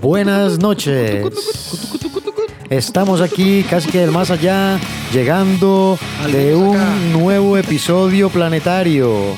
Buenas 0.00 0.58
noches. 0.58 1.24
Estamos 2.68 3.20
aquí 3.20 3.64
casi 3.68 3.88
que 3.88 3.98
del 3.98 4.10
más 4.10 4.30
allá, 4.30 4.78
llegando 5.12 5.98
de 6.30 6.54
un 6.54 7.12
nuevo 7.12 7.56
episodio 7.56 8.28
planetario. 8.28 9.36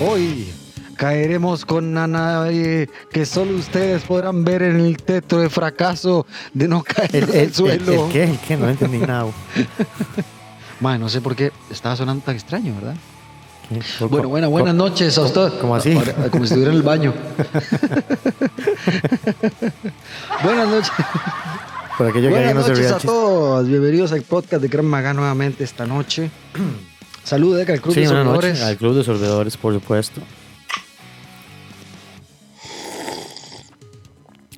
Hoy 0.00 0.52
caeremos 0.96 1.64
con 1.64 1.92
nave 1.94 2.88
que 3.10 3.24
solo 3.26 3.56
ustedes 3.56 4.02
podrán 4.02 4.44
ver 4.44 4.62
en 4.62 4.80
el 4.80 4.96
teto 4.98 5.38
de 5.40 5.48
fracaso 5.50 6.26
de 6.52 6.68
no 6.68 6.82
caer 6.82 7.14
El, 7.16 7.30
el- 7.34 7.54
suelo. 7.54 7.92
el- 7.92 7.98
el 8.00 8.08
qué? 8.12 8.24
¿El 8.24 8.38
qué? 8.38 8.56
No 8.56 8.68
entendí 8.68 8.98
nada. 8.98 9.26
Mae, 10.80 10.98
no 10.98 11.08
sé 11.08 11.20
por 11.20 11.36
qué 11.36 11.52
estaba 11.70 11.94
sonando 11.96 12.24
tan 12.24 12.34
extraño, 12.34 12.74
¿verdad? 12.74 12.94
Bueno, 14.08 14.28
buenas, 14.28 14.50
buenas 14.50 14.74
noches 14.74 15.16
a 15.16 15.22
usted. 15.22 15.52
¿Cómo 15.60 15.76
así? 15.76 15.92
Ahora, 15.92 16.12
Como 16.30 16.44
si 16.44 16.54
estuviera 16.54 16.72
en 16.72 16.76
el 16.78 16.82
baño. 16.82 17.12
buenas 20.42 20.68
noches. 20.68 20.90
Por 21.96 22.08
aquello 22.08 22.28
que 22.30 22.34
Buenas 22.34 22.54
no 22.54 22.60
noches 22.66 22.90
a 22.90 22.98
todos. 22.98 23.68
Bienvenidos 23.68 24.10
al 24.12 24.22
podcast 24.22 24.62
de 24.62 24.68
Gran 24.68 24.86
Maga 24.86 25.14
nuevamente 25.14 25.62
esta 25.62 25.86
noche. 25.86 26.30
Salud, 27.30 27.56
Deca, 27.56 27.74
al 27.74 27.80
Club 27.80 27.94
Sí, 27.94 28.00
de 28.00 28.08
Sorbedores. 28.08 28.60
Al 28.60 28.76
Club 28.76 28.96
de 28.96 29.04
Sorbedores, 29.04 29.56
por 29.56 29.72
supuesto. 29.72 30.20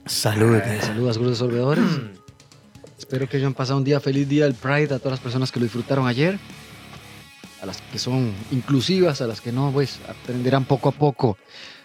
Salud. 0.07 0.57
Eh, 0.57 0.81
Saludos, 0.81 1.19
Cruz 1.19 1.31
de 1.33 1.37
Sorbedores. 1.37 1.85
Espero 2.99 3.29
que 3.29 3.37
hayan 3.37 3.53
pasado 3.53 3.77
un 3.77 3.85
día 3.85 4.01
feliz 4.01 4.27
día 4.27 4.45
del 4.45 4.55
Pride 4.55 4.95
a 4.95 4.99
todas 4.99 5.11
las 5.11 5.21
personas 5.21 5.53
que 5.53 5.61
lo 5.61 5.65
disfrutaron 5.65 6.07
ayer. 6.07 6.39
A 7.61 7.67
las 7.67 7.83
que 7.93 7.99
son 7.99 8.33
inclusivas, 8.51 9.21
a 9.21 9.27
las 9.27 9.43
que 9.43 9.53
no, 9.53 9.71
pues 9.71 10.01
aprenderán 10.09 10.65
poco 10.65 10.89
a 10.89 10.93
poco 10.93 11.37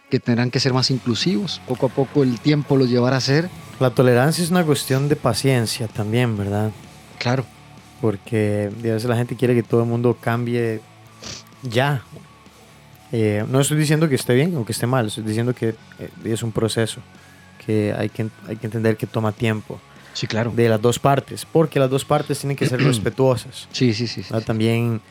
que 0.09 0.21
tendrán 0.21 0.51
que 0.51 0.61
ser 0.61 0.71
más 0.71 0.89
inclusivos. 0.89 1.59
Poco 1.67 1.87
a 1.87 1.89
poco 1.89 2.23
el 2.23 2.39
tiempo 2.39 2.77
los 2.77 2.89
llevará 2.89 3.17
a 3.17 3.21
ser. 3.21 3.49
La 3.81 3.89
tolerancia 3.89 4.41
es 4.41 4.51
una 4.51 4.63
cuestión 4.63 5.09
de 5.09 5.17
paciencia 5.17 5.89
también, 5.89 6.37
¿verdad? 6.37 6.71
Claro, 7.19 7.45
Porque 8.01 8.69
a 8.71 8.81
veces 8.81 9.05
la 9.05 9.15
gente 9.15 9.35
quiere 9.35 9.55
que 9.55 9.63
todo 9.63 9.81
el 9.81 9.87
mundo 9.87 10.17
cambie 10.19 10.81
ya. 11.63 12.03
Eh, 13.11 13.45
no 13.49 13.61
estoy 13.61 13.77
diciendo 13.77 14.09
que 14.09 14.15
esté 14.15 14.33
bien 14.35 14.55
o 14.57 14.65
que 14.65 14.73
esté 14.73 14.85
mal, 14.85 15.07
estoy 15.07 15.23
diciendo 15.23 15.53
que 15.55 15.69
eh, 15.99 16.09
es 16.25 16.43
un 16.43 16.51
proceso 16.51 16.99
que 17.65 17.93
hay 17.97 18.09
que, 18.09 18.27
hay 18.47 18.57
que 18.57 18.67
entender 18.67 18.97
que 18.97 19.07
toma 19.07 19.31
tiempo 19.31 19.79
sí, 20.13 20.27
claro. 20.27 20.51
de 20.53 20.67
las 20.69 20.81
dos 20.81 20.99
partes, 20.99 21.45
porque 21.45 21.79
las 21.79 21.89
dos 21.89 22.03
partes 22.05 22.39
tienen 22.39 22.57
que 22.57 22.67
ser 22.67 22.81
respetuosas. 22.83 23.67
Sí, 23.71 23.93
sí, 23.93 24.07
sí. 24.07 24.21
sí, 24.23 24.29
¿verdad? 24.29 24.39
sí. 24.41 24.45
También 24.45 25.01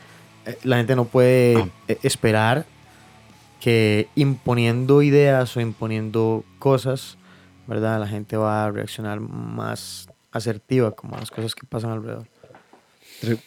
eh, 0.45 0.57
la 0.63 0.77
gente 0.77 0.95
no 0.95 1.05
puede 1.05 1.57
Ah. 1.57 1.67
eh, 1.87 1.97
esperar 2.03 2.65
que 3.59 4.07
imponiendo 4.15 5.01
ideas 5.01 5.57
o 5.57 5.61
imponiendo 5.61 6.43
cosas, 6.59 7.17
¿verdad? 7.65 7.99
La 7.99 8.07
gente 8.07 8.37
va 8.37 8.65
a 8.65 8.71
reaccionar 8.71 9.19
más 9.19 10.07
asertiva 10.31 10.91
como 10.91 11.15
a 11.15 11.19
las 11.19 11.31
cosas 11.31 11.55
que 11.55 11.65
pasan 11.65 11.89
alrededor. 11.91 12.27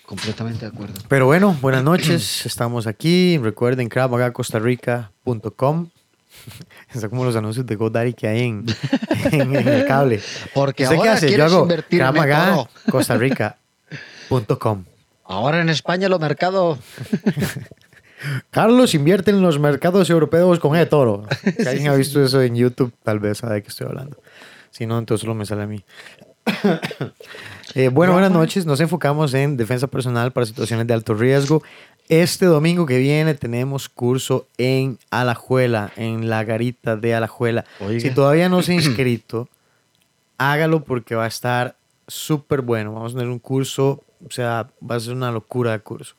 Completamente 0.04 0.66
de 0.66 0.72
acuerdo. 0.72 0.94
Pero 1.08 1.26
bueno, 1.26 1.56
buenas 1.60 1.84
noches, 1.84 2.46
estamos 2.46 2.86
aquí. 2.86 3.38
Recuerden 3.38 3.88
costarrica.com. 3.88 5.88
Está 6.92 7.08
como 7.08 7.24
los 7.24 7.36
anuncios 7.36 7.64
de 7.66 7.76
GoDaddy 7.76 8.14
que 8.14 8.28
hay 8.28 8.42
en, 8.44 8.64
en, 9.32 9.56
en 9.56 9.68
el 9.68 9.86
cable. 9.86 10.20
Porque 10.54 10.84
¿Usted 10.84 10.96
qué 10.96 11.00
ahora 11.00 11.12
hace? 11.12 11.36
Yo 11.36 11.44
hago 11.44 11.68
costarrica.com. 12.90 14.84
Ahora 15.24 15.60
en 15.60 15.68
España 15.68 16.08
los 16.08 16.20
mercados 16.20 16.78
Carlos 18.50 18.94
invierte 18.94 19.30
en 19.30 19.40
los 19.40 19.58
mercados 19.58 20.10
europeos 20.10 20.58
con 20.58 20.76
E 20.76 20.86
toro. 20.86 21.26
Si 21.58 21.66
alguien 21.66 21.88
ha 21.88 21.94
visto 21.94 22.22
eso 22.22 22.42
en 22.42 22.54
YouTube, 22.54 22.92
tal 23.02 23.18
vez 23.18 23.38
sabe 23.38 23.54
de 23.54 23.62
qué 23.62 23.68
estoy 23.68 23.86
hablando. 23.86 24.18
Si 24.70 24.86
no, 24.86 24.98
entonces 24.98 25.22
solo 25.22 25.34
me 25.34 25.46
sale 25.46 25.62
a 25.62 25.66
mí. 25.66 25.82
Eh, 27.76 27.88
bueno, 27.88 28.14
buenas 28.14 28.32
noches. 28.32 28.66
Nos 28.66 28.80
enfocamos 28.80 29.32
en 29.32 29.56
defensa 29.56 29.86
personal 29.86 30.32
para 30.32 30.44
situaciones 30.44 30.88
de 30.88 30.92
alto 30.94 31.14
riesgo. 31.14 31.62
Este 32.08 32.46
domingo 32.46 32.84
que 32.84 32.98
viene 32.98 33.34
tenemos 33.34 33.88
curso 33.88 34.48
en 34.58 34.98
Alajuela, 35.12 35.92
en 35.94 36.28
la 36.28 36.42
garita 36.42 36.96
de 36.96 37.14
Alajuela. 37.14 37.64
Oiga. 37.78 38.00
Si 38.00 38.10
todavía 38.10 38.48
no 38.48 38.62
se 38.62 38.72
ha 38.72 38.74
inscrito, 38.82 39.48
hágalo 40.36 40.82
porque 40.82 41.14
va 41.14 41.26
a 41.26 41.28
estar 41.28 41.76
súper 42.08 42.62
bueno. 42.62 42.92
Vamos 42.92 43.12
a 43.12 43.18
tener 43.18 43.30
un 43.30 43.38
curso, 43.38 44.02
o 44.26 44.30
sea, 44.32 44.68
va 44.82 44.96
a 44.96 45.00
ser 45.00 45.14
una 45.14 45.30
locura 45.30 45.70
de 45.70 45.78
curso. 45.78 46.16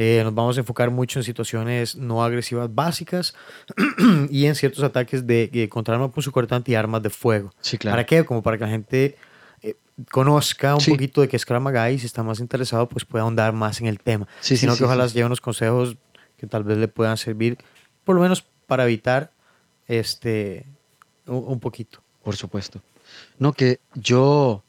Eh, 0.00 0.20
nos 0.22 0.32
vamos 0.32 0.56
a 0.56 0.60
enfocar 0.60 0.92
mucho 0.92 1.18
en 1.18 1.24
situaciones 1.24 1.96
no 1.96 2.22
agresivas 2.22 2.72
básicas 2.72 3.34
y 4.30 4.46
en 4.46 4.54
ciertos 4.54 4.84
ataques 4.84 5.26
de, 5.26 5.48
de 5.48 5.68
contra 5.68 5.94
arma 5.96 6.08
punzocortante 6.10 6.70
y 6.70 6.76
armas 6.76 7.02
de 7.02 7.10
fuego. 7.10 7.52
Sí, 7.60 7.78
claro. 7.78 7.94
¿Para 7.94 8.06
qué? 8.06 8.24
Como 8.24 8.40
para 8.40 8.56
que 8.56 8.64
la 8.64 8.70
gente 8.70 9.16
eh, 9.60 9.74
conozca 10.12 10.76
un 10.76 10.80
Sí. 10.80 10.92
poquito 10.92 11.20
de 11.20 11.26
qué 11.28 11.34
es 11.36 11.44
Krav 11.44 11.60
Maga 11.60 11.90
y 11.90 11.98
si 11.98 12.06
está 12.06 12.22
más 12.22 12.38
interesado, 12.38 12.88
pues 12.88 13.04
pueda 13.04 13.24
ahondar 13.24 13.52
más 13.52 13.80
en 13.80 13.88
el 13.88 13.98
tema. 13.98 14.28
Sí, 14.40 14.56
Sino 14.56 14.76
que 14.76 14.84
ojalá 14.84 15.06
lleve 15.08 15.26
unos 15.26 15.40
consejos 15.40 15.96
que 16.36 16.46
tal 16.46 16.62
vez 16.62 16.78
le 16.78 16.86
puedan 16.86 17.16
servir, 17.16 17.58
por 18.04 18.14
lo 18.14 18.22
menos 18.22 18.44
para 18.68 18.84
evitar 18.84 19.32
este 19.88 20.64
un, 21.26 21.42
un 21.44 21.58
poquito. 21.60 22.00
Por 22.22 22.36
supuesto. 22.36 22.80
No, 23.38 23.52
que 23.52 23.80
yo, 23.94 24.62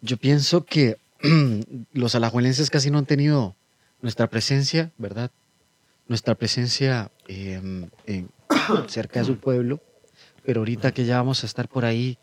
yo 0.00 0.16
pienso 0.16 0.64
que 0.64 0.96
los 1.92 2.14
alajuelenses 2.16 2.70
casi 2.70 2.90
no 2.90 2.98
han 2.98 3.06
tenido 3.06 3.54
nuestra 4.00 4.28
presencia, 4.28 4.92
¿verdad? 4.98 5.30
Nuestra 6.06 6.34
presencia 6.34 7.10
eh, 7.26 7.60
en- 8.06 8.30
cerca 8.88 9.20
de 9.20 9.26
su 9.26 9.36
pueblo. 9.38 9.80
Pero 10.44 10.60
ahorita 10.60 10.92
que 10.92 11.04
ya 11.04 11.16
vamos 11.18 11.42
a 11.42 11.46
estar 11.46 11.68
por 11.68 11.84
ahí, 11.84 12.16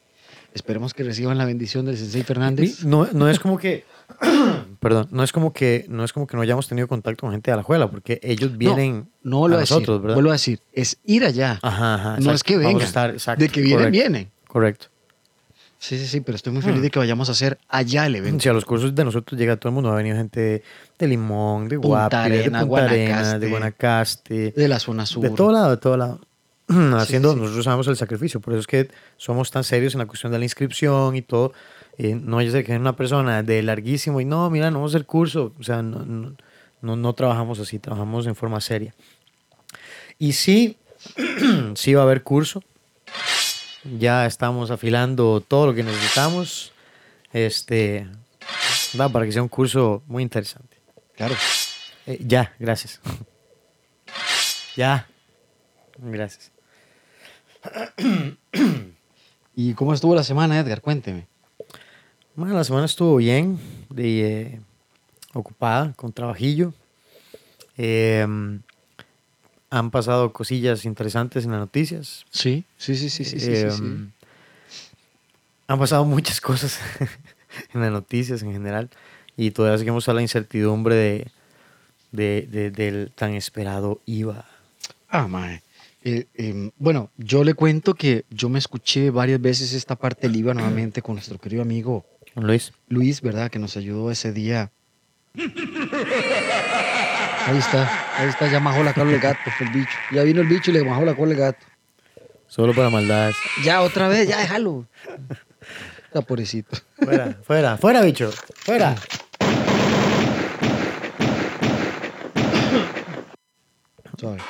esperemos 0.54 0.94
que 0.94 1.04
reciban 1.04 1.38
la 1.38 1.46
bendición 1.46 1.86
del 1.86 1.98
Sensei 1.98 2.24
Fernández. 2.24 2.84
No, 2.84 3.08
no 3.14 3.30
es 3.30 3.38
como 3.40 3.58
que, 3.60 3.84
perdón, 4.80 5.08
no 5.12 5.24
es 5.24 5.32
como 5.32 5.54
que 5.54 5.86
no 5.90 6.04
es 6.04 6.12
como 6.14 6.26
que 6.26 6.36
no 6.36 6.42
hayamos 6.42 6.68
tenido 6.68 6.88
contacto 6.88 7.22
con 7.22 7.32
gente 7.32 7.52
de 7.52 7.54
Alajuela, 7.54 7.90
porque 7.92 8.20
ellos 8.24 8.58
vienen 8.58 9.10
No 9.22 9.40
vuelvo 9.40 9.56
a 9.56 9.60
a 9.60 9.62
decir, 9.62 9.76
nosotros, 9.76 10.02
¿verdad? 10.02 10.16
vuelvo 10.16 10.32
a 10.32 10.34
decir, 10.34 10.60
es 10.74 10.98
ir 11.04 11.24
allá. 11.26 11.60
Ajá, 11.62 11.96
ajá, 11.96 12.10
no 12.12 12.16
exacto. 12.16 12.34
es 12.34 12.44
que 12.44 12.58
vengan. 12.58 12.82
estar- 12.82 13.12
exacto, 13.12 13.44
de 13.44 13.50
que 13.50 13.62
vienen, 13.62 13.78
correcto, 13.78 13.92
vienen. 13.92 14.32
Correcto. 14.48 14.88
Sí, 15.86 16.00
sí, 16.00 16.08
sí, 16.08 16.22
pero 16.22 16.36
estoy 16.36 16.52
muy 16.52 16.64
feliz 16.64 16.80
Hmm. 16.80 16.82
de 16.84 16.90
que 16.90 16.98
vayamos 16.98 17.30
a 17.30 17.34
hacer 17.34 17.60
allá 17.70 18.08
el 18.08 18.16
evento. 18.16 18.42
Si 18.42 18.50
a 18.50 18.54
los 18.54 18.66
cursos 18.66 18.96
de 18.96 19.06
nosotros 19.06 19.40
llega 19.40 19.56
todo 19.58 19.70
el 19.70 19.76
mundo, 19.76 19.92
ha 19.92 19.96
venido 19.96 20.18
gente 20.18 20.64
de, 20.98 21.08
Limón, 21.08 21.68
de 21.70 21.76
Punta 21.80 22.08
Guapi, 22.10 22.30
de 22.32 22.44
Punta 22.46 22.64
Guanacaste. 22.64 23.40
de 23.40 23.50
Guanacaste, 23.50 24.52
De 24.58 24.68
la 24.68 24.80
zona 24.80 25.06
sur. 25.06 25.22
de 25.22 25.30
todo 25.30 25.52
lado, 25.52 25.70
de 25.70 25.78
todo 25.78 25.96
lado. 25.96 26.20
Haciendo, 26.98 27.34
sí. 27.34 27.40
nosotros 27.40 27.66
sabemos 27.66 27.88
el 27.88 27.98
sacrificio, 27.98 28.40
por 28.40 28.54
eso 28.54 28.62
es 28.62 28.68
que 28.68 28.90
somos 29.18 29.52
tan 29.52 29.64
serios 29.64 29.94
en 29.94 30.00
la 30.00 30.08
cuestión 30.08 30.32
de 30.32 30.40
la 30.40 30.46
inscripción 30.46 31.16
y 31.16 31.22
todo. 31.22 31.54
Eh, 32.00 32.16
no 32.20 32.42
ser 32.50 32.66
que 32.66 32.74
es 32.74 32.80
una 32.80 32.96
persona 32.96 33.44
de 33.44 33.62
larguísimo 33.62 34.20
y 34.20 34.26
no, 34.26 34.50
mira, 34.50 34.72
no 34.72 34.80
vamos 34.80 34.94
a 34.94 34.98
hacer 34.98 35.06
curso. 35.06 35.54
O 35.60 35.64
sea, 35.64 35.84
no, 35.84 36.04
no, 36.04 36.34
no, 36.82 36.96
no 36.96 37.14
trabajamos 37.14 37.60
así, 37.60 37.78
trabajamos 37.78 38.26
en 38.26 38.34
forma 38.36 38.60
seria. 38.60 38.96
Y 40.18 40.34
sí, 40.34 40.78
sí 41.76 41.94
va 41.94 42.02
a 42.02 42.06
haber 42.06 42.24
curso. 42.24 42.64
Ya 43.86 44.26
estamos 44.26 44.72
afilando 44.72 45.42
todo 45.42 45.68
lo 45.68 45.76
que 45.76 45.84
necesitamos. 45.84 46.74
Este, 47.32 48.08
va, 49.00 49.10
para 49.10 49.26
que 49.26 49.32
sea 49.32 49.44
un 49.44 49.48
curso 49.48 50.02
muy 50.08 50.24
interesante. 50.24 50.78
Claro. 51.16 51.36
Eh, 52.08 52.18
ya, 52.26 52.54
gracias. 52.60 53.00
ya. 54.76 55.08
Gracias. 55.98 56.52
¿Y 59.56 59.74
cómo 59.76 59.94
estuvo 59.94 60.16
la 60.16 60.24
semana, 60.24 60.60
Edgar? 60.60 60.82
Cuénteme. 60.82 61.28
Bueno, 62.36 62.56
la 62.56 62.64
semana 62.64 62.86
estuvo 62.86 63.16
bien, 63.18 63.60
de, 63.90 64.42
eh, 64.42 64.62
ocupada, 65.34 65.94
con 65.96 66.12
trabajillo. 66.12 66.74
Eh, 67.78 68.26
han 69.70 69.92
pasado 69.92 70.32
cosillas 70.34 70.86
interesantes 70.86 71.46
en 71.46 71.52
las 71.52 71.60
noticias. 71.60 72.26
Sí, 72.30 72.64
sí, 72.78 72.96
sí, 72.96 73.10
sí, 73.10 73.26
sí, 73.26 73.40
sí, 73.40 73.46
Eh, 73.52 73.72
sí, 73.72 73.78
sí. 73.78 73.94
Han 75.68 75.80
pasado 75.80 76.06
muchas 76.06 76.40
cosas 76.42 76.80
en 77.74 77.82
las 77.82 77.92
noticias 77.92 78.44
en 78.44 78.52
general 78.54 78.90
y 79.36 79.52
todavía 79.52 79.78
seguimos 79.80 80.08
a 80.08 80.14
la 80.14 80.22
incertidumbre 80.22 80.96
de, 80.96 81.28
de- 82.12 82.48
de- 82.50 82.72
del 82.72 83.12
tan 83.16 83.34
esperado 83.34 84.02
IVA. 84.06 84.46
Ah, 85.10 85.28
mae. 85.28 85.62
Eh, 86.04 86.28
em, 86.36 86.70
bueno, 86.78 87.10
yo 87.18 87.44
le 87.44 87.56
cuento 87.56 87.96
que 87.96 88.26
yo 88.30 88.48
me 88.48 88.60
escuché 88.60 89.10
varias 89.10 89.42
veces 89.42 89.74
esta 89.74 89.96
parte 89.96 90.28
del 90.28 90.36
IVA 90.38 90.54
nuevamente 90.54 91.02
con 91.02 91.16
nuestro 91.16 91.40
querido 91.40 91.64
amigo 91.64 92.06
Luis. 92.36 92.72
Luis, 92.90 93.22
¿verdad? 93.22 93.50
Que 93.50 93.58
nos 93.60 93.76
ayudó 93.76 94.12
ese 94.12 94.32
día. 94.32 94.72
Ahí 97.48 97.60
está, 97.60 97.88
ahí 98.18 98.28
está, 98.28 98.52
ya 98.52 98.60
majó 98.60 98.84
la 98.84 98.92
cola 98.94 99.12
el 99.12 99.20
gato, 99.20 99.40
el 99.60 99.70
bicho. 99.70 99.98
Ya 100.12 100.24
vino 100.24 100.42
el 100.42 100.48
bicho 100.48 100.72
y 100.72 100.74
le 100.74 100.84
majó 100.84 101.06
la 101.06 101.14
cola 101.14 101.34
el 101.34 101.38
gato. 101.38 101.64
Solo 102.48 102.74
para 102.74 102.90
maldades. 102.90 103.36
Ya, 103.64 103.82
otra 103.82 104.08
vez, 104.08 104.28
ya 104.28 104.40
déjalo. 104.40 104.88
Está 106.06 106.22
pobrecito. 106.22 106.76
Fuera, 106.96 107.38
fuera, 107.44 107.78
fuera, 107.78 108.02
bicho. 108.02 108.32
Fuera. 108.56 108.96
Suave. 114.18 114.42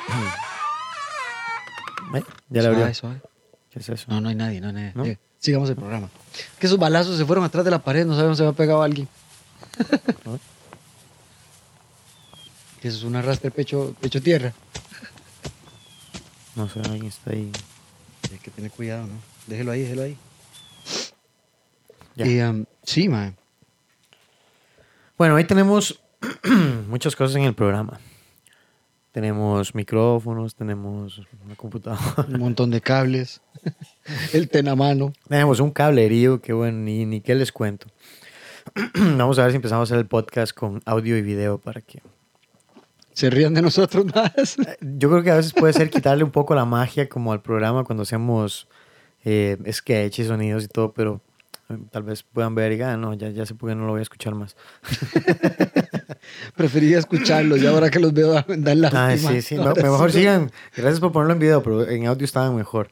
Ya 2.48 2.62
le 2.62 2.68
abrió. 2.68 2.80
Suave, 2.80 2.94
suave. 2.94 3.20
¿Qué 3.70 3.80
es 3.80 3.88
eso? 3.90 4.06
No, 4.08 4.22
no 4.22 4.30
hay 4.30 4.36
nadie, 4.36 4.60
no 4.62 4.68
hay 4.68 4.72
nadie. 4.72 4.92
¿No? 4.94 5.04
Eh, 5.04 5.18
sigamos 5.38 5.68
el 5.68 5.76
programa. 5.76 6.08
Que 6.58 6.66
esos 6.66 6.78
balazos 6.78 7.18
se 7.18 7.26
fueron 7.26 7.44
atrás 7.44 7.62
de 7.62 7.70
la 7.70 7.80
pared, 7.80 8.06
no 8.06 8.14
sabemos 8.14 8.38
si 8.38 8.44
se 8.44 8.48
ha 8.48 8.52
pegado 8.52 8.82
alguien. 8.82 9.06
Que 12.86 12.90
es 12.90 13.02
una 13.02 13.20
rastra 13.20 13.50
pecho, 13.50 13.96
pecho 14.00 14.22
tierra. 14.22 14.52
No 16.54 16.68
sé, 16.68 16.78
alguien 16.78 17.06
está 17.06 17.32
ahí. 17.32 17.50
Hay 18.30 18.38
que 18.38 18.52
tener 18.52 18.70
cuidado, 18.70 19.08
¿no? 19.08 19.14
Déjelo 19.48 19.72
ahí, 19.72 19.82
déjelo 19.82 20.02
ahí. 20.02 20.16
Ya. 22.14 22.26
Y, 22.28 22.40
um, 22.42 22.64
sí, 22.84 23.08
man. 23.08 23.34
Bueno, 25.18 25.34
hoy 25.34 25.42
tenemos 25.42 26.00
muchas 26.88 27.16
cosas 27.16 27.34
en 27.34 27.42
el 27.42 27.56
programa. 27.56 27.98
Tenemos 29.10 29.74
micrófonos, 29.74 30.54
tenemos 30.54 31.20
una 31.44 31.56
computadora, 31.56 32.24
Un 32.28 32.38
montón 32.38 32.70
de 32.70 32.80
cables. 32.80 33.40
el 34.32 34.48
tenamano. 34.48 35.12
tenemos 35.28 35.58
un 35.58 35.72
cablerío 35.72 36.40
que 36.40 36.52
bueno, 36.52 36.78
ni, 36.78 37.04
ni 37.04 37.20
qué 37.20 37.34
les 37.34 37.50
cuento. 37.50 37.88
Vamos 38.94 39.40
a 39.40 39.42
ver 39.42 39.50
si 39.50 39.56
empezamos 39.56 39.90
a 39.90 39.92
hacer 39.92 39.98
el 39.98 40.06
podcast 40.06 40.52
con 40.56 40.80
audio 40.84 41.16
y 41.16 41.22
video 41.22 41.58
para 41.58 41.80
que... 41.80 42.00
Se 43.16 43.30
rían 43.30 43.54
de 43.54 43.62
nosotros 43.62 44.04
más. 44.14 44.56
Yo 44.80 45.08
creo 45.10 45.22
que 45.22 45.30
a 45.30 45.36
veces 45.36 45.54
puede 45.54 45.72
ser 45.72 45.88
quitarle 45.88 46.22
un 46.22 46.30
poco 46.30 46.54
la 46.54 46.66
magia 46.66 47.08
como 47.08 47.32
al 47.32 47.40
programa 47.40 47.82
cuando 47.84 48.02
hacemos 48.02 48.68
eh, 49.24 49.56
sketches 49.72 50.26
sonidos 50.26 50.64
y 50.64 50.68
todo, 50.68 50.92
pero 50.92 51.22
eh, 51.70 51.78
tal 51.90 52.02
vez 52.02 52.22
puedan 52.22 52.54
ver 52.54 52.72
y 52.72 52.82
"Ah, 52.82 52.98
no, 52.98 53.14
ya, 53.14 53.30
ya 53.30 53.46
sé 53.46 53.54
por 53.54 53.70
qué 53.70 53.74
no 53.74 53.86
lo 53.86 53.92
voy 53.92 54.00
a 54.00 54.02
escuchar 54.02 54.34
más. 54.34 54.54
Preferiría 56.56 56.98
escucharlos 56.98 57.62
y 57.62 57.66
ahora 57.66 57.90
que 57.90 57.98
los 58.00 58.12
veo 58.12 58.34
dan 58.48 58.80
la 58.82 58.90
Ah, 58.92 59.16
sí, 59.16 59.40
sí, 59.40 59.56
me- 59.56 59.72
mejor 59.74 60.12
sigan. 60.12 60.50
Gracias 60.76 61.00
por 61.00 61.10
ponerlo 61.12 61.32
en 61.34 61.38
video, 61.40 61.62
pero 61.62 61.88
en 61.88 62.06
audio 62.06 62.24
estaban 62.26 62.54
mejor. 62.54 62.90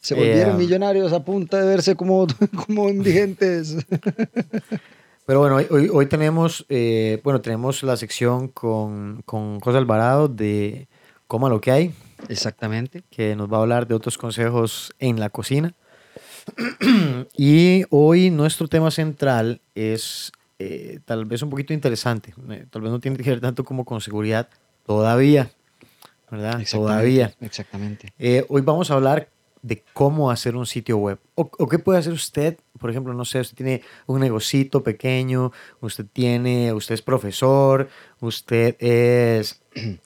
Se 0.00 0.14
volvieron 0.14 0.54
Eh, 0.54 0.58
millonarios 0.58 1.12
a 1.12 1.24
punta 1.24 1.60
de 1.60 1.66
verse 1.68 1.94
como, 1.94 2.26
como 2.66 2.88
indigentes. 2.88 3.76
Pero 5.26 5.40
bueno, 5.40 5.56
hoy, 5.56 5.66
hoy, 5.70 5.90
hoy 5.92 6.06
tenemos, 6.06 6.64
eh, 6.68 7.20
bueno, 7.24 7.40
tenemos 7.40 7.82
la 7.82 7.96
sección 7.96 8.46
con, 8.46 9.22
con 9.26 9.58
José 9.58 9.78
Alvarado 9.78 10.28
de 10.28 10.86
Coma 11.26 11.48
lo 11.48 11.60
que 11.60 11.72
hay, 11.72 11.94
Exactamente. 12.28 13.02
que 13.10 13.34
nos 13.34 13.52
va 13.52 13.58
a 13.58 13.60
hablar 13.62 13.88
de 13.88 13.94
otros 13.94 14.18
consejos 14.18 14.94
en 15.00 15.18
la 15.18 15.30
cocina. 15.30 15.74
y 17.36 17.82
hoy 17.90 18.30
nuestro 18.30 18.68
tema 18.68 18.92
central 18.92 19.60
es 19.74 20.30
eh, 20.60 21.00
tal 21.04 21.24
vez 21.24 21.42
un 21.42 21.50
poquito 21.50 21.74
interesante. 21.74 22.32
Eh, 22.50 22.66
tal 22.70 22.82
vez 22.82 22.92
no 22.92 23.00
tiene 23.00 23.16
que 23.16 23.28
ver 23.28 23.40
tanto 23.40 23.64
como 23.64 23.84
con 23.84 24.00
seguridad 24.00 24.48
todavía, 24.86 25.50
¿verdad? 26.30 26.62
Todavía. 26.70 27.34
Exactamente. 27.40 28.12
Eh, 28.20 28.46
hoy 28.48 28.62
vamos 28.62 28.92
a 28.92 28.94
hablar 28.94 29.28
de 29.66 29.82
cómo 29.92 30.30
hacer 30.30 30.54
un 30.54 30.64
sitio 30.64 30.96
web. 30.98 31.18
O, 31.34 31.50
o 31.58 31.68
qué 31.68 31.78
puede 31.80 31.98
hacer 31.98 32.12
usted, 32.12 32.56
por 32.78 32.88
ejemplo, 32.90 33.12
no 33.14 33.24
sé, 33.24 33.40
usted 33.40 33.56
tiene 33.56 33.82
un 34.06 34.20
negocito 34.20 34.82
pequeño, 34.84 35.50
usted 35.80 36.06
tiene, 36.12 36.72
usted 36.72 36.94
es 36.94 37.02
profesor, 37.02 37.88
usted 38.20 38.76
es 38.78 39.60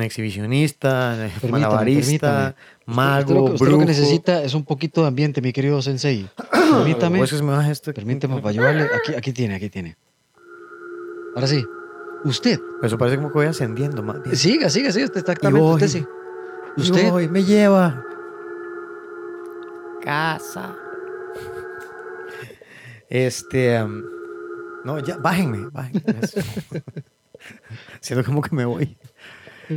exhibicionista, 0.00 1.16
Permítame, 1.40 1.50
malabarista, 1.52 2.54
permítame. 2.54 2.54
mago, 2.86 3.20
Usted 3.22 3.34
lo, 3.34 3.44
que- 3.46 3.52
usted 3.52 3.64
lo 3.66 3.70
brujo. 3.70 3.80
que 3.80 3.86
necesita 3.86 4.42
es 4.42 4.54
un 4.54 4.64
poquito 4.64 5.00
de 5.02 5.08
ambiente, 5.08 5.40
mi 5.40 5.52
querido 5.52 5.80
sensei. 5.80 6.28
Permítame. 6.52 7.20
O 7.20 7.24
es 7.24 7.40
baja 7.42 7.70
esto. 7.70 7.92
Permítame 7.94 8.36
para 8.36 8.50
ayudarle. 8.50 8.82
Aquí, 8.84 9.14
aquí 9.16 9.32
tiene, 9.32 9.54
aquí 9.54 9.68
tiene. 9.70 9.96
Ahora 11.34 11.46
sí. 11.46 11.64
Usted. 12.24 12.58
Eso 12.82 12.96
parece 12.98 13.16
como 13.16 13.28
que 13.30 13.34
voy 13.38 13.46
ascendiendo 13.46 14.02
más 14.02 14.22
bien. 14.22 14.36
Siga, 14.36 14.68
siga, 14.70 14.92
siga. 14.92 15.06
Usted 15.06 15.20
exactamente. 15.20 15.58
Y 15.58 15.62
voy. 15.62 15.74
Usted 15.74 15.88
sí. 15.88 16.04
Usted. 16.76 17.30
me 17.30 17.44
lleva. 17.44 18.04
Casa. 20.02 20.74
Este. 23.08 23.78
no, 24.84 24.98
ya, 24.98 25.16
bájenme, 25.18 25.68
bájenme. 25.70 26.02
Siento 28.00 28.24
como 28.24 28.42
que 28.42 28.54
me 28.54 28.64
voy. 28.64 28.96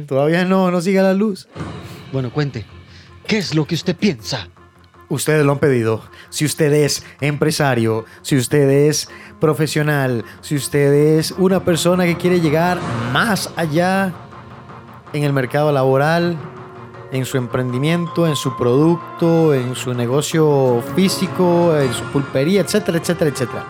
Todavía 0.07 0.45
no, 0.45 0.71
no 0.71 0.81
siga 0.81 1.03
la 1.03 1.13
luz. 1.13 1.47
Bueno, 2.11 2.31
cuente. 2.31 2.65
¿Qué 3.27 3.37
es 3.37 3.55
lo 3.55 3.65
que 3.65 3.75
usted 3.75 3.95
piensa? 3.95 4.47
Ustedes 5.09 5.45
lo 5.45 5.51
han 5.51 5.59
pedido. 5.59 6.03
Si 6.29 6.45
usted 6.45 6.73
es 6.73 7.03
empresario, 7.21 8.05
si 8.21 8.35
usted 8.35 8.69
es 8.69 9.09
profesional, 9.39 10.25
si 10.41 10.55
usted 10.55 11.17
es 11.17 11.31
una 11.31 11.63
persona 11.63 12.05
que 12.05 12.17
quiere 12.17 12.41
llegar 12.41 12.79
más 13.11 13.51
allá 13.55 14.13
en 15.13 15.23
el 15.23 15.33
mercado 15.33 15.71
laboral, 15.71 16.37
en 17.15 17.25
su 17.25 17.37
emprendimiento, 17.37 18.27
en 18.27 18.35
su 18.35 18.55
producto, 18.57 19.53
en 19.53 19.75
su 19.75 19.93
negocio 19.93 20.83
físico, 20.95 21.75
en 21.77 21.93
su 21.93 22.03
pulpería, 22.05 22.61
etcétera, 22.61 22.97
etcétera, 22.97 23.31
etcétera. 23.31 23.65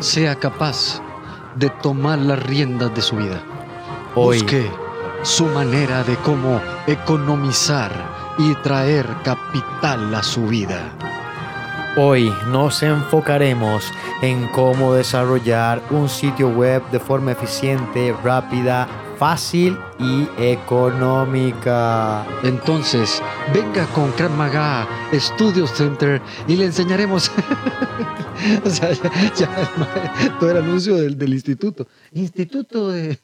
Sea 0.00 0.34
capaz 0.36 1.02
de 1.54 1.68
tomar 1.68 2.18
las 2.18 2.42
riendas 2.42 2.94
de 2.94 3.02
su 3.02 3.16
vida. 3.16 3.42
Hoy, 4.14 4.38
Busque 4.38 4.70
su 5.22 5.46
manera 5.46 6.02
de 6.04 6.16
cómo 6.16 6.60
economizar 6.86 7.90
y 8.38 8.54
traer 8.62 9.06
capital 9.24 10.14
a 10.14 10.22
su 10.22 10.46
vida. 10.46 10.92
hoy 11.96 12.32
nos 12.46 12.82
enfocaremos 12.84 13.92
en 14.22 14.46
cómo 14.52 14.94
desarrollar 14.94 15.82
un 15.90 16.08
sitio 16.08 16.48
web 16.48 16.80
de 16.92 17.00
forma 17.00 17.32
eficiente, 17.32 18.14
rápida, 18.22 18.86
fácil 19.18 19.76
y 19.98 20.28
económica. 20.38 22.24
Entonces, 22.44 23.22
venga 23.52 23.86
con 23.86 24.12
Krav 24.12 24.30
Maga 24.30 24.86
Studio 25.12 25.66
Center 25.66 26.20
y 26.46 26.56
le 26.56 26.66
enseñaremos. 26.66 27.30
o 28.64 28.70
sea, 28.70 28.90
ya, 29.36 29.48
todo 30.40 30.50
el 30.52 30.56
anuncio 30.58 30.96
del, 30.96 31.18
del 31.18 31.32
instituto. 31.34 31.86
Instituto 32.12 32.90
de, 32.90 33.18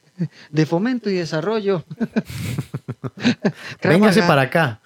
de 0.50 0.66
Fomento 0.66 1.08
y 1.10 1.14
Desarrollo. 1.14 1.84
Véngase 3.82 4.22
para 4.22 4.42
acá. 4.42 4.80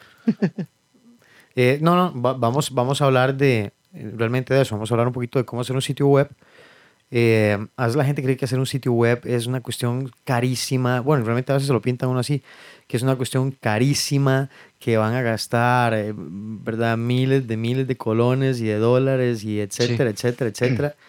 Eh, 1.57 1.79
no, 1.81 1.97
no, 1.97 2.21
va- 2.23 2.35
vamos, 2.35 2.71
vamos 2.73 3.01
a 3.01 3.07
hablar 3.07 3.35
de 3.35 3.73
realmente 3.93 4.55
de 4.55 4.63
eso. 4.63 4.75
Vamos 4.75 4.91
a 4.91 4.95
hablar 4.95 5.07
un 5.09 5.13
poquito 5.13 5.39
de 5.39 5.45
cómo 5.45 5.63
hacer 5.63 5.75
un 5.75 5.83
sitio 5.83 6.07
web. 6.07 6.29
Eh, 7.11 7.57
a 7.77 7.85
veces 7.85 7.97
la 7.97 8.05
gente 8.05 8.23
cree 8.23 8.37
que 8.37 8.45
hacer 8.45 8.59
un 8.59 8.67
sitio 8.67 8.93
web 8.93 9.21
es 9.25 9.47
una 9.47 9.61
cuestión 9.61 10.11
carísima. 10.25 11.01
Bueno, 11.01 11.25
realmente 11.25 11.53
a 11.53 11.55
veces 11.55 11.67
se 11.69 11.73
lo 11.73 11.81
pintan 11.81 12.11
uno 12.11 12.21
así, 12.21 12.43
que 12.87 12.97
es 12.99 13.03
una 13.03 13.17
cuestión 13.17 13.51
carísima, 13.53 14.51
que 14.79 14.97
van 14.99 15.15
a 15.15 15.23
gastar, 15.23 15.95
eh, 15.95 16.13
¿verdad? 16.15 16.97
Miles 16.99 17.47
de 17.49 17.57
miles 17.57 17.87
de 17.89 17.97
colones 17.97 18.61
y 18.61 18.65
de 18.65 18.77
dólares 18.77 19.43
y 19.45 19.61
etcétera, 19.61 20.11
etcétera, 20.11 20.51
etcétera. 20.51 20.95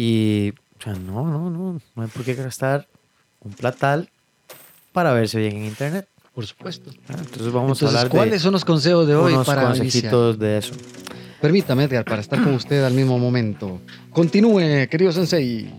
Y, 0.00 0.52
o 0.78 0.82
sea, 0.84 0.92
no, 0.92 1.26
no, 1.26 1.50
no, 1.50 1.80
no 1.96 2.02
hay 2.02 2.08
por 2.08 2.22
qué 2.24 2.34
gastar 2.34 2.86
un 3.40 3.52
platal 3.52 4.08
para 4.92 5.12
verse 5.12 5.40
bien 5.40 5.56
en 5.56 5.64
internet. 5.64 6.06
Por 6.32 6.46
supuesto. 6.46 6.92
Ah, 7.08 7.14
Entonces 7.18 7.50
vamos 7.52 7.78
Entonces, 7.82 7.96
a 7.96 8.00
hablar 8.02 8.08
¿cuáles 8.12 8.34
de 8.34 8.38
son 8.38 8.52
los 8.52 8.64
consejos 8.64 9.08
de 9.08 9.16
hoy 9.16 9.32
unos 9.32 9.44
para 9.44 9.62
iniciar? 9.62 10.12
consejitos 10.12 10.38
de 10.38 10.58
eso. 10.58 10.72
Permítame, 11.40 11.84
Edgar, 11.84 12.04
para 12.04 12.20
estar 12.20 12.42
con 12.42 12.54
usted 12.54 12.82
al 12.84 12.94
mismo 12.94 13.18
momento. 13.18 13.80
Continúe, 14.10 14.88
querido 14.90 15.12
Sensei. 15.12 15.72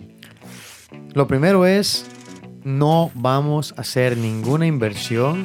Lo 1.14 1.28
primero 1.28 1.66
es, 1.66 2.06
no 2.64 3.12
vamos 3.14 3.74
a 3.78 3.82
hacer 3.82 4.16
ninguna 4.16 4.66
inversión 4.68 5.44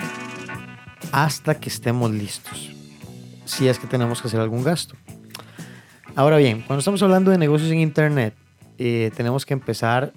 hasta 1.10 1.56
que 1.58 1.68
estemos 1.68 2.12
listos. 2.12 2.70
Si 3.44 3.66
es 3.66 3.78
que 3.78 3.86
tenemos 3.88 4.22
que 4.22 4.28
hacer 4.28 4.40
algún 4.40 4.62
gasto. 4.62 4.94
Ahora 6.14 6.36
bien, 6.36 6.62
cuando 6.62 6.78
estamos 6.78 7.02
hablando 7.02 7.32
de 7.32 7.38
negocios 7.38 7.72
en 7.72 7.80
Internet, 7.80 8.34
eh, 8.78 9.10
tenemos 9.16 9.44
que 9.44 9.54
empezar 9.54 10.12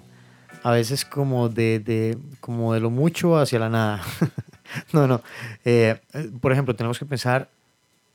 a 0.62 0.70
veces 0.70 1.04
como 1.04 1.48
de, 1.48 1.80
de- 1.80 2.18
como 2.40 2.72
de 2.72 2.78
lo 2.80 2.90
mucho 2.90 3.36
hacia 3.36 3.58
la 3.58 3.68
nada. 3.68 4.00
no, 4.92 5.08
no. 5.08 5.22
Eh, 5.64 5.98
por 6.40 6.52
ejemplo, 6.52 6.76
tenemos 6.76 7.00
que 7.00 7.04
pensar 7.04 7.48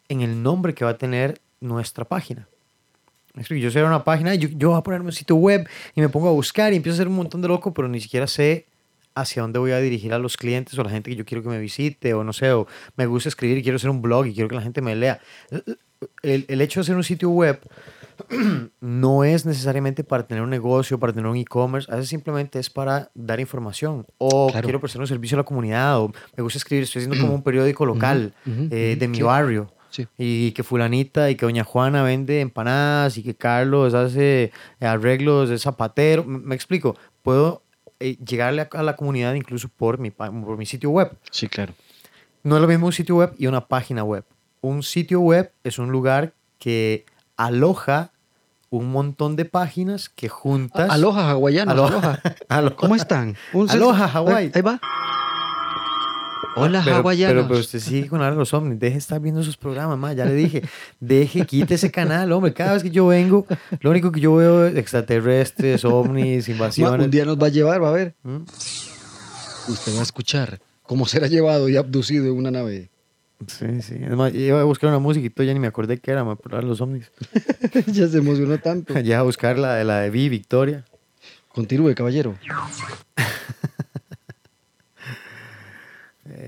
en 0.07 0.21
el 0.21 0.41
nombre 0.41 0.73
que 0.73 0.85
va 0.85 0.91
a 0.91 0.97
tener 0.97 1.41
nuestra 1.63 2.05
página. 2.05 2.47
Yo 3.49 3.71
sé 3.71 3.83
una 3.83 4.03
página, 4.03 4.35
yo, 4.35 4.47
yo 4.49 4.69
voy 4.69 4.77
a 4.77 4.81
ponerme 4.83 5.07
un 5.07 5.11
sitio 5.11 5.35
web 5.35 5.67
y 5.95 6.01
me 6.01 6.09
pongo 6.09 6.29
a 6.29 6.31
buscar 6.31 6.71
y 6.71 6.75
empiezo 6.75 6.93
a 6.93 6.97
hacer 6.97 7.07
un 7.07 7.15
montón 7.15 7.41
de 7.41 7.47
loco, 7.47 7.73
pero 7.73 7.87
ni 7.87 7.99
siquiera 7.99 8.27
sé 8.27 8.67
hacia 9.15 9.41
dónde 9.41 9.57
voy 9.59 9.71
a 9.71 9.79
dirigir 9.79 10.13
a 10.13 10.19
los 10.19 10.37
clientes 10.37 10.77
o 10.77 10.81
a 10.81 10.83
la 10.83 10.89
gente 10.91 11.09
que 11.09 11.15
yo 11.15 11.25
quiero 11.25 11.41
que 11.41 11.49
me 11.49 11.59
visite 11.59 12.13
o 12.13 12.23
no 12.23 12.31
sé, 12.33 12.51
o 12.51 12.67
me 12.95 13.07
gusta 13.07 13.29
escribir 13.29 13.57
y 13.57 13.63
quiero 13.63 13.77
hacer 13.77 13.89
un 13.89 14.01
blog 14.03 14.27
y 14.27 14.33
quiero 14.33 14.49
que 14.49 14.55
la 14.55 14.61
gente 14.61 14.81
me 14.81 14.95
lea. 14.95 15.19
El, 16.21 16.45
el 16.47 16.61
hecho 16.61 16.79
de 16.79 16.81
hacer 16.83 16.95
un 16.95 17.03
sitio 17.03 17.29
web 17.29 17.59
no 18.81 19.23
es 19.23 19.45
necesariamente 19.45 20.03
para 20.03 20.27
tener 20.27 20.43
un 20.43 20.49
negocio, 20.49 20.99
para 20.99 21.13
tener 21.13 21.25
un 21.25 21.37
e-commerce, 21.37 21.91
a 21.91 21.95
veces 21.95 22.09
simplemente 22.09 22.59
es 22.59 22.69
para 22.69 23.09
dar 23.15 23.39
información 23.39 24.05
o 24.19 24.47
Claro. 24.51 24.65
quiero 24.67 24.79
prestar 24.79 25.01
un 25.01 25.07
servicio 25.07 25.37
a 25.37 25.39
la 25.39 25.43
comunidad 25.43 25.99
o 26.01 26.11
me 26.37 26.43
gusta 26.43 26.57
escribir, 26.57 26.83
estoy 26.83 27.01
haciendo 27.01 27.19
como 27.19 27.33
un 27.33 27.41
periódico 27.41 27.85
local 27.85 28.33
ujú, 28.45 28.67
eh, 28.69 28.91
ujú, 28.91 28.99
de 28.99 29.07
mi 29.07 29.17
sí. 29.17 29.23
barrio 29.23 29.71
Sí. 29.93 30.07
y 30.17 30.53
que 30.53 30.63
fulanita 30.63 31.29
y 31.29 31.35
que 31.35 31.45
doña 31.45 31.63
Juana 31.63 32.01
vende 32.01 32.41
empanadas 32.41 33.15
y 33.19 33.21
que 33.21 33.35
Carlos 33.35 33.93
hace 33.93 34.51
eh, 34.79 34.85
arreglos 34.87 35.49
de 35.49 35.59
zapatero. 35.59 36.23
Me 36.23 36.55
explico, 36.55 36.97
puedo 37.21 37.61
eh, 37.99 38.17
llegarle 38.17 38.67
a, 38.71 38.81
la 38.81 38.95
comunidad 38.95 39.35
incluso 39.35 39.69
por 39.69 39.99
mi, 39.99 40.09
por 40.09 40.57
mi 40.57 40.65
sitio 40.65 40.89
web. 40.89 41.15
Sí, 41.29 41.47
claro. 41.47 41.73
No 42.41 42.55
es 42.55 42.61
lo 42.61 42.67
mismo 42.67 42.87
un 42.87 42.93
sitio 42.93 43.17
web 43.17 43.35
y 43.37 43.45
una 43.45 43.67
página 43.67 44.03
web. 44.03 44.25
Un 44.61 44.81
sitio 44.81 45.19
web 45.19 45.51
es 45.63 45.77
un 45.77 45.91
lugar 45.91 46.33
que 46.57 47.05
aloja 47.37 48.11
un 48.71 48.91
montón 48.91 49.35
de 49.35 49.45
páginas 49.45 50.09
que 50.09 50.27
juntas. 50.27 50.89
Aloha, 50.89 51.31
hawaianos. 51.31 51.73
Aloha. 51.73 52.19
Aloha. 52.49 52.75
¿Cómo 52.75 52.95
están? 52.95 53.35
Un 53.53 53.69
Aloha, 53.69 54.07
Hawái. 54.07 54.51
Ahí 54.53 54.61
va. 54.61 54.81
Hola, 56.55 56.81
pero, 56.83 56.97
hawaianos. 56.97 57.33
pero, 57.35 57.47
pero 57.47 57.59
usted 57.59 57.79
sigue 57.79 58.07
con 58.07 58.21
ahora 58.21 58.35
los 58.35 58.53
ovnis. 58.53 58.79
Deje 58.79 58.93
de 58.93 58.99
estar 58.99 59.19
viendo 59.19 59.41
esos 59.41 59.57
programas, 59.57 59.97
ma. 59.97 60.13
Ya 60.13 60.25
le 60.25 60.35
dije. 60.35 60.61
Deje, 60.99 61.45
quite 61.45 61.73
ese 61.75 61.89
canal, 61.91 62.31
hombre. 62.31 62.53
Cada 62.53 62.73
vez 62.73 62.83
que 62.83 62.91
yo 62.91 63.07
vengo, 63.07 63.45
lo 63.81 63.89
único 63.89 64.11
que 64.11 64.19
yo 64.19 64.35
veo 64.35 64.67
es 64.67 64.75
extraterrestres, 64.77 65.83
ovnis, 65.85 66.47
Ma, 66.49 66.53
invasiones. 66.53 67.05
un 67.05 67.11
día 67.11 67.25
nos 67.25 67.37
va 67.41 67.47
a 67.47 67.49
llevar, 67.49 67.81
va 67.81 67.89
a 67.89 67.93
ver. 67.93 68.15
¿Mm? 68.23 68.43
Usted 69.69 69.95
va 69.95 69.99
a 69.99 70.03
escuchar 70.03 70.59
cómo 70.83 71.05
será 71.07 71.27
llevado 71.27 71.69
y 71.69 71.77
abducido 71.77 72.25
en 72.25 72.33
una 72.37 72.51
nave. 72.51 72.89
Sí, 73.47 73.81
sí. 73.81 73.95
Es 73.99 74.11
más, 74.15 74.33
iba 74.33 74.61
a 74.61 74.63
buscar 74.63 74.89
una 74.89 74.99
música 74.99 75.25
y 75.25 75.29
todo, 75.29 75.45
ya 75.45 75.53
ni 75.53 75.59
me 75.59 75.67
acordé 75.67 75.97
qué 75.97 76.11
era, 76.11 76.23
ma, 76.23 76.35
por 76.35 76.63
los 76.63 76.79
ovnis. 76.81 77.11
ya 77.87 78.07
se 78.07 78.17
emocionó 78.19 78.57
tanto. 78.59 78.93
Ya 78.99 79.19
a 79.19 79.23
buscar 79.23 79.57
la 79.57 79.75
de 79.75 79.83
la 79.85 79.99
de 80.01 80.09
Vi, 80.11 80.29
Victoria. 80.29 80.85
Continúe, 81.53 81.93
caballero. 81.95 82.35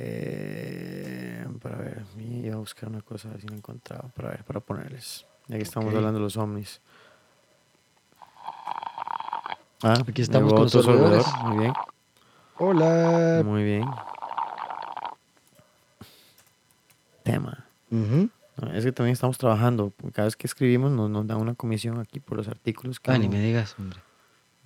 Eh, 0.08 1.48
para 1.62 1.78
ver, 1.78 2.04
iba 2.20 2.54
a 2.56 2.60
buscar 2.60 2.90
una 2.90 3.02
cosa 3.02 3.28
a 3.28 3.32
ver 3.32 3.42
si 3.42 3.48
la 3.48 3.56
encontraba. 3.56 4.10
Para 4.10 4.30
ver, 4.30 4.44
para 4.44 4.60
ponerles. 4.60 5.26
Ya 5.48 5.58
que 5.58 5.64
estamos 5.64 5.94
hablando 5.94 6.20
de 6.20 6.24
los 6.24 6.38
ovnis. 6.38 6.80
Ah, 9.84 9.96
Aquí 10.08 10.22
estamos 10.22 10.54
con 10.54 10.64
otro 10.64 10.82
sorbedores. 10.84 11.26
Muy 11.44 11.58
bien, 11.60 11.74
Hola. 12.58 13.42
muy 13.44 13.64
bien. 13.64 13.86
Tema. 17.24 17.66
No, 17.90 18.72
Es 18.74 18.86
que 18.86 18.92
también 18.92 19.14
estamos 19.14 19.38
trabajando. 19.38 19.92
Cada 20.14 20.26
vez 20.28 20.36
que 20.36 20.48
escribimos 20.48 20.92
nos, 20.92 21.10
nos 21.10 21.26
dan 21.28 21.38
una 21.40 21.56
comisión 21.56 22.00
aquí 22.00 22.20
por 22.20 22.38
los 22.38 22.48
artículos. 22.48 23.00
Que 23.00 23.12
Ah, 23.12 23.18
ni 23.18 23.28
me 23.28 23.40
digas, 23.40 23.76
hombre. 23.80 24.00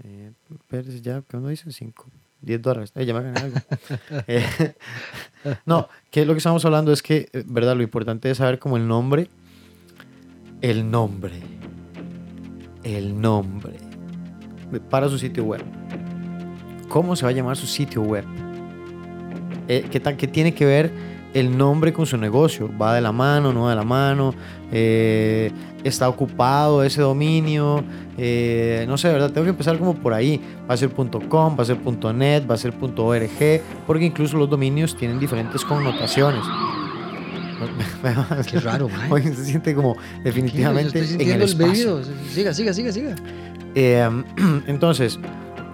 Eh, 0.03 0.31
espérese, 0.53 1.01
ya, 1.01 1.21
¿qué 1.21 1.37
uno 1.37 1.47
dice? 1.49 1.71
5, 1.71 2.05
10 2.41 2.61
dólares. 2.61 2.91
Eh, 2.95 3.13
me. 3.13 3.33
Eh, 4.27 4.73
no, 5.65 5.87
que 6.11 6.25
lo 6.25 6.33
que 6.33 6.39
estamos 6.39 6.63
hablando 6.65 6.91
es 6.91 7.01
que, 7.01 7.29
eh, 7.31 7.43
¿verdad? 7.45 7.75
Lo 7.75 7.83
importante 7.83 8.29
es 8.29 8.37
saber 8.37 8.59
como 8.59 8.77
el 8.77 8.87
nombre. 8.87 9.29
El 10.61 10.89
nombre. 10.89 11.39
El 12.83 13.19
nombre. 13.19 13.77
Para 14.89 15.07
su 15.09 15.17
sitio 15.17 15.45
web. 15.45 15.63
¿Cómo 16.89 17.15
se 17.15 17.23
va 17.23 17.29
a 17.29 17.33
llamar 17.33 17.55
su 17.55 17.67
sitio 17.67 18.01
web? 18.01 18.25
¿qué, 19.67 19.99
tal, 19.99 20.17
¿Qué 20.17 20.27
tiene 20.27 20.53
que 20.55 20.65
ver 20.65 20.91
el 21.33 21.57
nombre 21.57 21.93
con 21.93 22.05
su 22.05 22.17
negocio? 22.17 22.69
¿Va 22.79 22.95
de 22.95 23.01
la 23.01 23.11
mano, 23.11 23.53
no 23.53 23.63
va 23.63 23.71
de 23.71 23.75
la 23.75 23.83
mano? 23.83 24.33
Eh, 24.71 25.51
¿Está 25.83 26.09
ocupado 26.09 26.83
ese 26.83 27.01
dominio? 27.01 27.83
Eh, 28.17 28.85
no 28.87 28.97
sé, 28.97 29.09
¿verdad? 29.09 29.31
Tengo 29.31 29.45
que 29.45 29.51
empezar 29.51 29.77
como 29.77 29.95
por 29.95 30.13
ahí. 30.13 30.41
Va 30.69 30.73
a 30.73 30.77
ser 30.77 30.89
.com, 30.89 31.57
va 31.57 31.63
a 31.63 31.65
ser 31.65 31.77
.net, 32.13 32.49
va 32.49 32.55
a 32.55 32.57
ser 32.57 32.73
.org, 32.81 33.61
porque 33.87 34.05
incluso 34.05 34.37
los 34.37 34.49
dominios 34.49 34.95
tienen 34.95 35.19
diferentes 35.19 35.63
connotaciones. 35.63 36.43
Qué 38.49 38.59
raro, 38.59 38.89
man. 38.89 39.11
Oye, 39.11 39.33
se 39.33 39.45
siente 39.45 39.75
como 39.75 39.95
definitivamente 40.23 40.99
en 40.99 41.29
el 41.29 41.41
espacio. 41.41 42.01
Siga, 42.29 42.53
siga, 42.53 42.73
siga, 42.73 42.91
siga. 42.91 43.15
Eh, 43.75 44.09
entonces, 44.67 45.19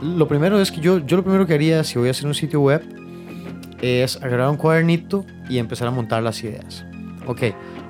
lo 0.02 0.28
primero 0.28 0.60
es 0.60 0.72
que 0.72 0.82
yo, 0.82 1.00
yo 1.00 1.18
lo 1.18 1.24
primero 1.24 1.46
que 1.46 1.54
haría 1.54 1.84
si 1.84 1.98
voy 1.98 2.10
a 2.10 2.12
hacer 2.12 2.28
un 2.28 2.34
sitio 2.34 2.62
web 2.62 2.84
es 3.86 4.18
agarrar 4.18 4.50
un 4.50 4.58
cuadernito 4.58 5.26
y 5.50 5.58
empezar 5.58 5.88
a 5.88 5.92
montar 5.92 6.24
las 6.24 6.44
ideas. 6.44 6.86
Ok, 7.28 7.42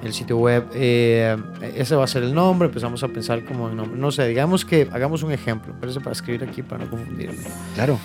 el 0.04 0.14
sitio 0.14 0.38
web, 0.38 0.68
eh, 0.74 1.36
ese 1.76 1.96
va 1.96 2.04
a 2.04 2.08
ser 2.08 2.24
el 2.24 2.34
nombre, 2.34 2.68
empezamos 2.68 3.04
a 3.04 3.08
pensar 3.08 3.44
como 3.44 3.70
en 3.70 3.78
nombre. 3.78 4.00
No 4.00 4.12
sé, 4.12 4.28
digamos 4.28 4.64
que 4.64 4.88
hagamos 4.92 5.24
un 5.24 5.32
ejemplo, 5.32 5.74
pero 5.80 5.94
para 5.96 6.12
escribir 6.12 6.44
aquí 6.44 6.62
para 6.62 6.86
no 6.86 6.92
confundirme. 6.92 7.44
Claro. 7.74 8.00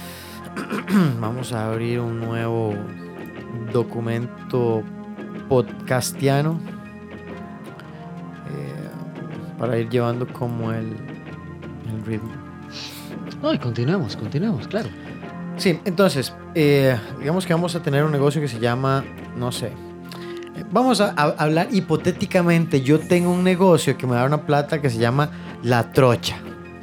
Vamos 1.20 1.52
a 1.52 1.70
abrir 1.70 2.00
un 2.00 2.20
nuevo 2.20 2.74
documento 3.72 4.82
podcastiano 5.48 6.60
eh, 8.48 9.58
para 9.58 9.78
ir 9.78 9.88
llevando 9.88 10.26
como 10.26 10.72
el, 10.72 10.96
el 11.92 12.04
ritmo. 12.04 12.32
No, 13.42 13.54
y 13.54 13.58
continuemos, 13.58 14.16
continuemos, 14.16 14.66
claro. 14.68 14.88
Sí, 15.56 15.78
entonces, 15.84 16.34
eh, 16.54 16.96
digamos 17.18 17.46
que 17.46 17.52
vamos 17.54 17.74
a 17.76 17.82
tener 17.82 18.04
un 18.04 18.12
negocio 18.12 18.40
que 18.40 18.48
se 18.48 18.58
llama, 18.58 19.04
no 19.36 19.52
sé, 19.52 19.68
eh, 19.68 20.64
vamos 20.70 21.00
a, 21.00 21.10
a 21.16 21.22
hablar 21.42 21.68
hipotéticamente, 21.72 22.80
yo 22.82 22.98
tengo 22.98 23.30
un 23.30 23.42
negocio 23.44 23.96
que 23.96 24.06
me 24.06 24.14
da 24.16 24.24
una 24.24 24.42
plata 24.46 24.80
que 24.80 24.90
se 24.90 24.98
llama 24.98 25.30
La 25.62 25.92
Trocha, 25.92 26.36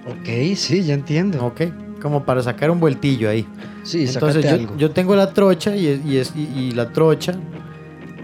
Ok, 0.07 0.55
sí, 0.55 0.83
ya 0.83 0.93
entiendo. 0.93 1.45
¿ok? 1.45 1.61
Como 2.01 2.23
para 2.23 2.41
sacar 2.41 2.71
un 2.71 2.79
vueltillo 2.79 3.29
ahí. 3.29 3.45
Sí, 3.83 4.05
Entonces 4.07 4.43
yo, 4.45 4.51
algo. 4.51 4.77
yo 4.77 4.91
tengo 4.91 5.15
la 5.17 5.33
trocha 5.33 5.75
y, 5.75 5.87
es- 5.87 6.05
y, 6.05 6.17
es- 6.17 6.33
y- 6.35 6.47
y 6.57 6.71
la 6.71 6.93
trocha 6.93 7.33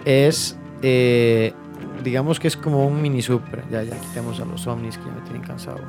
es, 0.05 0.55
eh, 0.81 1.53
digamos 2.03 2.39
que 2.39 2.47
es 2.47 2.55
como 2.55 2.85
un 2.88 3.01
mini 3.01 3.21
super. 3.21 3.63
Ya, 3.69 3.83
ya 3.83 3.97
quitemos 4.00 4.39
a 4.39 4.45
los 4.45 4.65
ovnis 4.67 4.97
que 4.97 5.05
ya 5.05 5.12
me 5.12 5.21
tienen 5.21 5.41
cansado. 5.41 5.79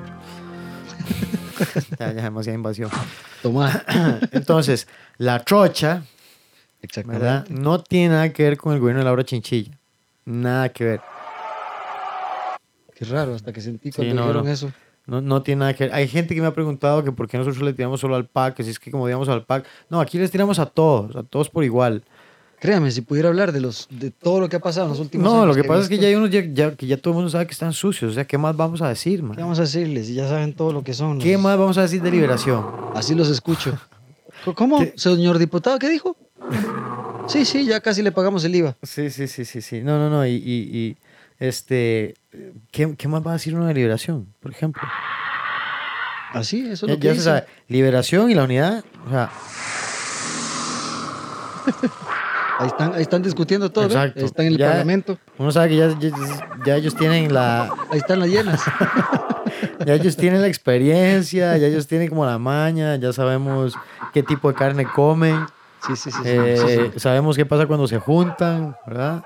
ya, 1.99 2.13
ya 2.13 2.23
demasiada 2.23 2.57
invasión. 2.57 2.91
Toma. 3.43 3.85
Entonces, 4.33 4.89
la 5.19 5.39
trocha, 5.45 6.03
Exactamente. 6.83 7.25
¿verdad? 7.25 7.47
No 7.49 7.81
tiene 7.83 8.15
nada 8.15 8.33
que 8.33 8.43
ver 8.43 8.57
con 8.57 8.75
el 8.75 8.81
gobierno 8.81 9.01
de 9.01 9.05
Laura 9.05 9.25
Chinchilla. 9.25 9.79
Nada 10.25 10.69
que 10.71 10.85
ver. 10.85 11.01
Qué 12.95 13.05
raro, 13.07 13.35
hasta 13.35 13.53
que 13.53 13.61
sentí 13.61 13.91
Sí, 13.91 13.97
cuando 13.97 14.15
no, 14.15 14.23
dijeron 14.23 14.45
no. 14.47 14.51
eso. 14.53 14.73
No, 15.07 15.21
no 15.21 15.43
tiene 15.43 15.61
nada 15.61 15.75
que 15.75 15.85
ver. 15.85 15.95
Hay 15.95 16.09
gente 16.09 16.35
que 16.35 16.41
me 16.41 16.47
ha 16.47 16.55
preguntado 16.55 17.05
que 17.05 17.13
por 17.13 17.29
qué 17.29 17.37
nosotros 17.37 17.63
le 17.63 17.73
tiramos 17.75 18.01
solo 18.01 18.15
al 18.17 18.27
PAC, 18.27 18.55
que 18.55 18.65
si 18.65 18.71
es 18.71 18.79
que 18.79 18.91
como 18.91 19.07
digamos 19.07 19.29
al 19.29 19.45
PAC. 19.45 19.67
No, 19.91 20.01
aquí 20.01 20.19
les 20.19 20.31
tiramos 20.31 20.59
a 20.59 20.67
todos, 20.67 21.15
a 21.17 21.23
todos 21.23 21.51
por 21.51 21.65
igual. 21.65 22.05
Créame, 22.65 22.91
si 22.91 23.03
pudiera 23.03 23.29
hablar 23.29 23.53
de 23.53 23.61
los 23.61 23.87
de 23.91 24.11
todo 24.11 24.41
lo 24.41 24.49
que 24.49 24.57
ha 24.57 24.59
pasado 24.59 24.87
en 24.87 24.93
los 24.93 24.99
últimos 24.99 25.23
No, 25.31 25.43
años. 25.43 25.49
lo 25.55 25.63
que 25.63 25.69
pasa 25.69 25.83
es 25.83 25.89
que 25.91 25.99
ya 25.99 26.09
hay 26.09 26.15
unos 26.15 26.31
ya, 26.31 26.41
ya- 26.51 26.75
que 26.75 26.87
ya 26.87 26.97
todo 26.97 27.11
el 27.13 27.17
mundo 27.17 27.29
sabe 27.29 27.47
que 27.47 27.53
están 27.53 27.75
sucios. 27.75 28.13
O 28.13 28.15
sea, 28.15 28.25
¿qué 28.27 28.39
más 28.39 28.57
vamos 28.57 28.81
a 28.81 28.89
decir, 28.89 29.23
man? 29.23 29.37
¿Qué 29.37 29.43
vamos 29.43 29.59
a 29.59 29.63
decirles? 29.63 30.07
Si 30.07 30.15
ya 30.15 30.27
saben 30.27 30.55
todo 30.55 30.73
lo 30.73 30.83
que 30.83 30.95
son. 30.95 31.19
¿Qué 31.19 31.35
los- 31.35 31.43
más 31.43 31.59
vamos 31.59 31.77
a 31.77 31.83
decir 31.83 32.01
de 32.01 32.11
liberación? 32.11 32.65
Así 32.95 33.15
los 33.15 33.29
escucho. 33.29 33.79
¿Cómo? 34.55 34.79
¿Qué? 34.79 34.95
Señor 34.97 35.37
diputado, 35.37 35.79
¿qué 35.79 35.91
dijo? 35.91 36.17
Sí, 37.29 37.45
sí, 37.45 37.67
ya 37.67 37.81
casi 37.81 38.01
le 38.03 38.13
pagamos 38.13 38.43
el 38.47 38.55
IVA. 38.57 38.75
Sí, 38.83 39.11
sí, 39.11 39.29
sí, 39.29 39.45
sí, 39.45 39.61
sí. 39.61 39.83
No, 39.83 39.99
no, 39.99 40.09
no. 40.09 40.27
Y, 40.27 40.31
y- 40.31 40.71
y, 40.79 40.97
este, 41.41 42.15
¿qué, 42.71 42.95
qué 42.97 43.09
más 43.09 43.27
va 43.27 43.33
a 43.33 43.35
decir 43.35 43.55
uno 43.55 43.67
de 43.67 43.75
liberación, 43.75 44.27
por 44.41 44.51
ejemplo? 44.53 44.81
Así, 46.33 46.61
eso 46.67 46.73
es 46.73 46.81
Ya, 46.89 46.95
lo 46.95 46.99
que 46.99 47.07
ya 47.09 47.15
se 47.15 47.21
sabe, 47.21 47.45
liberación 47.69 48.31
y 48.31 48.35
la 48.35 48.45
unidad, 48.45 48.83
o 49.07 49.11
sea, 49.11 49.31
Ahí 52.59 52.69
están, 52.69 52.95
ahí 52.95 53.03
están 53.03 53.23
discutiendo 53.23 53.71
todo. 53.71 53.89
¿ve? 53.89 53.95
Exacto. 53.95 54.21
Ahí 54.21 54.27
están 54.27 54.47
en 54.47 54.53
el 54.53 54.59
Ya- 54.59 54.69
parlamento. 54.71 55.19
uno 55.39 55.51
sabe 55.51 55.71
que 55.71 55.77
ya, 55.77 55.89
ya, 55.99 56.11
ya 56.65 56.77
ellos 56.77 56.95
tienen 56.95 57.33
la, 57.35 57.65
Ahí 57.91 57.99
están 57.99 58.21
las 58.21 58.29
llenas. 58.29 58.63
ya 59.87 59.95
ellos 59.95 60.17
tienen 60.17 60.41
la 60.41 60.47
experiencia, 60.49 61.57
ya 61.57 61.67
ellos 61.67 61.87
tienen 61.87 62.09
como 62.09 62.25
la 62.27 62.39
maña, 62.39 62.97
ya 62.97 63.13
sabemos 63.13 63.75
qué 64.13 64.23
tipo 64.23 64.49
de 64.49 64.55
carne 64.55 64.85
comen, 64.87 65.47
Sí, 65.87 65.97
sí, 65.97 66.11
sí. 66.11 66.19
eh, 66.25 66.57
sí, 66.59 66.91
sí. 66.95 67.01
sabemos 67.01 67.37
qué 67.37 67.45
pasa 67.45 67.67
cuando 67.67 67.87
se 67.87 67.99
juntan, 67.99 68.77
¿verdad? 68.87 69.23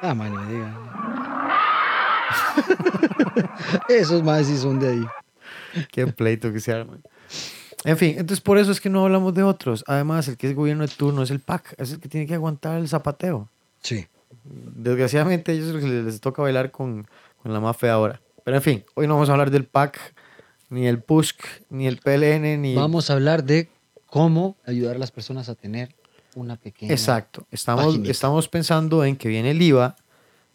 Ah, 0.00 0.14
man, 0.14 0.32
me 0.32 0.52
diga. 0.52 0.74
Esos 3.88 4.22
más 4.22 4.46
sí 4.46 4.56
son 4.56 4.78
de 4.80 4.88
ahí. 4.88 5.06
Qué 5.90 6.06
pleito 6.06 6.52
que 6.52 6.60
se 6.60 6.72
arman. 6.72 7.02
En 7.84 7.96
fin, 7.96 8.10
entonces 8.10 8.40
por 8.40 8.58
eso 8.58 8.70
es 8.70 8.80
que 8.80 8.88
no 8.88 9.04
hablamos 9.04 9.34
de 9.34 9.42
otros. 9.42 9.84
Además, 9.86 10.28
el 10.28 10.36
que 10.36 10.48
es 10.48 10.54
gobierno 10.54 10.86
de 10.86 10.92
turno 10.94 11.22
es 11.22 11.30
el 11.30 11.40
PAC, 11.40 11.74
es 11.78 11.92
el 11.92 12.00
que 12.00 12.08
tiene 12.08 12.26
que 12.26 12.34
aguantar 12.34 12.78
el 12.78 12.88
zapateo. 12.88 13.48
Sí. 13.82 14.06
Desgraciadamente, 14.44 15.52
a 15.52 15.54
ellos 15.54 15.82
les 15.82 16.20
toca 16.20 16.42
bailar 16.42 16.70
con, 16.70 17.06
con 17.42 17.52
la 17.52 17.60
más 17.60 17.76
fea 17.76 17.94
ahora. 17.94 18.20
Pero 18.44 18.56
en 18.56 18.62
fin, 18.62 18.84
hoy 18.94 19.06
no 19.06 19.14
vamos 19.14 19.28
a 19.28 19.32
hablar 19.32 19.50
del 19.50 19.64
PAC, 19.64 19.98
ni 20.70 20.86
el 20.86 21.00
PUSC, 21.00 21.44
ni 21.70 21.86
el 21.86 21.98
PLN, 21.98 22.60
ni. 22.60 22.74
Vamos 22.74 23.10
a 23.10 23.14
hablar 23.14 23.44
de 23.44 23.68
cómo 24.06 24.56
ayudar 24.66 24.96
a 24.96 24.98
las 24.98 25.10
personas 25.10 25.48
a 25.48 25.54
tener 25.54 25.94
una 26.34 26.56
pequeña. 26.56 26.92
Exacto. 26.92 27.46
Estamos, 27.50 27.84
paginita. 27.84 28.10
estamos 28.10 28.48
pensando 28.48 29.04
en 29.04 29.16
que 29.16 29.28
viene 29.28 29.50
el 29.50 29.62
IVA 29.62 29.96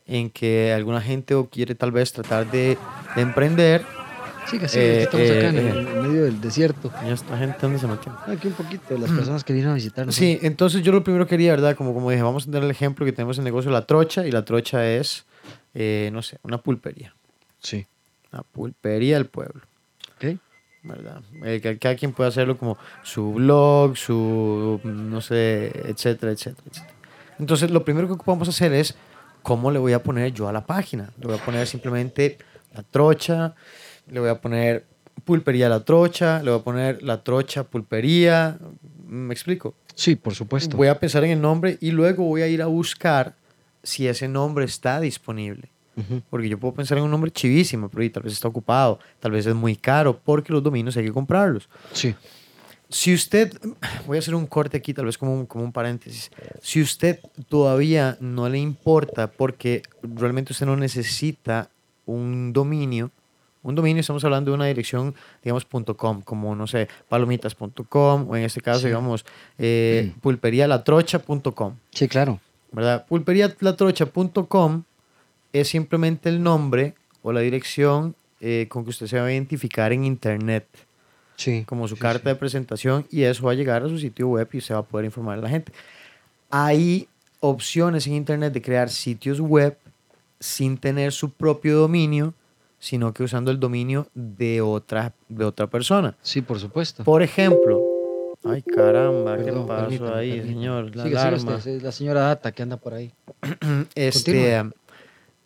en 0.06 0.30
que 0.30 0.74
alguna 0.74 1.02
gente 1.02 1.36
o 1.36 1.50
quiere 1.50 1.76
tal 1.76 1.92
vez 1.92 2.14
tratar 2.14 2.50
de, 2.50 2.78
de 3.16 3.22
emprender. 3.22 3.86
Sí, 4.50 4.60
que 4.60 4.68
sí, 4.68 4.80
Eh, 4.80 5.02
estamos 5.04 5.30
acá 5.30 5.50
en, 5.50 5.58
eh, 5.58 5.70
el- 5.72 5.88
en 5.88 6.02
medio 6.02 6.24
del 6.24 6.40
desierto. 6.42 6.92
¿Y 7.06 7.12
esta 7.12 7.38
gente 7.38 7.58
dónde 7.62 7.80
se 7.80 7.88
metió? 7.88 8.16
Aquí 8.28 8.48
un 8.48 8.54
poquito 8.54 8.98
las 8.98 9.12
personas 9.12 9.44
que 9.44 9.54
vinieron 9.54 9.74
a 9.74 9.76
visitarnos. 9.76 10.16
Sí, 10.16 10.40
entonces 10.42 10.82
yo 10.84 10.92
lo 10.92 11.04
primero 11.04 11.28
quería, 11.28 11.52
¿verdad? 11.52 11.76
Como, 11.76 11.94
como 11.94 12.10
dije, 12.12 12.24
vamos 12.24 12.44
a 12.44 12.46
tener 12.48 12.64
el 12.64 12.72
ejemplo 12.72 13.06
que 13.06 13.12
tenemos 13.12 13.38
el 13.38 13.44
negocio 13.44 13.72
la 13.72 13.86
trocha 13.86 14.26
y 14.26 14.32
la 14.32 14.46
trocha 14.46 14.86
es, 14.90 15.26
eh, 15.74 16.10
no 16.14 16.22
sé, 16.22 16.38
una 16.44 16.60
pulpería. 16.60 17.14
Sí. 17.60 17.86
Una 18.32 18.44
pulpería 18.44 19.16
del 19.16 19.26
pueblo. 19.28 19.62
Ok. 20.18 20.38
¿verdad? 20.84 21.22
Eh, 21.44 21.60
que 21.60 21.78
cada 21.80 21.96
quien 21.98 22.14
puede 22.14 22.30
hacerlo 22.30 22.58
como 22.58 22.78
su 23.04 23.34
blog, 23.34 23.98
su, 23.98 24.80
no 24.86 25.20
sé, 25.20 25.66
etcétera, 25.86 26.32
etcétera, 26.32 26.64
etcétera. 26.72 26.94
Entonces, 27.40 27.72
lo 27.72 27.84
primero 27.84 28.08
que 28.08 28.14
ocupamos 28.14 28.48
hacer 28.48 28.72
es 28.72 28.96
cómo 29.44 29.70
le 29.70 29.80
voy 29.80 29.92
a 29.92 30.02
poner 30.02 30.32
yo 30.32 30.48
a 30.48 30.54
la 30.54 30.66
página. 30.66 31.12
Le 31.20 31.28
voy 31.28 31.36
a 31.38 31.44
poner 31.44 31.68
simplemente 31.68 32.38
la 32.74 32.84
trocha, 32.84 33.54
le 34.10 34.20
voy 34.20 34.30
a 34.30 34.40
poner 34.40 34.86
pulpería 35.26 35.70
la 35.70 35.84
trocha, 35.84 36.42
le 36.42 36.52
voy 36.52 36.60
a 36.60 36.64
poner 36.64 37.04
la 37.04 37.24
trocha 37.24 37.64
pulpería. 37.64 38.58
¿Me 39.08 39.34
explico? 39.34 39.76
Sí, 39.96 40.16
por 40.16 40.36
supuesto. 40.36 40.78
Voy 40.78 40.88
a 40.88 41.00
pensar 41.00 41.24
en 41.24 41.32
el 41.32 41.42
nombre 41.42 41.78
y 41.82 41.92
luego 41.92 42.24
voy 42.24 42.42
a 42.42 42.48
ir 42.48 42.62
a 42.62 42.68
buscar 42.68 43.36
si 43.84 44.08
ese 44.08 44.28
nombre 44.28 44.66
está 44.66 45.00
disponible. 45.00 45.70
Porque 46.30 46.48
yo 46.48 46.60
puedo 46.60 46.76
pensar 46.76 47.00
en 47.00 47.06
un 47.06 47.10
nombre 47.10 47.32
chivísimo, 47.32 47.90
pero 47.90 48.04
y 48.04 48.12
tal 48.12 48.22
vez 48.22 48.34
está 48.34 48.48
ocupado, 48.48 49.00
tal 49.20 49.32
vez 49.32 49.48
es 49.48 49.56
muy 49.56 49.76
caro, 49.76 50.20
porque 50.24 50.54
los 50.54 50.62
dominios 50.62 50.96
hay 50.96 51.06
que 51.06 51.12
comprarlos. 51.12 51.68
Sí. 51.92 52.14
Si 52.88 53.16
usted, 53.16 53.52
voy 54.06 54.18
a 54.18 54.20
hacer 54.20 54.36
un 54.36 54.46
corte 54.46 54.78
aquí, 54.78 54.94
tal 54.94 55.06
vez 55.06 55.18
como 55.18 55.34
un, 55.34 55.46
como 55.48 55.64
un 55.64 55.72
paréntesis. 55.72 56.30
Si 56.62 56.84
usted 56.84 57.20
todavía 57.50 58.16
no 58.22 58.48
le 58.48 58.60
importa, 58.60 59.26
porque 59.32 59.82
realmente 60.04 60.54
usted 60.54 60.68
no 60.68 60.76
necesita 60.76 61.72
un 62.06 62.54
dominio, 62.54 63.10
un 63.64 63.76
dominio 63.76 64.02
estamos 64.02 64.24
hablando 64.24 64.52
de 64.52 64.56
una 64.56 64.66
dirección, 64.66 65.14
digamos, 65.44 65.66
.com, 65.98 66.22
como, 66.22 66.56
no 66.56 66.68
sé, 66.68 66.88
palomitas.com, 67.10 68.30
o 68.30 68.36
en 68.36 68.44
este 68.44 68.62
caso, 68.62 68.80
Sí. 68.82 68.88
digamos, 68.88 69.26
eh, 69.58 70.14
pulperialatrocha.com. 70.22 71.76
Sí, 71.92 72.08
claro. 72.08 72.40
¿verdad? 72.72 73.06
Pulperialatrocha.com 73.08 74.84
es 75.54 75.68
simplemente 75.70 76.30
el 76.30 76.42
nombre 76.44 76.94
o 77.24 77.32
la 77.32 77.40
dirección 77.42 78.16
eh, 78.40 78.68
con 78.70 78.84
que 78.84 78.92
usted 78.92 79.08
se 79.08 79.20
va 79.20 79.26
a 79.28 79.32
identificar 79.32 79.92
en 79.92 80.04
Internet 80.06 80.68
Sí. 81.38 81.64
como 81.66 81.88
su 81.88 81.96
Sí, 81.96 82.02
carta 82.02 82.24
sí. 82.24 82.28
de 82.30 82.36
presentación 82.36 83.06
y 83.10 83.24
eso 83.24 83.44
va 83.46 83.52
a 83.52 83.56
llegar 83.56 83.84
a 83.84 83.88
su 83.90 83.98
sitio 83.98 84.28
web 84.28 84.48
y 84.54 84.62
se 84.62 84.74
va 84.74 84.82
a 84.82 84.84
poder 84.84 85.06
informar 85.06 85.38
a 85.40 85.42
la 85.42 85.50
gente. 85.50 85.72
Hay 86.50 87.08
opciones 87.40 88.06
en 88.08 88.14
Internet 88.14 88.54
de 88.54 88.62
crear 88.62 88.90
sitios 88.90 89.40
web 89.40 89.78
sin 90.40 90.78
tener 90.78 91.12
su 91.14 91.32
propio 91.32 91.78
dominio, 91.80 92.34
sino 92.80 93.14
que 93.14 93.24
usando 93.24 93.52
el 93.52 93.60
dominio 93.60 94.08
de 94.14 94.62
otra, 94.62 95.14
de 95.30 95.46
otra 95.46 95.68
persona. 95.68 96.16
Sí, 96.22 96.42
por 96.42 96.60
supuesto. 96.60 97.04
Por 97.04 97.22
ejemplo, 97.24 97.84
ay 98.44 98.62
caramba, 98.62 99.36
Perdón, 99.38 99.64
¿qué 99.64 99.68
pasó 99.68 99.82
permítame, 99.90 100.16
ahí, 100.16 100.30
permítame. 100.32 100.54
señor? 100.54 100.96
La 100.96 101.04
siga 101.04 101.22
alarma. 101.28 101.56
usted, 101.56 101.82
la 101.82 101.92
señora 101.92 102.22
Data 102.22 102.52
que 102.52 102.64
anda 102.64 102.78
por 102.78 102.94
ahí. 102.94 103.12
Este, 103.96 104.58
Continúe. 104.58 104.74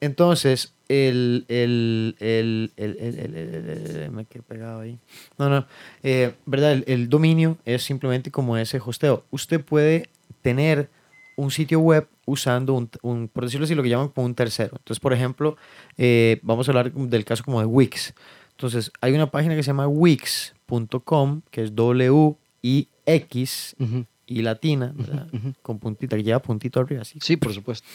entonces, 0.02 0.74
el, 0.90 1.46
el, 1.48 2.16
el, 2.20 2.72
el, 2.76 4.12
me 4.12 4.26
quedé 4.26 4.44
pegado 4.44 4.82
ahí. 4.82 4.98
No, 5.38 5.50
no, 5.50 5.66
eh, 6.04 6.34
¿verdad? 6.46 6.84
El 6.86 7.08
dominio 7.10 7.58
es 7.66 7.84
simplemente 7.84 8.30
como 8.32 8.58
ese 8.58 8.80
hosteo. 8.84 9.24
Usted 9.32 9.64
puede 9.64 10.10
tener 10.42 10.90
un 11.36 11.50
sitio 11.52 11.80
web 11.80 12.08
usando 12.32 12.74
un, 12.74 12.90
un, 13.02 13.28
por 13.28 13.46
decirlo 13.46 13.66
así, 13.66 13.76
lo 13.76 13.84
que 13.84 13.90
llaman 13.90 14.10
como 14.10 14.26
un 14.26 14.36
tercero. 14.36 14.72
Entonces, 14.78 15.00
por 15.00 15.14
ejemplo, 15.14 15.58
eh, 15.98 16.40
vamos 16.44 16.68
a 16.68 16.72
hablar 16.72 16.92
del 16.92 17.26
caso 17.26 17.44
como 17.44 17.60
de 17.60 17.66
Wix. 17.66 18.14
Entonces, 18.52 18.92
hay 19.02 19.14
una 19.14 19.32
página 19.32 19.56
que 19.56 19.64
se 19.64 19.68
llama 19.68 19.88
wix.com, 19.88 21.42
que 21.50 21.64
es 21.64 21.76
W-I-X 21.76 23.76
y 24.28 24.42
latina. 24.42 24.94
Con 25.62 25.80
puntita, 25.80 26.16
que 26.16 26.24
lleva 26.24 26.42
puntito 26.42 26.80
arriba, 26.80 27.02
así 27.02 27.20
Sí, 27.22 27.38
por 27.38 27.54
supuesto. 27.54 27.88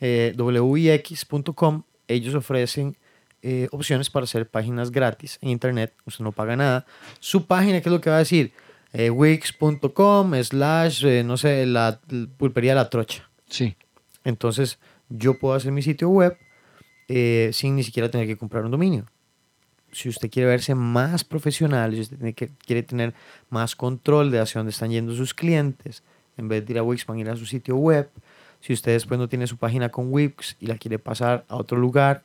eh, 0.00 0.34
wix.com, 0.38 1.82
ellos 2.08 2.34
ofrecen 2.34 2.96
eh, 3.42 3.68
opciones 3.70 4.10
para 4.10 4.24
hacer 4.24 4.48
páginas 4.48 4.90
gratis 4.90 5.38
en 5.40 5.50
internet, 5.50 5.92
usted 6.04 6.24
no 6.24 6.32
paga 6.32 6.56
nada. 6.56 6.86
Su 7.20 7.46
página, 7.46 7.80
¿qué 7.80 7.88
es 7.88 7.92
lo 7.92 8.00
que 8.00 8.10
va 8.10 8.16
a 8.16 8.20
decir? 8.20 8.52
Eh, 8.92 9.10
wix.com 9.10 10.32
slash, 10.42 11.04
eh, 11.04 11.22
no 11.24 11.36
sé, 11.36 11.66
la, 11.66 12.00
la 12.08 12.26
pulpería 12.36 12.74
La 12.74 12.88
Trocha. 12.88 13.25
Sí. 13.48 13.76
Entonces, 14.24 14.78
yo 15.08 15.38
puedo 15.38 15.54
hacer 15.54 15.72
mi 15.72 15.82
sitio 15.82 16.08
web 16.08 16.36
eh, 17.08 17.50
sin 17.52 17.76
ni 17.76 17.82
siquiera 17.84 18.10
tener 18.10 18.26
que 18.26 18.36
comprar 18.36 18.64
un 18.64 18.70
dominio. 18.72 19.06
Si 19.92 20.08
usted 20.08 20.30
quiere 20.30 20.48
verse 20.48 20.74
más 20.74 21.24
profesional, 21.24 21.94
si 21.94 22.00
usted 22.02 22.34
quiere 22.66 22.82
tener 22.82 23.14
más 23.48 23.76
control 23.76 24.30
de 24.30 24.40
hacia 24.40 24.58
dónde 24.58 24.70
están 24.72 24.90
yendo 24.90 25.14
sus 25.14 25.32
clientes, 25.32 26.02
en 26.36 26.48
vez 26.48 26.66
de 26.66 26.72
ir 26.74 26.78
a 26.78 26.82
Wix, 26.82 27.06
van 27.06 27.18
a 27.18 27.20
ir 27.20 27.30
a 27.30 27.36
su 27.36 27.46
sitio 27.46 27.76
web. 27.76 28.10
Si 28.60 28.72
usted 28.72 28.92
después 28.92 29.18
no 29.18 29.28
tiene 29.28 29.46
su 29.46 29.56
página 29.56 29.88
con 29.90 30.12
Wix 30.12 30.56
y 30.60 30.66
la 30.66 30.76
quiere 30.76 30.98
pasar 30.98 31.44
a 31.48 31.56
otro 31.56 31.78
lugar, 31.78 32.24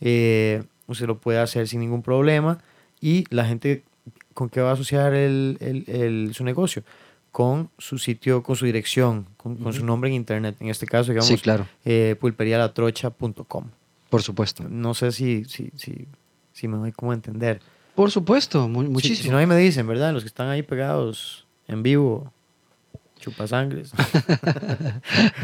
eh, 0.00 0.62
usted 0.86 1.06
lo 1.06 1.18
puede 1.18 1.38
hacer 1.38 1.68
sin 1.68 1.80
ningún 1.80 2.02
problema. 2.02 2.58
Y 3.00 3.24
la 3.30 3.44
gente, 3.44 3.82
¿con 4.34 4.48
qué 4.48 4.60
va 4.60 4.70
a 4.70 4.74
asociar 4.74 5.14
el, 5.14 5.56
el- 5.60 5.84
el- 5.88 6.34
su 6.34 6.44
negocio? 6.44 6.82
Con 7.38 7.70
su 7.78 7.98
sitio, 7.98 8.42
con 8.42 8.56
su 8.56 8.64
dirección, 8.66 9.26
con, 9.36 9.54
con 9.56 9.72
su 9.72 9.84
nombre 9.84 10.10
en 10.10 10.16
internet. 10.16 10.56
En 10.58 10.70
este 10.70 10.86
caso, 10.86 11.12
digamos, 11.12 11.28
Sí, 11.28 11.38
claro. 11.38 11.68
eh, 11.84 12.16
pulperialatrocha.com. 12.20 13.64
Por 14.10 14.22
supuesto. 14.22 14.64
No 14.68 14.92
sé 14.92 15.12
si, 15.12 15.44
si, 15.44 15.70
si, 15.76 16.08
si 16.52 16.66
me 16.66 16.76
doy 16.78 16.90
como 16.90 17.12
a 17.12 17.14
entender. 17.14 17.60
Por 17.94 18.10
supuesto, 18.10 18.66
mu- 18.68 18.82
Si- 18.82 18.88
muchísimo. 18.88 19.22
Si, 19.22 19.30
no, 19.30 19.38
ahí 19.38 19.46
me 19.46 19.56
dicen, 19.56 19.86
¿verdad? 19.86 20.12
Los 20.12 20.24
que 20.24 20.28
están 20.28 20.48
ahí 20.48 20.62
pegados 20.64 21.46
en 21.68 21.84
vivo, 21.84 22.32
chupasangres. 23.20 23.92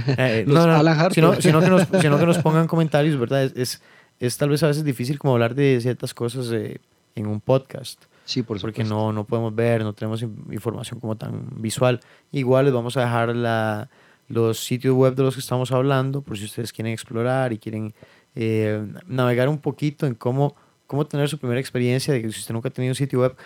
Eh, 0.19 0.45
Los 0.49 0.65
Alan 0.67 0.99
Harper. 0.99 1.15
sino, 1.15 1.41
sino 1.41 1.61
que 1.61 1.71
nos, 1.71 1.83
sino 2.01 2.19
que 2.19 2.27
nos 2.27 2.39
pongan 2.39 2.67
comentarios, 2.67 3.17
¿verdad? 3.21 3.45
Es, 3.45 3.53
es, 3.57 3.83
es 4.19 4.37
tal 4.37 4.49
vez 4.49 4.63
a 4.65 4.67
veces 4.67 4.83
difícil 4.85 5.19
como 5.19 5.35
hablar 5.35 5.55
de 5.55 5.79
ciertas 5.81 6.13
cosas 6.13 6.51
eh, 6.53 6.79
en 7.15 7.27
un 7.29 7.41
podcast. 7.41 8.03
Sí, 8.25 8.43
por 8.43 8.59
supuesto. 8.59 8.67
Porque 8.83 8.85
no, 8.89 9.13
no 9.13 9.25
podemos 9.25 9.55
ver, 9.55 9.83
no 9.83 9.93
tenemos 9.93 10.23
in- 10.23 10.45
información 10.51 11.01
como 11.01 11.17
tan 11.17 11.47
visual. 11.63 12.01
Igual 12.33 12.65
les 12.67 12.75
vamos 12.75 12.97
a 12.97 13.01
dejar 13.03 13.35
la, 13.37 13.89
los 14.29 14.59
sitios 14.59 14.95
web 14.95 15.15
de 15.15 15.23
los 15.23 15.35
que 15.35 15.41
estamos 15.41 15.71
hablando, 15.73 16.23
por 16.23 16.37
si 16.39 16.45
ustedes 16.45 16.73
quieren 16.73 16.93
explorar 16.93 17.53
y 17.53 17.59
quieren 17.59 17.95
eh, 18.35 18.85
navegar 19.07 19.49
un 19.49 19.59
poquito 19.59 20.07
en 20.07 20.15
cómo, 20.15 20.57
cómo 20.87 21.07
tener 21.07 21.29
su 21.29 21.39
primera 21.39 21.61
experiencia, 21.61 22.13
de 22.15 22.23
que 22.23 22.33
si 22.33 22.41
usted 22.41 22.53
nunca 22.55 22.69
ha 22.69 22.73
tenido 22.73 22.93
un 22.93 22.97
sitio 22.97 23.21
web, 23.21 23.37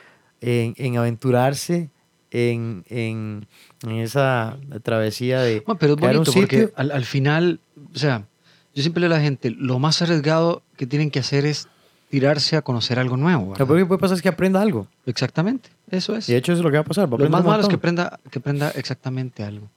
en, 0.40 0.74
en 0.76 0.96
aventurarse 0.96 1.90
en, 2.30 2.84
en, 2.88 3.46
en 3.82 3.90
esa 3.96 4.58
travesía 4.82 5.40
de 5.40 5.60
Bueno, 5.66 5.78
pero 5.78 5.94
es 5.94 6.00
un 6.00 6.06
bonito 6.12 6.32
porque 6.32 6.58
sitio. 6.60 6.72
al, 6.76 6.90
al 6.92 7.04
final, 7.04 7.60
o 7.94 7.98
sea, 7.98 8.26
yo 8.74 8.82
siempre 8.82 9.00
le 9.00 9.06
digo 9.08 9.14
a 9.16 9.18
la 9.18 9.24
gente, 9.24 9.50
lo 9.50 9.78
más 9.78 10.00
arriesgado 10.02 10.62
que 10.76 10.86
tienen 10.86 11.10
que 11.10 11.18
hacer 11.18 11.44
es 11.46 11.68
tirarse 12.08 12.56
a 12.56 12.62
conocer 12.62 12.98
algo 12.98 13.16
nuevo. 13.16 13.44
Lo 13.44 13.50
¿verdad? 13.50 13.66
peor 13.66 13.78
que 13.78 13.86
puede 13.86 14.00
pasar 14.00 14.16
es 14.16 14.22
que 14.22 14.28
aprenda 14.28 14.60
algo. 14.60 14.86
Exactamente, 15.06 15.70
eso 15.90 16.16
es. 16.16 16.28
Y 16.28 16.32
de 16.32 16.38
hecho 16.38 16.52
eso 16.52 16.60
es 16.60 16.64
lo 16.64 16.70
que 16.70 16.76
va 16.76 16.82
a 16.82 16.84
pasar. 16.84 17.12
va 17.12 17.16
a 17.16 17.20
lo 17.20 17.30
más 17.30 17.44
malo 17.44 17.62
es 17.62 17.68
que 17.68 17.76
aprenda, 17.76 18.18
que 18.30 18.38
aprenda 18.38 18.70
exactamente 18.70 19.42
algo. 19.42 19.68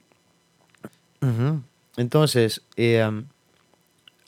Entonces, 1.96 2.62
eh, 2.76 3.04
um, 3.06 3.24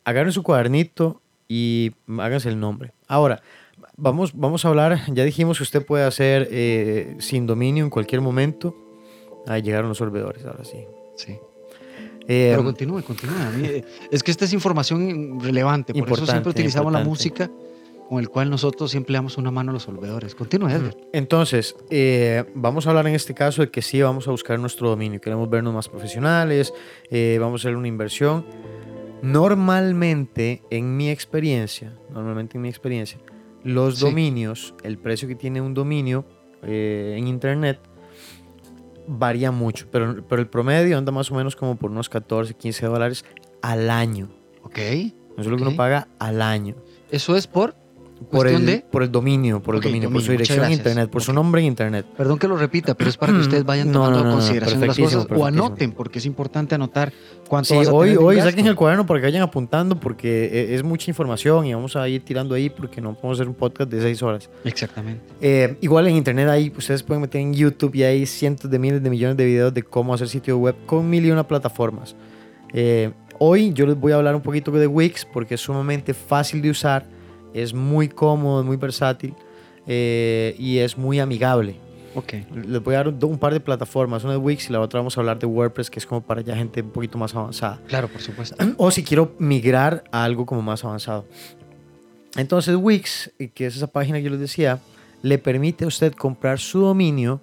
agarren 0.05 0.33
su 0.33 0.45
cuadernito 0.45 1.21
y 1.49 1.93
háganse 2.19 2.49
el 2.49 2.61
nombre. 2.61 2.93
Ahora, 3.09 3.43
vamos, 3.97 4.33
vamos 4.35 4.65
a 4.65 4.69
hablar, 4.69 5.01
ya 5.09 5.25
dijimos 5.25 5.59
que 5.59 5.65
usted 5.65 5.85
puede 5.85 6.05
hacer 6.05 6.49
eh, 6.53 7.17
sin 7.19 7.47
dominio 7.47 7.85
en 7.85 7.91
cualquier 7.91 8.21
momento. 8.21 8.77
Ahí 9.47 9.63
llegaron 9.63 9.89
los 9.89 9.99
sorbedores, 9.99 10.45
ahora 10.45 10.65
sí. 10.65 10.85
Sí. 11.17 11.33
Eh, 12.27 12.49
Pero 12.51 12.65
continúe, 12.65 13.03
continúe. 13.03 13.35
Mí, 13.57 13.67
eh, 13.67 13.85
es 14.11 14.23
que 14.23 14.31
esta 14.31 14.45
es 14.45 14.53
información 14.53 15.41
relevante, 15.41 15.93
por 15.95 16.13
eso 16.13 16.27
siempre 16.27 16.51
utilizamos 16.51 16.93
la 16.93 17.01
música 17.01 17.51
con 18.09 18.19
el 18.21 18.29
cual 18.29 18.51
nosotros 18.51 18.91
siempre 18.91 19.15
damos 19.15 19.39
una 19.39 19.51
mano 19.51 19.71
a 19.71 19.75
los 19.75 19.85
solvedores. 19.85 20.35
Continúe, 20.35 20.69
Edgar. 20.69 20.97
Entonces, 21.13 21.75
eh, 21.91 22.45
vamos 22.55 22.87
a 22.87 22.91
hablar 22.91 23.07
en 23.07 23.15
este 23.15 23.35
caso 23.35 23.63
de 23.63 23.71
que 23.71 23.83
sí 23.83 24.01
vamos 24.03 24.29
a 24.29 24.31
buscar 24.31 24.59
nuestro 24.59 24.89
dominio. 24.91 25.21
Queremos 25.21 25.49
vernos 25.49 25.73
más 25.75 25.89
profesionales, 25.89 26.73
eh, 27.11 27.39
vamos 27.41 27.61
a 27.61 27.69
hacer 27.69 27.77
una 27.77 27.89
inversión. 27.89 28.45
Normalmente, 29.23 30.63
en 30.71 30.97
mi 30.97 31.09
experiencia, 31.11 31.93
normalmente 32.13 32.57
en 32.59 32.63
mi 32.63 32.69
experiencia, 32.69 33.19
los 33.63 33.97
Sí. 33.99 34.05
dominios, 34.05 34.75
el 34.83 34.99
precio 34.99 35.27
que 35.27 35.35
tiene 35.35 35.61
un 35.61 35.73
dominio 35.75 36.25
eh, 36.63 37.17
en 37.19 37.27
internet 37.29 37.79
varía 39.07 39.51
mucho, 39.51 39.87
pero, 39.91 40.25
pero 40.27 40.41
el 40.41 40.49
promedio 40.49 40.97
anda 40.97 41.13
más 41.13 41.31
o 41.31 41.35
menos 41.35 41.57
como 41.57 41.77
por 41.77 41.91
unos 41.91 42.09
14, 42.09 42.55
15 42.55 42.87
dólares 42.87 43.25
al 43.63 43.91
año. 43.91 44.29
Ok. 44.63 44.79
Eso 44.79 45.13
es 45.39 45.47
lo 45.47 45.57
que 45.57 45.63
uno 45.63 45.77
paga 45.77 46.09
al 46.19 46.41
año. 46.41 46.75
Eso 47.11 47.37
es 47.37 47.47
por. 47.47 47.75
Por 48.25 48.41
¿Cuestión 48.41 48.63
el, 48.63 48.67
de? 48.67 48.85
por 48.91 49.03
el 49.03 49.13
dominio, 49.13 49.63
por 49.63 49.77
el 49.77 49.81
dominio, 49.81 50.11
por 50.11 50.23
su 50.23 50.33
dirección 50.33 50.65
en 50.65 50.73
internet, 50.73 51.11
por 51.11 51.23
su 51.23 51.33
nombre 51.33 51.61
en 51.61 51.69
internet. 51.69 52.07
Perdón 52.17 52.39
que 52.39 52.49
lo 52.49 52.57
repita, 52.57 52.95
pero 52.95 53.11
es 53.11 53.17
para 53.17 53.33
que 53.33 53.39
ustedes 53.39 53.65
vayan 53.65 53.93
tomando 53.93 54.19
no, 54.19 54.25
no, 54.25 54.31
no, 54.31 54.37
consideración 54.37 54.81
de 54.81 54.87
las 54.89 54.99
cosas 54.99 55.27
o 55.31 55.47
anoten, 55.47 55.93
porque 55.93 56.19
es 56.19 56.27
importante 56.27 56.75
anotar 56.75 57.13
cuánto 57.49 57.69
Sí, 57.69 57.77
vas 57.77 57.89
a 57.89 57.93
hoy, 57.93 58.09
tener 58.11 58.25
hoy 58.25 58.41
saquen 58.41 58.67
el 58.67 58.75
cuaderno 58.75 59.07
para 59.07 59.21
que 59.21 59.27
vayan 59.27 59.43
apuntando 59.43 59.99
porque 60.01 60.47
e- 60.47 60.75
es 60.75 60.83
mucha 60.83 61.11
información 61.11 61.67
y 61.67 61.75
vamos 61.75 61.97
a 61.97 62.09
ir 62.09 62.25
tirando 62.25 62.55
ahí 62.55 62.71
porque 62.71 63.01
no 63.01 63.15
podemos 63.15 63.39
hacer 63.39 63.49
un 63.49 63.55
podcast 63.55 63.91
de 63.91 64.01
seis 64.01 64.23
horas. 64.23 64.51
Exactamente. 64.65 65.21
Eh, 65.41 65.77
igual 65.81 66.07
en 66.09 66.17
internet 66.17 66.49
ahí 66.49 66.73
ustedes 66.77 67.03
pueden 67.03 67.23
meter 67.23 67.41
en 67.41 67.55
YouTube 67.55 67.95
y 67.95 68.03
hay 68.03 68.27
cientos 68.27 68.71
de 68.71 68.79
miles 68.79 69.03
de 69.03 69.11
millones 69.11 69.37
de 69.37 69.45
videos 69.45 69.73
de 69.75 69.83
cómo 69.83 70.15
hacer 70.15 70.29
sitio 70.29 70.59
web 70.59 70.75
con 70.87 71.09
mil 71.09 71.25
y 71.27 71.31
una 71.31 71.47
plataformas. 71.47 72.17
Eh, 72.73 73.13
hoy 73.39 73.73
yo 73.73 73.87
les 73.87 73.97
voy 73.99 74.13
a 74.13 74.17
hablar 74.17 74.35
un 74.35 74.43
poquito 74.43 74.71
de 74.73 74.87
Wix 74.87 75.25
porque 75.25 75.55
es 75.55 75.61
sumamente 75.61 76.15
fácil 76.15 76.61
de 76.63 76.71
usar, 76.71 77.07
es 77.55 77.73
muy 77.73 78.09
cómodo, 78.09 78.61
es 78.61 78.67
muy 78.67 78.77
versátil 78.77 79.35
eh, 79.87 80.55
y 80.59 80.79
es 80.79 80.99
muy 80.99 81.21
amigable. 81.21 81.77
Ok. 82.15 82.35
Les 82.67 82.83
voy 82.83 82.95
a 82.95 82.99
dar 82.99 83.09
un, 83.09 83.19
un 83.25 83.39
par 83.39 83.53
de 83.53 83.61
plataformas, 83.61 84.23
una 84.25 84.35
de 84.35 84.39
Wix 84.39 84.69
y 84.69 84.73
la 84.73 84.81
otra 84.81 85.01
vamos 85.01 85.17
a 85.17 85.21
hablar 85.21 85.39
de 85.39 85.47
WordPress 85.47 85.91
que 85.91 85.99
es 85.99 86.07
como 86.07 86.21
para 86.21 86.43
ya 86.43 86.55
gente 86.55 86.83
un 86.83 86.91
poquito 86.91 87.19
más 87.19 87.35
avanzada. 87.35 87.81
Claro, 87.89 88.09
por 88.09 88.21
supuesto. 88.21 88.57
O 88.77 88.91
si 88.91 89.03
quiero 89.03 89.35
migrar 89.39 90.05
a 90.13 90.25
algo 90.25 90.47
como 90.47 90.63
más 90.63 90.85
avanzado. 90.85 91.25
Entonces 92.37 92.77
Wix, 92.77 93.33
que 93.55 93.67
es 93.67 93.77
esa 93.77 93.87
página 93.87 94.19
que 94.19 94.25
yo 94.25 94.31
les 94.31 94.41
decía, 94.41 94.81
le 95.23 95.39
permite 95.39 95.85
a 95.85 95.89
usted 95.89 96.13
comprar 96.13 96.59
su 96.59 96.81
dominio 96.81 97.41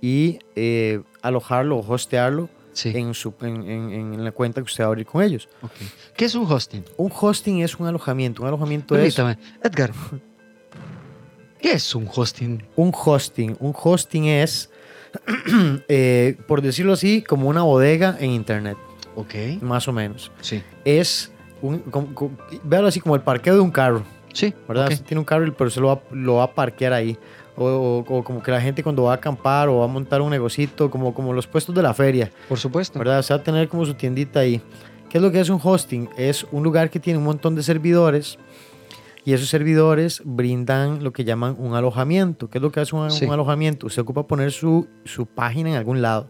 y 0.00 0.38
eh, 0.56 1.02
alojarlo 1.22 1.78
o 1.78 1.92
hostearlo 1.92 2.48
Sí. 2.72 2.92
en, 2.94 3.14
su, 3.14 3.34
en, 3.40 3.62
en- 3.68 3.92
en 4.14 4.24
la 4.24 4.32
cuenta 4.32 4.60
que 4.60 4.64
usted 4.66 4.84
va 4.84 4.86
a 4.86 4.90
abrir 4.90 5.06
con 5.06 5.22
ellos. 5.22 5.48
ok. 5.62 5.70
¿Qué 6.16 6.24
es 6.26 6.34
un 6.34 6.50
hosting? 6.50 6.84
Un 6.96 7.10
hosting 7.18 7.60
es 7.62 7.76
un 7.78 7.86
alojamiento. 7.86 8.42
Un 8.42 8.48
alojamiento 8.48 8.96
es 8.96 9.14
Permítame. 9.16 9.38
Edgar, 9.62 9.92
¿qué 11.60 11.72
es 11.72 11.94
un 11.94 12.08
hosting? 12.14 12.62
un 12.76 12.92
hosting. 12.94 13.56
Un 13.60 13.74
hosting 13.76 14.24
es, 14.26 14.70
eh, 15.88 16.36
por 16.46 16.62
decirlo 16.62 16.92
así, 16.92 17.22
como 17.22 17.48
una 17.48 17.62
bodega 17.62 18.16
en 18.20 18.30
internet, 18.30 18.76
Ok. 19.16 19.34
más 19.60 19.88
o 19.88 19.92
menos. 19.92 20.30
Sí. 20.40 20.62
Es, 20.84 21.32
un, 21.62 21.78
como- 21.80 22.14
como- 22.14 22.36
véalo 22.62 22.88
así 22.88 23.00
como 23.00 23.14
el 23.14 23.22
parqueo 23.22 23.54
de 23.54 23.60
un 23.60 23.70
carro. 23.70 24.02
Sí. 24.32 24.54
¿verdad? 24.68 24.86
ok. 24.86 24.92
Usted 24.92 25.04
tiene 25.06 25.18
un 25.18 25.24
carro, 25.24 25.52
pero 25.56 25.70
se 25.70 25.80
lo 25.80 25.88
va, 25.88 26.00
lo 26.12 26.34
va 26.36 26.44
a 26.44 26.54
parquear 26.54 26.92
ahí. 26.92 27.18
O, 27.56 28.04
o- 28.08 28.24
como 28.24 28.42
que 28.42 28.50
la 28.50 28.60
gente 28.60 28.82
cuando 28.82 29.02
va 29.04 29.12
a 29.12 29.14
acampar 29.16 29.68
o 29.68 29.78
va 29.78 29.84
a 29.84 29.88
montar 29.88 30.20
un 30.22 30.30
negocito, 30.30 30.90
como, 30.90 31.12
como 31.12 31.32
los 31.32 31.46
puestos 31.46 31.74
de 31.74 31.82
la 31.82 31.92
feria, 31.92 32.30
Por 32.48 32.58
supuesto. 32.58 32.98
¿verdad? 32.98 33.18
O 33.18 33.22
sea, 33.22 33.42
tener 33.42 33.68
como 33.68 33.84
su 33.84 33.94
tiendita 33.94 34.40
ahí. 34.40 34.62
¿Qué 35.08 35.18
es 35.18 35.22
lo 35.22 35.30
que 35.32 35.40
es 35.40 35.48
un 35.50 35.60
hosting? 35.62 36.08
Es 36.16 36.46
un 36.52 36.62
lugar 36.62 36.88
que 36.90 37.00
tiene 37.00 37.18
un 37.18 37.24
montón 37.24 37.54
de 37.56 37.62
servidores 37.62 38.38
y 39.24 39.32
esos 39.34 39.48
servidores 39.48 40.22
brindan 40.24 41.02
lo 41.04 41.12
que 41.12 41.24
llaman 41.24 41.56
un 41.58 41.74
alojamiento. 41.74 42.48
¿Qué 42.48 42.58
es 42.58 42.62
lo 42.62 42.70
que 42.70 42.80
hace 42.80 42.94
un, 42.96 43.10
Sí. 43.10 43.26
un 43.26 43.32
alojamiento? 43.32 43.86
Usted 43.88 44.02
ocupa 44.02 44.26
poner 44.26 44.52
su, 44.52 44.88
su 45.04 45.26
página 45.26 45.70
en 45.70 45.76
algún 45.76 46.00
lado. 46.00 46.28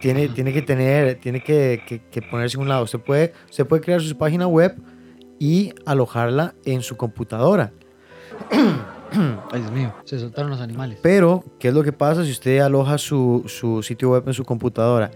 Tiene, 0.00 0.28
tiene 0.28 0.52
que 0.52 0.62
tener, 0.62 1.14
tiene 1.20 1.40
que, 1.42 1.80
que- 1.86 2.00
que 2.10 2.22
ponerse 2.22 2.56
en 2.56 2.62
un 2.62 2.68
lado. 2.68 2.82
Usted 2.84 2.98
puede, 2.98 3.32
usted 3.48 3.64
puede 3.66 3.80
crear 3.82 4.00
su 4.02 4.16
página 4.18 4.48
web 4.48 4.74
y 5.38 5.72
alojarla 5.86 6.54
en 6.64 6.82
su 6.82 6.96
computadora. 6.96 7.72
Ay, 9.50 9.60
Dios 9.60 9.72
mío. 9.72 9.92
Se 10.04 10.18
soltaron 10.18 10.50
los 10.50 10.60
animales. 10.60 10.98
Pero, 11.02 11.44
¿qué 11.58 11.68
es 11.68 11.74
lo 11.74 11.82
que 11.82 11.92
pasa 11.92 12.24
si 12.24 12.30
usted 12.30 12.58
aloja 12.60 12.98
su, 12.98 13.44
su 13.46 13.82
sitio 13.82 14.10
web 14.10 14.24
en 14.26 14.34
su 14.34 14.44
computadora? 14.44 15.10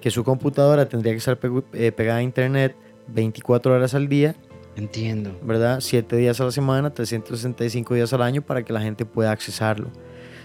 Que 0.00 0.10
su 0.10 0.24
computadora 0.24 0.88
tendría 0.88 1.12
que 1.12 1.18
estar 1.18 1.38
eh, 1.72 1.92
pegada 1.92 2.18
a 2.18 2.22
internet 2.22 2.76
24 3.08 3.74
horas 3.74 3.94
al 3.94 4.08
día, 4.08 4.34
Entiendo. 4.76 5.38
¿verdad? 5.42 5.80
7 5.80 6.16
días 6.16 6.40
a 6.40 6.44
la 6.44 6.50
semana, 6.50 6.90
365 6.90 7.94
días 7.94 8.12
al 8.12 8.22
año 8.22 8.42
para 8.42 8.64
que 8.64 8.72
la 8.72 8.80
gente 8.80 9.04
pueda 9.04 9.30
accesarlo. 9.30 9.90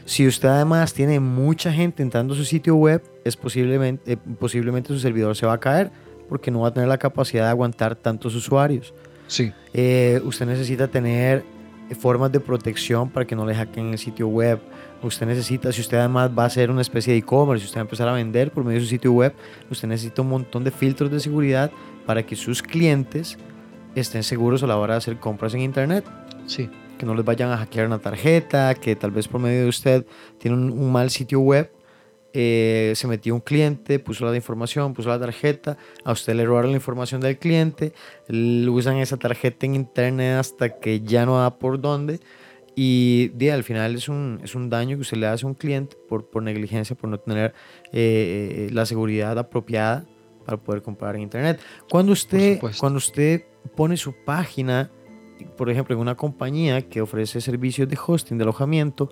Si 0.05 0.25
usted 0.25 0.47
además 0.47 0.93
tiene 0.93 1.19
mucha 1.19 1.71
gente 1.71 2.01
entrando 2.01 2.33
a 2.33 2.37
su 2.37 2.45
sitio 2.45 2.75
web, 2.75 3.01
es 3.25 3.35
posiblemente, 3.35 4.13
eh, 4.13 4.17
posiblemente 4.39 4.89
su 4.89 4.99
servidor 4.99 5.35
se 5.35 5.45
va 5.45 5.53
a 5.53 5.59
caer 5.59 5.91
porque 6.29 6.51
no 6.51 6.61
va 6.61 6.69
a 6.69 6.73
tener 6.73 6.87
la 6.87 6.97
capacidad 6.97 7.43
de 7.45 7.49
aguantar 7.49 7.95
tantos 7.95 8.35
usuarios. 8.35 8.93
Sí. 9.27 9.51
Eh, 9.73 10.21
usted 10.23 10.45
necesita 10.45 10.87
tener 10.87 11.43
formas 11.95 12.31
de 12.31 12.39
protección 12.39 13.09
para 13.09 13.25
que 13.25 13.35
no 13.35 13.45
le 13.45 13.55
hackeen 13.55 13.91
el 13.91 13.97
sitio 13.97 14.27
web. 14.27 14.59
Usted 15.01 15.25
necesita, 15.27 15.71
si 15.71 15.81
usted 15.81 15.97
además 15.97 16.31
va 16.37 16.43
a 16.43 16.45
hacer 16.47 16.71
una 16.71 16.81
especie 16.81 17.13
de 17.13 17.19
e-commerce, 17.19 17.61
si 17.61 17.67
usted 17.67 17.77
va 17.77 17.81
a 17.81 17.85
empezar 17.85 18.07
a 18.07 18.13
vender 18.13 18.51
por 18.51 18.63
medio 18.63 18.79
de 18.79 18.85
su 18.85 18.89
sitio 18.89 19.13
web, 19.13 19.33
usted 19.69 19.87
necesita 19.87 20.21
un 20.21 20.29
montón 20.29 20.63
de 20.63 20.71
filtros 20.71 21.11
de 21.11 21.19
seguridad 21.19 21.71
para 22.05 22.23
que 22.23 22.35
sus 22.35 22.61
clientes 22.61 23.37
estén 23.95 24.23
seguros 24.23 24.63
a 24.63 24.67
la 24.67 24.77
hora 24.77 24.95
de 24.95 24.97
hacer 24.99 25.19
compras 25.19 25.53
en 25.53 25.61
internet. 25.61 26.05
Sí. 26.45 26.69
Que 26.97 27.05
no 27.05 27.13
les 27.13 27.23
vayan 27.23 27.51
a 27.51 27.57
hackear 27.57 27.85
una 27.85 27.99
tarjeta, 27.99 28.73
que 28.75 28.95
tal 28.95 29.11
vez 29.11 29.27
por 29.27 29.39
medio 29.39 29.63
de 29.63 29.69
usted 29.69 30.05
tiene 30.39 30.57
un, 30.57 30.71
un 30.71 30.91
mal 30.91 31.09
sitio 31.09 31.39
web, 31.39 31.71
eh, 32.39 32.93
se 32.95 33.07
metió 33.07 33.33
un 33.33 33.41
cliente, 33.41 33.97
puso 33.97 34.23
la 34.23 34.35
información, 34.35 34.93
puso 34.93 35.09
la 35.09 35.19
tarjeta, 35.19 35.75
a 36.03 36.11
usted 36.11 36.35
le 36.35 36.45
robaron 36.45 36.69
la 36.69 36.77
información 36.77 37.19
del 37.19 37.39
cliente, 37.39 37.93
usan 38.29 38.97
esa 38.97 39.17
tarjeta 39.17 39.65
en 39.65 39.73
internet 39.73 40.37
hasta 40.37 40.77
que 40.77 41.01
ya 41.01 41.25
no 41.25 41.39
da 41.39 41.57
por 41.57 41.81
dónde 41.81 42.19
y 42.75 43.29
di, 43.29 43.49
al 43.49 43.63
final 43.63 43.95
es 43.95 44.07
un, 44.07 44.39
es 44.43 44.53
un 44.53 44.69
daño 44.69 44.97
que 44.97 45.01
usted 45.01 45.17
le 45.17 45.25
hace 45.25 45.47
a 45.47 45.49
un 45.49 45.55
cliente 45.55 45.97
por, 46.07 46.29
por 46.29 46.43
negligencia, 46.43 46.95
por 46.95 47.09
no 47.09 47.19
tener 47.19 47.55
eh, 47.91 48.69
la 48.71 48.85
seguridad 48.85 49.35
apropiada 49.39 50.05
para 50.45 50.57
poder 50.57 50.83
comprar 50.83 51.15
en 51.15 51.23
internet. 51.23 51.59
Cuando 51.89 52.11
usted, 52.11 52.59
cuando 52.79 52.97
usted 52.97 53.45
pone 53.75 53.97
su 53.97 54.13
página, 54.13 54.91
por 55.57 55.71
ejemplo, 55.71 55.95
en 55.95 56.01
una 56.01 56.13
compañía 56.13 56.87
que 56.87 57.01
ofrece 57.01 57.41
servicios 57.41 57.89
de 57.89 57.97
hosting, 57.97 58.37
de 58.37 58.43
alojamiento, 58.43 59.09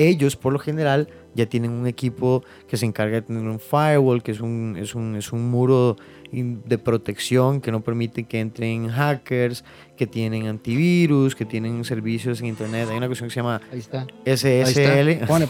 ellos 0.00 0.34
por 0.34 0.52
lo 0.52 0.58
general 0.58 1.08
ya 1.34 1.46
tienen 1.46 1.70
un 1.70 1.86
equipo 1.86 2.42
que 2.66 2.76
se 2.76 2.86
encarga 2.86 3.16
de 3.16 3.22
tener 3.22 3.42
un 3.42 3.60
firewall, 3.60 4.22
que 4.22 4.32
es 4.32 4.40
un, 4.40 4.76
es 4.78 4.94
un, 4.94 5.14
es 5.14 5.32
un 5.32 5.50
muro 5.50 5.96
de 6.32 6.78
protección 6.78 7.60
que 7.60 7.70
no 7.70 7.82
permite 7.82 8.24
que 8.24 8.40
entren 8.40 8.88
hackers, 8.88 9.64
que 9.96 10.06
tienen 10.06 10.46
antivirus, 10.46 11.34
que 11.34 11.44
tienen 11.44 11.84
servicios 11.84 12.40
en 12.40 12.46
internet. 12.46 12.88
Hay 12.90 12.96
una 12.96 13.06
cuestión 13.06 13.28
que 13.28 13.34
se 13.34 13.40
llama 13.40 13.60
Ahí 13.70 13.78
está. 13.78 14.06
SSL. 14.24 15.26
Pone, 15.26 15.46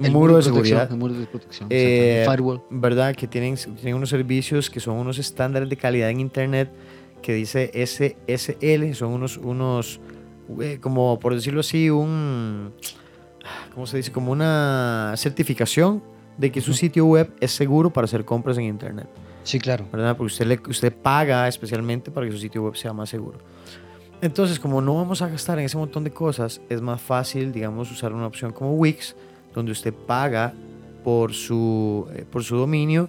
el 0.00 0.12
muro, 0.12 0.34
de, 0.34 0.38
de 0.38 0.42
seguridad. 0.44 0.90
El 0.90 0.96
muro 0.96 1.12
de 1.12 1.26
protección. 1.26 1.68
Eh, 1.70 2.24
firewall. 2.26 2.62
¿Verdad? 2.70 3.14
Que 3.14 3.26
tienen, 3.26 3.56
tienen 3.56 3.94
unos 3.94 4.08
servicios 4.08 4.70
que 4.70 4.80
son 4.80 4.96
unos 4.96 5.18
estándares 5.18 5.68
de 5.68 5.76
calidad 5.76 6.08
en 6.08 6.20
Internet 6.20 6.70
que 7.20 7.34
dice 7.34 7.70
SSL, 7.74 8.94
son 8.94 9.12
unos, 9.12 9.36
unos 9.36 10.00
eh, 10.60 10.78
como 10.80 11.18
por 11.18 11.34
decirlo 11.34 11.60
así, 11.60 11.90
un, 11.90 12.72
¿cómo 13.74 13.86
se 13.86 13.98
dice? 13.98 14.12
Como 14.12 14.32
una 14.32 15.14
certificación 15.16 16.02
de 16.38 16.50
que 16.50 16.60
su 16.60 16.72
sitio 16.72 17.06
web 17.06 17.32
es 17.40 17.52
seguro 17.52 17.90
para 17.90 18.06
hacer 18.06 18.24
compras 18.24 18.56
en 18.58 18.64
Internet, 18.64 19.08
Sí, 19.42 19.58
claro. 19.58 19.86
¿verdad? 19.90 20.16
Porque 20.16 20.32
usted, 20.32 20.46
le, 20.46 20.60
usted 20.68 20.92
paga 20.94 21.48
especialmente 21.48 22.10
para 22.10 22.26
que 22.26 22.32
su 22.32 22.38
sitio 22.38 22.62
web 22.62 22.76
sea 22.76 22.92
más 22.92 23.08
seguro. 23.08 23.38
Entonces, 24.22 24.60
como 24.60 24.82
no 24.82 24.96
vamos 24.96 25.22
a 25.22 25.28
gastar 25.28 25.58
en 25.58 25.64
ese 25.64 25.78
montón 25.78 26.04
de 26.04 26.10
cosas, 26.10 26.60
es 26.68 26.80
más 26.82 27.00
fácil, 27.00 27.52
digamos, 27.52 27.90
usar 27.90 28.12
una 28.12 28.26
opción 28.26 28.52
como 28.52 28.74
Wix, 28.74 29.16
donde 29.54 29.72
usted 29.72 29.94
paga 29.94 30.52
por 31.02 31.32
su, 31.32 32.06
eh, 32.14 32.26
por 32.30 32.44
su 32.44 32.56
dominio 32.56 33.08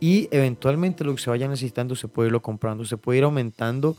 y 0.00 0.28
eventualmente 0.32 1.04
lo 1.04 1.14
que 1.14 1.22
se 1.22 1.30
vaya 1.30 1.46
necesitando 1.46 1.94
se 1.94 2.08
puede 2.08 2.26
irlo 2.26 2.42
comprando, 2.42 2.84
se 2.84 2.96
puede 2.96 3.18
ir 3.18 3.24
aumentando 3.24 3.96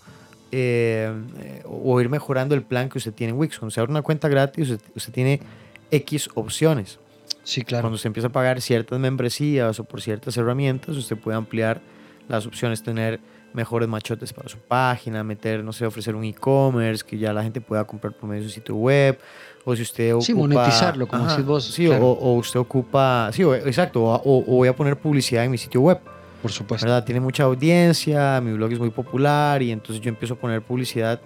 eh, 0.55 1.61
o 1.65 1.99
ir 1.99 2.09
mejorando 2.09 2.53
el 2.55 2.61
plan 2.61 2.87
que 2.89 2.99
usted 2.99 3.13
tiene 3.13 3.31
en 3.33 3.39
Wix. 3.39 3.57
Cuando 3.57 3.71
se 3.71 3.79
abre 3.79 3.91
una 3.91 4.01
cuenta 4.03 4.27
gratis, 4.29 4.69
usted, 4.69 4.87
usted 4.95 5.11
tiene 5.11 5.39
X 5.89 6.29
opciones. 6.35 6.99
Sí, 7.43 7.63
claro. 7.63 7.83
Cuando 7.83 7.95
usted 7.95 8.07
empieza 8.07 8.27
a 8.27 8.31
pagar 8.31 8.61
ciertas 8.61 8.99
membresías 8.99 9.79
o 9.79 9.83
por 9.83 10.01
ciertas 10.01 10.37
herramientas, 10.37 10.95
usted 10.95 11.17
puede 11.17 11.37
ampliar 11.37 11.81
las 12.27 12.45
opciones, 12.45 12.83
tener 12.83 13.19
mejores 13.53 13.87
machotes 13.89 14.31
para 14.33 14.47
su 14.49 14.57
página, 14.57 15.23
meter, 15.23 15.63
no 15.63 15.73
sé, 15.73 15.85
ofrecer 15.85 16.15
un 16.15 16.23
e-commerce 16.23 17.03
que 17.05 17.17
ya 17.17 17.33
la 17.33 17.43
gente 17.43 17.61
pueda 17.61 17.83
comprar 17.85 18.13
por 18.13 18.27
medio 18.29 18.43
de 18.43 18.49
su 18.49 18.55
sitio 18.55 18.75
web, 18.75 19.19
o 19.65 19.75
si 19.75 19.81
usted 19.83 20.11
ocupa... 20.13 20.25
Sí, 20.25 20.33
monetizarlo, 20.33 21.07
como 21.07 21.27
decís 21.27 21.45
vos, 21.45 21.63
Sí, 21.65 21.85
claro. 21.85 22.07
o, 22.07 22.11
o 22.13 22.33
usted 22.37 22.59
ocupa... 22.59 23.29
Sí, 23.31 23.43
o- 23.43 23.53
exacto, 23.53 24.03
o, 24.05 24.39
o 24.39 24.55
voy 24.55 24.67
a 24.69 24.75
poner 24.75 24.97
publicidad 24.97 25.43
en 25.45 25.51
mi 25.51 25.57
sitio 25.59 25.81
web, 25.81 25.99
Por 26.43 26.51
supuesto. 26.51 26.85
¿verdad? 26.85 27.05
Tiene 27.05 27.21
mucha 27.21 27.43
audiencia, 27.43 28.39
mi 28.41 28.51
blog 28.51 28.73
es 28.73 28.79
muy 28.79 28.91
popular 28.91 29.61
y 29.63 29.71
entonces 29.71 30.03
yo 30.03 30.09
empiezo 30.09 30.35
a 30.35 30.37
poner 30.37 30.61
publicidad 30.61 31.21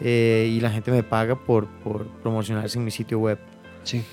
eh, 0.00 0.52
y 0.54 0.60
la 0.60 0.70
gente 0.70 0.92
me 0.92 1.02
paga 1.02 1.34
por, 1.36 1.66
por 1.82 2.06
promocionarse 2.06 2.78
en 2.78 2.84
mi 2.84 2.90
sitio 2.90 3.18
web. 3.18 3.38
Sí. 3.82 4.04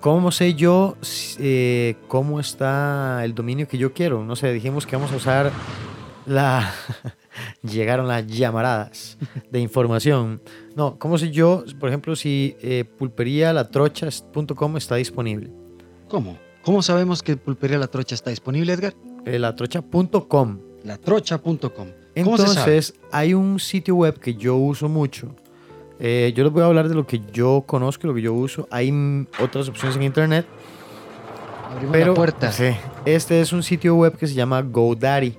¿Cómo 0.00 0.30
sé 0.30 0.54
yo 0.54 0.96
eh, 1.38 1.96
cómo 2.06 2.38
está 2.38 3.24
el 3.24 3.34
dominio 3.34 3.66
que 3.66 3.78
yo 3.78 3.94
quiero? 3.94 4.24
No 4.24 4.36
sé, 4.36 4.52
dijimos 4.52 4.86
que 4.86 4.94
vamos 4.94 5.10
a 5.10 5.16
usar 5.16 5.50
la... 6.26 6.72
Llegaron 7.62 8.08
las 8.08 8.26
llamaradas 8.26 9.16
de 9.50 9.60
información. 9.60 10.42
No, 10.76 10.98
¿cómo 10.98 11.16
sé 11.16 11.30
yo, 11.30 11.64
por 11.78 11.88
ejemplo, 11.88 12.14
si 12.14 12.56
eh, 12.60 12.84
pulperialatrochas.com 12.84 14.76
está 14.76 14.96
disponible? 14.96 15.50
¿Cómo? 16.08 16.38
¿Cómo 16.62 16.82
sabemos 16.82 17.22
que 17.22 17.36
Pulpería 17.36 17.78
La 17.78 17.86
Trocha 17.86 18.14
está 18.14 18.30
disponible, 18.30 18.72
Edgar? 18.72 18.94
Latrocha.com. 19.24 20.58
Latrocha.com. 20.84 21.88
Entonces, 22.14 22.94
hay 23.12 23.34
un 23.34 23.58
sitio 23.60 23.96
web 23.96 24.18
que 24.18 24.34
yo 24.34 24.56
uso 24.56 24.88
mucho. 24.88 25.28
Eh, 25.98 26.32
yo 26.34 26.44
les 26.44 26.52
voy 26.52 26.62
a 26.62 26.66
hablar 26.66 26.88
de 26.88 26.94
lo 26.94 27.06
que 27.06 27.20
yo 27.32 27.62
conozco 27.66 28.06
lo 28.06 28.14
que 28.14 28.22
yo 28.22 28.32
uso. 28.32 28.66
Hay 28.70 28.92
otras 29.42 29.68
opciones 29.68 29.96
en 29.96 30.02
internet. 30.02 30.46
Abrimos 31.70 31.92
Pero 31.92 32.06
la 32.08 32.14
puerta. 32.14 32.50
sí, 32.50 32.70
este 33.04 33.40
es 33.40 33.52
un 33.52 33.62
sitio 33.62 33.94
web 33.94 34.16
que 34.16 34.26
se 34.26 34.34
llama 34.34 34.62
GoDaddy. 34.62 35.34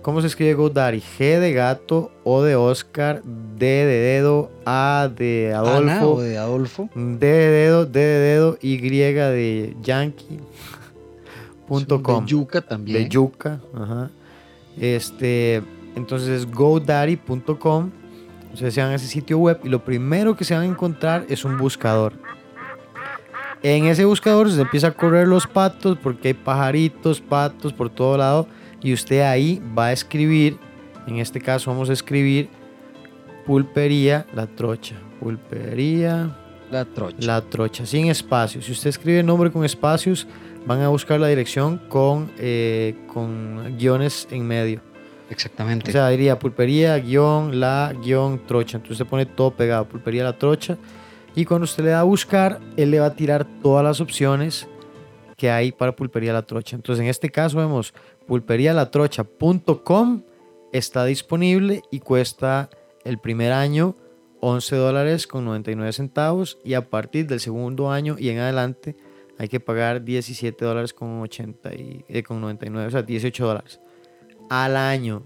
¿Cómo 0.00 0.20
se 0.20 0.26
escribe 0.26 0.54
GoDaddy? 0.54 1.00
G 1.00 1.38
de 1.38 1.52
gato, 1.52 2.10
O 2.24 2.42
de 2.42 2.56
Oscar, 2.56 3.22
D 3.22 3.66
de 3.66 3.84
dedo, 3.84 4.50
A 4.66 5.08
de 5.14 5.52
Ana 5.54 5.98
Adolfo, 5.98 6.14
o 6.14 6.20
de 6.22 6.38
Adolfo. 6.38 6.90
D 6.94 7.26
de 7.26 7.48
dedo, 7.50 7.86
D 7.86 8.00
de 8.00 8.18
dedo, 8.18 8.58
Y 8.60 8.78
de 8.78 9.76
Yankee. 9.82 10.40
Com. 12.02 12.24
De 12.24 12.30
yuca 12.30 12.60
también. 12.60 13.02
De 13.02 13.08
yuca. 13.08 13.60
Ajá. 13.74 14.10
Este, 14.78 15.62
entonces 15.94 16.28
es 16.28 16.50
godaddy.com. 16.50 17.90
Ustedes 18.52 18.74
se 18.74 18.82
van 18.82 18.90
a 18.90 18.94
ese 18.96 19.06
sitio 19.06 19.38
web 19.38 19.60
y 19.64 19.68
lo 19.68 19.82
primero 19.84 20.36
que 20.36 20.44
se 20.44 20.54
van 20.54 20.64
a 20.64 20.66
encontrar 20.66 21.24
es 21.28 21.44
un 21.44 21.56
buscador. 21.56 22.12
En 23.62 23.84
ese 23.84 24.04
buscador 24.04 24.50
se 24.50 24.60
empieza 24.60 24.88
a 24.88 24.90
correr 24.90 25.28
los 25.28 25.46
patos 25.46 25.96
porque 26.02 26.28
hay 26.28 26.34
pajaritos, 26.34 27.20
patos 27.20 27.72
por 27.72 27.88
todo 27.88 28.16
lado 28.16 28.46
y 28.82 28.92
usted 28.92 29.20
ahí 29.20 29.62
va 29.78 29.86
a 29.86 29.92
escribir, 29.92 30.58
en 31.06 31.18
este 31.18 31.40
caso 31.40 31.70
vamos 31.70 31.88
a 31.88 31.92
escribir 31.92 32.48
pulpería 33.46 34.26
la 34.34 34.46
trocha, 34.46 34.96
pulpería 35.20 36.36
La 36.70 36.84
trocha. 36.84 37.16
la 37.20 37.40
trocha, 37.40 37.86
sin 37.86 38.08
espacios. 38.08 38.64
Si 38.64 38.72
usted 38.72 38.90
escribe 38.90 39.20
el 39.20 39.26
nombre 39.26 39.50
con 39.50 39.64
espacios, 39.64 40.26
van 40.66 40.80
a 40.80 40.88
buscar 40.88 41.20
la 41.20 41.28
dirección 41.28 41.78
con, 41.88 42.30
eh, 42.38 42.94
con 43.12 43.76
guiones 43.78 44.28
en 44.30 44.46
medio. 44.46 44.80
Exactamente. 45.30 45.90
O 45.90 45.92
sea, 45.92 46.08
diría 46.08 46.38
pulpería, 46.38 46.98
guion, 46.98 47.58
la, 47.58 47.94
guion, 48.02 48.46
trocha. 48.46 48.76
Entonces 48.76 49.00
usted 49.00 49.10
pone 49.10 49.26
todo 49.26 49.50
pegado, 49.50 49.86
pulpería, 49.86 50.24
la 50.24 50.36
trocha. 50.36 50.76
Y 51.34 51.44
cuando 51.46 51.64
usted 51.64 51.84
le 51.84 51.90
da 51.90 52.00
a 52.00 52.04
buscar, 52.04 52.60
él 52.76 52.90
le 52.90 53.00
va 53.00 53.06
a 53.06 53.14
tirar 53.14 53.46
todas 53.62 53.82
las 53.82 54.00
opciones 54.00 54.68
que 55.36 55.50
hay 55.50 55.72
para 55.72 55.96
pulpería 55.96 56.32
la 56.32 56.42
trocha. 56.42 56.76
Entonces 56.76 57.02
en 57.02 57.08
este 57.08 57.30
caso 57.30 57.56
vemos 57.56 57.94
pulperialatrocha.com 58.26 60.22
está 60.72 61.04
disponible 61.04 61.82
y 61.90 62.00
cuesta 62.00 62.70
el 63.04 63.18
primer 63.18 63.52
año 63.52 63.96
11 64.40 64.76
dólares 64.76 65.26
con 65.26 65.44
99 65.44 65.92
centavos 65.92 66.58
y 66.64 66.74
a 66.74 66.88
partir 66.88 67.26
del 67.26 67.40
segundo 67.40 67.90
año 67.90 68.16
y 68.18 68.30
en 68.30 68.38
adelante 68.38 68.96
hay 69.42 69.48
que 69.48 69.58
pagar 69.58 70.04
17 70.04 70.64
dólares 70.64 70.92
con, 70.94 71.20
80 71.20 71.74
y, 71.74 72.04
eh, 72.08 72.22
con 72.22 72.40
99, 72.40 72.86
o 72.86 72.90
sea, 72.92 73.02
18 73.02 73.44
dólares 73.44 73.80
al 74.48 74.76
año, 74.76 75.24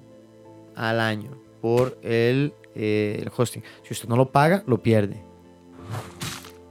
al 0.75 1.01
año 1.01 1.31
por 1.61 1.99
el, 2.03 2.55
eh, 2.75 3.19
el 3.21 3.31
hosting. 3.37 3.63
Si 3.83 3.93
usted 3.93 4.09
no 4.09 4.17
lo 4.17 4.33
paga, 4.33 4.63
lo 4.67 4.81
pierde. 4.83 5.23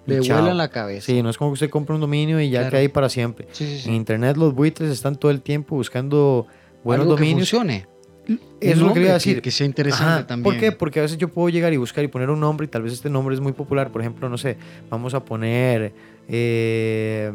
Le 0.08 0.20
vuelan 0.22 0.58
la 0.58 0.70
cabeza. 0.70 1.06
Sí, 1.06 1.22
no 1.22 1.30
es 1.30 1.38
como 1.38 1.52
que 1.52 1.54
usted 1.56 1.70
compra 1.70 1.96
un 1.96 2.02
dominio 2.02 2.40
y 2.40 2.50
ya 2.50 2.60
Claro. 2.60 2.72
queda 2.72 2.80
ahí 2.82 2.88
para 2.88 3.10
siempre. 3.10 3.48
Sí, 3.52 3.66
sí, 3.66 3.80
sí. 3.80 3.90
En 3.90 3.96
internet 3.96 4.38
los 4.38 4.54
buitres 4.54 4.90
están 4.90 5.16
todo 5.16 5.32
el 5.32 5.42
tiempo 5.42 5.76
buscando 5.76 6.48
buenos 6.84 7.04
Algo 7.06 7.16
que 7.16 7.22
dominios. 7.24 7.50
funcione. 7.50 7.88
Eso 8.28 8.40
es 8.60 8.78
lo 8.80 8.94
que 8.94 9.00
le 9.02 9.06
iba 9.06 9.12
a 9.12 9.14
decir. 9.16 9.36
Que, 9.36 9.42
que 9.44 9.52
sea 9.52 9.68
interesante 9.68 10.12
Ajá, 10.14 10.28
también. 10.28 10.44
¿Por 10.44 10.60
qué? 10.60 10.72
Porque 10.72 11.00
a 11.00 11.04
veces 11.04 11.18
yo 11.18 11.28
puedo 11.28 11.50
llegar 11.50 11.74
y 11.74 11.78
buscar 11.78 12.04
y 12.04 12.08
poner 12.08 12.32
un 12.32 12.40
nombre 12.40 12.66
y 12.66 12.68
tal 12.68 12.82
vez 12.82 12.94
este 12.94 13.10
nombre 13.10 13.36
es 13.36 13.42
muy 13.42 13.52
popular. 13.54 13.92
Por 13.92 14.02
ejemplo, 14.02 14.30
no 14.30 14.38
sé, 14.38 14.58
vamos 14.90 15.14
a 15.14 15.24
poner 15.24 15.94
eh, 16.28 17.32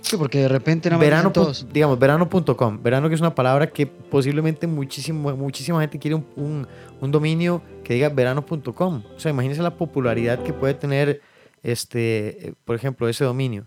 Sí, 0.00 0.16
porque 0.16 0.38
de 0.40 0.48
repente 0.48 0.90
no 0.90 0.98
verano, 0.98 1.30
todos. 1.30 1.64
digamos, 1.72 1.96
verano.com. 1.98 2.82
Verano 2.82 3.08
que 3.08 3.14
es 3.14 3.20
una 3.20 3.34
palabra 3.36 3.68
que 3.70 3.86
posiblemente 3.86 4.66
muchísimo, 4.66 5.34
muchísima 5.36 5.80
gente 5.80 5.98
quiere 6.00 6.16
un, 6.16 6.26
un- 6.34 6.66
un 7.00 7.10
dominio 7.12 7.62
que 7.84 7.94
diga 7.94 8.08
verano.com. 8.08 9.02
O 9.16 9.20
sea, 9.20 9.30
imagínense 9.30 9.62
la 9.62 9.76
popularidad 9.76 10.42
que 10.42 10.52
puede 10.52 10.74
tener, 10.74 11.22
este, 11.62 12.52
por 12.64 12.74
ejemplo, 12.74 13.08
ese 13.08 13.24
dominio. 13.24 13.66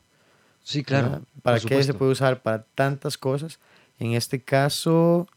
Sí, 0.61 0.83
claro. 0.83 1.09
¿verdad? 1.09 1.21
¿Para 1.41 1.59
qué 1.61 1.81
se 1.83 1.93
puede 1.93 2.11
usar? 2.11 2.41
Para 2.41 2.63
tantas 2.75 3.17
cosas. 3.17 3.59
En 3.97 4.11
este 4.11 4.41
caso, 4.41 5.27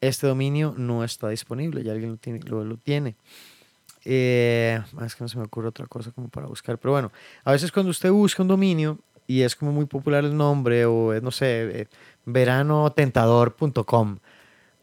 este 0.00 0.26
dominio 0.26 0.74
no 0.78 1.04
está 1.04 1.28
disponible, 1.28 1.82
ya 1.84 1.92
alguien 1.92 2.12
lo 2.12 2.16
tiene. 2.16 2.40
Lo, 2.40 2.64
lo 2.64 2.78
tiene. 2.78 3.16
Eh, 4.08 4.80
es 5.04 5.16
que 5.16 5.24
no 5.24 5.28
se 5.28 5.36
me 5.36 5.44
ocurre 5.44 5.66
otra 5.68 5.86
cosa 5.86 6.12
como 6.12 6.28
para 6.28 6.46
buscar. 6.46 6.78
Pero 6.78 6.92
bueno, 6.92 7.10
a 7.44 7.50
veces 7.50 7.72
cuando 7.72 7.90
usted 7.90 8.10
busca 8.12 8.40
un 8.42 8.48
dominio 8.48 8.98
y 9.26 9.42
es 9.42 9.56
como 9.56 9.72
muy 9.72 9.86
popular 9.86 10.24
el 10.24 10.36
nombre 10.36 10.84
o 10.86 11.20
no 11.20 11.32
sé, 11.32 11.80
eh, 11.80 11.88
veranotentador.com, 12.24 14.18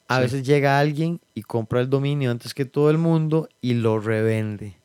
a 0.09 0.15
Sí. 0.17 0.21
veces 0.21 0.45
llega 0.45 0.77
alguien 0.77 1.21
y 1.33 1.43
compra 1.43 1.79
el 1.79 1.89
dominio 1.89 2.31
antes 2.31 2.53
que 2.53 2.65
todo 2.65 2.89
el 2.89 2.97
mundo 2.97 3.47
y 3.61 3.75
lo 3.75 3.99
revende. 3.99 4.77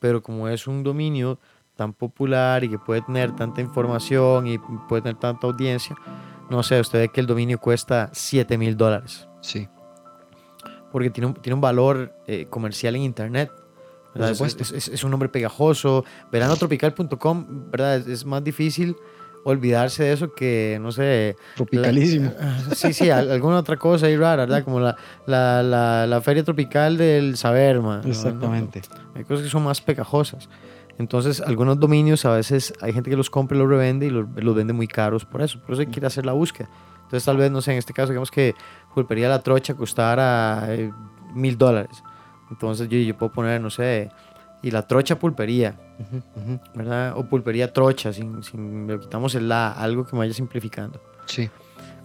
Pero 0.00 0.22
como 0.22 0.48
es 0.48 0.66
un 0.66 0.82
dominio 0.82 1.38
tan 1.76 1.92
popular 1.92 2.64
y 2.64 2.68
que 2.70 2.78
puede 2.78 3.02
tener 3.02 3.34
tanta 3.36 3.60
información 3.60 4.46
y 4.48 4.58
puede 4.88 5.02
tener 5.02 5.18
tanta 5.18 5.46
audiencia, 5.46 5.94
no 6.50 6.62
sé, 6.64 6.80
usted 6.80 6.98
ve 6.98 7.08
que 7.10 7.20
el 7.20 7.26
dominio 7.26 7.58
cuesta 7.58 8.10
7 8.12 8.58
mil 8.58 8.76
dólares 8.76 9.28
Sí. 9.40 9.68
porque 10.92 11.10
tiene 11.10 11.28
un, 11.28 11.34
tiene 11.34 11.54
un 11.54 11.60
valor 11.60 12.12
eh, 12.26 12.46
comercial 12.50 12.96
en 12.96 13.02
internet. 13.02 13.50
¿Verdad? 14.14 14.30
Es- 14.30 14.38
supuesto. 14.38 14.62
Es, 14.62 14.72
es- 14.72 14.88
es 14.88 15.04
un 15.04 15.10
nombre 15.10 15.28
pegajoso. 15.28 16.04
Veranotropical.com, 16.32 17.70
¿verdad? 17.70 17.96
Es, 17.96 18.06
es 18.06 18.24
más 18.24 18.42
difícil 18.42 18.96
olvidarse 19.46 20.04
de 20.04 20.12
eso 20.12 20.32
que, 20.32 20.78
no 20.80 20.90
sé. 20.92 21.36
Tropicalísimo. 21.56 22.32
la- 22.38 22.74
sí, 22.74 22.92
sí, 22.92 23.10
al- 23.10 23.30
alguna 23.30 23.58
otra 23.58 23.76
cosa 23.76 24.06
ahí 24.06 24.16
rara, 24.16 24.44
¿verdad? 24.46 24.64
Como 24.64 24.80
la, 24.80 24.96
la, 25.26 25.62
la, 25.62 26.06
la 26.06 26.20
feria 26.22 26.42
tropical 26.44 26.96
del 26.96 27.36
Saberma. 27.36 28.00
¿no? 28.02 28.08
Exactamente. 28.08 28.82
Hay 29.14 29.24
cosas 29.24 29.44
que 29.44 29.50
son 29.50 29.62
más 29.64 29.80
pegajosas. 29.80 30.48
Entonces, 30.96 31.40
algunos 31.40 31.78
dominios 31.80 32.24
a 32.24 32.30
veces 32.30 32.72
hay 32.80 32.92
gente 32.92 33.10
que 33.10 33.16
los 33.16 33.28
compra 33.28 33.56
y 33.56 33.60
los 33.60 33.68
revende 33.68 34.06
y 34.06 34.10
los, 34.10 34.26
los 34.36 34.54
vende 34.54 34.72
muy 34.72 34.86
caros 34.86 35.24
por 35.24 35.42
eso. 35.42 35.60
Por 35.60 35.72
eso 35.72 35.80
hay 35.80 35.88
que 35.88 35.98
ir 36.00 36.04
a 36.04 36.06
hacer 36.06 36.24
la 36.24 36.32
búsqueda. 36.32 36.68
Entonces, 37.02 37.24
tal 37.24 37.36
vez, 37.36 37.50
no 37.50 37.60
sé, 37.60 37.72
en 37.72 37.78
este 37.78 37.92
caso, 37.92 38.10
digamos 38.12 38.30
que 38.30 38.54
pulpería 38.94 39.28
la 39.28 39.42
trocha 39.42 39.74
costara 39.74 40.66
eh, 40.68 40.90
mil 41.34 41.58
dólares. 41.58 42.02
Entonces, 42.50 42.88
yo, 42.88 42.98
yo 42.98 43.16
puedo 43.16 43.32
poner, 43.32 43.60
no 43.60 43.70
sé, 43.70 44.10
y 44.62 44.70
la 44.70 44.86
trocha 44.86 45.18
pulpería. 45.18 45.78
¿verdad? 46.74 47.14
O 47.16 47.24
pulpería 47.24 47.72
trocha, 47.72 48.12
sin, 48.12 48.42
sin 48.42 48.86
le 48.86 48.98
quitamos 48.98 49.34
el 49.34 49.48
la, 49.48 49.70
algo 49.72 50.04
que 50.04 50.12
me 50.12 50.20
vaya 50.20 50.32
simplificando. 50.32 51.00
Sí. 51.26 51.50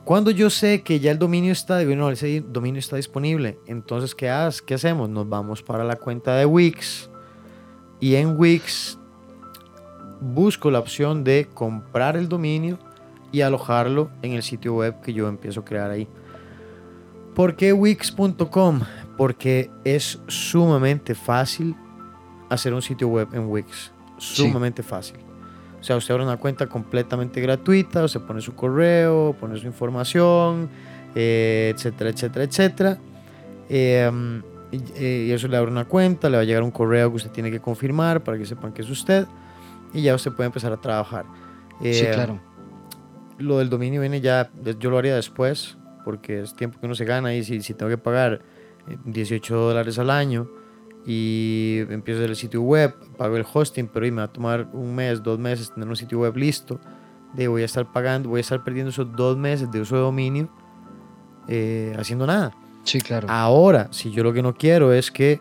Cuando 0.04 0.32
yo 0.32 0.50
sé 0.50 0.82
que 0.82 1.00
ya 1.00 1.12
el 1.12 1.20
dominio 1.20 1.52
está, 1.52 1.78
digo, 1.78 1.96
no, 1.96 2.10
ese 2.10 2.42
dominio 2.42 2.80
está 2.80 2.96
disponible, 2.96 3.60
entonces, 3.68 4.16
¿qué, 4.16 4.30
haz? 4.30 4.62
¿qué 4.62 4.74
hacemos? 4.74 5.10
Nos 5.10 5.30
vamos 5.30 5.62
para 5.62 5.84
la 5.84 5.96
cuenta 5.96 6.36
de 6.36 6.46
Wix 6.46 7.10
y 8.00 8.16
en 8.16 8.38
Wix 8.38 8.98
busco 10.20 10.72
la 10.72 10.80
opción 10.80 11.24
de 11.24 11.48
comprar 11.54 12.18
el 12.18 12.28
dominio 12.28 12.78
y 13.32 13.42
alojarlo 13.42 14.10
en 14.22 14.34
el 14.34 14.44
sitio 14.44 14.74
web 14.74 15.00
que 15.02 15.14
yo 15.14 15.28
empiezo 15.28 15.62
a 15.62 15.66
crear 15.66 15.92
ahí. 15.92 16.08
¿Por 17.36 17.56
qué 17.56 17.72
Wix.com? 17.72 18.82
Porque 19.20 19.70
es 19.84 20.20
sumamente 20.28 21.14
fácil 21.14 21.76
hacer 22.50 22.74
un 22.74 22.82
sitio 22.82 23.08
web 23.10 23.28
en 23.34 23.48
Wix. 23.48 23.92
Sumamente 24.18 24.82
fácil. 24.82 25.18
O 25.80 25.84
sea, 25.84 25.96
usted 25.98 26.14
abre 26.14 26.26
una 26.26 26.38
cuenta 26.38 26.68
completamente 26.68 27.40
gratuita, 27.42 28.04
usted 28.04 28.22
pone 28.22 28.42
su 28.42 28.56
correo, 28.56 29.36
pone 29.40 29.58
su 29.60 29.68
información, 29.68 30.70
eh, 31.16 31.72
etcétera, 31.76 32.10
etcétera, 32.10 32.46
etcétera. 32.46 32.98
Eh, 33.70 34.42
y, 34.72 34.78
eh, 34.96 35.26
y 35.28 35.32
eso 35.32 35.48
le 35.48 35.58
abre 35.58 35.70
una 35.70 35.86
cuenta, 35.86 36.30
le 36.30 36.38
va 36.38 36.44
a 36.44 36.46
llegar 36.46 36.64
un 36.64 36.72
correo 36.72 37.10
que 37.10 37.18
usted 37.18 37.32
tiene 37.32 37.52
que 37.52 37.60
confirmar 37.60 38.24
para 38.24 38.38
que 38.38 38.46
sepan 38.46 38.72
que 38.72 38.84
es 38.84 38.90
usted 38.90 39.26
y 39.94 40.02
ya 40.02 40.16
usted 40.16 40.32
puede 40.32 40.48
empezar 40.48 40.72
a 40.72 40.78
trabajar. 40.78 41.26
Sí, 41.82 41.90
Eh, 41.90 42.12
claro. 42.14 42.40
Lo 43.38 43.60
del 43.60 43.70
dominio 43.70 44.02
viene 44.02 44.22
ya, 44.22 44.50
yo 44.80 44.90
lo 44.90 44.98
haría 44.98 45.16
después, 45.16 45.78
porque 46.04 46.42
es 46.42 46.54
tiempo 46.56 46.80
que 46.80 46.86
uno 46.86 46.96
se 46.96 47.06
gana 47.06 47.34
y 47.34 47.44
si, 47.44 47.62
si 47.62 47.74
tengo 47.74 47.90
que 47.90 47.98
pagar 47.98 48.42
18 49.06 49.56
dólares 49.56 50.00
al 50.00 50.10
año 50.10 50.50
y 51.06 51.80
empiezo 51.90 52.24
el 52.24 52.36
sitio 52.36 52.62
web, 52.62 52.94
pago 53.18 53.38
el 53.38 53.46
hosting, 53.52 53.88
pero 53.88 54.06
y 54.06 54.12
me 54.12 54.18
va 54.18 54.24
a 54.24 54.32
tomar 54.34 54.68
un 54.74 54.94
mes, 54.94 55.24
dos 55.24 55.40
meses 55.40 55.74
tener 55.74 55.88
un 55.88 55.96
sitio 55.96 56.20
web 56.20 56.36
listo, 56.36 56.80
de 57.34 57.48
voy 57.48 57.62
a 57.62 57.66
estar 57.66 57.92
pagando, 57.92 58.30
voy 58.30 58.40
a 58.40 58.42
estar 58.42 58.64
perdiendo 58.64 58.90
esos 58.90 59.12
dos 59.16 59.38
meses 59.38 59.72
de 59.72 59.82
uso 59.82 59.96
de 59.96 60.02
dominio 60.02 60.50
eh, 61.48 61.96
haciendo 61.98 62.28
nada. 62.28 62.52
Sí, 62.84 63.00
claro. 63.02 63.28
Ahora, 63.30 63.88
si 63.92 64.12
yo 64.12 64.24
lo 64.24 64.34
que 64.34 64.42
no 64.42 64.54
quiero 64.54 64.94
es 64.94 65.12
que, 65.12 65.40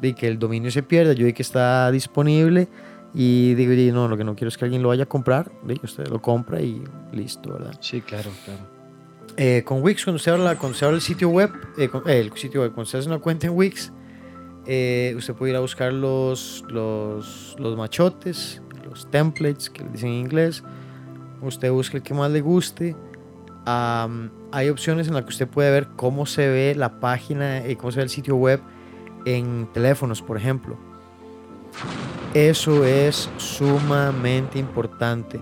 de 0.00 0.14
que 0.14 0.28
el 0.28 0.38
dominio 0.38 0.70
se 0.70 0.82
pierda, 0.82 1.12
yo 1.12 1.26
vi 1.26 1.32
que 1.32 1.42
está 1.42 1.90
disponible 1.90 2.68
y 3.14 3.54
digo, 3.54 3.72
"Oye, 3.72 3.92
no, 3.92 4.08
lo 4.08 4.16
que 4.16 4.24
no 4.24 4.34
quiero 4.34 4.48
es 4.48 4.58
que 4.58 4.64
alguien 4.64 4.82
lo 4.82 4.88
vaya 4.88 5.04
a 5.04 5.08
comprar, 5.08 5.50
de 5.62 5.80
usted 5.82 6.08
lo 6.08 6.20
compra 6.20 6.60
y 6.60 6.82
listo, 7.12 7.52
¿verdad? 7.52 7.74
Sí, 7.80 8.00
claro, 8.00 8.30
claro. 8.44 8.75
Eh, 9.36 9.62
con 9.64 9.82
Wix, 9.82 10.04
cuando 10.04 10.18
se 10.18 10.30
abre, 10.30 10.42
la- 10.42 10.56
cuando 10.56 10.88
el 10.90 11.00
sitio 11.00 11.28
web, 11.28 11.50
eh, 11.76 11.88
con- 11.88 12.08
eh, 12.08 12.20
el 12.20 12.32
sitio 12.36 12.62
web, 12.62 12.72
cuando 12.72 12.90
se 12.90 12.96
hace 12.98 13.06
una 13.08 13.18
cuenta 13.18 13.46
en 13.46 13.54
Wix, 13.54 13.92
usted 14.62 15.34
puede 15.34 15.50
ir 15.52 15.56
a 15.56 15.60
buscar 15.60 15.92
los, 15.92 16.64
los, 16.68 17.54
los 17.58 17.76
machotes, 17.76 18.62
los 18.84 19.08
templates 19.10 19.68
que 19.70 19.84
le 19.84 19.90
dicen 19.90 20.08
en 20.08 20.14
inglés. 20.16 20.64
Usted 21.42 21.70
busca 21.70 21.98
el 21.98 22.02
que 22.02 22.14
más 22.14 22.30
le 22.30 22.40
guste 22.40 22.96
hay 23.68 24.68
opciones 24.70 25.08
en 25.08 25.14
las 25.14 25.24
que 25.24 25.30
usted 25.30 25.48
puede 25.48 25.72
ver 25.72 25.88
cómo 25.96 26.24
se 26.24 26.48
ve 26.48 26.74
la 26.76 27.00
página 27.00 27.66
y 27.68 27.74
cómo 27.74 27.90
se 27.90 27.96
ve 27.98 28.04
el 28.04 28.08
sitio 28.10 28.36
web 28.36 28.60
en 29.24 29.68
teléfonos, 29.74 30.22
por 30.22 30.36
ejemplo. 30.36 30.76
Eso 32.32 32.84
es 32.84 33.28
sumamente 33.38 34.60
importante. 34.60 35.40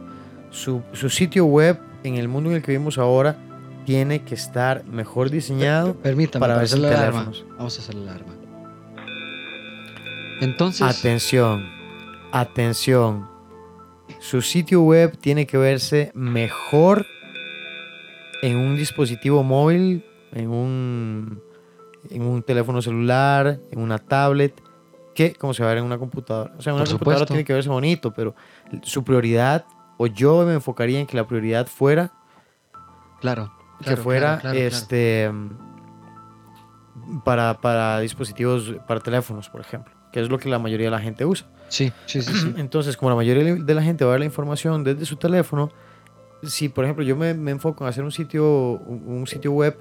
Su, 0.50 0.80
su 0.92 1.10
sitio 1.10 1.44
web 1.44 1.78
en 2.02 2.14
el 2.14 2.28
mundo 2.28 2.48
en 2.50 2.56
el 2.56 2.62
que 2.62 2.72
vivimos 2.72 2.96
ahora 2.96 3.36
tiene 3.84 4.22
que 4.22 4.34
estar 4.34 4.84
mejor 4.86 5.30
diseñado. 5.30 5.94
Permítame, 5.94 6.40
para 6.40 6.62
en 6.62 6.82
la 6.82 6.88
alarma. 6.88 7.32
Vamos 7.56 7.78
a 7.78 7.82
hacer 7.82 7.94
la 7.94 8.12
alarma. 8.12 8.34
Entonces, 10.40 10.82
Atención, 10.82 11.68
atención. 12.32 13.28
Su 14.18 14.42
sitio 14.42 14.82
web 14.82 15.16
tiene 15.18 15.46
que 15.46 15.56
verse 15.56 16.10
mejor 16.14 17.06
en 18.42 18.56
un 18.56 18.76
dispositivo 18.76 19.42
móvil, 19.42 20.04
en 20.32 20.50
un, 20.50 21.40
en 22.10 22.22
un 22.22 22.42
teléfono 22.42 22.82
celular, 22.82 23.58
en 23.70 23.78
una 23.80 23.98
tablet, 23.98 24.60
que 25.14 25.34
como 25.34 25.54
se 25.54 25.62
va 25.62 25.70
a 25.70 25.74
ver 25.74 25.78
en 25.78 25.84
una 25.86 25.98
computadora. 25.98 26.52
O 26.58 26.62
sea, 26.62 26.74
una 26.74 26.82
Por 26.82 26.90
computadora 26.90 27.18
supuesto. 27.20 27.26
tiene 27.34 27.44
que 27.44 27.52
verse 27.54 27.68
bonito, 27.70 28.12
pero 28.12 28.34
su 28.82 29.04
prioridad, 29.04 29.64
o 29.96 30.06
yo 30.06 30.44
me 30.44 30.54
enfocaría 30.54 30.98
en 31.00 31.06
que 31.06 31.16
la 31.16 31.26
prioridad 31.26 31.66
fuera 31.66 32.12
claro. 33.20 33.53
Que 33.78 33.84
claro, 33.84 34.02
fuera 34.02 34.38
claro, 34.38 34.40
claro, 34.40 34.58
este 34.58 35.30
para, 37.24 37.60
para 37.60 38.00
dispositivos, 38.00 38.74
para 38.86 39.00
teléfonos, 39.00 39.48
por 39.48 39.60
ejemplo, 39.60 39.92
que 40.12 40.20
es 40.20 40.28
lo 40.28 40.38
que 40.38 40.48
la 40.48 40.58
mayoría 40.58 40.86
de 40.86 40.90
la 40.90 41.00
gente 41.00 41.24
usa. 41.24 41.46
Sí, 41.68 41.92
sí, 42.06 42.22
sí. 42.22 42.32
sí. 42.34 42.54
Entonces, 42.56 42.96
como 42.96 43.10
la 43.10 43.16
mayoría 43.16 43.54
de 43.54 43.74
la 43.74 43.82
gente 43.82 44.04
va 44.04 44.12
a 44.12 44.14
ver 44.14 44.20
la 44.20 44.26
información 44.26 44.84
desde 44.84 45.04
su 45.04 45.16
teléfono, 45.16 45.70
si 46.42 46.68
por 46.68 46.84
ejemplo 46.84 47.04
yo 47.04 47.16
me, 47.16 47.34
me 47.34 47.50
enfoco 47.50 47.84
en 47.84 47.90
hacer 47.90 48.04
un 48.04 48.12
sitio, 48.12 48.44
un, 48.46 49.26
sitio 49.26 49.52
web 49.52 49.76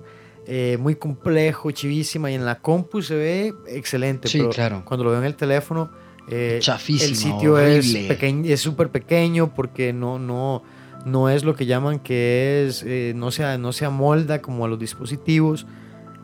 eh, 0.48 0.78
muy 0.80 0.96
complejo, 0.96 1.72
chivísima, 1.72 2.32
y 2.32 2.36
en 2.36 2.46
la 2.46 2.60
compu 2.60 3.02
se 3.02 3.16
ve 3.16 3.54
excelente, 3.68 4.28
Sí, 4.28 4.40
pero 4.40 4.50
claro. 4.50 4.84
cuando 4.86 5.04
lo 5.04 5.12
veo 5.12 5.20
en 5.20 5.26
el 5.26 5.36
teléfono, 5.36 5.92
eh, 6.30 6.62
el 6.64 7.16
sitio 7.16 7.60
es 7.60 7.86
horrible. 7.86 8.08
pequeño, 8.08 8.54
es 8.54 8.62
súper 8.62 8.90
pequeño 8.90 9.54
porque 9.54 9.94
no, 9.94 10.20
no, 10.20 10.64
no 11.06 11.30
es 11.30 11.44
lo 11.44 11.56
que 11.56 11.66
llaman 11.66 12.00
que 12.00 12.66
es, 12.66 12.84
eh, 12.84 13.14
no, 13.16 13.32
se, 13.32 13.58
no 13.58 13.74
se 13.74 13.86
amolda 13.86 14.42
como 14.42 14.66
a 14.66 14.68
los 14.68 14.80
dispositivos. 14.80 15.66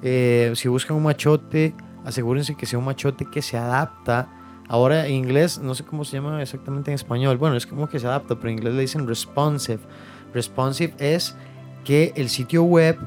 Eh, 0.02 0.54
si 0.56 0.68
buscan 0.68 0.96
un 0.96 1.04
machote, 1.04 1.74
asegúrense 2.06 2.56
que 2.56 2.65
sea 2.65 2.80
un 2.80 2.86
machote 2.86 3.26
que 3.26 3.42
se 3.42 3.58
adapta. 3.58 4.30
Ahora 4.68 5.08
en 5.08 5.15
inglés, 5.15 5.60
no 5.60 5.76
sé 5.76 5.84
cómo 5.84 6.06
se 6.06 6.18
llama 6.18 6.42
exactamente 6.42 6.92
en 6.92 6.96
español. 6.96 7.38
Bueno, 7.38 7.56
es 7.56 7.65
como 7.65 7.89
que 7.89 8.00
se 8.00 8.08
adapta, 8.08 8.36
pero 8.36 8.50
en 8.50 8.58
inglés 8.58 8.74
le 8.76 8.82
dicen 8.82 9.08
responsive. 9.08 9.80
Responsive 10.34 10.94
es 11.00 11.36
que 11.84 12.13
el 12.15 12.30
sitio 12.30 12.63
web 12.63 12.98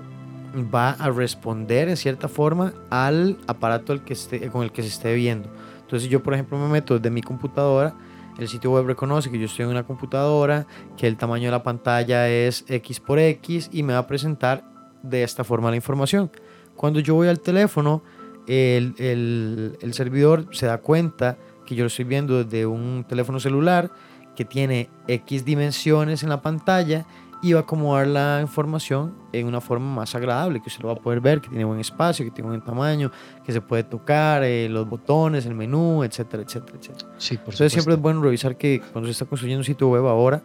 va 0.74 0.90
a 0.90 1.10
responder 1.10 1.88
en 1.88 1.96
cierta 1.96 2.28
forma 2.28 2.74
al 2.90 3.38
aparato 3.46 3.92
al 3.92 4.04
que 4.04 4.12
esté, 4.12 4.50
con 4.50 4.62
el 4.64 4.72
que 4.72 4.82
se 4.82 4.88
esté 4.88 5.14
viendo. 5.14 5.48
Entonces 5.80 6.08
yo, 6.08 6.22
por 6.22 6.34
ejemplo, 6.34 6.58
me 6.58 6.68
meto 6.68 6.98
desde 6.98 7.10
mi 7.10 7.22
computadora, 7.22 7.94
el 8.38 8.48
sitio 8.48 8.70
web 8.72 8.86
reconoce 8.86 9.30
que 9.30 9.38
yo 9.38 9.46
estoy 9.46 9.64
en 9.64 9.70
una 9.70 9.82
computadora, 9.84 10.66
que 10.96 11.06
el 11.06 11.16
tamaño 11.16 11.44
de 11.46 11.50
la 11.50 11.62
pantalla 11.62 12.28
es 12.28 12.64
X 12.68 13.00
por 13.00 13.18
X 13.18 13.68
y 13.72 13.82
me 13.82 13.92
va 13.92 14.00
a 14.00 14.06
presentar 14.06 14.64
de 15.02 15.22
esta 15.22 15.44
forma 15.44 15.70
la 15.70 15.76
información. 15.76 16.30
Cuando 16.76 17.00
yo 17.00 17.14
voy 17.14 17.28
al 17.28 17.40
teléfono, 17.40 18.02
el, 18.46 18.94
el- 18.98 19.94
servidor 19.94 20.46
se 20.52 20.66
da 20.66 20.78
cuenta 20.78 21.36
que 21.66 21.74
yo 21.74 21.84
lo 21.84 21.88
estoy 21.88 22.04
viendo 22.06 22.42
desde 22.42 22.66
un 22.66 23.04
teléfono 23.08 23.38
celular 23.38 23.90
que 24.34 24.44
tiene 24.44 24.88
X 25.06 25.44
dimensiones 25.44 26.22
en 26.22 26.28
la 26.30 26.40
pantalla 26.40 27.04
y 27.42 27.52
va 27.54 27.60
a 27.60 27.62
acomodar 27.64 28.06
la 28.06 28.38
información 28.40 29.14
en 29.32 29.46
una 29.48 29.60
forma 29.60 29.92
más 29.96 30.14
agradable, 30.14 30.60
que 30.62 30.68
usted 30.68 30.80
lo 30.82 30.88
va 30.88 30.94
a 30.94 30.96
poder 31.02 31.20
ver, 31.20 31.40
que 31.40 31.48
tiene 31.48 31.64
buen 31.64 31.80
espacio, 31.80 32.24
que 32.24 32.30
tiene 32.30 32.48
buen 32.48 32.60
tamaño, 32.62 33.10
que 33.44 33.52
se 33.52 33.60
puede 33.60 33.82
tocar, 33.82 34.44
eh, 34.44 34.68
los 34.68 34.88
botones, 34.88 35.44
el 35.46 35.54
menú, 35.56 36.04
etcétera, 36.04 36.44
etcétera, 36.44 36.78
etcétera. 36.78 37.10
Sí, 37.18 37.36
por 37.36 37.46
Entonces 37.54 37.72
siempre 37.72 37.94
es 37.94 38.00
bueno 38.00 38.22
revisar 38.22 38.56
que 38.56 38.80
cuando 38.92 39.06
se 39.08 39.12
está 39.12 39.24
construyendo 39.24 39.58
un 39.60 39.64
sitio 39.64 39.88
web 39.88 40.06
ahora, 40.06 40.42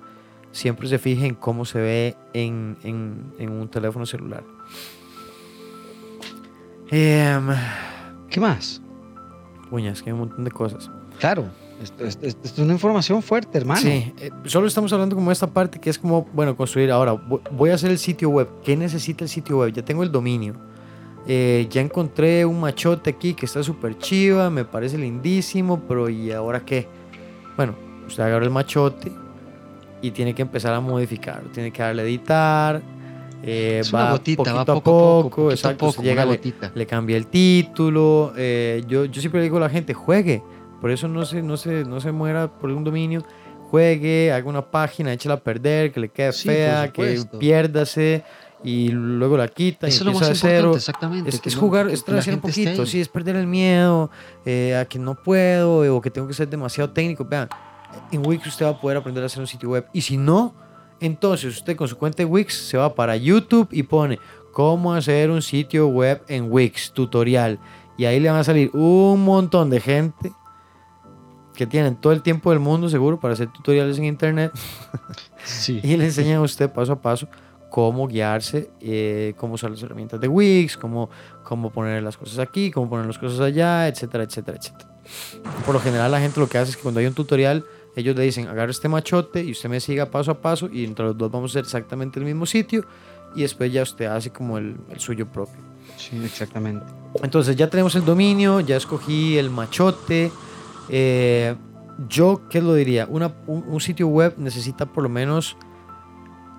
siempre 0.52 0.88
se 0.88 0.98
fije 0.98 1.28
en 1.28 1.36
cómo 1.36 1.66
se 1.66 1.80
ve 1.80 2.16
en, 2.34 2.78
en- 2.84 3.32
en 3.38 3.52
un 3.52 3.68
teléfono 3.68 4.06
celular. 4.08 4.44
Em, 6.90 7.48
¿Qué 8.30 8.40
más? 8.40 8.82
uñas, 9.70 10.02
que 10.02 10.10
hay 10.10 10.14
un 10.14 10.20
montón 10.20 10.46
de 10.46 10.52
cosas. 10.52 10.90
Claro. 11.20 11.46
Esto, 11.82 12.06
esto- 12.06 12.26
esto 12.26 12.40
es 12.46 12.58
una 12.60 12.74
información 12.74 13.22
fuerte, 13.22 13.58
hermano. 13.58 13.80
Sí, 13.82 14.14
eh, 14.20 14.32
solo 14.46 14.66
estamos 14.68 14.92
hablando 14.94 15.16
como 15.16 15.32
esta 15.32 15.48
parte 15.48 15.80
que 15.80 15.90
es 15.92 16.00
como, 16.00 16.28
bueno, 16.34 16.56
construir. 16.58 16.92
Ahora, 16.92 17.14
vo- 17.14 17.42
voy 17.52 17.70
a 17.70 17.76
hacer 17.76 17.92
el 17.92 18.00
sitio 18.00 18.30
web. 18.30 18.48
¿Qué 18.64 18.76
necesita 18.76 19.24
el 19.24 19.30
sitio 19.30 19.60
web? 19.60 19.72
Ya 19.74 19.84
tengo 19.86 20.02
el 20.04 20.12
dominio. 20.12 20.56
Eh, 21.28 21.68
ya 21.70 21.82
encontré 21.82 22.46
un 22.46 22.60
machote 22.60 23.10
aquí 23.12 23.34
que 23.34 23.46
está 23.46 23.62
súper 23.62 23.98
chiva, 23.98 24.50
me 24.50 24.64
parece 24.66 24.98
lindísimo, 24.98 25.82
pero 25.88 26.10
¿y 26.10 26.32
ahora 26.32 26.64
qué? 26.66 26.88
Bueno, 27.58 27.76
usted 28.08 28.24
agarra 28.24 28.46
el 28.46 28.52
machote 28.52 29.12
y 30.02 30.12
tiene 30.12 30.34
que 30.34 30.42
empezar 30.42 30.74
a 30.74 30.80
modificar. 30.80 31.42
Tiene 31.54 31.72
que 31.72 31.82
darle 31.82 32.02
a 32.02 32.06
editar. 32.06 32.82
eh, 33.44 33.80
Es 33.82 33.94
va 33.94 34.04
una 34.06 34.12
gotita, 34.14 34.38
poquito 34.38 34.56
va 34.56 34.62
a 34.62 34.66
poco 34.66 34.80
a 34.80 34.84
poco, 34.84 35.30
poco, 35.30 35.50
a 35.50 35.54
exacto. 35.54 35.78
poco, 35.78 35.90
usted 35.92 36.04
llega, 36.04 36.26
le- 36.26 36.42
le 36.74 36.86
cambia 36.88 37.18
el 37.18 37.28
título. 37.28 38.34
eh, 38.36 38.84
yo, 38.88 39.06
yo 39.06 39.22
siempre 39.22 39.42
le 39.42 39.44
digo 39.44 39.58
a 39.58 39.62
la 39.62 39.70
gente, 39.70 39.94
juegue. 39.94 40.42
Por 40.82 40.92
eso 40.92 41.08
no 41.08 41.26
se, 41.26 41.42
no 41.42 41.58
se, 41.58 41.84
no 41.86 42.00
se 42.00 42.12
muera 42.12 42.48
por 42.48 42.70
un 42.72 42.84
dominio. 42.84 43.24
Juegue, 43.70 44.32
haga 44.32 44.48
una 44.48 44.62
página, 44.62 45.12
échela 45.12 45.36
a 45.36 45.38
perder, 45.40 45.92
que 45.92 46.00
le 46.00 46.10
quede 46.10 46.32
Sí, 46.32 46.48
fea, 46.48 46.92
que 46.92 47.20
piérdase 47.40 48.24
y 48.64 48.90
luego 48.90 49.38
la 49.38 49.48
quita 49.50 49.88
Eso 49.88 50.04
y 50.06 50.08
es 50.10 50.14
lo 50.14 50.20
más 50.20 50.30
de 50.30 50.36
cero. 50.36 50.74
exactamente. 50.76 51.30
Es, 51.30 51.42
que 51.42 51.50
es 51.50 51.56
no- 51.56 51.62
jugar, 51.62 51.90
es 51.90 52.04
traducir 52.04 52.34
un 52.34 52.40
poquito, 52.40 52.86
sí, 52.86 53.02
es 53.02 53.10
perder 53.10 53.36
el 53.36 53.46
miedo 53.48 54.10
eh, 54.46 54.76
a 54.76 54.86
que 54.86 54.98
no 55.00 55.16
puedo 55.16 55.84
eh, 55.84 55.90
o 55.90 56.00
que 56.02 56.10
tengo 56.10 56.28
que 56.28 56.34
ser 56.34 56.48
demasiado 56.48 56.90
técnico. 56.92 57.26
Vean, 57.26 57.50
en 58.12 58.26
Wix 58.26 58.48
usted 58.48 58.66
va 58.66 58.70
a 58.70 58.80
poder 58.80 58.98
aprender 58.98 59.22
a 59.24 59.26
hacer 59.26 59.42
un 59.42 59.48
sitio 59.48 59.70
web 59.70 59.86
y 59.94 60.02
si 60.02 60.16
no, 60.18 60.56
entonces 61.02 61.58
usted 61.58 61.76
con 61.76 61.88
su 61.90 61.98
cuenta 61.98 62.18
de 62.20 62.26
Wix 62.26 62.54
se 62.70 62.78
va 62.78 62.96
para 62.96 63.16
YouTube 63.18 63.68
y 63.72 63.84
pone 63.84 64.18
cómo 64.54 64.94
hacer 64.94 65.30
un 65.30 65.42
sitio 65.42 65.88
web 65.88 66.24
en 66.30 66.50
Wix, 66.52 66.92
tutorial. 66.94 67.60
Y 67.98 68.06
ahí 68.06 68.20
le 68.20 68.30
van 68.30 68.40
a 68.40 68.44
salir 68.44 68.70
un 68.74 69.24
montón 69.26 69.70
de 69.70 69.80
gente 69.82 70.32
que 71.58 71.66
tienen 71.66 71.96
todo 71.96 72.14
el 72.14 72.22
tiempo 72.22 72.52
del 72.52 72.60
mundo 72.60 72.88
seguro 72.88 73.20
para 73.20 73.34
hacer 73.34 73.52
tutoriales 73.52 73.98
en 73.98 74.06
internet 74.06 74.52
Sí. 75.44 75.82
y 75.84 75.98
le 75.98 76.06
enseñan 76.06 76.38
a 76.38 76.42
usted 76.42 76.72
paso 76.72 76.94
a 76.94 77.02
paso 77.02 77.28
cómo 77.70 78.08
guiarse, 78.08 78.70
eh, 78.80 79.34
cómo 79.38 79.56
usar 79.56 79.72
las 79.72 79.82
herramientas 79.84 80.22
de 80.22 80.28
Wix, 80.28 80.78
cómo, 80.78 81.10
cómo 81.44 81.70
poner 81.70 82.02
las 82.04 82.16
cosas 82.16 82.40
aquí, 82.40 82.72
cómo 82.72 82.90
poner 82.90 83.06
las 83.08 83.18
cosas 83.18 83.40
allá, 83.42 83.88
etcétera, 83.88 84.24
etcétera, 84.24 84.58
etcétera. 84.58 84.90
Por 85.66 85.74
lo 85.74 85.82
general 85.82 86.12
la 86.12 86.20
gente 86.20 86.40
lo 86.40 86.48
que 86.48 86.58
hace 86.58 86.72
es 86.72 86.78
que 86.78 86.84
cuando 86.84 87.00
hay 87.00 87.08
un 87.08 87.14
tutorial, 87.14 87.66
ellos 87.96 88.16
le 88.16 88.24
dicen, 88.24 88.48
agarra 88.48 88.72
este 88.72 88.88
machote 88.88 89.44
y 89.44 89.52
usted 89.52 89.68
me 89.68 89.80
siga 89.80 90.06
paso 90.06 90.32
a 90.32 90.40
paso 90.40 90.70
y 90.72 90.86
entre 90.86 91.06
los 91.06 91.18
dos 91.18 91.32
vamos 91.32 91.52
a 91.52 91.54
hacer 91.54 91.64
exactamente 91.66 92.20
el 92.20 92.26
mismo 92.26 92.46
sitio 92.46 92.86
y 93.36 93.42
después 93.42 93.74
ya 93.74 93.82
usted 93.84 94.06
hace 94.06 94.30
como 94.30 94.58
el, 94.58 94.78
el 94.92 95.00
suyo 95.00 95.28
propio. 95.28 95.58
Sí, 95.98 96.22
exactamente. 96.24 96.86
Entonces 97.24 97.56
ya 97.56 97.70
tenemos 97.70 97.96
el 97.96 98.06
dominio, 98.06 98.60
ya 98.60 98.78
escogí 98.78 99.38
el 99.38 99.50
machote. 99.50 100.32
Eh, 100.90 101.56
yo, 102.10 102.42
¿qué 102.50 102.62
lo 102.62 102.74
diría? 102.74 103.08
Una- 103.10 103.34
un, 103.48 103.64
un 103.68 103.80
sitio 103.82 104.08
web 104.08 104.36
necesita 104.38 104.86
por 104.86 105.04
lo 105.04 105.10
menos, 105.10 105.58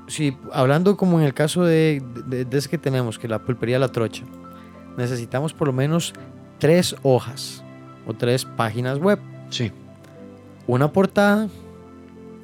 si, 0.06 0.36
hablando 0.52 0.96
como 0.96 1.20
en 1.20 1.26
el 1.26 1.34
caso 1.34 1.64
de, 1.64 2.02
de, 2.26 2.44
de 2.44 2.58
ese 2.58 2.68
que 2.68 2.78
tenemos, 2.78 3.18
que 3.18 3.28
la 3.28 3.38
pulpería 3.38 3.78
La 3.78 3.88
Trocha, 3.88 4.24
necesitamos 4.96 5.52
por 5.52 5.68
lo 5.68 5.72
menos 5.72 6.12
tres 6.58 6.96
hojas 7.02 7.62
o 8.06 8.14
tres 8.14 8.44
páginas 8.44 8.98
web. 8.98 9.18
Sí. 9.50 9.70
Una 10.66 10.90
portada, 10.92 11.48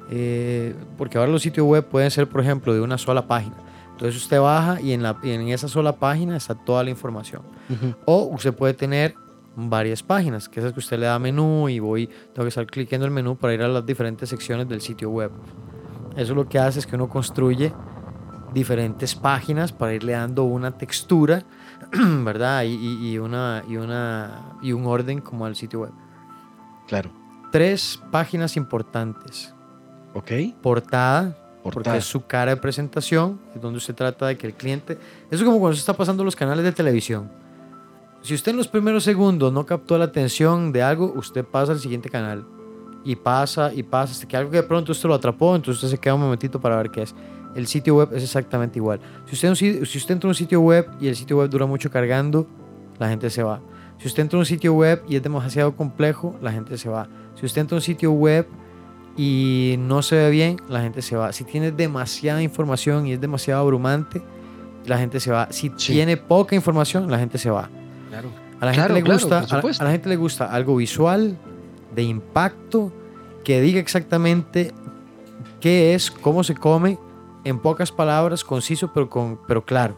eh, 0.09 0.73
porque 0.97 1.17
ahora 1.17 1.31
los 1.31 1.41
sitios 1.41 1.65
web 1.67 1.85
pueden 1.85 2.11
ser, 2.11 2.27
por 2.29 2.41
ejemplo, 2.41 2.73
de 2.73 2.81
una 2.81 2.97
sola 2.97 3.27
página. 3.27 3.55
Entonces 3.91 4.21
usted 4.21 4.39
baja 4.41 4.79
y 4.81 4.91
en, 4.91 5.03
la, 5.03 5.17
y 5.23 5.31
en 5.31 5.47
esa 5.49 5.67
sola 5.67 5.93
página 5.93 6.35
está 6.35 6.53
toda 6.53 6.83
la 6.83 6.89
información. 6.89 7.41
O 8.05 8.23
usted 8.25 8.53
puede 8.53 8.73
tener 8.73 9.15
varias 9.55 10.03
páginas, 10.03 10.49
que 10.49 10.59
esas 10.59 10.73
que 10.73 10.79
usted 10.79 10.99
le 10.99 11.05
da 11.05 11.17
menú 11.19 11.69
y 11.69 11.79
voy, 11.79 12.07
tengo 12.07 12.43
que 12.43 12.49
estar 12.49 12.65
cliqueando 12.65 13.05
el 13.05 13.11
menú 13.11 13.35
para 13.37 13.53
ir 13.53 13.61
a 13.61 13.67
las 13.67 13.85
diferentes 13.85 14.27
secciones 14.29 14.67
del 14.67 14.81
sitio 14.81 15.09
web. 15.09 15.31
Eso 16.15 16.33
lo 16.33 16.47
que 16.47 16.59
hace 16.59 16.79
es 16.79 16.87
que 16.87 16.95
uno 16.95 17.07
construye 17.09 17.73
diferentes 18.53 19.15
páginas 19.15 19.71
para 19.71 19.93
irle 19.93 20.13
dando 20.13 20.43
una 20.45 20.71
textura, 20.77 21.43
¿verdad? 22.23 22.63
Y, 22.63 23.11
y- 23.11 23.17
una, 23.17 23.63
y, 23.67 23.75
una, 23.77 24.57
y 24.61 24.71
un 24.71 24.85
orden 24.85 25.19
como 25.21 25.45
al 25.45 25.55
sitio 25.55 25.81
web. 25.81 25.91
Claro. 26.87 27.09
Tres 27.51 28.01
páginas 28.11 28.55
importantes. 28.57 29.53
Ok. 30.13 30.31
Portada, 30.61 31.35
porque 31.63 31.75
Portada. 31.75 31.97
es 31.97 32.05
su 32.05 32.25
cara 32.25 32.51
de 32.55 32.57
presentación, 32.61 33.39
es 33.55 33.61
donde 33.61 33.77
usted 33.77 33.95
trata 33.95 34.27
de 34.27 34.37
que 34.37 34.47
el 34.47 34.53
cliente... 34.53 34.93
Eso 35.29 35.43
es 35.43 35.43
como 35.43 35.59
cuando 35.59 35.75
se 35.75 35.79
está 35.81 35.93
pasando 35.93 36.23
los 36.23 36.35
canales 36.35 36.63
de 36.63 36.71
televisión. 36.71 37.29
Si 38.25 38.33
usted 38.33 38.53
en 38.53 38.57
los 38.57 38.67
primeros 38.67 39.03
segundos 39.03 39.53
no 39.53 39.67
captó 39.67 39.99
la 39.99 40.05
atención 40.05 40.71
de 40.71 40.81
algo, 40.81 41.13
usted 41.15 41.45
pasa 41.45 41.73
al 41.73 41.79
siguiente 41.79 42.09
canal. 42.09 42.43
Y 43.03 43.15
pasa 43.15 43.71
y 43.71 43.83
pasa 43.83 44.13
hasta 44.13 44.27
que 44.27 44.35
algo 44.35 44.49
que 44.49 44.57
de 44.57 44.63
pronto 44.63 44.93
usted 44.93 45.07
lo 45.07 45.13
atrapó, 45.13 45.55
entonces 45.55 45.83
usted 45.83 45.95
se 45.95 46.01
queda 46.01 46.15
un 46.15 46.21
momentito 46.21 46.59
para 46.59 46.75
ver 46.77 46.89
qué 46.89 47.03
es. 47.03 47.13
el 47.53 47.67
sitio 47.67 47.97
web 47.97 48.09
es 48.13 48.23
exactamente 48.23 48.79
igual. 48.79 48.99
Si 49.27 49.35
usted, 49.35 49.53
si 49.85 49.97
usted 49.99 50.15
entra 50.15 50.27
a 50.27 50.31
un 50.31 50.33
sitio 50.33 50.59
web 50.59 50.89
y 50.99 51.07
el 51.07 51.15
sitio 51.15 51.37
web 51.37 51.51
dura 51.51 51.67
mucho 51.67 51.91
cargando, 51.91 52.47
la 52.97 53.09
gente 53.09 53.29
se 53.29 53.43
va. 53.43 53.61
Si 53.99 54.07
usted 54.07 54.23
entra 54.23 54.37
a 54.37 54.39
un 54.39 54.47
sitio 54.47 54.73
web 54.73 55.03
y 55.07 55.17
es 55.17 55.21
demasiado 55.21 55.75
complejo, 55.75 56.35
la 56.41 56.51
gente 56.51 56.79
se 56.79 56.89
va. 56.89 57.07
Si 57.35 57.45
usted 57.45 57.61
entra 57.61 57.75
a 57.75 57.77
un 57.77 57.83
sitio 57.83 58.11
web 58.11 58.47
y 59.15 59.75
no 59.77 60.01
se 60.01 60.15
ve 60.15 60.31
bien, 60.31 60.57
la 60.67 60.81
gente 60.81 61.03
se 61.03 61.15
va. 61.15 61.31
Si 61.31 61.43
tiene 61.43 61.71
demasiada 61.71 62.41
información 62.41 63.05
y 63.05 63.13
es 63.13 63.21
demasiado 63.21 63.61
abrumante, 63.61 64.23
la 64.87 64.97
gente 64.97 65.19
se 65.19 65.29
va. 65.29 65.47
Si 65.51 65.69
tiene 65.69 66.17
poca 66.17 66.55
información, 66.55 67.11
la 67.11 67.19
gente 67.19 67.37
se 67.37 67.51
va. 67.51 67.69
Claro. 68.15 68.29
A 68.61 68.65
la, 68.65 68.73
gente 68.73 68.93
le 68.93 69.01
gusta, 69.01 69.39
a 69.39 69.83
la 69.83 69.91
gente 69.91 70.07
le 70.07 70.15
gusta 70.15 70.45
algo 70.45 70.77
visual, 70.77 71.37
de 71.93 72.03
impacto, 72.03 72.93
que 73.43 73.59
diga 73.59 73.81
exactamente 73.81 74.71
qué 75.59 75.93
es, 75.93 76.09
cómo 76.09 76.45
se 76.45 76.55
come, 76.55 76.97
en 77.43 77.59
pocas 77.59 77.91
palabras, 77.91 78.45
conciso 78.45 78.93
pero, 78.93 79.09
con, 79.09 79.39
pero 79.45 79.65
claro. 79.65 79.97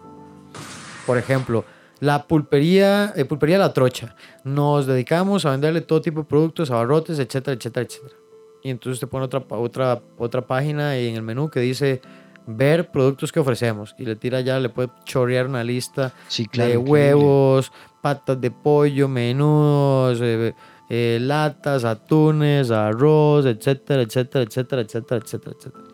Por 1.06 1.20
ejemplo, 1.20 1.64
la 2.00 2.28
pulpería, 2.28 3.14
eh, 3.16 3.24
pulpería 3.24 3.60
La 3.60 3.72
Trocha. 3.72 4.16
Nos 4.44 4.88
dedicamos 4.88 5.46
a 5.46 5.52
venderle 5.52 5.82
todo 5.82 6.02
tipo 6.02 6.22
de 6.22 6.26
productos, 6.26 6.72
abarrotes, 6.72 7.20
etcétera, 7.20 7.56
etcétera, 7.56 7.86
etcétera. 7.86 8.16
Y 8.64 8.72
entonces 8.72 9.00
te 9.00 9.06
pone 9.06 9.26
otra, 9.26 9.44
otra, 9.50 10.02
otra 10.18 10.42
página 10.42 10.98
en 10.98 11.16
el 11.16 11.22
menú 11.22 11.52
que 11.52 11.60
dice 11.60 12.02
ver 12.48 12.90
productos 12.90 13.32
que 13.32 13.40
ofrecemos. 13.40 13.94
Y 14.00 14.06
le 14.06 14.16
tira 14.16 14.42
ya, 14.42 14.60
le 14.60 14.70
puede 14.70 14.90
chorrear 15.06 15.46
una 15.46 15.64
lista 15.64 16.14
de 16.54 16.78
huevos, 16.78 17.72
patas 18.08 18.40
de 18.40 18.52
pollo, 18.52 19.10
menús, 19.10 20.20
eh, 20.22 20.54
eh, 20.90 21.18
latas, 21.20 21.84
atunes, 21.84 22.72
arroz, 22.72 23.46
etcétera, 23.46 24.02
etcétera, 24.04 24.46
etcétera, 24.46 24.82
etcétera, 24.82 25.22
etcétera, 25.22 25.56
etcétera. 25.58 25.86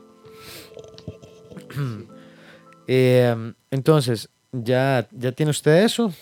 entonces, 3.71 4.29
ya, 4.51 5.07
ya 5.11 5.31
tiene 5.31 5.49
usted 5.49 5.83
eso. 5.83 6.13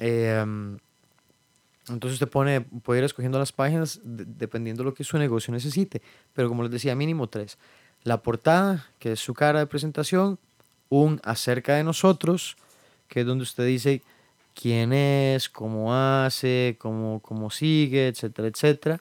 Em, 0.00 0.78
entonces 1.90 2.14
usted 2.14 2.28
pone, 2.28 2.62
puede 2.62 3.00
ir 3.00 3.04
escogiendo 3.04 3.38
las 3.38 3.52
páginas 3.52 4.00
dependiendo 4.02 4.82
de 4.82 4.88
lo 4.88 4.94
que 4.94 5.04
su 5.04 5.18
negocio 5.18 5.52
necesite. 5.52 6.00
Pero 6.32 6.48
como 6.48 6.62
les 6.62 6.72
decía, 6.72 6.94
mínimo 6.94 7.28
tres. 7.28 7.58
La 8.02 8.22
portada, 8.22 8.86
que 8.98 9.12
es 9.12 9.20
su 9.20 9.34
cara 9.34 9.58
de 9.58 9.66
presentación. 9.66 10.38
Un 10.88 11.20
acerca 11.22 11.74
de 11.74 11.84
nosotros, 11.84 12.56
que 13.08 13.20
es 13.20 13.26
donde 13.26 13.42
usted 13.42 13.66
dice 13.66 14.00
quién 14.60 14.92
es, 14.92 15.48
cómo 15.48 15.94
hace, 15.94 16.76
cómo, 16.78 17.20
cómo 17.20 17.50
sigue, 17.50 18.08
etcétera, 18.08 18.48
etcétera. 18.48 19.00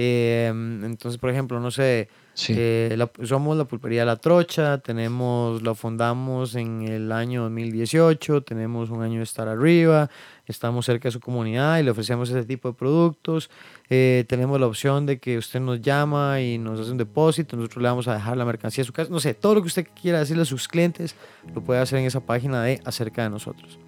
Em, 0.00 0.84
entonces, 0.84 1.18
por 1.18 1.28
ejemplo, 1.28 1.58
no 1.58 1.72
sé, 1.72 2.08
eh, 2.50 2.96
somos 3.24 3.56
la 3.56 3.64
pulpería 3.64 4.04
La 4.04 4.14
Trocha, 4.14 4.78
tenemos, 4.78 5.60
la 5.62 5.74
fundamos 5.74 6.54
en 6.54 6.82
el 6.82 7.10
año 7.10 7.42
2018, 7.42 8.42
tenemos 8.42 8.90
un 8.90 9.02
año 9.02 9.16
de 9.16 9.24
estar 9.24 9.48
arriba, 9.48 10.08
estamos 10.46 10.86
cerca 10.86 11.08
de 11.08 11.12
su 11.12 11.18
comunidad 11.18 11.80
y 11.80 11.82
le 11.82 11.90
ofrecemos 11.90 12.30
ese 12.30 12.44
tipo 12.44 12.68
de 12.68 12.74
productos. 12.74 13.50
Eh, 13.90 14.24
tenemos 14.28 14.60
la 14.60 14.68
opción 14.68 15.04
de 15.04 15.18
que 15.18 15.36
usted 15.36 15.58
nos 15.58 15.80
llama 15.80 16.40
y 16.40 16.58
nos 16.58 16.78
hace 16.78 16.92
un 16.92 16.98
depósito, 16.98 17.56
nosotros 17.56 17.82
le 17.82 17.88
vamos 17.88 18.06
a 18.06 18.14
dejar 18.14 18.36
la 18.36 18.44
mercancía 18.44 18.82
a 18.82 18.86
su 18.86 18.92
casa. 18.92 19.10
No 19.10 19.18
sé, 19.18 19.34
todo 19.34 19.56
lo 19.56 19.62
que 19.62 19.66
usted 19.66 19.88
quiera 20.00 20.20
decirle 20.20 20.42
a 20.42 20.46
sus 20.46 20.68
clientes 20.68 21.16
lo 21.52 21.60
puede 21.62 21.80
hacer 21.80 21.98
en 21.98 22.04
esa 22.04 22.20
página 22.20 22.62
de 22.62 22.80
acerca 22.84 23.24
de 23.24 23.30
nosotros. 23.30 23.80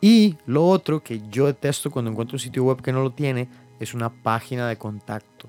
Y 0.00 0.36
lo 0.46 0.66
otro 0.66 1.02
que 1.02 1.22
yo 1.28 1.46
detesto 1.46 1.90
cuando 1.90 2.10
encuentro 2.10 2.36
un 2.36 2.40
sitio 2.40 2.64
web 2.64 2.80
que 2.80 2.92
no 2.92 3.02
lo 3.02 3.10
tiene 3.10 3.48
es 3.80 3.94
una 3.94 4.10
página 4.10 4.68
de 4.68 4.76
contacto. 4.76 5.48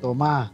Toma. 0.00 0.52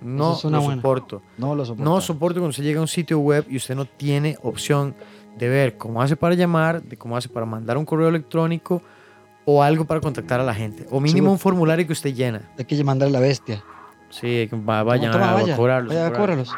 No 0.00 0.38
lo 0.44 0.62
soporto. 0.62 1.22
No 1.36 1.54
lo 1.54 1.64
soporto. 1.64 1.90
No 1.90 2.00
soporto 2.00 2.40
cuando 2.40 2.52
se 2.52 2.62
llega 2.62 2.78
a 2.78 2.82
un 2.82 2.88
sitio 2.88 3.18
web 3.18 3.44
y 3.48 3.56
usted 3.56 3.74
no 3.74 3.84
tiene 3.84 4.38
opción 4.42 4.94
de 5.36 5.48
ver 5.48 5.76
cómo 5.76 6.00
hace 6.02 6.16
para 6.16 6.34
llamar, 6.34 6.82
de 6.82 6.96
cómo 6.96 7.16
hace 7.16 7.28
para 7.28 7.46
mandar 7.46 7.76
un 7.76 7.84
correo 7.84 8.08
electrónico 8.08 8.80
o 9.44 9.62
algo 9.62 9.84
para 9.84 10.00
contactar 10.00 10.40
a 10.40 10.44
la 10.44 10.54
gente. 10.54 10.86
O 10.90 11.00
mínimo 11.00 11.32
un 11.32 11.38
formulario 11.38 11.86
que 11.86 11.92
usted 11.92 12.14
llena. 12.14 12.42
Hay 12.58 12.64
que 12.64 12.82
mandar 12.84 13.08
a 13.08 13.10
la 13.10 13.20
bestia. 13.20 13.64
Sí, 14.10 14.48
vayan 14.52 15.14
a, 15.14 15.56
cobrarlos. 15.56 15.88
Vaya 15.88 16.06
a 16.06 16.12
cobrarlos. 16.12 16.52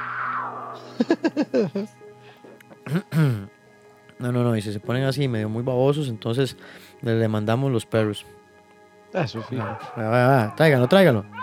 no, 4.21 4.31
no, 4.33 4.45
no. 4.45 4.57
Y 4.57 4.63
si 4.63 4.73
se 4.73 4.81
ponen 4.81 5.05
así 5.05 5.27
medio 5.29 5.49
muy 5.49 5.63
babosos, 5.63 6.09
entonces 6.09 6.57
le 7.03 7.27
mandamos 7.29 7.73
los 7.73 7.87
perros. 7.87 8.25
Eso, 9.13 9.43
sí. 9.49 9.57
tráigalo, 10.57 10.89
tráigalo. 10.89 11.25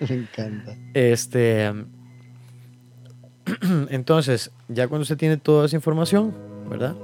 Me 0.00 0.14
encanta. 0.14 0.76
Este. 0.94 1.72
Entonces, 3.90 4.50
ya 4.68 4.88
cuando 4.88 5.02
usted 5.02 5.16
tiene 5.16 5.36
toda 5.36 5.66
esa 5.66 5.76
información, 5.76 6.34
¿verdad? 6.68 6.96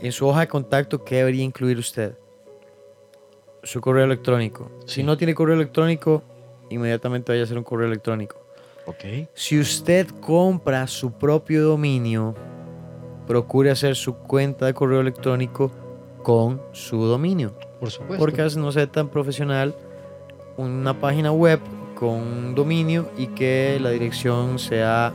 En 0.00 0.12
su 0.12 0.26
hoja 0.26 0.40
de 0.40 0.48
contacto, 0.48 1.04
¿qué 1.04 1.16
debería 1.16 1.42
incluir 1.42 1.78
usted? 1.78 2.16
Su 3.62 3.80
correo 3.80 4.04
electrónico. 4.04 4.70
Si 4.86 5.02
no 5.02 5.16
tiene 5.16 5.34
correo 5.34 5.56
electrónico, 5.56 6.22
inmediatamente 6.70 7.32
vaya 7.32 7.42
a 7.42 7.44
hacer 7.44 7.58
un 7.58 7.64
correo 7.64 7.88
electrónico. 7.88 8.45
Ok. 8.86 9.28
Si 9.34 9.58
usted 9.58 10.06
compra 10.20 10.86
su 10.86 11.12
propio 11.12 11.62
dominio, 11.64 12.34
procure 13.26 13.70
hacer 13.70 13.96
su 13.96 14.14
cuenta 14.14 14.66
de 14.66 14.74
correo 14.74 15.00
electrónico 15.00 15.70
con 16.22 16.60
su 16.72 17.04
dominio. 17.04 17.52
Por 17.80 17.90
supuesto. 17.90 18.18
Porque 18.18 18.42
a 18.42 18.48
no 18.48 18.72
sea 18.72 18.86
tan 18.86 19.08
profesional 19.08 19.74
una 20.56 20.98
página 20.98 21.32
web 21.32 21.60
con 21.94 22.10
un 22.10 22.54
dominio 22.54 23.10
y 23.18 23.26
que 23.28 23.78
la 23.80 23.90
dirección 23.90 24.58
sea 24.58 25.12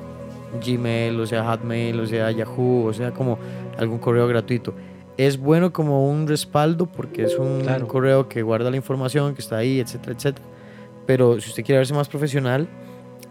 Gmail, 0.65 1.19
o 1.19 1.25
sea 1.25 1.43
Hotmail, 1.45 1.99
o 1.99 2.05
sea 2.05 2.31
Yahoo, 2.31 2.85
o 2.85 2.93
sea 2.93 3.11
como 3.11 3.39
algún 3.77 3.99
correo 3.99 4.27
gratuito. 4.27 4.73
Es 5.17 5.37
bueno 5.37 5.71
como 5.71 6.09
un 6.09 6.27
respaldo 6.27 6.85
porque 6.85 7.23
es 7.23 7.37
un 7.37 7.63
correo 7.87 8.27
que 8.27 8.41
guarda 8.41 8.69
la 8.69 8.77
información 8.77 9.33
que 9.35 9.41
está 9.41 9.57
ahí, 9.57 9.79
etcétera, 9.79 10.13
etcétera. 10.13 10.47
Pero 11.05 11.39
si 11.39 11.49
usted 11.49 11.63
quiere 11.63 11.79
verse 11.79 11.93
más 11.93 12.07
profesional, 12.07 12.67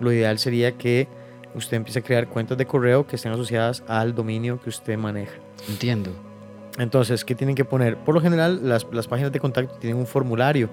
lo 0.00 0.12
ideal 0.12 0.38
sería 0.38 0.72
que 0.72 1.08
usted 1.54 1.76
empiece 1.76 2.00
a 2.00 2.02
crear 2.02 2.28
cuentas 2.28 2.58
de 2.58 2.66
correo 2.66 3.06
que 3.06 3.16
estén 3.16 3.32
asociadas 3.32 3.82
al 3.86 4.14
dominio 4.14 4.60
que 4.60 4.68
usted 4.68 4.96
maneja. 4.96 5.34
Entiendo. 5.68 6.10
Entonces, 6.78 7.24
¿qué 7.24 7.34
tienen 7.34 7.56
que 7.56 7.64
poner? 7.64 7.96
Por 7.96 8.14
lo 8.14 8.20
general, 8.20 8.60
las, 8.62 8.86
las 8.92 9.06
páginas 9.06 9.32
de 9.32 9.40
contacto 9.40 9.74
tienen 9.78 9.98
un 9.98 10.06
formulario, 10.06 10.70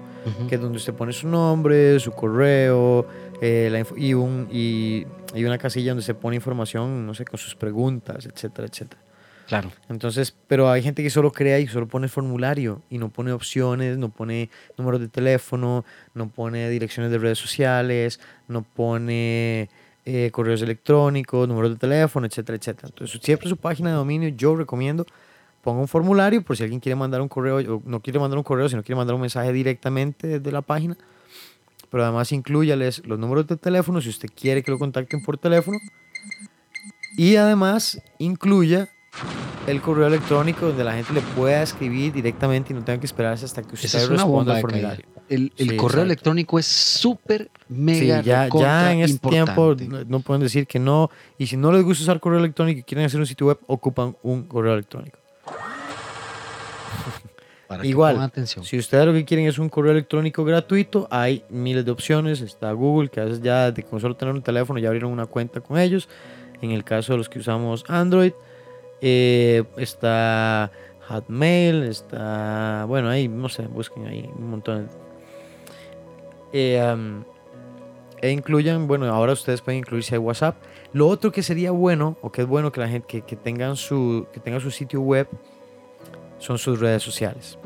que 0.48 0.54
es 0.54 0.60
donde 0.60 0.78
usted 0.78 0.94
pone 0.94 1.12
su 1.12 1.28
nombre, 1.28 1.98
su 2.00 2.12
correo, 2.12 3.06
eh, 3.40 3.84
y, 3.96 4.14
un, 4.14 4.48
y, 4.50 5.06
y, 5.34 5.44
una 5.44 5.58
casilla 5.58 5.90
donde 5.90 6.04
se 6.04 6.14
pone 6.14 6.36
información, 6.36 7.04
no 7.04 7.14
sé, 7.14 7.24
con 7.24 7.38
sus 7.38 7.54
preguntas, 7.54 8.26
etcétera, 8.26 8.68
etcétera. 8.68 9.02
Claro. 9.48 9.72
Entonces, 9.88 10.36
pero 10.46 10.68
hay 10.70 10.82
gente 10.82 11.02
que 11.02 11.08
solo 11.08 11.32
crea 11.32 11.58
y 11.58 11.66
solo 11.66 11.88
pone 11.88 12.08
formulario 12.08 12.82
y 12.90 12.98
no 12.98 13.08
pone 13.08 13.32
opciones, 13.32 13.96
no 13.96 14.10
pone 14.10 14.50
números 14.76 15.00
de 15.00 15.08
teléfono, 15.08 15.86
no 16.12 16.28
pone 16.28 16.68
direcciones 16.68 17.10
de 17.10 17.16
redes 17.16 17.38
sociales, 17.38 18.20
no 18.46 18.60
pone 18.60 19.70
eh, 20.04 20.30
correos 20.32 20.60
electrónicos, 20.60 21.48
números 21.48 21.70
de 21.70 21.76
teléfono, 21.76 22.26
etcétera, 22.26 22.58
etcétera. 22.58 22.88
Entonces, 22.88 23.18
siempre 23.22 23.48
su 23.48 23.56
página 23.56 23.88
de 23.88 23.96
dominio 23.96 24.28
yo 24.28 24.54
recomiendo 24.54 25.06
ponga 25.62 25.80
un 25.80 25.88
formulario 25.88 26.42
por 26.42 26.54
si 26.54 26.64
alguien 26.64 26.78
quiere 26.78 26.96
mandar 26.96 27.22
un 27.22 27.28
correo, 27.28 27.80
no 27.86 28.00
quiere 28.00 28.18
mandar 28.18 28.36
un 28.36 28.44
correo, 28.44 28.68
sino 28.68 28.82
quiere 28.82 28.96
mandar 28.96 29.14
un 29.14 29.22
mensaje 29.22 29.50
directamente 29.54 30.26
desde 30.26 30.52
la 30.52 30.60
página. 30.60 30.94
Pero 31.90 32.04
además 32.04 32.32
incluyales 32.32 33.02
los 33.06 33.18
números 33.18 33.46
de 33.46 33.56
teléfono 33.56 34.02
si 34.02 34.10
usted 34.10 34.28
quiere 34.28 34.62
que 34.62 34.70
lo 34.70 34.78
contacten 34.78 35.22
por 35.22 35.38
teléfono. 35.38 35.78
Y 37.16 37.36
además 37.36 38.02
incluya 38.18 38.90
el 39.66 39.80
correo 39.82 40.06
electrónico 40.06 40.66
donde 40.66 40.84
la 40.84 40.94
gente 40.94 41.12
le 41.12 41.20
pueda 41.20 41.62
escribir 41.62 42.12
directamente 42.12 42.72
y 42.72 42.76
no 42.76 42.84
tenga 42.84 43.00
que 43.00 43.06
esperarse 43.06 43.44
hasta 43.44 43.62
que 43.62 43.74
usted 43.74 44.08
responda 44.08 44.54
al 44.54 44.60
formulario. 44.60 45.04
El, 45.28 45.52
el 45.58 45.76
correo 45.76 46.04
electrónico 46.04 46.58
es 46.58 46.64
súper 46.66 47.50
mega 47.68 48.22
sí, 48.22 48.28
ya, 48.28 48.48
ya 48.48 48.92
en 48.94 49.00
este 49.00 49.28
tiempo 49.28 49.76
no, 50.06 50.20
pueden 50.20 50.42
decir 50.42 50.66
que 50.66 50.78
no. 50.78 51.10
Y 51.36 51.46
si 51.46 51.58
no 51.58 51.70
les 51.70 51.84
gusta 51.84 52.04
usar 52.04 52.18
correo 52.18 52.38
electrónico 52.38 52.80
y 52.80 52.82
quieren 52.82 53.04
hacer 53.04 53.20
un 53.20 53.26
sitio 53.26 53.48
web, 53.48 53.58
ocupan 53.66 54.16
un 54.22 54.44
correo 54.44 54.72
electrónico. 54.72 55.18
Igual, 57.82 58.32
si 58.62 58.78
ustedes 58.78 59.04
lo 59.04 59.12
que 59.12 59.26
quieren 59.26 59.46
es 59.46 59.58
un 59.58 59.68
correo 59.68 59.92
electrónico 59.92 60.42
gratuito, 60.42 61.06
hay 61.10 61.44
miles 61.50 61.84
de 61.84 61.90
opciones. 61.90 62.40
Está 62.40 62.72
Google, 62.72 63.10
que 63.10 63.20
a 63.20 63.24
veces 63.24 63.42
ya 63.42 63.70
de 63.70 63.82
con 63.82 64.00
solo 64.00 64.16
tener 64.16 64.32
un 64.32 64.40
teléfono 64.40 64.78
ya 64.78 64.88
abrieron 64.88 65.12
una 65.12 65.26
cuenta 65.26 65.60
con 65.60 65.78
ellos. 65.78 66.08
En 66.62 66.70
el 66.70 66.82
caso 66.84 67.12
de 67.12 67.18
los 67.18 67.28
que 67.28 67.38
usamos 67.38 67.84
Android, 67.88 68.32
eh, 69.00 69.64
está 69.76 70.70
Hotmail, 71.08 71.84
está. 71.84 72.84
Bueno, 72.86 73.08
ahí, 73.08 73.28
no 73.28 73.48
sé, 73.48 73.66
busquen 73.66 74.06
ahí 74.06 74.30
un 74.36 74.50
montón. 74.50 74.88
Eh, 76.52 77.22
e 78.20 78.30
incluyan, 78.30 78.86
bueno, 78.86 79.06
ahora 79.06 79.32
ustedes 79.32 79.60
pueden 79.60 79.80
incluirse 79.80 80.16
a 80.16 80.20
WhatsApp. 80.20 80.56
Lo 80.92 81.06
otro 81.06 81.30
que 81.30 81.42
sería 81.42 81.70
bueno, 81.70 82.16
o 82.22 82.32
que 82.32 82.42
es 82.42 82.48
bueno 82.48 82.72
que 82.72 82.80
la 82.80 82.88
gente 82.88 83.06
que, 83.06 83.22
que 83.22 83.36
tengan 83.36 83.76
su, 83.76 84.26
que 84.32 84.40
tenga 84.40 84.58
su 84.58 84.70
sitio 84.70 85.00
web 85.00 85.28
son 86.38 86.58
sus 86.58 86.80
redes 86.80 87.02
sociales. 87.02 87.58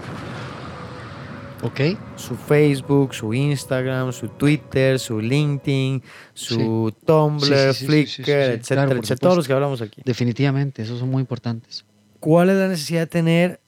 Ok. 1.63 1.81
Su 2.17 2.35
Facebook, 2.35 3.15
su 3.15 3.33
Instagram, 3.33 4.13
su 4.13 4.29
Twitter, 4.29 4.99
su 4.99 5.21
LinkedIn, 5.21 6.03
su 6.35 6.93
Tumblr, 7.07 7.47
Sí, 7.47 7.55
sí, 7.55 7.73
sí, 7.73 7.75
sí, 7.75 7.87
Flickr, 7.87 8.31
etcétera, 8.31 8.87
Claro, 8.87 9.01
etcétera. 9.01 9.21
Todos 9.21 9.37
los 9.37 9.47
que 9.47 9.53
hablamos 9.53 9.81
aquí. 9.81 10.03
Definitivamente, 10.05 10.83
esos 10.83 10.99
son 10.99 11.11
muy 11.11 11.21
importantes. 11.21 11.85
¿Cuál 12.19 12.51
es 12.51 12.57
la 12.57 12.69
necesidad 12.69 13.01
de 13.01 13.07
tener, 13.07 13.61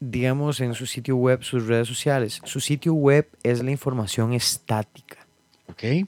digamos, 0.00 0.60
en 0.60 0.74
su 0.74 0.86
sitio 0.86 1.16
web 1.16 1.42
sus 1.42 1.66
redes 1.66 1.86
sociales? 1.86 2.40
Su 2.44 2.60
sitio 2.60 2.92
web 2.94 3.28
es 3.44 3.62
la 3.62 3.70
información 3.70 4.32
estática. 4.32 5.26
Ok. 5.68 6.06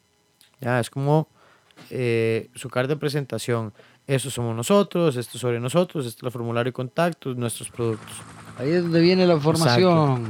Ya, 0.60 0.80
es 0.80 0.90
como 0.90 1.28
eh, 1.90 2.48
su 2.54 2.68
carta 2.68 2.94
de 2.94 2.96
presentación. 2.96 3.72
Estos 4.06 4.34
somos 4.34 4.54
nosotros, 4.54 5.16
esto 5.16 5.36
es 5.36 5.40
sobre 5.40 5.60
nosotros, 5.60 6.06
este 6.06 6.18
es 6.18 6.22
el 6.24 6.30
formulario 6.30 6.70
de 6.70 6.74
contactos, 6.74 7.36
nuestros 7.36 7.70
productos. 7.70 8.12
Ahí 8.58 8.70
es 8.70 8.82
donde 8.82 9.00
viene 9.00 9.26
la 9.26 9.34
información. 9.34 10.24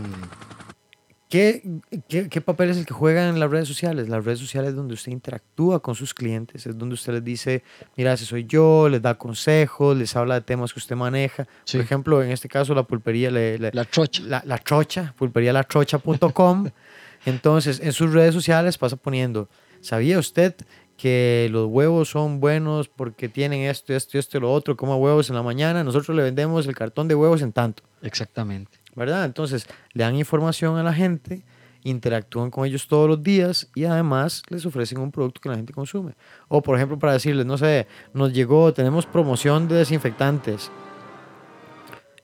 ¿Qué, 1.35 1.63
qué, 2.09 2.29
qué 2.29 2.41
papel 2.41 2.71
es 2.71 2.77
el 2.77 2.87
que 2.87 2.95
juegan 2.95 3.31
en 3.31 3.41
las 3.41 3.51
redes 3.51 3.67
sociales? 3.67 4.09
Las 4.09 4.25
redes 4.25 4.39
sociales 4.39 4.71
es 4.71 4.77
donde 4.77 4.95
usted 4.95 5.11
interactúa 5.11 5.83
con 5.83 5.97
sus 5.97 6.15
clientes, 6.15 6.65
es 6.65 6.79
donde 6.79 6.95
usted 6.95 7.13
les 7.15 7.25
dice, 7.25 7.65
mira, 7.97 8.13
ese 8.13 8.25
soy 8.25 8.45
yo, 8.45 8.89
les 8.89 9.03
da 9.03 9.17
consejos, 9.19 9.97
les 9.97 10.15
habla 10.15 10.37
de 10.37 10.43
temas 10.43 10.73
que 10.73 10.79
usted 10.79 10.95
maneja. 10.95 11.49
Sí. 11.65 11.77
Por 11.79 11.85
ejemplo, 11.87 12.23
en 12.23 12.31
este 12.31 12.47
caso, 12.49 12.73
la 12.73 12.85
pulpería, 12.85 13.33
le, 13.33 13.59
le- 13.59 13.73
La 13.73 13.85
trocha. 13.85 14.23
la, 14.25 14.45
la 14.47 14.59
trocha, 14.59 15.13
pulperialatrocha.com. 15.19 16.69
Entonces, 17.27 17.81
en 17.81 17.93
sus 17.93 18.13
redes 18.13 18.33
sociales 18.33 18.79
pasa 18.79 18.95
poniendo, 18.95 19.49
¿sabía 19.81 20.21
usted 20.21 20.55
que 20.97 21.49
los 21.51 21.67
huevos 21.67 22.11
son 22.11 22.39
buenos 22.39 22.87
porque 22.89 23.29
tienen 23.29 23.63
esto, 23.63 23.93
esto, 23.93 24.19
esto 24.21 24.39
y 24.39 24.41
lo 24.41 24.53
otro? 24.53 24.77
Coma 24.77 24.95
huevos 24.95 25.31
en 25.31 25.35
la 25.35 25.43
mañana, 25.43 25.83
nosotros 25.83 26.17
le 26.17 26.23
vendemos 26.23 26.65
el 26.69 26.77
cartón 26.77 27.09
de 27.09 27.17
huevos 27.17 27.43
en 27.43 27.53
tanto, 27.53 27.83
Exactamente. 28.03 28.79
¿Verdad? 28.95 29.25
Entonces, 29.25 29.67
le 29.93 30.05
dan 30.05 30.15
información 30.17 30.77
a 30.77 30.83
la 30.83 30.93
gente, 30.93 31.45
interactúan 31.83 32.51
con 32.51 32.67
ellos 32.67 32.89
todos 32.89 33.09
los 33.09 33.23
días 33.23 33.69
y 33.75 33.85
además 33.85 34.43
les 34.49 34.65
ofrecen 34.67 34.99
un 34.99 35.13
producto 35.13 35.41
que 35.41 35.49
la 35.49 35.57
gente 35.57 35.73
consume. 35.73 36.15
O, 36.49 36.63
por 36.63 36.77
ejemplo, 36.77 36.99
para 36.99 37.13
decirles, 37.13 37.47
no 37.47 37.59
sé, 37.59 37.87
nos 38.13 38.33
llegó, 38.33 38.73
tenemos 38.73 39.07
promoción 39.07 39.69
de 39.69 39.77
desinfectantes. 39.77 40.71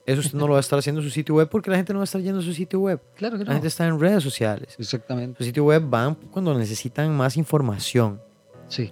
Eso 0.05 0.19
usted 0.19 0.37
no 0.37 0.47
lo 0.47 0.53
va 0.53 0.57
a 0.57 0.61
estar 0.61 0.79
haciendo 0.79 0.99
en 0.99 1.07
su 1.07 1.13
sitio 1.13 1.35
web 1.35 1.47
porque 1.47 1.69
la 1.69 1.77
gente 1.77 1.93
no 1.93 1.99
va 1.99 2.03
a 2.03 2.05
estar 2.05 2.19
yendo 2.21 2.39
a 2.39 2.43
su 2.43 2.53
sitio 2.53 2.79
web. 2.79 2.99
Claro 3.15 3.37
que 3.37 3.45
La 3.45 3.53
gente 3.53 3.67
está 3.67 3.85
en 3.85 3.99
redes 3.99 4.23
sociales. 4.23 4.75
Exactamente. 4.79 5.37
Su 5.37 5.43
sitio 5.43 5.63
web 5.65 5.83
van 5.87 6.15
cuando 6.15 6.57
necesitan 6.57 7.15
más 7.15 7.37
información. 7.37 8.19
Sí. 8.67 8.91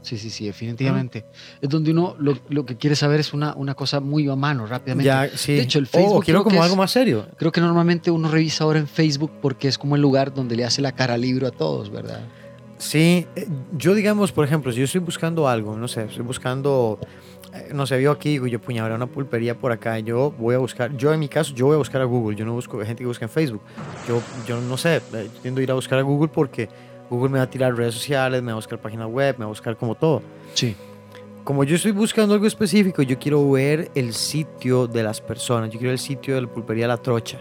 Sí, 0.00 0.16
sí, 0.16 0.30
sí, 0.30 0.46
definitivamente. 0.46 1.24
Es 1.60 1.68
donde 1.68 1.90
uno 1.90 2.14
lo, 2.18 2.38
lo 2.48 2.64
que 2.64 2.76
quiere 2.76 2.94
saber 2.96 3.20
es 3.20 3.32
una, 3.34 3.54
una 3.56 3.74
cosa 3.74 4.00
muy 4.00 4.28
a 4.28 4.36
mano, 4.36 4.64
rápidamente. 4.66 5.06
Ya, 5.06 5.28
sí. 5.36 5.54
De 5.54 5.62
hecho, 5.62 5.78
el 5.78 5.84
O 5.86 5.88
Facebook 5.88 6.24
quiero 6.24 6.40
creo 6.40 6.44
que 6.44 6.50
como 6.50 6.60
es- 6.60 6.64
algo 6.64 6.76
más 6.76 6.90
serio. 6.90 7.26
Creo 7.36 7.52
que 7.52 7.60
normalmente 7.60 8.10
uno 8.10 8.30
revisa 8.30 8.64
ahora 8.64 8.78
en 8.78 8.86
Facebook 8.88 9.32
porque 9.42 9.68
es 9.68 9.76
como 9.76 9.96
el 9.96 10.02
lugar 10.02 10.32
donde 10.32 10.56
le 10.56 10.64
hace 10.64 10.80
la 10.82 10.92
cara 10.92 11.18
libro 11.18 11.46
a 11.46 11.50
todos, 11.50 11.90
¿verdad? 11.90 12.20
Sí, 12.78 13.26
eh, 13.34 13.48
yo 13.76 13.94
digamos, 13.94 14.30
por 14.30 14.44
ejemplo, 14.44 14.70
si 14.70 14.78
yo 14.78 14.84
estoy 14.84 15.00
buscando 15.00 15.48
algo, 15.48 15.76
no 15.76 15.88
sé, 15.88 16.04
estoy 16.04 16.24
buscando, 16.24 17.00
eh, 17.52 17.70
no 17.74 17.84
sé, 17.88 17.98
vio 17.98 18.12
aquí, 18.12 18.28
digo 18.30 18.46
yo, 18.46 18.60
puña, 18.60 18.82
habrá 18.84 18.94
una 18.94 19.08
pulpería 19.08 19.58
por 19.58 19.72
acá, 19.72 19.98
yo 19.98 20.32
voy 20.38 20.54
a 20.54 20.58
buscar, 20.58 20.96
yo 20.96 21.12
en 21.12 21.18
mi 21.18 21.28
caso, 21.28 21.52
yo 21.56 21.66
voy 21.66 21.74
a 21.74 21.78
buscar 21.78 22.00
a 22.00 22.04
Google, 22.04 22.36
yo 22.36 22.44
no 22.44 22.52
busco 22.52 22.78
gente 22.78 23.02
que 23.02 23.06
busca 23.06 23.24
en 23.24 23.30
Facebook. 23.32 23.62
Yo, 24.06 24.22
yo 24.46 24.60
no 24.60 24.76
sé, 24.76 25.02
eh, 25.12 25.28
tiendo 25.42 25.58
a 25.60 25.64
ir 25.64 25.70
a 25.72 25.74
buscar 25.74 25.98
a 25.98 26.02
Google 26.02 26.28
porque 26.32 26.68
Google 27.10 27.30
me 27.30 27.38
va 27.38 27.44
a 27.44 27.50
tirar 27.50 27.74
redes 27.76 27.94
sociales, 27.94 28.42
me 28.42 28.46
va 28.48 28.52
a 28.52 28.56
buscar 28.56 28.78
páginas 28.80 29.08
web, 29.08 29.34
me 29.38 29.40
va 29.40 29.46
a 29.46 29.48
buscar 29.48 29.76
como 29.76 29.94
todo. 29.94 30.22
Sí. 30.54 30.74
Como 31.44 31.64
yo 31.64 31.76
estoy 31.76 31.92
buscando 31.92 32.34
algo 32.34 32.46
específico, 32.46 33.00
yo 33.02 33.18
quiero 33.18 33.50
ver 33.50 33.90
el 33.94 34.12
sitio 34.12 34.86
de 34.86 35.02
las 35.02 35.20
personas. 35.20 35.70
Yo 35.70 35.78
quiero 35.78 35.92
el 35.92 35.98
sitio 35.98 36.34
de 36.34 36.42
la 36.42 36.48
pulpería 36.48 36.86
La 36.86 36.98
Trocha. 36.98 37.38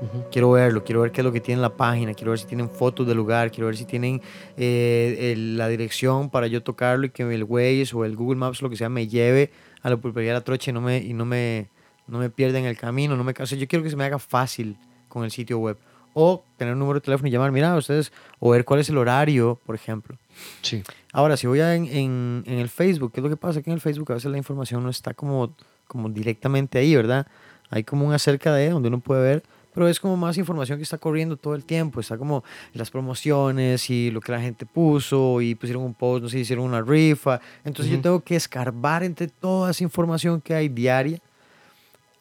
Ujú. 0.00 0.24
Quiero 0.30 0.50
verlo, 0.52 0.82
quiero 0.84 1.00
ver 1.02 1.10
qué 1.12 1.20
es 1.20 1.24
lo 1.24 1.32
que 1.32 1.40
tiene 1.40 1.58
en 1.58 1.62
la 1.62 1.76
página, 1.76 2.14
quiero 2.14 2.30
ver 2.30 2.38
si 2.38 2.46
tienen 2.46 2.68
fotos 2.70 3.04
del 3.06 3.16
lugar, 3.16 3.50
quiero 3.50 3.66
ver 3.66 3.76
si 3.76 3.84
tienen 3.84 4.20
eh, 4.56 5.32
el- 5.32 5.56
la 5.56 5.66
dirección 5.68 6.30
para 6.30 6.46
yo 6.46 6.62
tocarlo 6.62 7.06
y 7.06 7.10
que 7.10 7.22
el 7.22 7.42
Waze 7.44 7.90
o 7.94 8.04
el 8.04 8.14
Google 8.16 8.36
Maps, 8.38 8.62
lo 8.62 8.70
que 8.70 8.76
sea, 8.76 8.88
me 8.88 9.08
lleve 9.08 9.50
a 9.82 9.90
la 9.90 9.96
pulpería 9.96 10.32
La 10.32 10.40
Trocha 10.42 10.70
y 10.70 10.74
no 10.74 10.80
me, 10.80 10.98
y 10.98 11.12
no 11.14 11.24
me, 11.24 11.68
no 12.06 12.18
me 12.18 12.30
pierda 12.30 12.58
en 12.60 12.64
el 12.66 12.76
camino. 12.76 13.16
No 13.16 13.24
me, 13.24 13.34
o 13.40 13.46
sea, 13.46 13.58
yo 13.58 13.66
quiero 13.66 13.82
que 13.82 13.90
se 13.90 13.96
me 13.96 14.04
haga 14.04 14.18
fácil 14.20 14.76
con 15.08 15.24
el 15.24 15.30
sitio 15.32 15.58
web. 15.58 15.76
O 16.20 16.44
tener 16.56 16.72
un 16.74 16.80
número 16.80 16.98
de 16.98 17.04
teléfono 17.04 17.28
y 17.28 17.30
llamar, 17.30 17.52
mira, 17.52 17.76
ustedes, 17.76 18.12
o 18.40 18.50
ver 18.50 18.64
cuál 18.64 18.80
es 18.80 18.88
el 18.88 18.98
horario, 18.98 19.60
por 19.64 19.76
ejemplo. 19.76 20.16
Sí. 20.62 20.82
Ahora, 21.12 21.36
si 21.36 21.46
voy 21.46 21.60
a 21.60 21.76
en, 21.76 21.86
en, 21.86 22.42
en 22.44 22.58
el 22.58 22.68
Facebook, 22.68 23.12
¿qué 23.12 23.20
es 23.20 23.24
lo 23.24 23.30
que 23.30 23.36
pasa? 23.36 23.62
Que 23.62 23.70
en 23.70 23.74
el 23.74 23.80
Facebook 23.80 24.10
a 24.10 24.14
veces 24.14 24.28
la 24.32 24.36
información 24.38 24.82
no 24.82 24.90
está 24.90 25.14
como, 25.14 25.54
como 25.86 26.08
directamente 26.08 26.78
ahí, 26.78 26.96
¿verdad? 26.96 27.28
Hay 27.70 27.84
como 27.84 28.04
un 28.04 28.12
acerca 28.12 28.52
de 28.52 28.70
donde 28.70 28.88
uno 28.88 28.98
puede 28.98 29.22
ver, 29.22 29.42
pero 29.72 29.86
es 29.86 30.00
como 30.00 30.16
más 30.16 30.36
información 30.38 30.78
que 30.78 30.82
está 30.82 30.98
corriendo 30.98 31.36
todo 31.36 31.54
el 31.54 31.64
tiempo. 31.64 32.00
Está 32.00 32.18
como 32.18 32.42
las 32.72 32.90
promociones 32.90 33.88
y 33.88 34.10
lo 34.10 34.20
que 34.20 34.32
la 34.32 34.40
gente 34.40 34.66
puso 34.66 35.40
y 35.40 35.54
pusieron 35.54 35.84
un 35.84 35.94
post, 35.94 36.24
no 36.24 36.28
sé, 36.28 36.40
hicieron 36.40 36.64
una 36.64 36.80
rifa. 36.82 37.40
Entonces 37.64 37.92
yo 37.92 37.98
Ujú. 37.98 38.02
tengo 38.02 38.20
que 38.24 38.34
escarbar 38.34 39.04
entre 39.04 39.28
toda 39.28 39.70
esa 39.70 39.84
información 39.84 40.40
que 40.40 40.52
hay 40.54 40.68
diaria. 40.68 41.20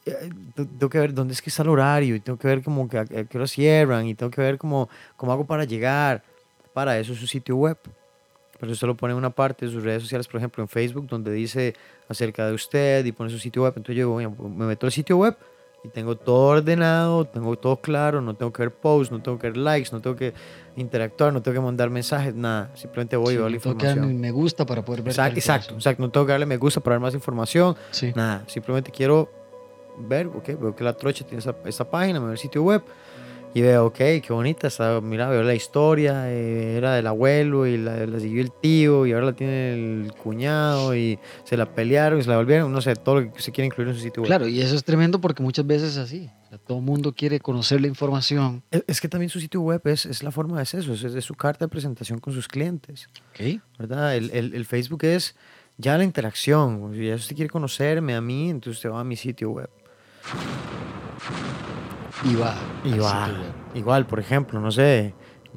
Eh, 0.10 0.30
te- 0.55 0.66
Tengo 0.66 0.89
que 0.89 0.99
ver 0.99 1.14
dónde 1.14 1.34
es 1.34 1.41
que 1.41 1.49
está 1.49 1.64
el 1.64 1.70
horario 1.70 2.16
y 2.16 2.20
tengo 2.20 2.38
que 2.39 2.47
ver 2.47 2.64
como 2.64 2.88
que 2.88 2.97
a, 2.97 3.05
qué 3.05 3.38
hora 3.38 3.47
cierran 3.47 4.05
y 4.08 4.16
tengo 4.16 4.30
que 4.32 4.41
ver 4.41 4.58
cómo, 4.58 4.89
cómo 5.16 5.32
hago 5.32 5.45
para 5.45 5.64
llegar. 5.66 6.24
Para 6.74 6.97
eso 6.99 7.14
es 7.14 7.20
su 7.20 7.28
sitio 7.28 7.55
web. 7.55 7.78
Pero 8.60 8.72
usted 8.72 8.88
lo 8.88 8.95
pone 8.97 9.12
en 9.14 9.18
una 9.18 9.30
parte 9.30 9.66
de 9.68 9.72
sus 9.72 9.84
redes 9.84 10.01
sociales, 10.01 10.28
por 10.28 10.38
ejemplo 10.39 10.64
en 10.64 10.68
Facebook, 10.68 11.08
donde 11.08 11.32
dice 11.32 11.76
acerca 12.10 12.47
de 12.47 12.53
usted 12.53 13.05
y 13.05 13.12
pone 13.12 13.30
su 13.30 13.38
sitio 13.39 13.64
web. 13.64 13.74
Entonces 13.76 13.97
yo 13.97 14.16
me 14.16 14.66
meto 14.66 14.88
al 14.88 14.91
sitio 14.91 15.18
web 15.18 15.38
y 15.84 15.89
tengo 15.89 16.16
todo 16.16 16.47
ordenado, 16.58 17.26
tengo 17.26 17.55
todo 17.55 17.78
claro, 17.82 18.20
no 18.20 18.36
tengo 18.36 18.51
que 18.51 18.64
ver 18.64 18.72
posts, 18.72 19.12
no 19.12 19.22
tengo 19.22 19.38
que 19.38 19.47
ver 19.47 19.58
likes, 19.58 19.89
no 19.91 20.01
tengo 20.01 20.16
que 20.16 20.34
interactuar, 20.76 21.32
no 21.34 21.41
tengo 21.43 21.53
que 21.55 21.62
mandar 21.66 21.91
mensajes, 21.91 22.34
nada. 22.34 22.72
Simplemente 22.76 23.16
voy 23.16 23.34
y 23.34 23.38
Sí, 23.38 23.38
veo 23.38 23.49
la 23.49 23.55
no 23.55 23.62
tengo 23.62 23.78
que 23.78 23.86
darle 23.86 24.01
información. 24.01 24.22
me 24.22 24.32
gusta 24.32 24.66
para 24.66 24.84
poder 24.84 25.01
ver. 25.03 25.12
Exacto, 25.12 25.38
exacto, 25.39 25.74
exacto. 25.76 26.01
No 26.01 26.10
tengo 26.10 26.26
que 26.26 26.32
darle 26.32 26.45
me 26.47 26.58
gusta 26.58 26.82
para 26.82 26.95
ver 26.95 27.01
más 27.01 27.14
información, 27.14 27.76
Sí. 27.91 28.12
nada. 28.16 28.43
Simplemente 28.47 28.91
quiero 28.91 29.30
ver, 29.99 30.27
ok, 30.27 30.47
veo 30.59 30.75
que 30.75 30.83
la 30.83 30.93
trocha 30.93 31.25
tiene 31.25 31.39
esa, 31.39 31.55
esa 31.65 31.89
página, 31.89 32.19
me 32.19 32.25
veo 32.27 32.33
el 32.33 32.39
sitio 32.39 32.63
web 32.63 32.81
y 33.53 33.61
veo, 33.61 33.85
ok, 33.87 33.95
qué 33.97 34.27
bonita 34.29 34.67
está, 34.67 34.99
mira, 35.01 35.29
veo 35.29 35.41
la 35.41 35.55
historia, 35.55 36.29
eh, 36.31 36.75
era 36.77 36.93
del 36.95 37.07
abuelo 37.07 37.65
y 37.65 37.77
la, 37.77 38.05
la 38.05 38.19
siguió 38.19 38.41
el 38.41 38.51
tío 38.51 39.05
y 39.07 39.13
ahora 39.13 39.27
la 39.27 39.33
tiene 39.33 39.73
el 40.03 40.11
cuñado 40.13 40.95
y 40.95 41.17
se 41.43 41.57
la 41.57 41.65
pelearon 41.65 42.19
y 42.19 42.23
se 42.23 42.29
la 42.29 42.37
volvieron, 42.37 42.71
no 42.71 42.81
sé, 42.81 42.95
todo 42.95 43.21
lo 43.21 43.33
que 43.33 43.41
se 43.41 43.51
quiere 43.51 43.65
incluir 43.67 43.87
en 43.89 43.95
su 43.95 44.01
sitio 44.01 44.21
web. 44.21 44.27
Claro, 44.27 44.47
y 44.47 44.61
eso 44.61 44.75
es 44.75 44.83
tremendo 44.83 45.19
porque 45.19 45.41
muchas 45.41 45.65
veces 45.65 45.91
es 45.93 45.97
así. 45.97 46.29
O 46.45 46.49
sea, 46.49 46.57
todo 46.59 46.77
el 46.77 46.83
mundo 46.83 47.13
quiere 47.13 47.39
conocer 47.39 47.81
la 47.81 47.87
información. 47.87 48.61
Es, 48.69 48.83
es 48.87 49.01
que 49.01 49.07
también 49.09 49.29
su 49.29 49.39
sitio 49.39 49.61
web 49.61 49.81
es, 49.85 50.05
es 50.05 50.21
la 50.23 50.31
forma 50.31 50.57
de 50.57 50.63
eso, 50.63 50.77
es, 50.93 51.03
es 51.03 51.25
su 51.25 51.33
carta 51.33 51.65
de 51.65 51.69
presentación 51.69 52.19
con 52.19 52.33
sus 52.33 52.47
clientes, 52.47 53.09
Ok. 53.33 53.59
¿verdad? 53.79 54.15
El, 54.15 54.29
el- 54.31 54.53
el 54.53 54.65
Facebook 54.65 55.03
es 55.05 55.35
ya 55.77 55.97
la 55.97 56.03
interacción, 56.03 56.91
si 56.93 57.07
ya 57.07 57.15
usted 57.15 57.35
quiere 57.35 57.49
conocerme 57.49 58.13
a 58.15 58.21
mí, 58.21 58.49
entonces 58.49 58.77
usted 58.77 58.89
va 58.91 58.99
a 58.99 59.03
mi 59.03 59.15
sitio 59.15 59.49
web. 59.51 59.69
Y 62.24 62.36
va. 62.36 62.55
Y. 62.84 63.78
Igual, 63.80 64.07
por 64.07 64.20
ejemplo, 64.20 64.59
no 64.59 64.72
sé, 64.72 65.13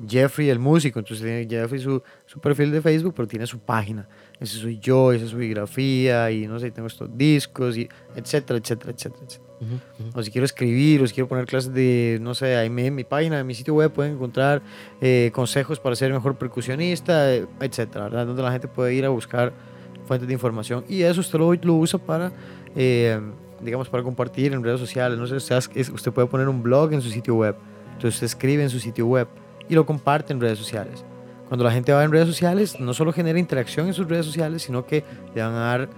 Jeffrey 0.09 0.49
el 0.51 0.59
músico, 0.59 0.99
entonces 0.99 1.25
tiene 1.25 1.47
Jeffrey 1.49 1.81
su, 1.81 2.03
su 2.27 2.41
perfil 2.41 2.71
de 2.71 2.81
Facebook, 2.83 3.15
pero 3.17 3.29
tiene 3.29 3.47
su 3.47 3.59
página. 3.61 4.09
Ese 4.39 4.59
soy 4.59 4.79
yo, 4.79 5.13
esa 5.13 5.25
es 5.25 5.31
su 5.31 5.37
biografía, 5.37 6.31
y 6.31 6.47
no 6.47 6.59
sé, 6.59 6.71
tengo 6.71 6.89
estos 6.89 7.09
discos, 7.17 7.77
y 7.77 7.89
etcétera, 8.17 8.59
etcétera, 8.59 8.93
etcétera, 8.93 9.25
etcétera. 9.27 9.51
O 10.15 10.23
si 10.23 10.31
quiero 10.31 10.47
escribir, 10.47 11.03
o 11.03 11.07
si 11.07 11.13
quiero 11.13 11.29
poner 11.29 11.45
clases 11.45 11.73
de, 11.75 12.19
no 12.23 12.35
sé, 12.35 12.57
ahí 12.57 12.71
me- 12.71 12.87
en 12.87 12.95
mi 12.95 13.05
página, 13.05 13.41
en 13.41 13.47
mi 13.47 13.55
sitio 13.55 13.75
web 13.75 13.91
pueden 13.93 14.15
encontrar 14.15 14.63
eh, 15.03 15.31
consejos 15.35 15.79
para 15.79 15.95
ser 15.97 16.11
mejor 16.13 16.37
percusionista, 16.39 17.35
eh, 17.35 17.47
etcétera, 17.61 18.05
¿verdad? 18.05 18.27
Donde 18.27 18.43
la 18.43 18.53
gente 18.53 18.69
puede 18.69 18.95
ir 18.95 19.05
a 19.05 19.11
buscar 19.11 19.53
fuentes 20.07 20.27
de 20.27 20.33
información. 20.33 20.85
Y 20.89 21.03
eso 21.03 21.21
usted 21.21 21.39
lo, 21.39 21.53
lo 21.53 21.75
usa 21.75 21.99
para, 21.99 22.33
eh, 22.75 23.21
digamos, 23.63 23.89
para 23.89 24.03
compartir 24.03 24.53
en 24.53 24.63
redes 24.63 24.81
sociales. 24.81 25.19
No 25.19 25.27
sé, 25.27 25.37
usted, 25.37 25.93
usted 25.93 26.13
puede 26.13 26.29
poner 26.29 26.49
un 26.49 26.63
blog 26.63 26.93
en 26.93 27.03
su 27.03 27.11
sitio 27.11 27.35
web. 27.35 27.57
Entonces 27.93 28.15
usted 28.15 28.27
escribe 28.27 28.63
en 28.63 28.71
su 28.71 28.81
sitio 28.81 29.07
web 29.07 29.29
y 29.69 29.75
lo 29.75 29.87
comparte 29.87 30.33
en 30.33 30.41
redes 30.41 30.59
sociales. 30.59 31.05
Cuando 31.49 31.65
la 31.65 31.73
gente 31.73 31.93
va 31.93 32.05
en 32.05 32.13
redes 32.13 32.29
sociales, 32.29 32.79
no 32.79 32.95
solo 32.95 33.13
genera 33.13 33.39
interacción 33.39 33.87
en 33.87 33.95
sus 33.95 34.09
redes 34.09 34.25
sociales, 34.25 34.63
sino 34.63 34.87
que 34.87 35.05
le 35.35 35.43
van 35.43 35.53
a 35.53 35.61
dar 35.61 35.89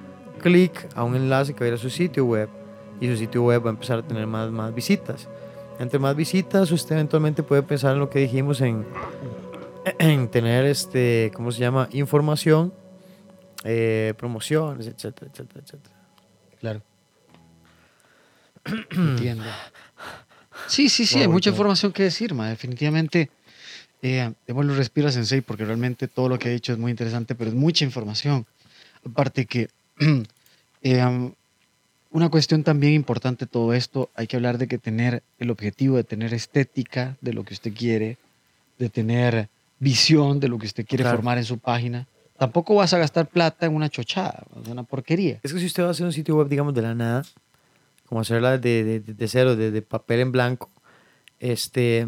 clic 0.40 0.88
a 0.94 1.04
un 1.04 1.14
enlace 1.14 1.54
que 1.54 1.60
va 1.60 1.66
a 1.66 1.68
ir 1.68 1.74
a 1.74 1.78
su 1.78 1.90
sitio 1.90 2.24
web 2.24 2.48
y 3.00 3.06
su 3.08 3.16
sitio 3.16 3.42
web 3.42 3.64
va 3.64 3.70
a 3.70 3.72
empezar 3.72 3.98
a 3.98 4.02
tener 4.02 4.26
más, 4.26 4.50
más 4.50 4.74
visitas. 4.74 5.28
Entre 5.78 5.98
más 5.98 6.16
visitas, 6.16 6.70
usted 6.70 6.94
eventualmente 6.94 7.42
puede 7.42 7.62
pensar 7.62 7.94
en 7.94 7.98
lo 7.98 8.08
que 8.08 8.20
dijimos 8.20 8.60
en, 8.60 8.86
en 9.98 10.28
tener, 10.28 10.64
este, 10.64 11.30
¿cómo 11.34 11.50
se 11.50 11.60
llama? 11.60 11.88
Información, 11.92 12.72
eh, 13.64 14.14
promociones, 14.16 14.86
etcétera, 14.86 15.30
etcétera, 15.32 15.60
etcétera. 15.64 15.96
Claro. 16.60 16.82
Entiendo. 18.90 19.44
Sí, 20.68 20.88
sí, 20.88 21.06
sí, 21.06 21.20
hay 21.20 21.28
mucha 21.28 21.50
wow. 21.50 21.56
información 21.56 21.92
que 21.92 22.04
decir, 22.04 22.34
ma. 22.34 22.48
Definitivamente, 22.48 23.30
eh, 24.02 24.32
démosle 24.46 24.74
respiro 24.74 25.08
a 25.08 25.12
Sensei 25.12 25.40
porque 25.40 25.64
realmente 25.64 26.08
todo 26.08 26.28
lo 26.28 26.38
que 26.38 26.48
ha 26.48 26.52
dicho 26.52 26.72
es 26.72 26.78
muy 26.78 26.90
interesante, 26.90 27.34
pero 27.34 27.50
es 27.50 27.56
mucha 27.56 27.84
información. 27.84 28.46
Aparte 29.04 29.46
que 29.46 29.68
eh, 30.82 31.30
una 32.10 32.28
cuestión 32.28 32.62
también 32.62 32.92
importante 32.92 33.46
de 33.46 33.50
todo 33.50 33.72
esto, 33.74 34.10
hay 34.14 34.26
que 34.26 34.36
hablar 34.36 34.58
de 34.58 34.68
que 34.68 34.78
tener 34.78 35.22
el 35.38 35.50
objetivo 35.50 35.96
de 35.96 36.04
tener 36.04 36.32
estética 36.34 37.16
de 37.20 37.32
lo 37.32 37.44
que 37.44 37.54
usted 37.54 37.72
quiere, 37.74 38.18
de 38.78 38.88
tener 38.88 39.48
visión 39.78 40.38
de 40.38 40.48
lo 40.48 40.58
que 40.58 40.66
usted 40.66 40.86
quiere 40.86 41.02
Claro. 41.04 41.16
formar 41.16 41.38
en 41.38 41.44
su 41.44 41.58
página. 41.58 42.06
Tampoco 42.38 42.74
vas 42.74 42.92
a 42.92 42.98
gastar 42.98 43.26
plata 43.26 43.66
en 43.66 43.74
una 43.74 43.88
chochada, 43.88 44.44
en 44.64 44.70
una 44.70 44.82
porquería. 44.84 45.40
Es 45.42 45.52
que 45.52 45.58
si 45.58 45.66
usted 45.66 45.82
va 45.82 45.88
a 45.88 45.90
hacer 45.90 46.06
un 46.06 46.12
sitio 46.12 46.36
web, 46.36 46.48
digamos, 46.48 46.74
de 46.74 46.82
la 46.82 46.94
nada, 46.94 47.24
como 48.12 48.20
hacerla 48.20 48.58
de, 48.58 48.84
de, 48.84 49.00
de 49.00 49.26
cero, 49.26 49.56
de, 49.56 49.70
de 49.70 49.80
papel 49.80 50.20
en 50.20 50.32
blanco, 50.32 50.70
este, 51.40 52.06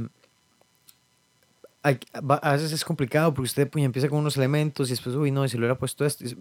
a 1.83 2.53
veces 2.53 2.73
es 2.73 2.85
complicado 2.85 3.33
porque 3.33 3.47
usted 3.47 3.71
pues, 3.71 3.83
empieza 3.83 4.11
con 4.11 4.19
unos 4.19 4.37
elementos 4.37 4.89
y 4.89 4.93
después, 4.93 5.17
uy, 5.17 5.31
no, 5.31 5.47
y 5.47 5.49
si 5.49 5.57
lo 5.57 5.63
hubiera 5.63 5.79
puesto 5.79 6.05
esto, 6.05 6.27
es, 6.27 6.37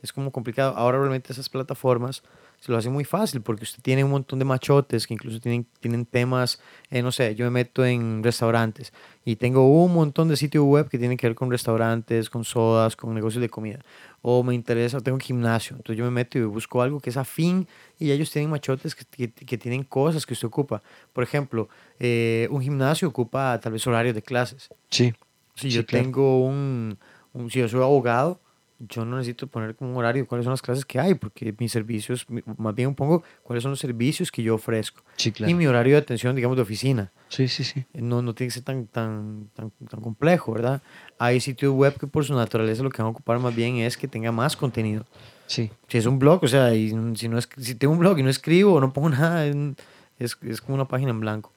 es 0.00 0.12
como 0.12 0.30
complicado. 0.30 0.76
Ahora 0.76 0.98
realmente 0.98 1.32
esas 1.32 1.48
plataformas 1.48 2.22
se 2.60 2.70
lo 2.70 2.76
hacen 2.78 2.92
muy 2.92 3.04
fácil 3.04 3.40
porque 3.40 3.64
usted 3.64 3.82
tiene 3.82 4.04
un 4.04 4.10
montón 4.10 4.38
de 4.38 4.44
machotes 4.44 5.06
que 5.06 5.14
incluso 5.14 5.40
tienen, 5.40 5.66
tienen 5.80 6.04
temas, 6.04 6.60
eh, 6.90 7.00
no 7.02 7.10
sé, 7.10 7.34
yo 7.34 7.46
me 7.46 7.50
meto 7.50 7.84
en 7.86 8.22
restaurantes 8.22 8.92
y 9.24 9.36
tengo 9.36 9.66
un 9.82 9.94
montón 9.94 10.28
de 10.28 10.36
sitios 10.36 10.64
web 10.64 10.88
que 10.90 10.98
tienen 10.98 11.16
que 11.16 11.26
ver 11.26 11.34
con 11.34 11.50
restaurantes, 11.50 12.28
con 12.28 12.44
sodas, 12.44 12.96
con 12.96 13.14
negocios 13.14 13.40
de 13.40 13.48
comida. 13.48 13.80
O 14.22 14.42
me 14.42 14.54
interesa, 14.54 15.00
tengo 15.00 15.16
un 15.16 15.20
gimnasio, 15.22 15.76
entonces 15.76 15.96
yo 15.98 16.04
me 16.04 16.10
meto 16.10 16.36
y 16.38 16.42
busco 16.42 16.82
algo 16.82 17.00
que 17.00 17.08
es 17.08 17.16
afín 17.16 17.66
y 17.98 18.10
ellos 18.10 18.30
tienen 18.30 18.50
machotes 18.50 18.94
que, 18.94 19.06
que, 19.06 19.32
que 19.32 19.56
tienen 19.58 19.82
cosas 19.82 20.26
que 20.26 20.34
usted 20.34 20.46
ocupa. 20.48 20.82
Por 21.14 21.24
ejemplo, 21.24 21.70
eh, 21.98 22.46
un 22.50 22.60
gimnasio 22.60 23.08
ocupa 23.08 23.58
tal 23.60 23.72
vez 23.72 23.86
horarios 23.86 24.14
de 24.14 24.22
clases. 24.22 24.68
Sí. 24.90 25.14
Si 25.54 25.70
Sí, 25.70 25.76
yo 25.76 25.86
claro. 25.86 26.04
tengo 26.04 26.44
un, 26.44 26.98
un- 27.32 27.50
si 27.50 27.58
yo 27.60 27.68
soy 27.68 27.80
abogado, 27.80 28.38
yo 28.88 29.04
no 29.04 29.16
necesito 29.16 29.46
poner 29.46 29.74
como 29.76 29.90
un 29.90 29.96
horario 29.98 30.26
cuáles 30.26 30.44
son 30.44 30.52
las 30.52 30.62
clases 30.62 30.84
que 30.84 30.98
hay, 30.98 31.14
porque 31.14 31.54
mis 31.58 31.70
servicios, 31.70 32.26
más 32.56 32.74
bien 32.74 32.94
pongo 32.94 33.22
cuáles 33.42 33.62
son 33.62 33.72
los 33.72 33.78
servicios 33.78 34.32
que 34.32 34.42
yo 34.42 34.54
ofrezco. 34.54 35.02
Sí, 35.16 35.28
Y 35.28 35.32
claro. 35.32 35.56
mi 35.56 35.66
horario 35.66 35.94
de 35.94 35.98
atención, 36.00 36.34
digamos, 36.34 36.56
de 36.56 36.62
oficina. 36.62 37.12
Sí, 37.28 37.46
sí, 37.46 37.62
sí. 37.62 37.84
No, 37.92 38.22
no 38.22 38.34
tiene 38.34 38.48
que 38.48 38.54
ser 38.54 38.64
tan, 38.64 38.86
tan, 38.86 39.50
tan, 39.54 39.70
tan 39.70 40.00
complejo, 40.00 40.52
¿verdad? 40.54 40.82
Hay 41.18 41.40
sitios 41.40 41.74
web 41.74 41.98
que 41.98 42.06
por 42.06 42.24
su 42.24 42.34
naturaleza 42.34 42.82
lo 42.82 42.90
que 42.90 43.02
van 43.02 43.08
a 43.08 43.10
ocupar 43.10 43.38
más 43.38 43.54
bien 43.54 43.76
es 43.76 43.96
que 43.96 44.08
tenga 44.08 44.32
más 44.32 44.56
contenido. 44.56 45.04
Sí. 45.46 45.70
Si 45.88 45.98
es 45.98 46.06
un 46.06 46.18
blog, 46.18 46.42
o 46.44 46.48
sea, 46.48 46.74
y 46.74 46.90
si, 47.16 47.28
no 47.28 47.38
es, 47.38 47.48
si 47.58 47.74
tengo 47.74 47.92
un 47.92 47.98
blog 48.00 48.18
y 48.18 48.22
no 48.22 48.30
escribo 48.30 48.74
o 48.74 48.80
no 48.80 48.92
pongo 48.92 49.10
nada, 49.10 49.46
es, 50.18 50.38
es 50.42 50.60
como 50.60 50.74
una 50.74 50.88
página 50.88 51.10
en 51.10 51.20
blanco. 51.20 51.52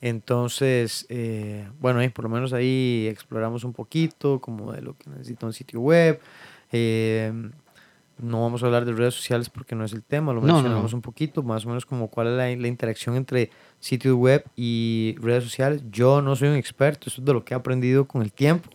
Entonces, 0.00 1.06
eh, 1.08 1.68
bueno, 1.80 2.00
ahí 2.00 2.08
por 2.10 2.24
lo 2.24 2.28
menos 2.28 2.52
ahí 2.52 3.06
exploramos 3.10 3.64
un 3.64 3.72
poquito 3.72 4.40
como 4.40 4.72
de 4.72 4.82
lo 4.82 4.96
que 4.96 5.08
necesita 5.10 5.46
un 5.46 5.52
sitio 5.52 5.80
web. 5.80 6.20
Eh, 6.72 7.32
no 8.18 8.42
vamos 8.42 8.62
a 8.62 8.66
hablar 8.66 8.84
de 8.86 8.92
redes 8.92 9.14
sociales 9.14 9.50
porque 9.50 9.74
no 9.74 9.84
es 9.84 9.92
el 9.92 10.02
tema, 10.02 10.32
lo 10.32 10.40
No, 10.40 10.46
mencionamos 10.54 10.92
no. 10.92 10.96
un 10.96 11.02
poquito, 11.02 11.42
más 11.42 11.64
o 11.66 11.68
menos 11.68 11.84
como 11.84 12.08
cuál 12.08 12.28
es 12.28 12.32
la, 12.34 12.44
la 12.62 12.68
interacción 12.68 13.14
entre 13.16 13.50
sitios 13.78 14.14
web 14.16 14.44
y 14.56 15.16
redes 15.20 15.44
sociales. 15.44 15.82
Yo 15.90 16.22
no 16.22 16.34
soy 16.36 16.48
un 16.48 16.54
experto, 16.56 17.08
eso 17.10 17.20
es 17.20 17.26
de 17.26 17.32
lo 17.34 17.44
que 17.44 17.52
he 17.52 17.56
aprendido 17.56 18.06
con 18.06 18.22
el 18.22 18.32
tiempo. 18.32 18.70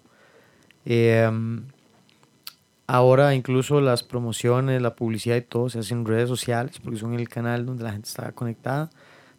Eh, 0.85 1.29
ahora 2.87 3.33
incluso 3.35 3.79
las 3.81 4.03
promociones, 4.03 4.81
la 4.81 4.95
publicidad 4.95 5.35
y 5.37 5.41
todo 5.41 5.69
se 5.69 5.79
hacen 5.79 5.99
en 5.99 6.05
redes 6.05 6.29
sociales 6.29 6.79
porque 6.83 6.99
son 6.99 7.13
el 7.13 7.29
canal 7.29 7.65
donde 7.65 7.83
la 7.83 7.91
gente 7.93 8.09
está 8.09 8.31
conectada, 8.33 8.89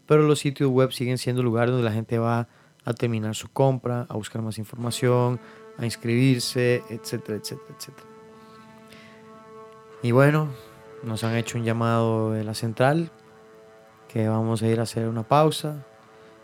pero 0.07 0.23
los 0.23 0.41
sitios 0.41 0.71
web 0.71 0.93
siguen 0.93 1.19
siendo 1.19 1.43
lugares 1.43 1.71
donde 1.73 1.85
la 1.85 1.93
gente 1.93 2.19
va 2.19 2.49
a 2.85 2.93
terminar 2.95 3.35
su 3.35 3.49
compra, 3.49 4.07
a 4.09 4.15
buscar 4.15 4.43
más 4.43 4.59
información, 4.59 5.41
a 5.79 5.85
inscribirse, 5.85 6.83
etcétera, 6.89 7.39
etcétera, 7.39 7.75
etcétera. 7.79 8.09
Y 10.03 10.11
bueno, 10.11 10.49
nos 11.05 11.23
han 11.25 11.37
hecho 11.37 11.59
un 11.59 11.65
llamado 11.65 12.33
de 12.33 12.45
la 12.45 12.55
central, 12.55 13.11
que 14.09 14.29
vamos 14.29 14.63
a 14.63 14.67
ir 14.69 14.81
a 14.81 14.83
hacer 14.83 15.09
una 15.09 15.23
pausa. 15.23 15.87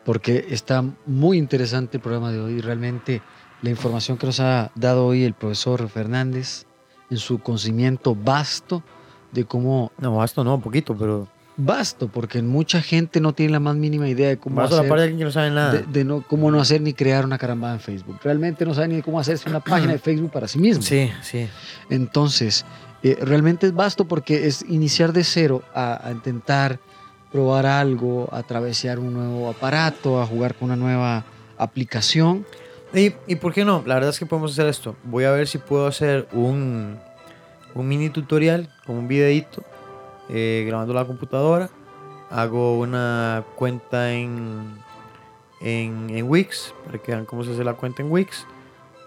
porque 0.09 0.47
está 0.49 0.83
muy 1.05 1.37
interesante 1.37 1.99
el 1.99 2.03
programa 2.03 2.33
de 2.33 2.41
hoy. 2.41 2.63
Realmente 2.63 3.21
la 3.61 3.69
información 3.69 4.17
que 4.17 4.25
nos 4.25 4.41
ha 4.41 4.71
dado 4.75 5.05
hoy 5.05 5.23
el 5.23 5.35
profesor 5.35 5.87
Fernández 5.91 6.65
en 7.11 7.19
su 7.19 7.41
conocimiento 7.41 8.15
vasto 8.15 8.83
de 9.33 9.45
cómo... 9.45 9.93
No, 9.99 10.25
esto 10.25 10.45
no, 10.45 10.55
un 10.55 10.63
poquito, 10.63 10.97
pero 10.97 11.29
Vasto, 11.61 12.07
porque 12.07 12.41
vasto 12.41 12.81
gente 12.81 13.21
no 13.21 13.33
tiene 13.33 13.51
la 13.51 13.59
más 13.59 13.75
mínima 13.75 14.09
idea 14.09 14.29
de 14.29 14.39
cómo 14.39 14.57
vas 14.57 14.71
a 14.71 14.75
la 14.75 14.81
hacer... 14.83 14.89
parte 14.89 15.01
de 15.01 15.05
alguien 15.09 15.19
que 15.19 15.25
no 15.25 15.33
sabe 15.33 15.51
nada. 15.51 15.73
de, 15.73 15.83
de 15.83 16.05
no, 16.05 16.23
cómo 16.23 16.53
no 16.53 16.61
hacer 16.61 16.81
ni 16.81 16.95
crear 16.95 17.25
una 17.25 17.37
carambada 17.37 17.75
en 17.75 17.81
Facebook. 17.81 18.21
Realmente 18.23 18.65
no 18.65 18.75
sabe 18.75 18.87
ni 18.87 19.03
cómo 19.03 19.19
hacerse 19.19 19.51
una 19.51 19.59
página 19.59 19.95
de 19.95 19.99
Facebook 19.99 20.31
para 20.31 20.47
sí 20.47 20.61
mismo. 20.61 20.85
Sí, 20.85 21.11
sí. 21.21 21.49
Entonces, 21.91 22.65
eh, 23.03 23.19
realmente 23.21 23.67
es 23.67 23.75
vasto 23.75 24.07
porque 24.07 24.47
es 24.47 24.65
iniciar 24.69 25.13
de 25.13 25.25
cero 25.25 25.65
a, 25.75 26.07
a 26.07 26.13
intentar 26.13 26.79
probar 27.33 27.67
algo, 27.67 28.29
a 28.31 28.45
travesear 28.45 29.01
un 29.01 29.15
nuevo 29.15 29.51
aparato, 29.51 30.23
a 30.23 30.27
jugar 30.27 30.55
con 30.55 30.67
una 30.67 30.77
nueva 30.77 31.25
aplicación. 31.59 32.47
¿Y, 32.95 33.15
¿Y 33.27 33.35
por 33.35 33.53
qué 33.53 33.65
no? 33.65 33.83
La 33.85 33.95
verdad 33.95 34.11
es 34.11 34.19
que 34.21 34.27
podemos 34.27 34.53
hacer 34.53 34.69
esto. 34.69 34.95
Voy 35.03 35.25
a 35.25 35.33
ver 35.33 35.49
si 35.49 35.59
puedo 35.59 35.89
hacer 35.89 36.29
un, 36.33 36.99
un 37.75 37.89
mini 37.89 38.11
tutorial 38.11 38.73
con 38.87 38.97
un 38.97 39.09
videito 39.09 39.65
eh, 40.29 40.65
grabando 40.67 40.95
la 40.95 41.05
computadora. 41.05 41.71
Hago 42.31 42.79
una 42.79 43.45
cuenta 43.57 44.13
en, 44.13 44.79
en, 45.61 46.11
en 46.11 46.29
Wix 46.29 46.75
para 46.85 46.99
que 46.99 47.13
vean 47.13 47.25
cómo 47.25 47.45
se 47.45 47.53
hace 47.53 47.65
la 47.65 47.75
cuenta 47.75 48.03
en 48.03 48.11
Wix. 48.11 48.47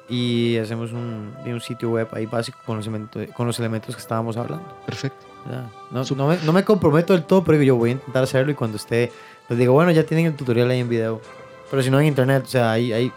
Y 0.09 0.57
hacemos 0.57 0.91
un, 0.91 1.33
un 1.45 1.61
sitio 1.61 1.91
web 1.91 2.09
ahí 2.11 2.25
básico 2.25 2.59
con 2.65 2.75
los, 2.75 2.85
elementos, 2.85 3.27
con 3.33 3.47
los 3.47 3.57
elementos 3.59 3.95
que 3.95 4.01
estábamos 4.01 4.35
hablando. 4.35 4.67
Perfecto. 4.85 5.25
No, 5.91 6.03
no, 6.03 6.27
me, 6.27 6.37
no 6.43 6.51
me 6.51 6.63
comprometo 6.65 7.13
del 7.13 7.23
todo, 7.23 7.43
pero 7.43 7.61
yo 7.63 7.75
voy 7.75 7.91
a 7.91 7.93
intentar 7.93 8.23
hacerlo 8.23 8.51
y 8.51 8.55
cuando 8.55 8.77
esté, 8.77 9.11
les 9.47 9.57
digo, 9.57 9.73
bueno, 9.73 9.91
ya 9.91 10.03
tienen 10.03 10.25
el 10.25 10.35
tutorial 10.35 10.69
ahí 10.69 10.79
en 10.79 10.89
video. 10.89 11.21
Pero 11.69 11.81
si 11.81 11.89
no 11.89 11.99
en 11.99 12.07
internet, 12.07 12.43
o 12.45 12.49
sea, 12.49 12.71
hay, 12.71 12.91
hay, 12.91 13.11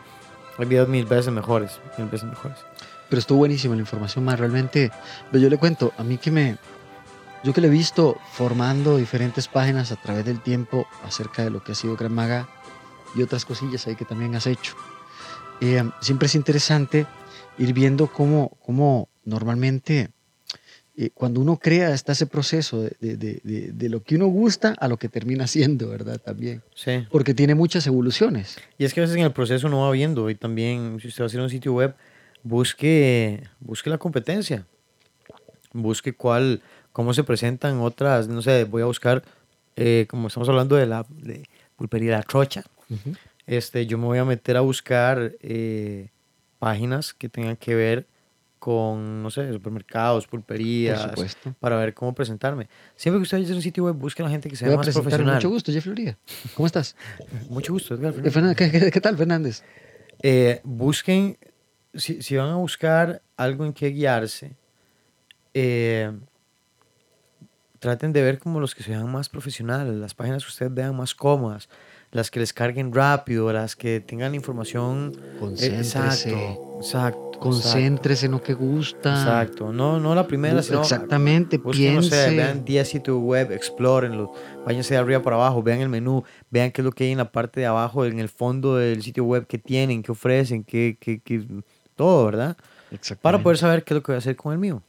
hay 0.57 0.66
videos 0.66 0.88
mil 0.88 1.05
veces 1.05 1.32
mejores, 1.32 1.80
mil 1.98 2.09
veces 2.09 2.28
mejores. 2.28 2.59
Pero 3.09 3.18
estuvo 3.18 3.38
buenísima 3.38 3.74
la 3.74 3.80
información, 3.80 4.24
más 4.24 4.38
realmente. 4.38 4.90
Yo 5.32 5.50
le 5.50 5.59
cuento, 5.59 5.92
a 5.98 6.05
mí 6.05 6.16
que 6.16 6.30
me. 6.30 6.57
Yo 7.45 7.53
que 7.53 7.61
le 7.61 7.66
he 7.66 7.70
visto 7.70 8.16
formando 8.32 8.97
diferentes 8.97 9.49
páginas 9.49 9.92
a 9.92 9.97
través 9.97 10.24
del 10.24 10.40
tiempo 10.40 10.86
acerca 11.05 11.45
de 11.45 11.51
lo 11.51 11.62
que 11.62 11.72
ha 11.72 11.74
sido 11.74 11.95
Gran 11.97 12.12
Maga 12.14 12.49
y 13.14 13.22
otras 13.22 13.45
cosillas 13.45 13.86
ahí 13.86 13.97
que 13.97 14.05
también 14.07 14.34
has 14.34 14.47
hecho. 14.47 14.74
Eh, 15.61 15.82
siempre 16.01 16.26
es 16.26 16.34
interesante 16.34 17.07
ir 17.59 17.72
viendo 17.74 18.07
cómo, 18.07 18.57
cómo 18.64 19.09
normalmente 19.24 20.11
eh, 20.97 21.11
cuando 21.12 21.40
uno 21.40 21.59
crea 21.59 21.92
está 21.92 22.12
ese 22.12 22.26
proceso 22.26 22.80
de, 22.82 22.97
de- 23.01 23.40
de- 23.72 23.88
lo 23.88 24.03
que 24.03 24.16
uno 24.16 24.26
gusta 24.26 24.74
a 24.80 24.88
lo 24.88 24.97
que 24.97 25.09
termina 25.09 25.47
siendo, 25.47 25.88
¿verdad? 25.90 26.18
También. 26.18 26.62
Sí. 26.74 27.07
Porque 27.11 27.34
tiene 27.34 27.55
muchas 27.55 27.86
evoluciones. 27.86 28.57
Y 28.78 28.84
es 28.84 28.95
que 28.95 29.01
a 29.01 29.03
veces 29.03 29.16
en 29.16 29.22
el 29.24 29.32
proceso 29.32 29.66
uno 29.66 29.80
va 29.82 29.90
viendo 29.90 30.30
y 30.30 30.34
también 30.34 30.99
si 31.01 31.09
usted 31.09 31.22
va 31.22 31.24
a 31.24 31.28
hacer 31.28 31.40
un 31.40 31.51
sitio 31.51 31.74
web, 31.74 31.95
busque, 32.42 33.42
busque 33.61 33.90
la 33.90 33.99
competencia. 33.99 34.66
Busque 35.72 36.12
cuál, 36.14 36.62
cómo 36.95 37.12
se 37.12 37.24
presentan 37.24 37.80
otras, 37.80 38.28
no 38.28 38.40
sé, 38.40 38.62
voy 38.64 38.80
a 38.82 38.86
buscar, 38.86 39.22
eh, 39.76 40.07
como 40.09 40.28
estamos 40.28 40.49
hablando 40.49 40.76
de 40.76 40.86
la 40.86 41.05
de 41.11 41.42
pulpería 41.76 42.12
La 42.12 42.22
Trocha, 42.22 42.62
este, 43.47 43.84
yo 43.86 43.99
me 43.99 44.05
voy 44.07 44.18
a 44.18 44.24
meter 44.24 44.57
a 44.57 44.61
buscar 44.61 45.32
eh, 45.40 46.09
páginas 46.61 47.12
que 47.12 47.28
tengan 47.28 47.57
que 47.57 47.74
ver 47.74 48.07
con, 48.61 49.22
no 49.24 49.30
sé, 49.30 49.53
supermercados, 49.53 50.26
pulperías, 50.28 51.11
para 51.61 51.76
ver 51.76 51.92
cómo 51.95 52.14
presentarme. 52.14 52.68
Siempre 52.97 53.18
que 53.18 53.24
usted 53.24 53.38
vaya 53.38 53.42
a 53.42 53.47
hacer 53.49 53.57
un 53.57 53.62
sitio 53.62 53.84
web, 53.84 53.95
busque 53.97 54.22
a 54.22 54.26
la 54.26 54.30
gente 54.30 54.49
que 54.49 54.55
sea 54.57 54.68
Voy 54.68 54.76
más 54.78 54.88
profesional. 54.90 55.34
mucho 55.34 55.51
gusto, 55.51 55.72
Jeff 55.72 55.84
Loría. 55.86 56.16
¿Cómo 56.55 56.66
estás? 56.66 56.95
Mucho 57.51 57.72
gusto, 57.74 57.95
Edgar 57.95 58.12
Fernández. 58.14 58.32
Fernández, 58.32 58.57
¿Qué, 58.57 58.70
qué- 58.70 58.90
qué 58.92 59.01
tal, 59.01 59.18
Fernández? 59.18 59.62
Eh, 60.22 60.61
busquen, 60.62 61.36
si, 61.92 62.22
si 62.22 62.36
van 62.36 62.51
a 62.51 62.57
buscar 62.57 63.20
algo 63.36 63.66
en 63.66 63.72
que 63.74 63.88
guiarse, 63.88 64.53
eh, 65.53 66.11
traten 67.85 68.14
de 68.14 68.22
ver 68.22 68.39
como 68.39 68.61
los 68.61 68.74
que 68.74 68.82
se 68.82 68.91
vean 68.93 69.12
más 69.12 69.28
profesionales, 69.28 69.95
las 69.95 70.14
páginas 70.14 70.43
que 70.43 70.49
ustedes 70.49 70.72
vean 70.72 70.97
más 70.97 71.14
cómodas, 71.14 71.68
las 72.12 72.30
que 72.30 72.41
les 72.41 72.55
carguen 72.55 72.95
rápido, 72.95 73.53
las 73.53 73.76
que 73.76 74.01
tengan 74.01 74.35
información. 74.35 75.12
eh, 75.14 75.39
Concéntrese. 75.39 75.80
exacto, 75.80 76.59
exacto. 76.78 77.39
Concéntrese 77.39 78.24
en 78.26 78.32
lo 78.32 78.41
que 78.41 78.55
gusta. 78.55 79.11
Exacto, 79.11 79.70
no, 79.70 80.01
no 80.01 80.14
la 80.14 80.26
primera, 80.26 80.62
sino 80.62 80.80
Exactamente, 80.82 81.59
Busquen, 81.59 81.97
no 81.97 82.01
sé, 82.01 82.09
piense. 82.09 82.37
vean 82.37 82.64
10 82.64 82.89
sitios 82.89 83.18
web, 83.20 83.53
explórenlos, 83.53 84.30
váyanse 84.64 84.95
de 84.95 85.01
arriba 85.01 85.20
para 85.20 85.37
abajo, 85.37 85.62
vean 85.62 85.80
el 85.80 85.91
menú, 85.91 86.22
vean 86.51 86.70
qué 86.72 86.80
es 86.80 86.85
lo 86.87 86.93
que 86.93 87.05
hay 87.05 87.11
en 87.12 87.18
la 87.18 87.30
parte 87.32 87.61
de 87.61 87.66
abajo, 87.66 88.07
en 88.07 88.18
el 88.18 88.30
fondo 88.30 88.76
del 88.76 89.03
sitio 89.03 89.24
web, 89.24 89.47
qué 89.47 89.59
tienen, 89.59 90.03
qué 90.03 90.11
ofrecen, 90.12 90.64
qué, 90.64 90.97
qué, 90.99 91.20
qué- 91.20 91.45
todo, 91.97 92.24
¿verdad? 92.24 92.57
Para 93.20 93.39
poder 93.43 93.59
saber 93.59 93.85
qué 93.85 93.93
es 93.93 93.97
lo 93.97 94.03
que 94.03 94.12
voy 94.12 94.16
a 94.16 94.18
hacer 94.18 94.37
con 94.37 94.53
el 94.53 94.59
mío. 94.59 94.82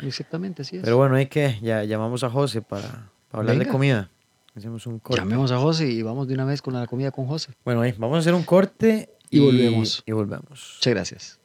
Exactamente, 0.00 0.62
así 0.62 0.76
es. 0.76 0.82
Pero 0.82 0.96
bueno, 0.96 1.16
hay 1.16 1.26
que, 1.26 1.58
ya 1.62 1.84
llamamos 1.84 2.24
a 2.24 2.30
José 2.30 2.62
para, 2.62 3.10
hablar 3.32 3.58
de 3.58 3.66
comida. 3.66 4.10
Hacemos 4.54 4.86
un 4.86 5.00
corte. 5.00 5.20
Llamemos 5.20 5.50
a 5.50 5.58
José 5.58 5.88
y 5.88 6.02
vamos 6.02 6.28
de 6.28 6.34
una 6.34 6.44
vez 6.44 6.62
con 6.62 6.74
la 6.74 6.86
comida 6.86 7.10
con 7.10 7.26
José. 7.26 7.52
Bueno, 7.64 7.80
ahí, 7.80 7.92
vamos 7.98 8.16
a 8.16 8.20
hacer 8.20 8.34
un 8.34 8.44
corte 8.44 9.10
y 9.30 9.40
volvemos. 9.40 10.04
Y 10.06 10.12
volvemos. 10.12 10.78
Muchas 10.78 10.94
gracias. 10.94 11.40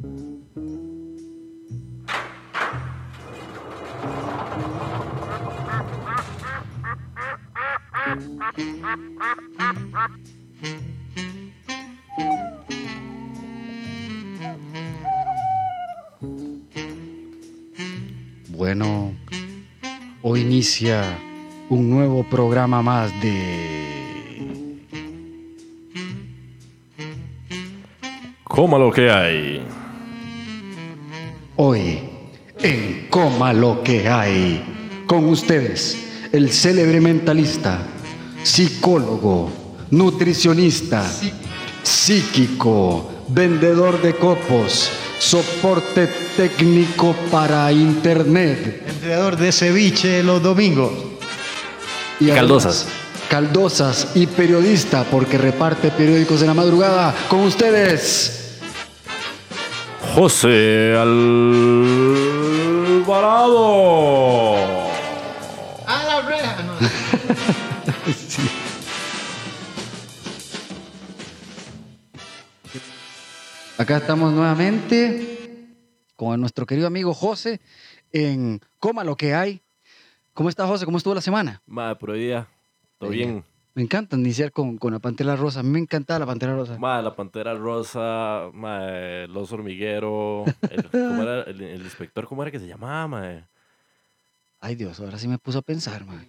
Bueno, 18.60 19.14
hoy 20.20 20.42
inicia 20.42 21.18
un 21.70 21.88
nuevo 21.88 22.24
programa 22.24 22.82
más 22.82 23.10
de... 23.22 24.82
Coma 28.44 28.76
lo 28.76 28.92
que 28.92 29.10
hay. 29.10 29.62
Hoy, 31.56 32.00
en 32.58 33.06
Coma 33.08 33.54
lo 33.54 33.82
que 33.82 34.06
hay, 34.06 34.62
con 35.06 35.24
ustedes, 35.30 36.28
el 36.30 36.50
célebre 36.50 37.00
mentalista, 37.00 37.80
psicólogo, 38.42 39.50
nutricionista, 39.90 41.10
psíquico, 41.82 43.10
vendedor 43.28 44.02
de 44.02 44.14
copos, 44.16 44.92
soporte 45.20 46.08
técnico 46.34 47.14
para 47.30 47.70
internet. 47.70 48.82
Entrenador 48.88 49.36
de 49.36 49.52
ceviche 49.52 50.22
los 50.22 50.42
domingos. 50.42 50.90
Y 52.18 52.28
Caldosas. 52.28 52.86
Caldosas 53.28 54.12
y 54.14 54.26
periodista 54.26 55.04
porque 55.04 55.36
reparte 55.38 55.90
periódicos 55.90 56.40
en 56.40 56.48
la 56.48 56.54
madrugada. 56.54 57.14
Con 57.28 57.40
ustedes, 57.40 58.58
José 60.14 60.96
Alvarado. 60.98 61.60
Acá 73.80 73.96
estamos 73.96 74.34
nuevamente 74.34 75.38
con 76.14 76.38
nuestro 76.38 76.66
querido 76.66 76.86
amigo 76.86 77.14
José 77.14 77.62
en 78.12 78.60
Coma 78.78 79.04
lo 79.04 79.16
que 79.16 79.32
hay. 79.32 79.62
¿Cómo 80.34 80.50
está 80.50 80.66
José? 80.66 80.84
¿Cómo 80.84 80.98
estuvo 80.98 81.14
la 81.14 81.22
semana? 81.22 81.62
Madre, 81.66 81.96
por 81.96 82.10
hoy 82.10 82.20
día. 82.20 82.46
Todo 82.98 83.08
bien. 83.08 83.42
Me 83.72 83.82
encanta 83.82 84.18
iniciar 84.18 84.52
con, 84.52 84.76
con 84.76 84.92
la 84.92 84.98
Pantera 84.98 85.34
Rosa. 85.34 85.60
A 85.60 85.62
mí 85.62 85.70
me 85.70 85.78
encantaba 85.78 86.18
la 86.20 86.26
Pantera 86.26 86.54
Rosa. 86.54 86.76
Madre, 86.78 87.04
la 87.04 87.16
pantera 87.16 87.54
rosa, 87.54 88.50
madre, 88.52 89.28
los 89.28 89.50
hormiguero. 89.50 90.44
El, 90.70 90.84
¿cómo 90.90 91.22
era? 91.22 91.42
El, 91.44 91.62
el 91.62 91.80
inspector, 91.80 92.26
¿cómo 92.26 92.42
era 92.42 92.50
que 92.50 92.58
se 92.58 92.66
llamaba, 92.66 93.08
madre? 93.08 93.44
Ay 94.60 94.74
Dios, 94.74 95.00
ahora 95.00 95.16
sí 95.16 95.26
me 95.26 95.38
puso 95.38 95.60
a 95.60 95.62
pensar, 95.62 96.04
man. 96.04 96.26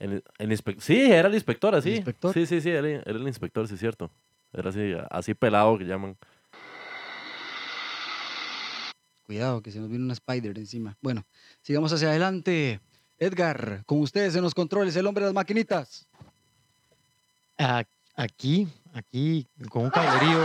El, 0.00 0.24
el 0.38 0.60
Sí, 0.80 1.00
era 1.00 1.28
el 1.28 1.34
inspector, 1.34 1.76
así. 1.76 1.90
¿El 1.90 1.96
inspector? 1.96 2.34
Sí, 2.34 2.44
sí, 2.44 2.60
sí, 2.60 2.70
era, 2.70 2.88
era 2.88 3.04
el 3.06 3.28
inspector, 3.28 3.68
sí, 3.68 3.76
cierto. 3.76 4.10
Era 4.52 4.70
así, 4.70 4.94
así 5.10 5.34
pelado 5.34 5.78
que 5.78 5.84
llaman. 5.84 6.16
Cuidado, 9.24 9.62
que 9.62 9.70
se 9.70 9.78
nos 9.78 9.88
viene 9.88 10.04
una 10.04 10.14
Spider 10.14 10.58
encima. 10.58 10.96
Bueno, 11.00 11.24
sigamos 11.62 11.92
hacia 11.92 12.08
adelante. 12.08 12.80
Edgar, 13.18 13.84
con 13.86 14.00
ustedes 14.00 14.34
en 14.34 14.42
los 14.42 14.54
controles, 14.54 14.96
el 14.96 15.06
hombre 15.06 15.22
de 15.22 15.28
las 15.28 15.34
maquinitas. 15.34 16.08
Aquí, 18.16 18.66
aquí, 18.92 19.46
con 19.68 19.84
un 19.84 19.90
cablerío. 19.90 20.44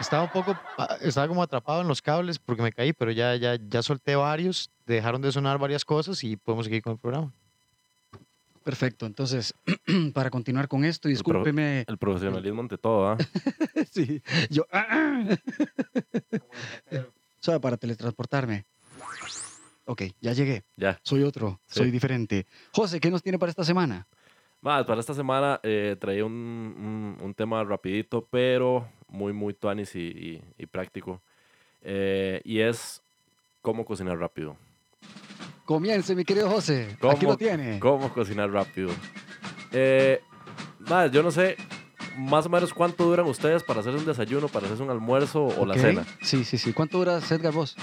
Estaba 0.00 0.22
un 0.22 0.30
poco, 0.30 0.58
estaba 1.02 1.28
como 1.28 1.42
atrapado 1.42 1.82
en 1.82 1.88
los 1.88 2.00
cables 2.00 2.38
porque 2.38 2.62
me 2.62 2.72
caí, 2.72 2.94
pero 2.94 3.10
ya, 3.10 3.36
ya, 3.36 3.56
ya 3.56 3.82
solté 3.82 4.16
varios, 4.16 4.70
dejaron 4.86 5.20
de 5.20 5.30
sonar 5.30 5.58
varias 5.58 5.84
cosas 5.84 6.24
y 6.24 6.36
podemos 6.36 6.64
seguir 6.64 6.80
con 6.80 6.94
el 6.94 6.98
programa. 6.98 7.34
Perfecto, 8.64 9.06
entonces, 9.06 9.54
para 10.14 10.30
continuar 10.30 10.68
con 10.68 10.84
esto, 10.84 11.08
y 11.08 11.12
El 11.12 11.18
pro- 11.22 11.38
discúlpeme. 11.38 11.84
El 11.88 11.98
profesionalismo 11.98 12.60
ante 12.60 12.78
todo, 12.78 13.08
¿ah? 13.08 13.16
Sí, 13.90 14.22
yo. 14.50 14.64
Solo 17.40 17.60
para 17.60 17.76
teletransportarme. 17.76 18.66
Ok, 19.86 20.02
ya 20.20 20.32
llegué. 20.32 20.64
Ya. 20.76 21.00
Soy 21.02 21.22
otro, 21.22 21.60
Sí. 21.66 21.80
soy 21.80 21.90
diferente. 21.90 22.46
José, 22.72 23.00
¿qué 23.00 23.10
nos 23.10 23.22
tiene 23.22 23.38
para 23.38 23.50
esta 23.50 23.64
semana? 23.64 24.06
Más, 24.60 24.84
para 24.84 25.00
esta 25.00 25.14
semana 25.14 25.58
eh, 25.62 25.96
traía 25.98 26.24
un, 26.24 26.32
un- 26.32 27.18
un 27.24 27.34
tema 27.34 27.64
rapidito, 27.64 28.26
pero 28.30 28.86
muy, 29.08 29.32
muy 29.32 29.54
tuanis 29.54 29.94
y, 29.96 30.00
y- 30.00 30.42
y 30.58 30.66
práctico. 30.66 31.22
Eh, 31.80 32.42
y 32.44 32.60
es 32.60 33.02
cómo 33.62 33.84
cocinar 33.86 34.18
rápido. 34.18 34.56
Comience, 35.64 36.14
mi 36.14 36.24
querido 36.24 36.50
José. 36.50 36.88
Aquí 36.92 36.96
¿Cómo- 37.00 37.32
lo 37.32 37.36
tiene. 37.36 37.78
Cómo 37.78 38.12
cocinar 38.12 38.50
rápido. 38.50 38.90
Eh, 39.72 40.20
más, 40.80 41.10
yo 41.12 41.22
no 41.22 41.30
sé 41.30 41.56
más 42.18 42.46
o 42.46 42.48
menos 42.48 42.74
cuánto 42.74 43.04
duran 43.04 43.26
ustedes 43.26 43.62
para 43.62 43.80
hacer 43.80 43.94
un 43.94 44.04
desayuno, 44.04 44.48
para 44.48 44.66
hacer 44.66 44.82
un 44.82 44.90
almuerzo 44.90 45.44
o 45.44 45.64
la 45.64 45.74
cena. 45.74 46.04
Sí, 46.22 46.44
sí, 46.44 46.58
sí. 46.58 46.72
¿Cuánto 46.72 46.98
dura 46.98 47.18
Edgar 47.30 47.52
vos? 47.52 47.76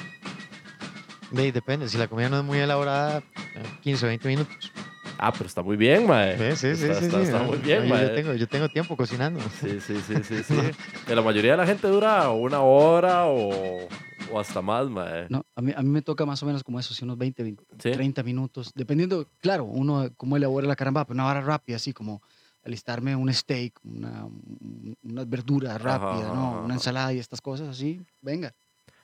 Depende, 1.31 1.87
si 1.89 1.97
la 1.97 2.07
comida 2.07 2.29
no 2.29 2.37
es 2.39 2.43
muy 2.43 2.57
elaborada, 2.59 3.19
eh, 3.19 3.63
15 3.83 4.05
o 4.05 4.07
20 4.09 4.27
minutos. 4.27 4.71
Ah, 5.17 5.31
pero 5.31 5.45
está 5.45 5.61
muy 5.63 5.75
bien, 5.77 6.05
mae. 6.07 6.55
Sí, 6.55 6.75
sí, 6.75 6.75
sí, 6.75 6.83
está, 6.85 6.99
sí, 6.99 7.05
está- 7.05 7.17
sí, 7.19 7.23
está 7.23 7.39
no, 7.39 7.43
muy 7.45 7.57
no, 7.57 7.63
bien, 7.63 7.83
yo, 7.83 7.89
mae. 7.89 8.03
yo 8.03 8.13
tengo, 8.15 8.33
yo 8.33 8.47
tengo 8.47 8.69
tiempo 8.69 8.95
cocinando. 8.95 9.39
Sí, 9.59 9.79
sí, 9.79 9.95
sí, 10.05 10.13
sí, 10.23 10.43
sí. 10.43 10.53
Que 11.07 11.15
la 11.15 11.21
mayoría 11.21 11.51
de 11.51 11.57
la 11.57 11.65
gente 11.65 11.87
dura 11.87 12.29
una 12.31 12.59
hora 12.61 13.25
o, 13.25 13.87
o 14.31 14.39
hasta 14.39 14.61
más, 14.61 14.89
mae. 14.89 15.27
No, 15.29 15.45
a 15.55 15.61
mí, 15.61 15.71
a 15.75 15.81
mí 15.81 15.89
me 15.89 16.01
toca 16.01 16.25
más 16.25 16.41
o 16.43 16.45
menos 16.45 16.63
como 16.63 16.79
eso, 16.79 16.93
unos 17.03 17.17
20, 17.17 17.43
20, 17.43 17.63
Sí. 17.79 17.91
30 17.91 18.23
minutos. 18.23 18.71
Dependiendo, 18.75 19.27
claro, 19.39 19.63
uno 19.65 20.09
cómo 20.17 20.37
elabora 20.37 20.67
la 20.67 20.75
caramba, 20.75 21.05
pero 21.05 21.15
una 21.15 21.27
hora 21.27 21.41
rápida, 21.41 21.75
así 21.77 21.93
como 21.93 22.21
alistarme 22.63 23.15
un 23.15 23.31
steak, 23.33 23.79
una, 23.83 24.25
un- 24.25 24.97
unas 25.03 25.29
verduras 25.29 25.81
rápidas, 25.81 26.25
Ajá, 26.25 26.33
¿no? 26.35 26.47
ajá, 26.49 26.59
Una 26.61 26.73
ensalada 26.73 27.13
y 27.13 27.19
estas 27.19 27.39
cosas 27.41 27.69
así. 27.69 28.01
Venga. 28.21 28.53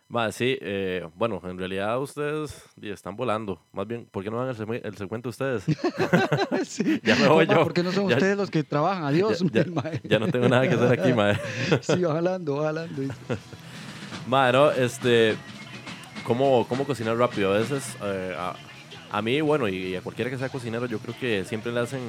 Mae, 0.09 0.31
sí, 0.33 0.57
eh, 0.61 1.07
bueno, 1.15 1.41
en 1.45 1.57
realidad 1.57 1.99
ustedes 1.99 2.61
están 2.81 3.15
volando. 3.15 3.59
Más 3.71 3.87
bien, 3.87 4.05
¿por 4.11 4.21
qué 4.23 4.29
no 4.29 4.37
dan 4.37 4.49
el, 4.49 4.55
segme- 4.57 4.81
el 4.83 4.95
segmento 4.97 5.29
ustedes? 5.29 5.63
sí. 6.65 6.99
Ya 7.03 7.15
me 7.15 7.27
voy 7.29 7.45
Papá, 7.47 7.59
yo. 7.59 7.63
¿Por 7.63 7.73
qué 7.73 7.83
no 7.83 7.91
son 7.91 8.09
Ya- 8.09 8.15
ustedes 8.17 8.37
los 8.37 8.51
que 8.51 8.63
trabajan? 8.63 9.05
Adiós. 9.05 9.39
ya- 9.51 9.65
mae. 9.73 10.01
Ya 10.03 10.19
no 10.19 10.27
tengo 10.27 10.49
nada 10.49 10.67
que 10.67 10.75
hacer 10.75 10.99
aquí, 10.99 11.13
mae. 11.13 11.39
Sí, 11.81 12.01
va 12.01 12.13
jalando, 12.15 12.57
va 14.31 14.45
jalando. 14.45 14.71
Mae, 14.71 14.75
no, 14.77 14.85
este. 14.85 15.35
¿Cómo, 16.25 16.65
cómo 16.69 16.85
cocinar 16.85 17.17
rápido? 17.17 17.53
A 17.53 17.57
veces, 17.57 17.97
eh, 18.01 18.33
a, 18.37 18.55
a 19.11 19.21
mí, 19.21 19.41
bueno, 19.41 19.67
y 19.67 19.95
a 19.95 20.01
cualquiera 20.01 20.31
que 20.31 20.37
sea 20.37 20.47
cocinero, 20.49 20.85
yo 20.85 20.99
creo 20.99 21.15
que 21.19 21.43
siempre 21.43 21.71
le 21.71 21.81
hacen 21.81 21.99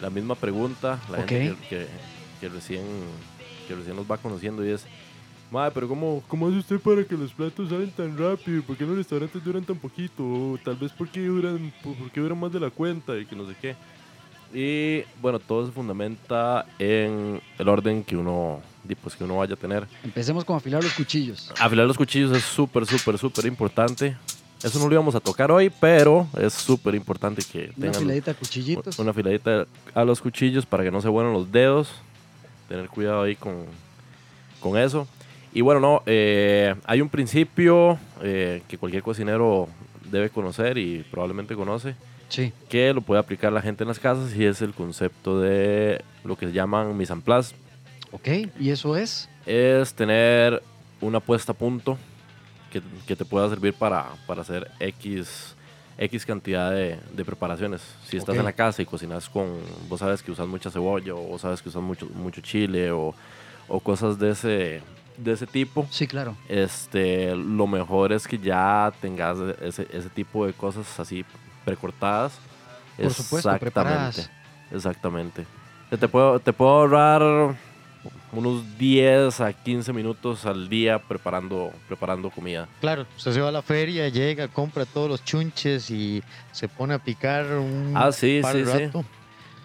la 0.00 0.08
misma 0.08 0.34
pregunta. 0.34 0.98
La 1.10 1.18
gente 1.18 1.56
que, 1.68 1.68
que, 1.68 1.86
que 2.40 2.48
recién, 2.48 2.82
que 3.68 3.74
recién 3.74 3.94
nos 3.96 4.10
va 4.10 4.16
conociendo 4.16 4.64
y 4.66 4.70
es. 4.70 4.86
Mae, 5.50 5.70
pero 5.70 5.86
¿cómo, 5.86 6.22
¿cómo 6.28 6.48
hace 6.48 6.56
usted 6.56 6.80
para 6.80 7.04
que 7.04 7.14
los 7.14 7.30
platos 7.32 7.68
salen 7.68 7.90
tan 7.90 8.16
rápido? 8.16 8.62
¿Por 8.62 8.74
qué 8.74 8.86
los 8.86 8.96
restaurantes 8.96 9.44
duran 9.44 9.62
tan 9.64 9.76
poquito? 9.76 10.22
O 10.24 10.58
tal 10.64 10.76
vez 10.76 10.90
porque 10.96 11.20
duran, 11.20 11.70
por- 11.84 11.94
porque 11.96 12.20
duran 12.22 12.40
más 12.40 12.50
de 12.54 12.60
la 12.60 12.70
cuenta 12.70 13.14
y 13.18 13.26
que 13.26 13.36
no 13.36 13.46
sé 13.46 13.54
qué. 13.60 13.76
Y 14.54 15.04
bueno, 15.20 15.38
todo 15.38 15.66
se 15.66 15.72
fundamenta 15.72 16.64
en 16.78 17.40
el 17.58 17.68
orden 17.68 18.02
que 18.02 18.16
uno, 18.16 18.62
pues, 19.02 19.16
que 19.16 19.24
uno 19.24 19.36
vaya 19.38 19.54
a 19.54 19.56
tener. 19.56 19.86
Empecemos 20.04 20.44
con 20.44 20.56
afilar 20.56 20.82
los 20.82 20.92
cuchillos. 20.92 21.52
Afilar 21.58 21.86
los 21.86 21.96
cuchillos 21.96 22.36
es 22.36 22.42
súper, 22.42 22.86
súper, 22.86 23.18
súper 23.18 23.46
importante. 23.46 24.16
Eso 24.62 24.78
no 24.78 24.86
lo 24.86 24.92
íbamos 24.92 25.14
a 25.16 25.20
tocar 25.20 25.50
hoy, 25.50 25.70
pero 25.80 26.28
es 26.38 26.52
súper 26.52 26.94
importante 26.94 27.42
que 27.50 27.64
Una 27.76 27.86
tengan 27.86 27.94
filadita 28.00 28.32
de 28.32 28.38
cuchillitos. 28.38 28.98
una 29.00 29.10
afiladita 29.10 29.66
a 29.94 30.04
los 30.04 30.20
cuchillos 30.20 30.64
para 30.66 30.84
que 30.84 30.90
no 30.90 31.00
se 31.00 31.08
vuelen 31.08 31.32
los 31.32 31.50
dedos. 31.50 31.88
Tener 32.68 32.88
cuidado 32.88 33.22
ahí 33.22 33.34
con, 33.34 33.64
con 34.60 34.78
eso. 34.78 35.08
Y 35.52 35.60
bueno, 35.62 35.80
no, 35.80 36.02
eh, 36.06 36.74
hay 36.86 37.00
un 37.00 37.08
principio 37.08 37.98
eh, 38.22 38.62
que 38.68 38.78
cualquier 38.78 39.02
cocinero 39.02 39.68
debe 40.10 40.30
conocer 40.30 40.78
y 40.78 41.04
probablemente 41.10 41.54
conoce, 41.54 41.94
Sí. 42.28 42.52
que 42.70 42.94
lo 42.94 43.02
puede 43.02 43.20
aplicar 43.20 43.52
la 43.52 43.60
gente 43.60 43.84
en 43.84 43.88
las 43.88 43.98
casas 43.98 44.34
y 44.34 44.44
es 44.46 44.62
el 44.62 44.72
concepto 44.72 45.40
de 45.40 46.02
lo 46.24 46.36
que 46.36 46.50
llaman 46.52 46.96
mise 46.96 47.12
en 47.12 47.20
place. 47.20 47.54
Ok, 48.12 48.28
¿y 48.60 48.70
eso 48.70 48.96
es? 48.96 49.28
es 49.46 49.92
tener 49.94 50.62
una 51.00 51.18
puesta 51.18 51.50
a 51.52 51.54
punto 51.54 51.98
que, 52.70 52.80
que 53.06 53.16
te 53.16 53.24
pueda 53.24 53.48
servir 53.48 53.74
para, 53.74 54.10
para 54.26 54.42
hacer 54.42 54.70
X, 54.78 55.56
X 55.98 56.24
cantidad 56.24 56.70
de, 56.70 57.00
de 57.12 57.24
preparaciones. 57.24 57.82
Si 58.06 58.16
estás 58.16 58.36
en 58.36 58.44
la 58.44 58.52
casa 58.52 58.82
y 58.82 58.86
cocinas 58.86 59.28
con, 59.28 59.58
vos 59.88 59.98
sabes 60.00 60.22
que 60.22 60.30
usas 60.30 60.46
mucha 60.46 60.70
cebolla 60.70 61.14
o 61.14 61.38
sabes 61.38 61.60
que 61.60 61.70
usas 61.70 61.82
mucho, 61.82 62.06
mucho 62.14 62.40
chile 62.40 62.92
o, 62.92 63.14
o 63.66 63.80
cosas 63.80 64.18
de 64.18 64.30
ese, 64.30 64.82
de 65.16 65.32
ese 65.32 65.46
tipo, 65.46 65.86
Sí, 65.90 66.06
claro. 66.06 66.36
este, 66.48 67.34
lo 67.34 67.66
mejor 67.66 68.12
es 68.12 68.28
que 68.28 68.38
ya 68.38 68.92
tengas 69.00 69.38
ese, 69.60 69.88
ese 69.92 70.08
tipo 70.10 70.46
de 70.46 70.52
cosas 70.52 71.00
así 71.00 71.24
precortadas. 71.64 72.38
Por 72.96 73.12
supuesto, 73.12 73.58
preparadas. 73.58 74.30
Exactamente. 74.70 75.44
Te- 75.90 75.98
Te 75.98 76.06
puedo, 76.08 76.38
te 76.38 76.52
puedo 76.52 76.70
ahorrar 76.70 77.56
unos 78.32 78.78
10 78.78 79.40
a 79.40 79.52
15 79.52 79.92
minutos 79.92 80.46
al 80.46 80.68
día 80.68 80.98
preparando, 80.98 81.72
preparando 81.86 82.30
comida. 82.30 82.68
Claro, 82.80 83.06
usted 83.16 83.32
se 83.32 83.40
va 83.40 83.48
a 83.48 83.52
la 83.52 83.62
feria, 83.62 84.08
llega, 84.08 84.48
compra 84.48 84.84
todos 84.86 85.08
los 85.08 85.24
chunches 85.24 85.90
y 85.90 86.22
se 86.52 86.68
pone 86.68 86.94
a 86.94 86.98
picar 86.98 87.44
un 87.46 87.92
Ah, 87.96 88.10
sí, 88.12 88.40
par 88.42 88.52
sí, 88.54 88.62
de 88.62 88.86
rato. 88.86 89.04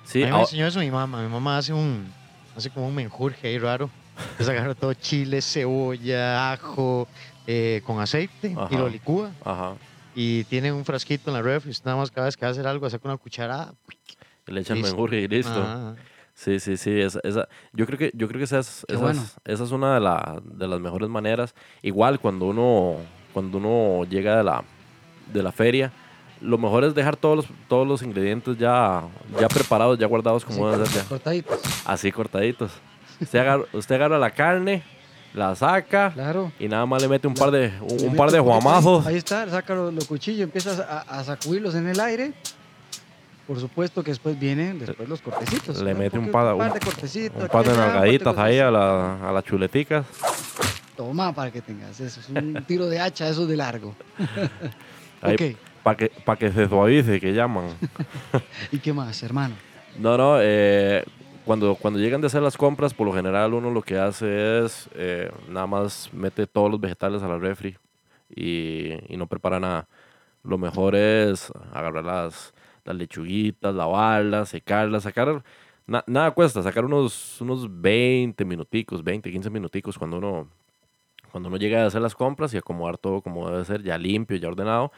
Sí, 0.04 0.24
a 0.24 0.26
mí 0.28 0.32
me 0.32 0.38
ah, 0.38 0.42
enseñó 0.42 0.68
eso 0.68 0.80
mi 0.80 0.92
mamá. 0.92 1.22
Mi 1.24 1.30
mamá 1.30 1.58
hace 1.58 1.74
un, 1.74 2.12
hace 2.56 2.70
como 2.70 2.88
un 2.88 2.96
menjurje 2.96 3.48
ahí 3.48 3.58
raro. 3.58 3.90
Entonces 4.32 4.50
agarra 4.50 4.74
todo 4.76 4.94
chile, 4.94 5.42
cebolla, 5.42 6.52
ajo, 6.54 7.08
eh, 7.46 7.82
con 7.86 8.00
aceite 8.00 8.50
y 8.50 8.56
Ajá. 8.58 8.78
lo 8.78 8.90
licúa. 8.90 9.32
ajá. 9.46 9.76
Y 10.20 10.46
tiene 10.46 10.72
un 10.72 10.84
frasquito 10.84 11.30
en 11.30 11.36
la 11.36 11.44
refri. 11.44 11.72
Nada 11.86 11.98
más 11.98 12.10
cada 12.10 12.26
vez 12.26 12.36
que 12.36 12.42
va 12.42 12.48
a 12.48 12.52
hacer 12.52 12.66
algo, 12.66 12.90
saca 12.90 13.08
una 13.08 13.18
cucharada. 13.18 13.74
Le 14.48 14.62
echan 14.62 14.82
menjurje 14.82 15.22
y 15.22 15.28
listo. 15.28 15.54
Ah, 15.54 15.94
Sí, 16.40 16.60
sí, 16.60 16.78
sí. 16.78 16.92
Esa, 17.02 17.20
esa- 17.24 17.48
yo 17.74 17.88
creo 17.88 17.98
que, 17.98 18.12
yo 18.14 18.28
creo 18.28 18.38
que 18.38 18.44
esa 18.44 18.60
es, 18.60 18.86
esa, 18.88 19.00
bueno. 19.00 19.20
es, 19.20 19.36
esa 19.44 19.64
es 19.64 19.72
una 19.72 19.96
de, 19.96 20.00
la- 20.02 20.40
de 20.44 20.68
las 20.68 20.80
mejores 20.80 21.10
maneras. 21.10 21.56
Igual 21.82 22.20
cuando 22.20 22.46
uno, 22.46 22.98
cuando 23.34 23.58
uno 23.58 24.06
llega 24.08 24.38
de 24.38 24.44
la, 24.44 24.64
de 25.34 25.42
la 25.42 25.52
feria, 25.52 25.92
lo 26.40 26.60
mejor 26.60 26.84
es 26.84 26.94
dejar 26.94 27.16
todos 27.16 27.38
los, 27.38 27.46
todos 27.68 27.88
los 27.88 28.04
ingredientes 28.04 28.56
ya, 28.60 29.02
ya 29.42 29.48
preparados, 29.48 29.98
ya 29.98 30.06
guardados 30.06 30.46
como 30.46 30.70
deben 30.70 30.86
ser. 30.86 31.04
Cortaditos. 31.06 31.60
Así 31.88 32.12
cortaditos. 32.12 32.72
Usted 33.20 33.40
agarra, 33.40 33.64
usted 33.74 33.96
agarra 33.96 34.20
la 34.20 34.30
carne, 34.30 34.84
la 35.34 35.56
saca 35.56 36.12
Claro. 36.14 36.52
y 36.60 36.68
nada 36.68 36.86
más 36.86 37.02
le 37.02 37.08
mete 37.08 37.28
un 37.28 37.34
par 37.34 37.50
de, 37.50 37.74
un, 37.82 38.16
par 38.16 38.30
de 38.30 38.38
guamazos. 38.40 39.08
Ahí 39.08 39.16
está, 39.16 39.50
saca 39.50 39.74
los, 39.74 39.92
los 39.92 40.06
cuchillos, 40.06 40.42
empiezas 40.44 40.80
a, 40.80 41.00
a 41.00 41.24
sacudirlos 41.24 41.74
en 41.74 41.88
el 41.88 42.00
aire. 42.00 42.34
Por 43.48 43.60
supuesto 43.60 44.04
que 44.04 44.12
después 44.12 44.38
vienen 44.38 44.78
después 44.80 45.08
los 45.08 45.22
cortecitos. 45.22 45.82
Le 45.82 45.94
¿no? 45.94 46.00
mete 46.00 46.20
un 46.20 46.30
par 46.32 46.52
de- 46.54 46.58
par 46.60 46.74
de 46.74 46.80
cortecitos. 46.82 47.44
Un 47.44 47.48
par 47.50 47.64
de 47.66 47.72
allá, 47.72 47.80
nalgaditas 47.88 48.38
ahí 48.38 48.60
a, 48.60 48.70
la, 48.70 49.30
a 49.30 49.32
las 49.32 49.44
chuleticas. 49.46 50.06
Toma 50.98 51.34
para 51.34 51.50
que 51.52 51.62
tengas 51.62 52.00
eso. 52.00 52.20
Es 52.20 52.30
un 52.30 52.64
tiro 52.68 52.88
de 52.88 53.00
hacha, 53.00 53.30
eso 53.30 53.46
de 53.48 53.56
largo. 53.56 53.96
Para 55.84 55.96
que, 55.96 56.12
pa' 56.26 56.36
que 56.36 56.52
se 56.52 56.68
suavice, 56.68 57.20
que 57.20 57.34
llaman. 57.34 57.70
¿Y 58.72 58.78
qué 58.80 58.92
más, 58.92 59.24
hermano? 59.24 59.56
No, 59.98 60.18
no, 60.18 60.38
eh, 60.42 61.04
cuando, 61.46 61.76
cuando 61.76 61.98
llegan 62.00 62.20
de 62.22 62.28
hacer 62.28 62.42
las 62.42 62.58
compras, 62.58 62.94
por 62.94 63.08
lo 63.08 63.14
general 63.14 63.54
uno 63.54 63.72
lo 63.72 63.82
que 63.82 63.98
hace 63.98 64.66
es 64.66 64.90
eh, 64.96 65.32
nada 65.50 65.66
más 65.66 66.10
mete 66.14 66.46
todos 66.46 66.70
los 66.70 66.80
vegetales 66.82 67.24
a 67.24 67.28
la 67.30 67.38
refri 67.38 67.78
y, 68.30 68.92
y 69.12 69.16
no 69.18 69.28
prepara 69.28 69.60
nada. 69.60 69.88
Lo 70.44 70.58
mejor 70.58 70.94
es 70.96 71.52
agarrar 71.74 72.04
las, 72.04 72.54
las 72.88 72.96
lechuguitas, 72.96 73.76
lavarlas, 73.76 74.50
secarlas, 74.50 75.04
sacar... 75.04 75.44
na- 75.86 76.04
nada 76.08 76.32
cuesta, 76.32 76.64
sacar 76.64 76.86
unos, 76.86 77.40
unos 77.42 77.68
20 77.82 78.44
minuticos, 78.46 79.04
20, 79.04 79.32
15 79.32 79.50
minuticos 79.50 79.98
cuando 79.98 80.18
uno, 80.18 80.48
cuando 81.32 81.50
uno 81.50 81.58
llega 81.58 81.84
a 81.84 81.88
hacer 81.88 82.02
las 82.02 82.16
compras 82.16 82.54
y 82.54 82.58
acomodar 82.58 82.98
todo 82.98 83.22
como 83.22 83.50
debe 83.50 83.66
ser, 83.66 83.84
ya 83.84 83.98
limpio, 83.98 84.38
ya 84.38 84.48
ordenado, 84.48 84.92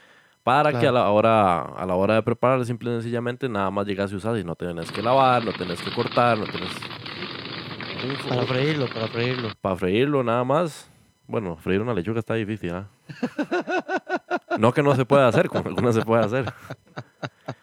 para 0.43 0.79
que 0.79 0.87
a 0.87 0.91
la 0.91 1.09
hora 1.09 1.61
a 1.61 1.85
la 1.85 1.95
hora 1.95 2.15
de 2.15 2.23
preparar, 2.23 2.65
simple 2.65 2.89
y 2.91 2.93
sencillamente, 2.95 3.49
nada 3.49 3.69
más 3.69 3.85
llegas 3.85 4.11
y 4.11 4.15
usas 4.15 4.39
y 4.39 4.43
no 4.43 4.55
tenés 4.55 4.91
que 4.91 5.01
lavar, 5.01 5.43
no 5.43 5.51
tenés 5.51 5.81
que 5.81 5.91
cortar, 5.91 6.37
no 6.37 6.45
tenés... 6.45 6.71
para 8.27 8.43
freírlo, 8.43 8.87
para 8.87 9.07
freírlo. 9.07 9.49
Para 9.61 9.75
freírlo 9.75 10.23
nada 10.23 10.43
más. 10.43 10.89
Bueno, 11.27 11.57
freír 11.57 11.81
una 11.81 11.93
lechuga 11.93 12.17
está 12.19 12.33
difícil, 12.33 12.71
¿ah? 12.71 12.87
No 14.57 14.73
que 14.73 14.81
no 14.81 14.95
se 14.95 15.05
pueda 15.05 15.27
hacer, 15.27 15.47
con 15.47 15.67
algunas 15.67 15.93
se 15.93 16.01
puede 16.01 16.25
hacer. 16.25 16.45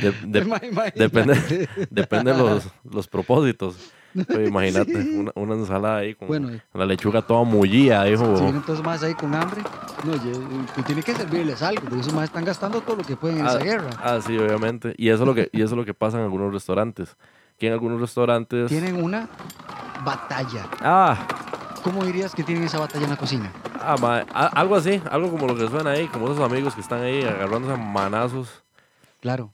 De- 0.00 0.12
depende, 0.96 1.68
depende 1.90 2.32
de 2.32 2.38
los, 2.38 2.68
los 2.90 3.08
propósitos. 3.08 3.76
Imagínate, 4.14 4.94
una, 5.18 5.32
una 5.34 5.54
ensalada 5.54 5.96
ahí 5.98 6.14
con 6.14 6.28
Bueno, 6.28 6.50
la 6.72 6.86
lechuga 6.86 7.20
toda 7.22 7.42
mullida, 7.44 8.04
dijo. 8.04 8.36
Si 8.36 8.42
vienen 8.44 8.62
todos 8.62 8.82
más 8.82 9.02
ahí 9.02 9.14
con 9.14 9.34
hambre, 9.34 9.60
no, 10.04 10.14
y, 10.14 10.80
y 10.80 10.82
tiene 10.84 11.02
que 11.02 11.14
servirles 11.14 11.62
algo, 11.62 11.82
porque 11.82 12.00
esos 12.00 12.14
más 12.14 12.24
están 12.24 12.44
gastando 12.44 12.80
todo 12.80 12.96
lo 12.96 13.02
que 13.02 13.16
pueden 13.16 13.38
en 13.40 13.46
Ah, 13.46 13.50
esa 13.50 13.58
guerra. 13.58 13.90
Ah, 14.00 14.20
sí, 14.24 14.36
obviamente. 14.38 14.94
Y 14.96 15.08
eso 15.08 15.22
es 15.24 15.26
lo 15.26 15.34
que, 15.34 15.48
y 15.52 15.58
eso 15.62 15.74
es 15.74 15.76
lo 15.78 15.84
que 15.84 15.94
pasa 15.94 16.18
en 16.18 16.24
algunos 16.24 16.52
restaurantes. 16.52 17.16
Que 17.58 17.66
en 17.66 17.72
algunos 17.72 18.00
restaurantes. 18.00 18.68
Tienen 18.68 19.02
una 19.02 19.28
batalla. 20.04 20.66
Ah, 20.80 21.26
¿Cómo 21.82 22.04
dirías 22.04 22.34
que 22.34 22.42
tienen 22.44 22.64
esa 22.64 22.78
batalla 22.78 23.04
en 23.04 23.10
la 23.10 23.16
cocina? 23.16 23.52
ah, 23.80 23.96
ma- 24.00 24.24
a- 24.32 24.46
algo 24.60 24.76
así, 24.76 25.02
algo 25.10 25.28
como 25.30 25.46
lo 25.46 25.54
que 25.56 25.68
suena 25.68 25.90
ahí, 25.90 26.06
como 26.08 26.26
esos 26.30 26.40
amigos 26.40 26.74
que 26.74 26.80
están 26.80 27.02
ahí 27.02 27.22
agarrándose 27.22 27.74
a 27.74 27.76
manazos. 27.76 28.62
Claro. 29.20 29.52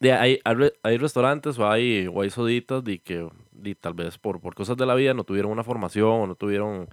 De, 0.00 0.12
hay, 0.12 0.40
hay, 0.44 0.54
re- 0.54 0.72
hay 0.82 0.96
restaurantes 0.98 1.58
o 1.58 1.68
hay, 1.70 2.06
o 2.12 2.20
hay 2.22 2.30
soditas 2.30 2.82
de 2.84 2.98
que 2.98 3.26
de, 3.52 3.74
tal 3.74 3.94
vez 3.94 4.18
por, 4.18 4.40
por 4.40 4.54
cosas 4.54 4.76
de 4.76 4.84
la 4.86 4.94
vida 4.94 5.14
no 5.14 5.24
tuvieron 5.24 5.50
una 5.52 5.64
formación 5.64 6.10
o 6.10 6.26
no 6.26 6.34
tuvieron 6.34 6.88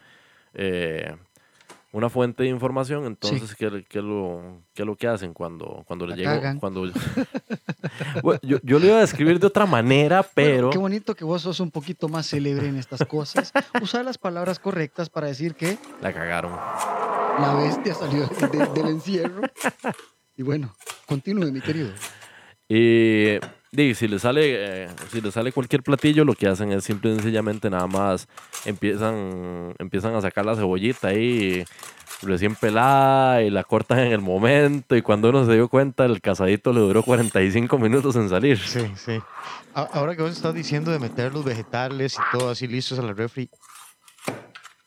eh, 0.53 1.15
una 1.91 2.09
fuente 2.09 2.43
de 2.43 2.49
información. 2.49 3.05
Entonces, 3.05 3.53
¿qué, 3.55 3.83
qué 3.89 3.99
es 3.99 4.03
lo, 4.05 4.61
qué 4.73 4.83
es 4.83 4.85
lo 4.85 4.95
que 4.95 5.07
hacen 5.07 5.33
cuando, 5.33 5.83
cuando 5.87 6.05
les 6.07 6.17
La 6.19 6.23
cagan. 6.23 6.59
Cuando... 6.59 6.83
Bueno, 8.23 8.39
yo, 8.43 8.57
yo 8.63 8.79
lo 8.79 8.85
iba 8.85 8.97
a 8.97 9.01
describir 9.01 9.39
de 9.39 9.47
otra 9.47 9.65
manera, 9.65 10.23
pero... 10.23 10.53
Bueno, 10.67 10.69
qué 10.69 10.77
bonito 10.77 11.15
que 11.15 11.25
vos 11.25 11.41
sos 11.41 11.59
un 11.59 11.71
poquito 11.71 12.07
más 12.07 12.27
célebre 12.29 12.67
en 12.67 12.77
estas 12.77 13.03
cosas. 13.05 13.51
Usar 13.81 14.05
las 14.05 14.17
palabras 14.17 14.59
correctas 14.59 15.09
para 15.09 15.27
decir 15.27 15.55
que 15.55 15.77
La 16.01 16.13
cagaron. 16.13 16.53
la 17.39 17.55
bestia 17.55 17.93
salió 17.93 18.27
de- 18.27 18.47
de- 18.47 18.67
del 18.67 18.87
encierro. 18.87 19.41
Y 20.37 20.43
bueno, 20.43 20.73
continúe, 21.07 21.51
mi 21.51 21.59
querido. 21.61 21.89
Y 22.73 23.37
di, 23.73 23.93
si 23.95 24.07
le 24.07 24.17
sale 24.17 24.83
eh, 24.85 24.87
si 25.11 25.19
le 25.19 25.29
sale 25.29 25.51
cualquier 25.51 25.83
platillo, 25.83 26.23
lo 26.23 26.35
que 26.35 26.47
hacen 26.47 26.71
es 26.71 26.85
simple 26.85 27.11
y 27.11 27.15
sencillamente 27.15 27.69
nada 27.69 27.85
más 27.85 28.29
empiezan 28.63 29.75
empiezan 29.77 30.15
a 30.15 30.21
sacar 30.21 30.45
la 30.45 30.55
cebollita 30.55 31.09
ahí 31.09 31.65
recién 32.21 32.55
pelada 32.55 33.43
y 33.43 33.49
la 33.49 33.65
cortan 33.65 33.99
en 33.99 34.13
el 34.13 34.21
momento 34.21 34.95
y 34.95 35.01
cuando 35.01 35.31
uno 35.31 35.45
se 35.45 35.51
dio 35.51 35.67
cuenta 35.67 36.05
el 36.05 36.21
casadito 36.21 36.71
le 36.71 36.79
duró 36.79 37.03
45 37.03 37.77
minutos 37.77 38.15
en 38.15 38.29
salir. 38.29 38.57
Sí, 38.57 38.89
sí. 38.95 39.19
Ahora 39.73 40.15
que 40.15 40.21
vos 40.21 40.31
estás 40.31 40.53
diciendo 40.53 40.91
de 40.91 40.99
meter 40.99 41.33
los 41.33 41.43
vegetales 41.43 42.15
y 42.15 42.37
todo 42.37 42.51
así 42.51 42.67
listos 42.67 42.99
a 42.99 43.01
la 43.01 43.11
refri, 43.11 43.49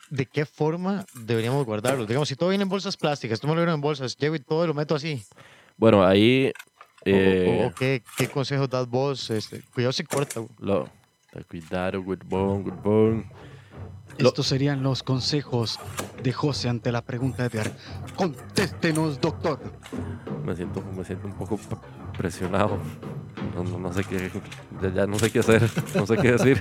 ¿de 0.09 0.25
qué 0.25 0.47
forma 0.47 1.05
deberíamos 1.13 1.67
guardarlos? 1.67 2.09
Digamos, 2.09 2.31
si 2.31 2.35
todo 2.35 2.49
viene 2.49 2.63
en 2.63 2.71
bolsas 2.71 2.97
plásticas, 2.97 3.41
tú 3.41 3.47
me 3.47 3.55
lo 3.55 3.71
en 3.71 3.81
bolsas, 3.83 4.17
llevo 4.17 4.37
y 4.37 4.41
todo 4.41 4.65
y 4.65 4.69
lo 4.69 4.73
meto 4.73 4.95
así. 4.95 5.23
Bueno, 5.77 6.07
ahí 6.07 6.51
O- 7.07 7.11
o- 7.11 7.13
eh, 7.13 7.67
o 7.71 7.75
qué, 7.75 8.03
¿Qué 8.17 8.29
consejos 8.29 8.69
das 8.71 8.89
vos? 8.89 9.31
Este, 9.31 9.63
cuidado 9.75 9.93
se 9.93 10.05
corta. 10.05 10.41
lo, 10.59 10.89
cuidado, 11.49 12.03
good 12.03 12.21
bone, 12.27 12.63
good 12.65 12.83
bone. 12.83 13.31
Lo- 14.19 14.29
Estos 14.29 14.47
serían 14.47 14.83
los 14.83 15.03
consejos 15.03 15.81
de 16.23 16.33
José 16.33 16.69
ante 16.69 16.93
la 16.93 17.03
pregunta 17.03 17.43
de 17.43 17.49
Edgar. 17.59 17.73
Contéstenos, 18.17 19.21
doctor. 19.21 19.61
Me 20.45 20.55
siento, 20.55 20.81
me 20.97 21.05
siento 21.05 21.27
un 21.27 21.35
poco 21.35 21.59
presionado. 22.17 22.79
No, 23.55 23.65
no, 23.65 23.79
no 23.79 23.93
sé 23.93 24.05
qué, 24.05 24.31
ya, 24.83 24.89
ya 24.93 25.07
no 25.07 25.19
sé 25.19 25.31
qué 25.31 25.41
hacer, 25.41 25.63
no 25.95 26.07
sé 26.07 26.17
qué 26.17 26.33
decir. 26.33 26.61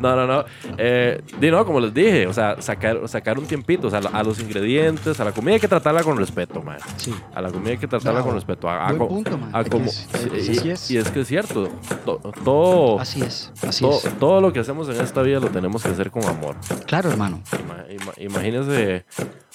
No, 0.00 0.14
no, 0.16 0.26
no. 0.26 0.44
Eh, 0.76 1.22
di, 1.40 1.50
no, 1.50 1.64
como 1.64 1.80
les 1.80 1.92
dije, 1.94 2.26
o 2.26 2.32
sea, 2.32 2.60
sacar, 2.60 3.08
sacar 3.08 3.38
un 3.38 3.46
tiempito, 3.46 3.88
o 3.88 3.90
sea, 3.90 4.00
a 4.12 4.22
los 4.22 4.40
ingredientes, 4.40 5.18
a 5.20 5.24
la 5.24 5.32
comida 5.32 5.54
hay 5.54 5.60
que 5.60 5.68
tratarla 5.68 6.02
con 6.02 6.16
respeto, 6.16 6.62
man. 6.62 6.78
Sí. 6.96 7.14
A 7.34 7.40
la 7.42 7.50
comida 7.50 7.70
hay 7.70 7.78
que 7.78 7.86
tratarla 7.88 8.12
Bravo. 8.20 8.26
con 8.28 8.34
respeto. 8.36 8.68
A, 8.68 8.86
a 8.88 8.92
Buen 8.92 9.08
punto, 9.08 9.38
man. 9.38 9.50
a 9.52 9.64
como- 9.64 9.84
decir- 9.86 10.32
y, 10.34 10.50
así 10.58 10.70
es. 10.70 10.90
y 10.90 10.96
es 10.98 11.10
que 11.10 11.20
es 11.20 11.28
cierto, 11.28 11.68
to- 12.04 12.20
todo, 12.44 13.00
Así 13.00 13.22
es, 13.22 13.52
así 13.66 13.84
to- 13.84 13.92
es. 13.92 14.18
todo 14.18 14.40
lo 14.40 14.52
que 14.52 14.60
hacemos 14.60 14.88
en 14.88 15.00
esta 15.00 15.22
vida 15.22 15.40
lo 15.40 15.48
tenemos 15.48 15.82
que 15.82 15.88
hacer 15.90 16.10
con 16.10 16.24
amor. 16.24 16.56
Claro, 16.86 17.10
hermano. 17.10 17.40
Ima- 17.52 17.86
ima- 17.90 18.14
imagínese 18.22 19.04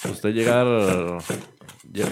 usted 0.09 0.31
llegar. 0.33 0.65
Lle- 1.93 2.07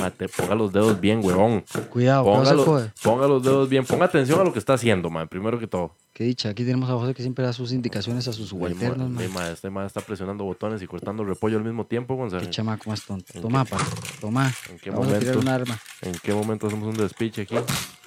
Ah, 0.00 0.10
te 0.10 0.28
ponga 0.28 0.56
los 0.56 0.72
dedos 0.72 1.00
bien, 1.00 1.20
huevón. 1.24 1.64
Cuidado, 1.90 2.24
Ponga, 2.24 2.50
al 2.50 2.56
lo- 2.56 2.64
coder. 2.64 2.92
ponga 3.00 3.28
los 3.28 3.42
dedos 3.44 3.68
bien. 3.68 3.84
Ponga 3.86 4.06
atención 4.06 4.40
a 4.40 4.44
lo 4.44 4.52
que 4.52 4.58
está 4.58 4.74
haciendo, 4.74 5.08
man. 5.08 5.28
Primero 5.28 5.56
que 5.60 5.68
todo. 5.68 5.94
Qué 6.12 6.24
dicha. 6.24 6.48
Aquí 6.48 6.64
tenemos 6.64 6.90
a 6.90 6.94
José 6.94 7.14
que 7.14 7.22
siempre 7.22 7.44
da 7.44 7.52
sus 7.52 7.70
indicaciones 7.72 8.26
a 8.26 8.32
sus 8.32 8.48
subalternos, 8.48 9.08
man. 9.08 9.32
ma- 9.32 9.48
este 9.50 9.70
man 9.70 9.86
está 9.86 10.00
presionando 10.00 10.42
botones 10.42 10.82
y 10.82 10.86
cortando 10.88 11.22
repollo 11.24 11.58
al 11.58 11.64
mismo 11.64 11.86
tiempo, 11.86 12.16
Gonzalo. 12.16 12.42
Qué 12.42 12.50
chamaco 12.50 12.90
más 12.90 13.02
tonto. 13.04 13.32
¿En 13.34 13.42
Toma, 13.42 13.64
pa. 13.64 13.78
Toma. 14.20 14.52
¿En 14.68 14.78
qué 14.80 14.90
Vamos 14.90 15.06
a 15.12 15.18
tirar 15.20 15.36
momento? 15.36 15.40
un 15.40 15.54
arma. 15.54 15.78
¿En 16.02 16.14
qué 16.20 16.34
momento 16.34 16.66
hacemos 16.66 16.88
un 16.88 16.96
despiche 16.96 17.42
aquí? 17.42 17.54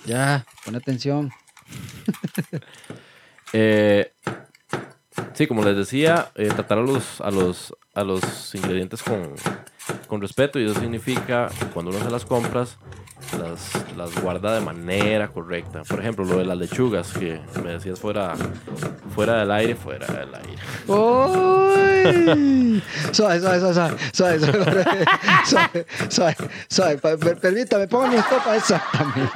Ya, 0.05 0.45
pon 0.65 0.75
atención. 0.75 1.31
Eh, 3.53 4.11
sí, 5.33 5.47
como 5.47 5.63
les 5.63 5.75
decía, 5.77 6.31
eh, 6.35 6.47
tratar 6.49 6.79
a 6.79 6.81
los, 6.81 7.21
a 7.21 7.31
los, 7.31 7.73
a 7.93 8.03
los 8.03 8.53
ingredientes 8.55 9.01
con, 9.01 9.33
con 10.07 10.21
respeto 10.21 10.59
y 10.59 10.65
eso 10.65 10.79
significa 10.79 11.49
cuando 11.73 11.91
uno 11.91 11.99
hace 11.99 12.09
las 12.09 12.25
compras, 12.25 12.77
las, 13.39 13.71
las, 13.97 14.21
guarda 14.21 14.53
de 14.55 14.61
manera 14.61 15.27
correcta. 15.29 15.83
Por 15.83 15.99
ejemplo, 15.99 16.25
lo 16.25 16.37
de 16.37 16.45
las 16.45 16.57
lechugas 16.57 17.11
que 17.13 17.39
me 17.63 17.71
decías 17.71 17.99
fuera, 17.99 18.35
fuera 19.13 19.39
del 19.39 19.51
aire, 19.51 19.75
fuera 19.75 20.07
del 20.07 20.33
aire. 20.35 20.57
¡Uy! 20.87 22.81
Suave, 23.11 23.39
suave, 23.39 23.59
suave, 23.59 23.73
suave, 24.13 24.39
suave, 24.39 25.05
suave, 25.45 25.85
suave, 26.09 26.35
suave. 26.69 27.35
Permítame, 27.41 27.87
póngame 27.87 28.17
stop 28.19 28.47
a 28.47 28.55
exactamente. 28.55 29.31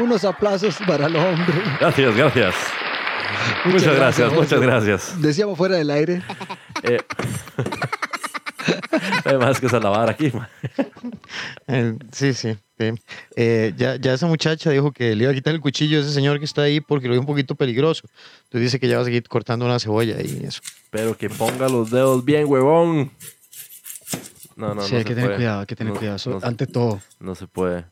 Unos 0.00 0.24
aplausos 0.24 0.76
para 0.86 1.06
el 1.06 1.16
hombre. 1.16 1.62
Gracias, 1.80 2.16
gracias. 2.16 2.54
Muchas, 3.64 3.96
gracias, 3.96 3.96
gracias, 3.96 4.32
muchas 4.32 4.60
gracias. 4.60 5.22
Decíamos 5.22 5.58
fuera 5.58 5.76
del 5.76 5.90
aire. 5.90 6.22
Eh, 6.82 6.98
Además 9.24 9.60
que 9.60 9.68
se 9.68 9.80
la 9.80 9.88
vara 9.90 10.12
aquí. 10.12 10.32
Eh, 11.66 11.96
sí, 12.12 12.32
sí. 12.34 12.56
sí. 12.78 12.92
Eh, 13.36 13.72
ya, 13.76 13.96
ya 13.96 14.14
esa 14.14 14.26
muchacha 14.26 14.70
dijo 14.70 14.92
que 14.92 15.14
le 15.14 15.24
iba 15.24 15.32
a 15.32 15.34
quitar 15.34 15.54
el 15.54 15.60
cuchillo 15.60 15.98
a 15.98 16.00
ese 16.02 16.12
señor 16.12 16.38
que 16.38 16.44
está 16.44 16.62
ahí 16.62 16.80
porque 16.80 17.06
lo 17.08 17.12
ve 17.14 17.18
un 17.20 17.26
poquito 17.26 17.54
peligroso. 17.54 18.06
Entonces 18.44 18.60
dice 18.62 18.80
que 18.80 18.88
ya 18.88 18.96
va 18.96 19.02
a 19.02 19.04
seguir 19.04 19.26
cortando 19.28 19.64
una 19.64 19.78
cebolla 19.78 20.20
y 20.20 20.44
eso. 20.44 20.60
Pero 20.90 21.16
que 21.16 21.28
ponga 21.30 21.68
los 21.68 21.90
dedos 21.90 22.24
bien, 22.24 22.44
huevón. 22.46 23.10
No, 24.56 24.74
no, 24.74 24.82
sí, 24.82 24.92
no 24.92 24.96
hay 24.98 25.02
se 25.02 25.08
que 25.08 25.14
tener 25.14 25.24
puede. 25.24 25.36
cuidado, 25.36 25.60
hay 25.60 25.66
que 25.66 25.76
tener 25.76 25.92
No, 25.92 25.98
cuidado. 25.98 26.16
Eso, 26.16 26.30
no 26.30 26.40
se- 26.40 26.46
ante 26.46 26.66
todo. 26.66 27.00
No 27.18 27.34
se 27.34 27.46
puede. 27.46 27.84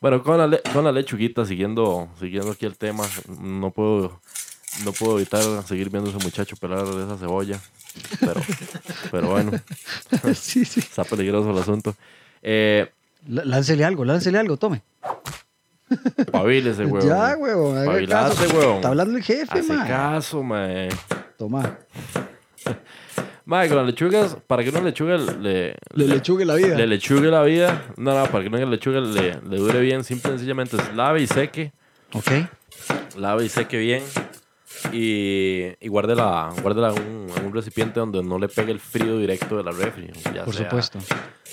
Bueno, 0.00 0.22
con 0.22 0.36
la, 0.38 0.46
le- 0.48 0.62
con 0.72 0.84
la 0.84 0.90
lechuguita, 0.90 1.44
siguiendo, 1.44 2.08
siguiendo 2.18 2.50
aquí 2.50 2.66
el 2.66 2.76
tema, 2.76 3.04
no 3.38 3.70
puedo, 3.70 4.20
no 4.84 4.92
puedo 4.92 5.16
evitar 5.18 5.42
seguir 5.66 5.90
viendo 5.90 6.10
a 6.10 6.14
ese 6.14 6.24
muchacho 6.24 6.56
pelar 6.56 6.86
esa 6.86 7.16
cebolla. 7.18 7.58
Pero, 8.20 8.40
pero 9.10 9.30
bueno, 9.30 9.52
sí, 10.34 10.64
sí. 10.64 10.80
está 10.80 11.04
peligroso 11.04 11.50
el 11.50 11.58
asunto. 11.58 11.94
Eh, 12.42 12.90
Láncele 13.28 13.84
algo, 13.84 14.04
láncele 14.04 14.38
algo, 14.38 14.56
tome. 14.56 14.82
pavílese, 16.32 16.84
huevón. 16.86 17.08
Ya, 17.08 17.36
huevón, 17.36 18.06
caso. 18.06 18.44
huevón. 18.56 18.76
Está 18.76 18.88
hablando 18.88 19.16
el 19.18 19.22
jefe, 19.22 19.58
Hace 19.60 19.76
caso, 19.76 20.42
mae. 20.42 20.88
Toma. 21.38 21.78
Mae, 23.44 23.68
con 23.68 23.76
las 23.76 23.86
lechugas, 23.86 24.36
para 24.46 24.62
que 24.62 24.70
una 24.70 24.80
lechuga 24.80 25.16
le, 25.18 25.74
Le 25.94 26.06
lechugue 26.06 26.44
la 26.44 26.54
vida. 26.54 26.76
le 26.76 26.86
lechugue 26.86 27.28
la 27.28 27.42
vida, 27.42 27.86
no, 27.96 28.16
no, 28.18 28.24
para 28.30 28.42
que 28.44 28.48
una 28.48 28.64
lechuga 28.64 29.00
le, 29.00 29.40
le 29.40 29.56
dure 29.56 29.80
bien, 29.80 30.04
simple 30.04 30.30
y 30.30 30.34
sencillamente 30.34 30.76
es 30.76 30.94
lave 30.94 31.22
y 31.22 31.26
seque. 31.26 31.72
Ok. 32.12 32.30
lave 33.16 33.44
y 33.44 33.48
seque 33.48 33.78
bien 33.78 34.02
y, 34.92 35.66
y 35.80 35.88
guárdela, 35.88 36.50
guárdela 36.62 36.88
en 36.94 37.02
un, 37.02 37.30
en 37.36 37.46
un 37.46 37.52
recipiente 37.54 38.00
donde 38.00 38.22
no 38.22 38.38
le 38.38 38.48
pegue 38.48 38.72
el 38.72 38.80
frío 38.80 39.18
directo 39.18 39.56
de 39.56 39.64
la 39.64 39.70
refri. 39.72 40.10
Ya 40.34 40.44
Por 40.44 40.54
sea- 40.54 40.64
supuesto. 40.64 40.98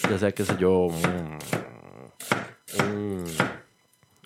Ya 0.09 0.17
sea, 0.17 0.31
qué 0.31 0.45
sé 0.45 0.55
yo, 0.59 0.71
un, 0.87 1.37
un, 2.79 3.25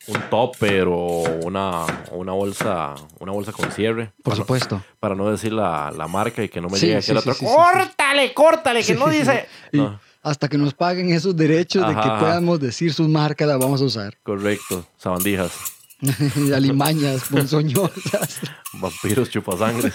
un 0.08 0.22
topper 0.30 0.86
o 0.88 1.24
una, 1.44 1.86
una 2.12 2.34
bolsa 2.34 2.94
una 3.20 3.32
bolsa 3.32 3.52
con 3.52 3.72
cierre. 3.72 4.12
Por 4.24 4.24
para, 4.34 4.36
supuesto. 4.36 4.84
para 5.00 5.16
no 5.16 5.30
decir 5.32 5.54
la, 5.54 5.92
la 5.96 6.08
marca 6.08 6.44
y 6.44 6.50
que 6.50 6.62
no 6.62 6.70
me 6.70 6.78
Sí, 6.78 6.88
llegue 6.88 7.02
sí, 7.02 7.12
aquel 7.12 7.24
sí, 7.24 7.46
otro. 7.46 7.56
¡Córtale, 7.56 8.34
córtale! 8.34 8.84
Que 8.84 8.96
no 8.96 9.08
dice. 9.10 9.48
No, 9.72 10.00
hasta 10.22 10.48
que 10.48 10.58
nos 10.58 10.74
paguen 10.74 11.12
esos 11.12 11.36
derechos 11.36 11.86
de 11.88 11.96
que 11.96 12.08
podamos 12.10 12.60
decir 12.60 12.94
sus 12.94 13.10
marcas, 13.10 13.48
las 13.48 13.60
vamos 13.60 13.82
a 13.82 13.86
usar. 13.86 14.18
correcto, 14.24 14.86
sabandijas. 14.98 15.73
Alimañas, 16.56 17.24
ponzoñosas. 17.32 18.40
Vampiros 18.74 19.30
chupasangres. 19.30 19.94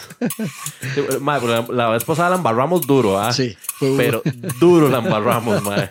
Sí, 0.94 1.00
madre, 1.20 1.46
pero 1.46 1.62
la, 1.72 1.84
la 1.84 1.90
vez 1.90 2.04
pasada 2.04 2.30
la 2.30 2.36
embarramos 2.36 2.86
duro, 2.86 3.18
¿ah? 3.20 3.32
Sí, 3.32 3.56
fue. 3.78 3.94
Pero 3.96 4.22
duro 4.61 4.88
la 4.88 4.98
embarramos, 4.98 5.62
madre. 5.62 5.90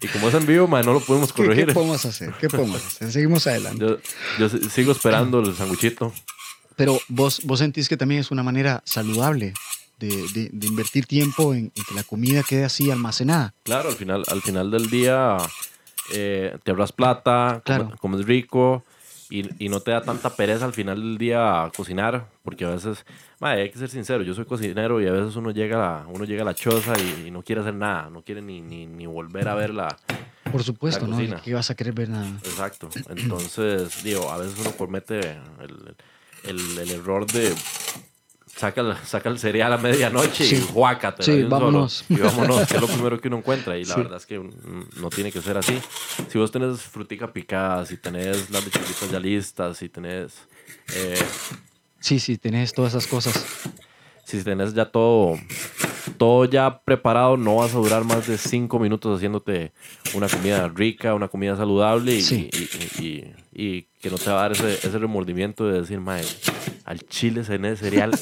Y 0.00 0.06
como 0.08 0.28
es 0.28 0.34
en 0.34 0.46
vivo, 0.46 0.68
madre, 0.68 0.86
no 0.86 0.92
lo 0.94 1.00
podemos 1.00 1.32
¿Qué, 1.32 1.42
qué 1.42 1.48
corregir. 1.48 1.74
podemos 1.74 2.04
hacer? 2.04 2.32
¿Qué 2.40 2.48
podemos 2.48 2.84
hacer? 2.84 3.10
Seguimos 3.10 3.46
adelante. 3.46 3.84
Yo, 3.84 3.96
yo 4.38 4.48
si- 4.48 4.70
sigo 4.70 4.92
esperando 4.92 5.40
el 5.40 5.54
sanguchito. 5.56 6.12
Pero 6.76 7.00
vos, 7.08 7.40
vos 7.44 7.58
sentís 7.58 7.88
que 7.88 7.96
también 7.96 8.20
es 8.20 8.30
una 8.30 8.42
manera 8.44 8.82
saludable 8.84 9.54
de, 9.98 10.08
de- 10.32 10.50
de 10.52 10.66
invertir 10.68 11.06
tiempo 11.06 11.52
en, 11.54 11.72
en 11.74 11.84
que 11.84 11.94
la 11.94 12.04
comida 12.04 12.44
quede 12.44 12.64
así 12.64 12.90
almacenada. 12.90 13.54
Claro, 13.64 13.88
al 13.88 13.96
final, 13.96 14.22
al 14.28 14.42
final 14.42 14.70
del 14.70 14.88
día 14.88 15.36
eh, 16.12 16.56
te 16.62 16.70
ahorras 16.70 16.92
plata, 16.92 17.62
Claro. 17.64 17.86
come- 17.86 17.96
comes 17.96 18.26
rico 18.26 18.84
y, 19.30 19.64
y 19.64 19.68
no 19.68 19.80
te 19.80 19.90
da 19.90 20.02
tanta 20.02 20.30
pereza 20.30 20.64
al 20.64 20.72
final 20.72 21.00
del 21.00 21.18
día 21.18 21.70
cocinar, 21.76 22.26
porque 22.42 22.64
a 22.64 22.70
veces, 22.70 23.04
madre, 23.40 23.62
hay 23.62 23.70
que 23.70 23.78
ser 23.78 23.88
sincero, 23.90 24.22
yo 24.22 24.34
soy 24.34 24.44
cocinero 24.46 25.00
y 25.00 25.06
a 25.06 25.12
veces 25.12 25.36
uno 25.36 25.50
llega 25.50 25.76
a 25.76 25.80
la, 26.00 26.06
uno 26.08 26.24
llega 26.24 26.42
a 26.42 26.46
la 26.46 26.54
choza 26.54 26.94
y, 26.98 27.26
y 27.28 27.30
no 27.30 27.42
quiere 27.42 27.60
hacer 27.60 27.74
nada, 27.74 28.08
no 28.10 28.22
quiere 28.22 28.40
ni, 28.42 28.60
ni, 28.60 28.86
ni 28.86 29.06
volver 29.06 29.48
a 29.48 29.54
ver 29.54 29.70
la... 29.74 29.96
Por 30.50 30.62
supuesto, 30.62 31.06
La 31.06 31.16
¿no? 31.18 31.40
¿Qué 31.42 31.52
vas 31.52 31.70
a 31.70 31.74
querer 31.74 31.92
ver 31.92 32.08
nada? 32.08 32.38
Exacto. 32.42 32.88
Entonces, 33.10 34.02
digo, 34.02 34.30
a 34.30 34.38
veces 34.38 34.58
uno 34.58 34.72
comete 34.72 35.18
el, 35.20 35.94
el- 36.44 36.78
el 36.78 36.90
error 36.90 37.26
de 37.26 37.54
saca 38.58 38.80
el, 38.80 38.96
saca 39.06 39.28
el 39.28 39.38
cereal 39.38 39.72
a 39.72 39.78
medianoche 39.78 40.44
y 40.44 40.60
juácate. 40.60 41.22
Sí, 41.22 41.42
vámonos. 41.44 42.04
Y 42.08 42.16
vámonos, 42.16 42.66
que 42.66 42.74
es 42.74 42.80
lo 42.80 42.86
primero 42.88 43.20
que 43.20 43.28
uno 43.28 43.38
encuentra. 43.38 43.78
Y 43.78 43.84
la 43.84 43.94
Sí. 43.94 44.00
verdad 44.02 44.16
es 44.18 44.26
que 44.26 44.38
no 44.96 45.10
tiene 45.10 45.30
que 45.32 45.40
ser 45.40 45.56
así. 45.56 45.78
Si 46.28 46.36
vos 46.38 46.50
tenés 46.50 46.80
frutica 46.82 47.32
picada, 47.32 47.86
si 47.86 47.96
tenés 47.96 48.50
las 48.50 48.64
lechuguitas 48.64 49.10
ya 49.10 49.20
listas, 49.20 49.78
si 49.78 49.88
tenés... 49.88 50.34
eh, 50.94 51.14
Sí, 52.00 52.18
sí, 52.20 52.36
tenés 52.38 52.72
todas 52.72 52.92
esas 52.94 53.06
cosas. 53.06 53.44
si 54.24 54.42
tenés 54.44 54.74
ya 54.74 54.84
todo, 54.90 55.38
todo 56.16 56.44
ya 56.44 56.80
preparado, 56.82 57.36
no 57.36 57.56
vas 57.56 57.74
a 57.74 57.78
durar 57.78 58.04
más 58.04 58.26
de 58.26 58.38
cinco 58.38 58.78
minutos 58.78 59.16
haciéndote 59.16 59.72
una 60.14 60.28
comida 60.28 60.68
rica, 60.68 61.14
una 61.14 61.28
comida 61.28 61.56
saludable 61.56 62.14
y, 62.16 62.22
Sí. 62.22 62.50
y, 62.52 63.02
y- 63.02 63.06
y- 63.06 63.34
y 63.76 63.82
que 64.00 64.10
no 64.10 64.16
te 64.18 64.30
va 64.30 64.38
a 64.38 64.42
dar 64.42 64.52
ese, 64.52 64.74
ese 64.74 64.98
remordimiento 64.98 65.66
de 65.66 65.80
decir, 65.80 66.00
mae, 66.00 66.22
al 66.84 67.00
chile 67.00 67.44
cené 67.44 67.76
cereal 67.76 68.12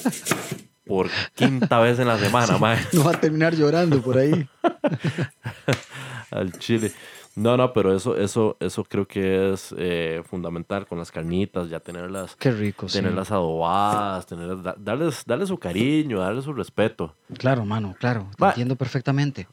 por 0.87 1.09
quinta 1.35 1.79
vez 1.81 1.99
en 1.99 2.09
la 2.09 2.18
semana, 2.18 2.59
mae, 2.59 2.79
No 2.93 3.05
va 3.05 3.12
a 3.12 3.20
terminar 3.20 3.55
llorando 3.55 4.01
por 4.03 4.18
ahí. 4.18 4.49
al 6.31 6.53
chile. 6.59 6.93
No, 7.37 7.57
no, 7.57 7.72
pero 7.74 7.95
eso, 7.95 8.16
eso, 8.16 8.57
eso 8.61 8.82
creo 8.84 9.07
que 9.07 9.53
es 9.53 9.74
eh, 9.78 10.22
fundamental 10.28 10.87
con 10.87 10.99
las 10.99 11.12
carnitas, 11.12 11.68
ya 11.68 11.80
tenerlas, 11.80 12.34
Qué 12.37 12.51
rico, 12.51 12.89
sí. 12.89 12.99
tenerlas 12.99 13.30
adobadas, 13.30 14.24
tenerlas, 14.26 14.62
da- 14.62 14.74
darles, 14.78 15.22
darles 15.26 15.49
su 15.49 15.59
cariño, 15.59 16.18
darles 16.18 16.45
su 16.45 16.53
respeto. 16.55 17.14
Claro, 17.37 17.64
mano, 17.66 17.95
claro. 18.01 18.26
Te 18.37 18.43
Va. 18.43 18.49
entiendo 18.51 18.74
perfectamente. 18.76 19.47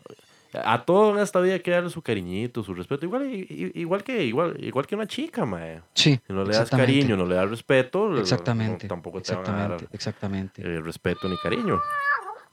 A 0.54 0.86
todo 0.86 1.16
en 1.16 1.20
esta 1.24 1.40
vida 1.42 1.56
hay 1.56 1.60
que 1.62 1.72
darle 1.72 1.90
su 1.90 2.02
cariñito, 2.02 2.64
su 2.64 2.74
respeto. 2.76 3.06
Igual, 3.06 3.26
igual, 3.50 4.04
que, 4.04 4.24
igual, 4.24 4.56
igual 4.64 4.86
que 4.86 4.96
una 4.96 5.08
chica, 5.08 5.46
mae. 5.46 5.82
Sí. 5.96 6.20
Si 6.26 6.32
no 6.32 6.44
le 6.44 6.50
das 6.54 6.62
exactamente. 6.62 6.94
cariño, 7.00 7.18
no 7.18 7.26
le 7.26 7.36
das 7.36 7.50
respeto, 7.50 8.08
no- 8.08 8.20
Exactamente. 8.20 8.88
tampoco 8.88 9.20
te 9.22 9.34
van 9.36 9.46
a 9.46 9.52
dar 9.52 9.72
exactamente, 9.92 9.96
exactamente. 9.96 10.62
eh, 10.62 10.80
respeto 10.80 11.28
ni 11.28 11.36
cariño. 11.38 11.82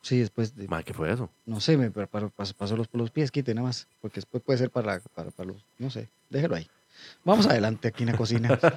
Sí, 0.03 0.19
después 0.19 0.57
de, 0.57 0.67
¿qué 0.85 0.95
fue 0.95 1.13
eso? 1.13 1.31
no 1.47 1.61
sé, 1.61 1.77
me 1.77 1.91
pa- 1.91 2.07
pa- 2.07 2.31
pasó, 2.31 2.77
los, 2.77 2.89
por 2.89 3.01
los 3.01 3.11
pies, 3.11 3.31
quite 3.31 3.55
nada 3.55 3.67
más, 3.69 3.87
porque 4.01 4.17
después 4.17 4.43
puede 4.43 4.59
ser 4.59 4.71
para, 4.71 5.01
para, 5.15 5.31
para 5.31 5.49
los, 5.51 5.65
no 5.79 5.91
sé, 5.91 6.09
déjelo 6.31 6.57
ahí. 6.57 6.67
Vamos 7.25 7.47
adelante 7.47 7.89
aquí 7.89 8.03
en 8.05 8.11
la 8.13 8.17
cocina. 8.17 8.59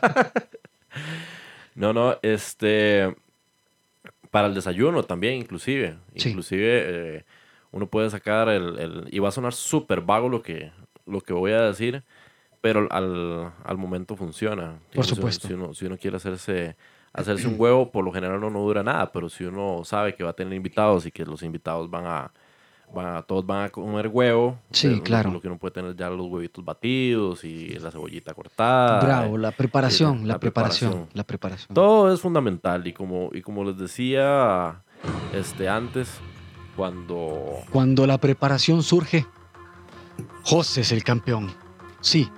No, 1.76 1.92
no, 1.94 2.18
este... 2.22 3.16
Para 4.30 4.48
el 4.48 4.54
desayuno 4.54 5.04
también, 5.04 5.36
inclusive. 5.36 5.98
Sí. 6.16 6.30
Inclusive 6.30 7.18
eh, 7.18 7.26
uno 7.72 7.88
puede 7.88 8.10
sacar 8.10 8.50
el, 8.50 8.78
el- 8.80 9.08
Y 9.12 9.20
va 9.20 9.30
a 9.30 9.32
sonar 9.32 9.54
súper 9.54 10.02
vago 10.02 10.30
lo 10.30 10.42
que, 10.42 10.72
lo 11.06 11.22
que 11.22 11.34
voy 11.34 11.52
a 11.52 11.62
decir, 11.62 12.04
pero 12.62 12.88
al, 12.92 13.52
al 13.64 13.78
momento 13.78 14.16
funciona. 14.16 14.80
Por 14.94 15.06
si- 15.06 15.16
supuesto. 15.16 15.48
Si 15.48 15.54
uno, 15.54 15.74
si 15.74 15.86
uno 15.86 15.98
quiere 15.98 16.18
hacerse, 16.18 16.76
hacerse 17.14 17.48
un 17.48 17.56
huevo, 17.58 17.92
por 17.92 18.04
lo 18.04 18.12
general 18.12 18.42
no, 18.42 18.50
no 18.50 18.60
dura 18.60 18.82
nada, 18.84 19.12
pero 19.12 19.30
si 19.30 19.44
uno 19.46 19.82
sabe 19.86 20.16
que 20.16 20.24
va 20.24 20.32
a 20.32 20.34
tener 20.34 20.54
invitados 20.54 21.06
y 21.06 21.12
que 21.12 21.24
los 21.26 21.44
invitados 21.44 21.90
van 21.90 22.06
a... 22.06 22.32
van 22.94 23.06
a- 23.18 23.22
todos 23.22 23.46
van 23.46 23.66
a 23.66 23.70
comer 23.70 24.08
huevo. 24.08 24.58
Sí, 24.72 25.00
claro. 25.02 25.32
Lo, 25.32 25.40
que 25.42 25.48
uno 25.48 25.58
puede 25.58 25.74
tener 25.74 25.96
ya 25.96 26.10
los 26.10 26.28
huevitos 26.28 26.64
batidos 26.66 27.44
y 27.44 27.70
la 27.80 27.92
cebollita 27.92 28.34
cortada. 28.34 29.00
Bravo, 29.02 29.38
la 29.38 29.52
preparación, 29.52 30.20
Sí, 30.20 30.26
la, 30.26 30.34
la 30.34 30.40
preparación, 30.40 30.90
preparación. 30.92 31.18
la 31.18 31.24
preparación. 31.24 31.76
Todo 31.76 32.14
es 32.14 32.20
fundamental 32.22 32.86
y 32.88 32.94
como, 32.94 33.30
y 33.32 33.42
como 33.42 33.64
les 33.64 33.78
decía 33.78 34.82
este, 35.34 35.70
antes, 35.70 36.10
cuando... 36.76 37.60
Cuando 37.72 38.08
la 38.08 38.18
preparación 38.18 38.82
surge, 38.84 39.26
José 40.44 40.82
es 40.82 40.92
el 40.92 41.04
campeón. 41.04 41.52
Sí, 42.02 42.30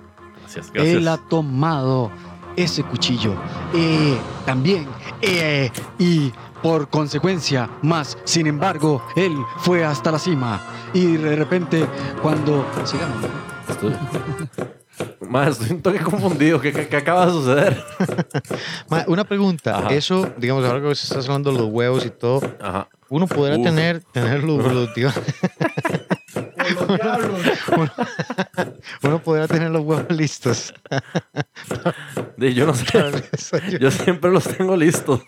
Gracias, 0.42 0.70
él 0.74 1.08
ha 1.08 1.16
tomado 1.28 2.10
ese 2.56 2.82
cuchillo. 2.82 3.34
Eh, 3.74 4.16
también. 4.44 4.86
eh, 5.22 5.70
y 5.98 6.32
por 6.62 6.88
consecuencia, 6.88 7.70
más, 7.82 8.18
sin 8.24 8.46
embargo, 8.46 9.02
él 9.14 9.36
fue 9.58 9.84
hasta 9.84 10.10
la 10.10 10.18
cima. 10.18 10.60
Y 10.92 11.16
de 11.16 11.36
repente, 11.36 11.86
cuando... 12.22 12.66
Sigamos. 12.84 13.24
Más, 15.28 15.48
estoy 15.60 15.70
un 15.76 15.82
toque 15.82 15.98
confundido. 16.00 16.60
¿Qué, 16.60 16.72
qué- 16.72 16.88
qué 16.88 16.96
acaba 16.96 17.26
de 17.26 17.32
suceder? 17.32 17.84
Ma, 18.88 19.04
una 19.08 19.24
pregunta. 19.24 19.78
Ajá. 19.78 19.90
Eso, 19.92 20.32
digamos, 20.38 20.64
ahora 20.64 20.80
que 20.80 20.90
estás 20.90 21.26
hablando 21.26 21.52
de 21.52 21.58
los 21.58 21.68
huevos 21.68 22.04
y 22.06 22.10
todo, 22.10 22.40
Ajá. 22.60 22.88
uno 23.08 23.26
podrá 23.26 23.56
Uf. 23.56 23.64
tener, 23.64 24.02
tener 24.12 24.42
los, 24.44 24.64
uno, 27.76 27.92
uno 29.02 29.18
podrá 29.22 29.46
tener 29.48 29.70
los 29.70 29.82
huevos 29.82 30.04
listos. 30.10 30.72
Yo 32.38 32.66
no 32.66 32.74
sé. 32.74 33.22
Yo 33.80 33.90
siempre 33.90 34.30
los 34.30 34.44
tengo 34.44 34.76
listos. 34.76 35.20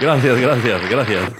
Gracias, 0.00 0.40
gracias, 0.40 0.90
gracias. 0.90 1.32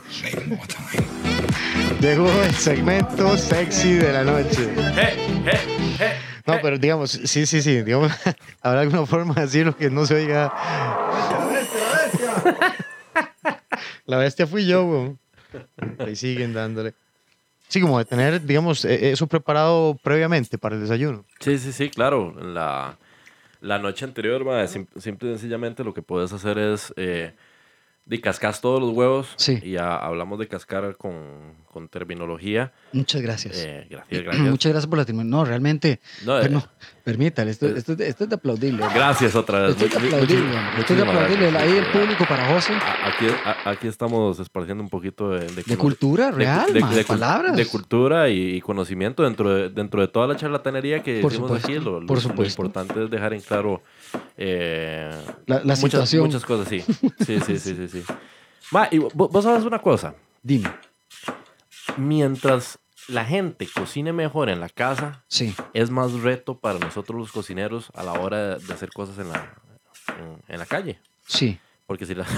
Llegó 2.01 2.31
el 2.43 2.55
segmento 2.55 3.37
sexy 3.37 3.95
de 3.95 4.13
la 4.13 4.25
noche. 4.25 4.75
No, 6.47 6.55
pero 6.63 6.79
digamos, 6.79 7.11
sí, 7.11 7.45
sí, 7.47 7.61
sí, 7.61 7.83
digamos, 7.83 8.11
habrá 8.63 8.81
alguna 8.81 9.05
forma 9.07 9.35
de 9.35 9.43
decirlo 9.43 9.77
que 9.77 9.91
no 9.91 10.07
se 10.07 10.15
oiga. 10.15 10.53
La 14.07 14.17
bestia 14.17 14.47
fui 14.47 14.67
yo, 14.67 14.85
weón. 14.85 15.19
Ahí 15.99 16.17
siguen 16.17 16.53
dándole. 16.55 16.95
Sí, 17.69 17.81
como 17.81 17.99
de 17.99 18.05
tener, 18.05 18.41
digamos, 18.45 18.85
eh, 18.85 19.13
eso 19.13 19.27
preparado 19.27 19.97
previamente 20.03 20.59
para 20.59 20.75
el 20.77 20.81
desayuno. 20.83 21.25
Sí, 21.39 21.59
sí, 21.59 21.73
sí, 21.73 21.89
claro. 21.91 22.35
La, 22.43 22.97
la 23.61 23.79
noche 23.79 24.05
anterior, 24.05 24.43
sim- 24.67 24.89
simple 24.99 25.29
y 25.29 25.33
sencillamente 25.35 25.85
lo 25.85 25.95
que 25.95 26.03
puedes 26.03 26.33
hacer 26.33 26.59
es... 26.59 26.93
Eh, 26.97 27.33
de 28.11 28.21
cascas 28.21 28.61
todos 28.61 28.81
los 28.81 28.91
huevos. 28.91 29.29
Sí. 29.37 29.61
Y 29.63 29.71
ya 29.73 29.95
hablamos 29.95 30.39
de 30.41 30.49
cascar 30.49 30.97
con, 30.97 31.55
con 31.73 31.89
terminología. 31.89 32.73
Muchas 32.93 33.23
gracias. 33.23 33.57
Eh, 33.65 33.87
gracias, 33.89 34.23
gracias. 34.25 34.45
Muchas 34.51 34.73
gracias 34.73 34.89
por 34.91 34.99
la 34.99 35.05
terminología. 35.05 35.39
No, 35.39 35.45
realmente, 35.45 36.01
No, 36.27 36.41
eh, 36.41 36.49
no, 36.49 36.67
permítale, 37.05 37.53
esto, 37.53 37.67
eh, 37.69 37.75
esto, 37.77 37.93
es 37.93 37.99
de- 37.99 38.09
esto 38.09 38.25
es 38.25 38.31
de 38.31 38.35
aplaudirle. 38.35 38.85
Gracias 38.93 39.37
otra 39.37 39.61
vez. 39.61 39.81
Esto 39.81 39.85
es 39.99 40.11
de 40.11 40.21
muchísimas- 40.21 40.79
Esto 40.81 40.93
es 40.93 40.99
de 40.99 41.07
aplaudirle. 41.09 41.51
gracias. 41.53 41.63
Ahí 41.73 41.79
el 41.79 41.87
público 41.87 42.25
para 42.29 42.53
José. 42.53 42.73
A- 42.75 43.09
Aquí, 43.11 43.27
a- 43.45 43.71
aquí 43.71 43.87
estamos 43.87 44.41
esparciendo 44.41 44.83
un 44.83 44.91
poquito 44.91 45.31
de, 45.31 45.47
De 45.47 45.63
cono- 45.63 45.79
cultura 45.79 46.27
de- 46.27 46.37
real, 46.37 46.73
de, 46.73 46.81
de 46.83 47.05
palabras. 47.05 47.57
de 47.57 47.67
cultura 47.67 48.29
y, 48.29 48.57
y 48.57 48.61
conocimiento 48.61 49.23
dentro 49.23 49.55
de, 49.55 49.69
dentro 49.69 50.01
de 50.01 50.09
toda 50.09 50.27
la 50.27 50.35
charlatanería 50.37 51.01
que 51.05 51.21
Por 51.21 51.31
decimos 51.31 51.49
supuesto, 51.51 51.69
aquí. 51.69 51.79
Lo, 51.85 52.01
lo- 52.01 52.07
por 52.09 52.17
lo 52.17 52.21
supuesto. 52.21 52.61
importante 52.63 53.05
es 53.05 53.09
dejar 53.11 53.35
en 53.35 53.41
claro 53.41 53.83
eh, 54.37 55.11
La, 55.47 55.77
situación. 55.77 56.25
muchas 56.27 56.45
cosas, 56.45 56.69
sí. 56.71 56.81
Sí, 56.81 57.41
sí, 57.41 57.59
sí, 57.59 57.75
sí. 57.77 57.89
sí. 57.89 58.05
Ma, 58.71 58.89
y 58.91 58.99
vo- 58.99 59.29
vos 59.31 59.45
sabes 59.45 59.65
una 59.65 59.81
cosa. 59.81 60.15
Dime. 60.43 60.71
Mientras 61.97 62.79
la 63.09 63.25
gente 63.25 63.67
cocine 63.67 64.13
mejor 64.13 64.49
en 64.49 64.61
la 64.61 64.69
casa, 64.69 65.25
Sí. 65.29 65.55
es 65.75 65.91
más 65.91 66.13
reto 66.13 66.59
para 66.59 66.79
nosotros 66.79 67.19
los 67.19 67.33
cocineros 67.33 67.91
a 67.95 68.03
la 68.05 68.13
hora 68.13 68.57
de 68.59 68.73
hacer 68.73 68.91
cosas 68.93 69.19
en 69.19 69.29
la, 69.31 69.55
en, 70.19 70.43
en 70.55 70.59
la 70.59 70.67
calle. 70.67 71.01
Sí. 71.27 71.59
Porque 71.87 72.07
si 72.07 72.15
la... 72.15 72.25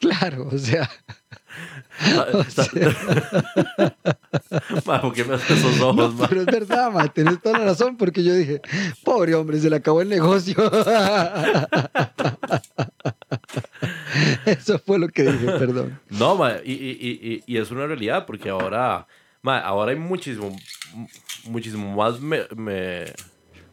Claro, 0.00 0.48
o 0.50 0.56
sea, 0.58 0.88
Ma, 4.86 5.00
¿por 5.00 5.12
qué 5.12 5.24
me 5.24 5.34
haces 5.34 5.50
esos 5.58 5.80
ojos, 5.80 5.96
no, 5.96 6.08
ma? 6.12 6.28
pero 6.28 6.40
es 6.42 6.46
verdad, 6.46 6.90
man, 6.92 7.10
tenés 7.12 7.40
toda 7.42 7.58
la 7.58 7.64
razón, 7.66 7.96
porque 7.96 8.22
yo 8.24 8.34
dije, 8.34 8.60
pobre 9.04 9.34
hombre, 9.34 9.58
se 9.58 9.68
le 9.70 9.76
acabó 9.76 10.00
el 10.02 10.08
negocio. 10.08 10.56
Eso 14.46 14.78
fue 14.78 14.98
lo 14.98 15.08
que 15.08 15.24
dije, 15.24 15.46
perdón. 15.58 15.98
No, 16.10 16.36
ma, 16.36 16.54
y, 16.64 16.72
y, 16.72 16.90
y, 17.00 17.32
y- 17.34 17.42
y 17.46 17.56
es 17.58 17.70
una 17.70 17.86
realidad 17.86 18.26
porque 18.26 18.48
ahora, 18.50 19.06
ma, 19.42 19.58
ahora 19.58 19.92
hay 19.92 19.98
muchísimo, 19.98 20.56
muchísimo 21.44 21.94
más, 21.96 22.20
me- 22.20 22.46
me- 22.56 23.12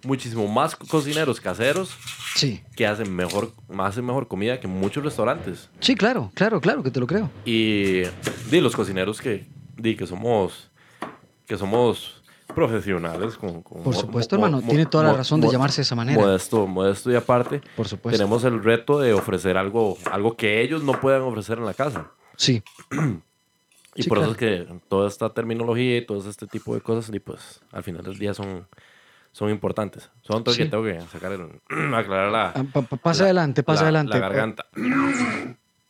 muchísimo 0.04 0.48
más 0.48 0.76
cocineros 0.76 1.40
caseros 1.42 1.96
Sí, 2.36 2.62
que 2.76 2.86
hacen 2.86 3.16
mejor, 3.16 3.52
hacen 3.80 4.06
mejor 4.06 4.28
comida 4.28 4.60
que 4.60 4.68
muchos 4.68 5.04
restaurantes. 5.04 5.70
sí, 5.80 5.96
claro, 5.96 6.32
claro, 6.36 6.62
claro, 6.62 6.84
que 6.84 6.92
te 6.92 7.00
lo 7.00 7.08
creo. 7.08 7.30
Y 7.46 8.02
di 8.52 8.62
los 8.62 8.76
cocineros 8.76 9.20
que, 9.22 9.48
di 9.76 9.96
que 9.96 10.06
somos, 10.06 10.70
que 11.48 11.58
somos 11.58 12.22
profesionales. 12.54 13.36
Con, 13.38 13.62
con 13.64 13.84
Por 13.84 13.96
supuesto, 13.96 14.36
hermano, 14.36 14.62
tiene 14.62 14.86
toda 14.86 15.04
la 15.06 15.14
razón 15.14 15.42
de 15.42 15.50
llamarse 15.50 15.78
de 15.78 15.84
esa 15.84 15.96
manera. 15.96 16.20
Modesto, 16.20 16.68
modesto 16.68 17.12
y 17.12 17.16
aparte, 17.16 17.62
Por 17.76 17.88
supuesto. 17.88 18.18
tenemos 18.18 18.44
el 18.44 18.64
reto 18.64 19.00
de 19.00 19.14
ofrecer 19.14 19.58
algo, 19.58 19.98
algo 20.12 20.36
que 20.38 20.62
ellos 20.62 20.84
no 20.84 21.00
puedan 21.00 21.22
ofrecer 21.24 21.58
en 21.58 21.66
la 21.66 21.74
casa. 21.74 22.12
Sí, 22.36 22.62
Y 23.96 24.04
Sí, 24.04 24.10
por 24.10 24.20
claro. 24.20 24.32
eso 24.34 24.40
es 24.40 24.68
que 24.68 24.80
toda 24.90 25.08
esta 25.08 25.34
terminología 25.34 25.98
y 25.98 26.06
todo 26.06 26.30
este 26.30 26.46
tipo 26.46 26.76
de 26.76 26.82
cosas, 26.82 27.14
y 27.16 27.20
pues 27.20 27.62
al 27.72 27.82
final 27.84 28.04
del 28.04 28.20
día 28.20 28.34
son, 28.36 28.68
son 29.38 29.52
importantes. 29.52 30.10
Son 30.24 30.44
todo 30.44 30.56
Sí. 30.56 30.64
que 30.64 30.70
tengo 30.70 30.84
que 30.84 31.00
sacar 31.12 31.32
el, 31.32 31.42
aclarar 31.94 32.32
la, 32.32 32.48
Ah, 32.56 32.64
pa- 32.74 32.82
pa- 32.82 32.98
pasa 32.98 33.24
la- 33.24 33.26
adelante, 33.28 33.62
pasa 33.62 33.84
la- 33.84 33.88
adelante. 33.90 34.14
la 34.14 34.20
garganta. 34.20 34.66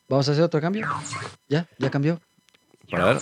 ¿Vamos 0.10 0.28
a 0.28 0.32
hacer 0.32 0.44
otro 0.44 0.60
cambio? 0.62 0.88
¿Ya? 1.50 1.68
¿Ya 1.78 1.90
cambió? 1.90 2.20
Para 2.90 3.06
ver. 3.06 3.20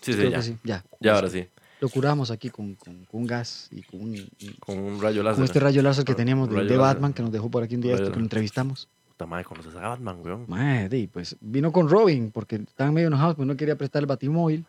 Sí, 0.00 0.12
sí, 0.12 0.30
ya. 0.30 0.42
sí, 0.42 0.56
ya. 0.64 0.84
Ya, 1.00 1.14
ahora 1.14 1.28
sí. 1.30 1.46
Lo 1.80 1.88
curamos 1.88 2.30
aquí 2.30 2.50
con, 2.50 2.74
con- 2.74 3.04
con 3.04 3.20
un 3.22 3.26
gas 3.26 3.68
y 3.70 3.82
con, 3.82 4.00
un- 4.00 4.28
Con 4.60 4.78
un 4.78 5.00
rayo 5.02 5.22
láser. 5.22 5.36
con 5.36 5.44
este 5.44 5.60
rayo 5.60 5.82
láser 5.82 6.04
que 6.04 6.14
teníamos 6.14 6.48
de, 6.48 6.56
de 6.56 6.62
láser. 6.64 6.78
Batman 6.78 7.12
que 7.12 7.22
nos 7.22 7.32
dejó 7.32 7.50
por 7.50 7.62
aquí 7.62 7.74
un 7.74 7.80
día 7.82 7.94
esto 7.94 8.10
que 8.10 8.16
lo 8.18 8.22
entrevistamos. 8.24 8.88
Puta 9.08 9.26
madre, 9.26 9.44
conoces 9.44 9.74
a 9.76 9.88
Batman, 9.88 10.18
weón. 10.22 10.44
Madre, 10.48 10.98
y 10.98 11.06
pues 11.06 11.36
vino 11.40 11.70
con 11.72 11.88
Robin 11.88 12.30
porque 12.32 12.56
estaban 12.56 12.92
medio 12.94 13.08
enojados, 13.08 13.36
pues 13.36 13.46
no 13.46 13.56
quería 13.56 13.76
prestar 13.76 14.02
el 14.02 14.06
batimóvil. 14.06 14.64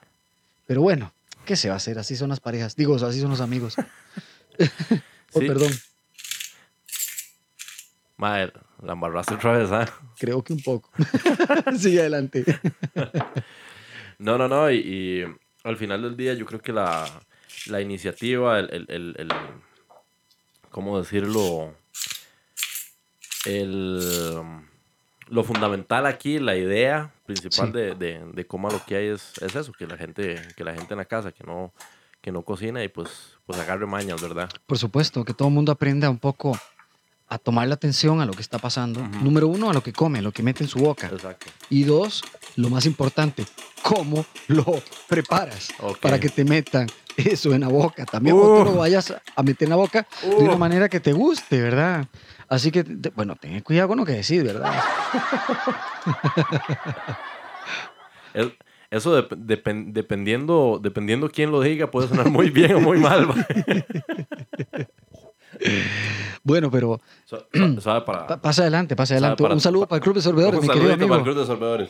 Pero 0.68 0.82
bueno, 0.82 1.12
¿qué 1.46 1.56
se 1.56 1.68
va 1.70 1.76
a 1.76 1.78
hacer? 1.78 1.98
Así 2.00 2.16
son 2.16 2.30
las 2.30 2.40
parejas. 2.40 2.76
Digo, 2.76 2.96
así 2.96 3.20
son 3.22 3.30
los 3.32 3.42
amigos. 3.42 3.76
oh, 5.34 5.40
Sí. 5.40 5.48
perdón, 5.48 5.72
Madre, 8.18 8.54
la 8.82 8.94
embarraste 8.94 9.34
otra 9.36 9.58
vez, 9.58 9.72
¿ah? 9.72 9.86
creo 10.18 10.42
que 10.44 10.54
un 10.54 10.62
poco. 10.64 10.90
Sigue 11.78 12.00
adelante. 12.02 12.46
No, 14.18 14.38
no, 14.38 14.48
no. 14.48 14.72
Y, 14.72 14.78
y 14.78 15.26
al 15.66 15.76
final 15.76 16.02
del 16.02 16.16
día, 16.16 16.34
yo 16.36 16.46
creo 16.46 16.62
que 16.62 16.72
la, 16.72 17.04
la 17.66 17.82
iniciativa, 17.82 18.58
el, 18.60 18.70
el, 18.72 18.86
el, 18.88 19.16
el- 19.18 19.34
¿Cómo 20.72 20.98
decirlo? 20.98 21.76
El, 23.46 24.00
lo 25.28 25.44
fundamental 25.44 26.06
aquí, 26.06 26.40
la 26.40 26.56
idea 26.56 27.12
principal 27.26 27.68
Sí. 27.68 27.74
de, 27.74 27.96
de, 27.96 28.26
de 28.32 28.48
cómo 28.48 28.70
lo 28.70 28.84
que 28.86 28.96
hay 28.96 29.08
es, 29.08 29.34
es 29.42 29.54
eso: 29.54 29.74
que 29.74 29.86
la 29.86 29.98
gente 29.98 30.42
que 30.56 30.64
la 30.64 30.74
gente 30.74 30.94
en 30.94 31.00
la 31.00 31.06
casa 31.06 31.34
que 31.34 31.44
no, 31.44 31.74
que 32.26 32.32
no 32.32 32.42
cocina 32.42 32.84
y 32.84 32.88
pues, 32.88 33.10
pues 33.46 33.60
agarre 33.60 33.86
mañas, 33.86 34.20
¿verdad? 34.20 34.50
Por 34.66 34.80
supuesto, 34.80 35.24
que 35.24 35.36
todo 35.36 35.48
el 35.50 35.54
mundo 35.54 35.72
aprenda 35.72 36.10
un 36.10 36.18
poco 36.18 36.58
a 37.28 37.38
tomar 37.38 37.68
la 37.68 37.76
atención 37.76 38.20
a 38.20 38.26
lo 38.26 38.34
que 38.34 38.42
está 38.42 38.58
pasando. 38.58 39.00
Número 39.22 39.48
uno, 39.48 39.70
a 39.70 39.74
lo 39.74 39.84
que 39.84 39.94
come, 39.94 40.18
a 40.18 40.22
lo 40.24 40.32
que 40.32 40.42
mete 40.42 40.64
en 40.64 40.70
su 40.70 40.80
boca. 40.80 41.06
Exacto. 41.08 41.46
Y 41.70 41.84
dos, 41.84 42.24
lo 42.56 42.72
más 42.72 42.88
importante, 42.88 43.46
cómo 43.84 44.26
lo 44.48 44.66
preparas 45.08 45.70
para 46.02 46.20
que 46.20 46.30
te 46.30 46.44
metan 46.44 46.88
eso 47.16 47.54
en 47.54 47.62
la 47.62 47.68
boca. 47.68 48.06
También 48.06 48.36
Uh. 48.36 48.64
lo 48.66 48.76
vayas 48.76 49.14
a 49.36 49.44
meter 49.44 49.68
en 49.68 49.70
la 49.70 49.76
boca 49.76 50.08
de 50.24 50.36
una 50.36 50.56
Uh. 50.56 50.58
manera 50.58 50.90
que 50.90 51.00
te 51.00 51.14
guste, 51.14 51.62
¿verdad? 51.62 52.08
Así 52.50 52.72
que, 52.72 52.84
te- 52.84 53.10
bueno, 53.10 53.36
ten 53.36 53.60
cuidado 53.62 53.90
con 53.90 53.98
lo 54.00 54.06
que 54.06 54.14
decís, 54.14 54.44
¿verdad? 54.44 54.74
Es- 58.34 58.52
eso 58.98 59.18
dep- 59.18 59.36
depen- 59.36 59.92
dependiendo, 59.94 60.80
dependiendo 60.82 61.30
quién 61.30 61.52
lo 61.52 61.62
diga, 61.62 61.92
puede 61.92 62.08
sonar 62.08 62.30
muy 62.30 62.50
bien 62.50 62.74
o 62.76 62.80
muy 62.80 62.98
mal. 63.00 63.28
Bueno, 66.44 66.70
pero 66.70 67.00
para. 68.06 68.42
pasa 68.42 68.62
adelante, 68.64 68.96
pasa 68.96 69.14
adelante. 69.16 69.42
para- 69.42 69.54
Un 69.56 69.62
saludo 69.62 69.88
para 69.88 69.98
el 69.98 70.04
Club 70.04 70.16
de 70.16 70.22
Sorbedores, 70.22 70.62
mi 70.62 70.68
querido 70.68 70.84
saludito 70.90 71.08
para 71.08 71.16
el 71.16 71.22
amigo. 71.22 71.24
Club 71.24 71.38
de 71.40 71.46
Sorbedores. 71.46 71.90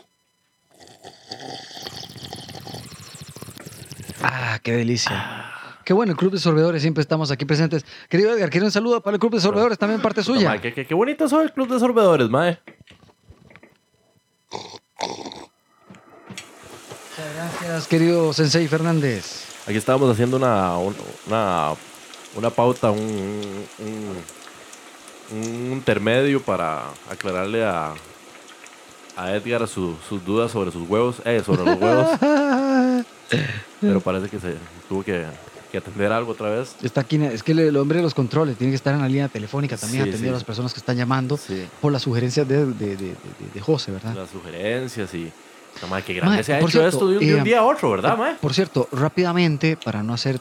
Ah, 4.22 4.60
qué 4.64 4.72
delicia. 4.74 5.52
Qué 5.84 5.94
bueno, 5.94 6.14
el 6.14 6.18
Club 6.18 6.32
de 6.32 6.40
Sorbedores, 6.40 6.82
siempre 6.82 7.02
estamos 7.02 7.30
aquí 7.30 7.46
presentes. 7.46 7.86
Querido 8.10 8.32
Edgar, 8.34 8.50
quiero 8.50 8.66
un 8.66 8.72
saludo 8.72 9.02
para 9.02 9.16
el 9.16 9.20
Club 9.20 9.34
de 9.34 9.40
Sorbedores, 9.40 9.78
también 9.78 10.02
parte 10.02 10.24
suya. 10.24 10.60
qué, 10.60 10.74
qué- 10.74 10.86
qué 10.88 10.94
bonito 10.96 11.28
son 11.30 11.44
el 11.44 11.52
Club 11.52 11.68
de 11.70 11.80
Sorbedores, 11.80 12.30
mae. 12.30 12.58
Gracias, 17.34 17.88
querido 17.88 18.34
Sensei 18.34 18.68
Fernández. 18.68 19.44
Aquí 19.68 19.78
estábamos 19.78 20.10
haciendo 20.12 20.38
una, 20.38 20.78
un- 20.78 20.96
una, 21.28 21.74
una 22.36 22.50
pauta, 22.50 22.92
un, 22.92 23.00
un, 23.80 24.16
un 25.38 25.72
intermedio 25.72 26.42
para 26.42 26.84
aclararle 27.10 27.66
a, 27.66 27.94
a 29.16 29.34
Edgar 29.34 29.68
su- 29.68 29.96
sus 30.08 30.24
dudas 30.24 30.52
sobre 30.52 30.72
sus 30.72 30.88
huevos, 30.88 31.16
eh, 31.26 31.42
sobre 31.46 31.64
los 31.66 31.80
huevos, 31.82 32.08
pero 33.82 34.02
parece 34.02 34.30
que 34.30 34.40
se 34.40 34.56
tuvo 34.88 35.04
que, 35.04 35.26
que 35.72 35.78
atender 35.80 36.12
algo 36.12 36.34
otra 36.34 36.50
vez. 36.50 36.76
Está 36.84 37.02
aquí, 37.02 37.16
es 37.24 37.42
que 37.42 37.54
el, 37.54 37.76
hombre 37.78 37.98
de 37.98 38.04
los 38.04 38.14
controles 38.14 38.58
tiene 38.58 38.72
que 38.72 38.76
estar 38.78 38.94
en 38.94 39.02
la 39.02 39.08
línea 39.08 39.30
telefónica 39.30 39.78
también 39.78 40.04
Sí, 40.04 40.10
atendiendo 40.10 40.38
sí. 40.38 40.42
a 40.42 40.42
las 40.42 40.44
personas 40.44 40.74
que 40.74 40.80
están 40.80 40.96
llamando 40.98 41.38
Sí, 41.38 41.68
por 41.82 41.92
las 41.92 42.04
sugerencias 42.04 42.48
de, 42.48 42.66
de- 42.68 43.16
de 43.54 43.62
José, 43.62 43.92
¿verdad? 43.92 44.14
las 44.14 44.30
sugerencias 44.30 45.12
y... 45.16 45.32
No, 45.82 45.88
mae, 45.88 46.04
qué 46.04 46.14
grande 46.14 46.36
Mae, 46.38 46.44
se 46.44 46.54
ha 46.56 46.60
por 46.60 46.70
hecho 46.70 46.80
cierto, 46.80 46.98
esto 46.98 47.08
de 47.10 47.18
un, 47.18 47.26
de 47.26 47.34
un 47.36 47.42
eh, 47.42 47.44
día 47.44 47.60
a 47.60 47.64
otro, 47.64 47.92
¿verdad, 47.92 48.18
mae? 48.18 48.36
Por 48.36 48.54
cierto, 48.54 48.88
rápidamente, 48.92 49.78
para 49.78 50.04
no 50.04 50.14
hacer 50.14 50.40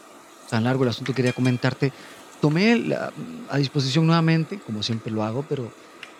tan 0.48 0.65
largo 0.65 0.85
el 0.85 0.90
asunto, 0.90 1.12
quería 1.12 1.32
comentarte, 1.32 1.93
tomé 2.40 2.77
la- 2.78 3.12
a 3.48 3.59
disposición 3.59 4.06
nuevamente, 4.06 4.59
como 4.65 4.82
siempre 4.82 5.12
lo 5.12 5.23
hago, 5.23 5.43
pero 5.48 5.70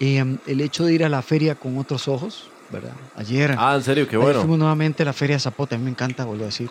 eh, 0.01 0.24
el 0.47 0.61
hecho 0.61 0.85
de 0.85 0.95
ir 0.95 1.05
a 1.05 1.09
la 1.09 1.23
feria 1.23 1.55
con 1.55 1.78
otros 1.78 2.09
ojos, 2.09 2.51
¿verdad? 2.70 2.95
Ayer, 3.16 3.55
Ah, 3.57 3.74
en 3.77 3.82
serio, 3.82 4.09
qué 4.09 4.16
bueno. 4.16 4.41
fuimos 4.41 4.59
nuevamente 4.59 5.03
a 5.05 5.07
la 5.07 5.12
feria 5.12 5.39
Zapote, 5.39 5.77
a 5.77 5.78
mí 5.78 5.85
me 5.85 5.91
encanta, 5.91 6.24
vuelvo 6.24 6.43
a 6.45 6.47
decir. 6.47 6.69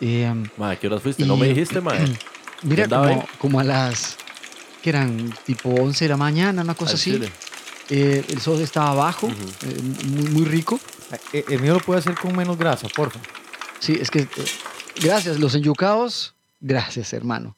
Eh, 0.00 0.32
Mae, 0.56 0.78
¿qué 0.78 0.86
horas 0.86 1.02
fuiste? 1.02 1.24
No 1.26 1.36
me 1.36 1.46
y- 1.46 1.50
dijiste, 1.50 1.80
mae. 1.80 2.06
mira, 2.62 2.86
como, 2.88 3.26
como 3.38 3.60
a 3.60 3.64
las, 3.64 4.16
que 4.82 4.90
eran 4.90 5.30
tipo 5.44 5.70
11 5.70 6.04
de 6.04 6.08
la 6.10 6.16
mañana, 6.16 6.62
una 6.62 6.74
cosa 6.74 6.92
Al 6.92 6.96
así. 6.96 7.20
Eh, 7.92 8.22
el 8.28 8.40
sol 8.40 8.60
estaba 8.60 8.94
bajo, 8.94 9.26
Ujú. 9.26 9.34
eh, 9.66 9.80
muy, 10.06 10.28
muy 10.30 10.44
rico. 10.44 10.78
Eh, 11.32 11.44
El 11.48 11.60
mío 11.60 11.74
lo 11.74 11.80
puede 11.80 12.00
hacer 12.00 12.14
con 12.14 12.36
menos 12.36 12.56
grasa, 12.58 12.88
porfa. 12.88 13.20
Sí, 13.78 13.96
es 14.00 14.10
que. 14.10 14.20
eh, 14.20 14.28
gracias, 15.02 15.38
los 15.38 15.54
enyucados. 15.54 16.34
Gracias, 16.60 17.12
hermano. 17.12 17.56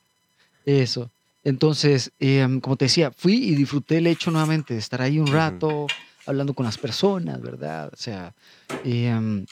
Eso. 0.65 1.11
Entonces, 1.45 2.13
eh, 2.21 2.47
como 2.63 2.77
te 2.77 2.85
decía, 2.85 3.11
fui 3.11 3.35
y 3.35 3.55
disfruté 3.57 3.99
el 3.99 4.07
hecho 4.07 4.31
nuevamente 4.31 4.75
de 4.75 4.81
estar 4.81 5.03
ahí 5.03 5.19
un 5.19 5.27
rato, 5.27 5.89
hablando 6.25 6.55
con 6.55 6.65
las 6.65 6.79
personas, 6.79 7.41
¿verdad? 7.41 7.91
O 7.93 7.97
sea, 7.97 8.33
em, 8.85 9.45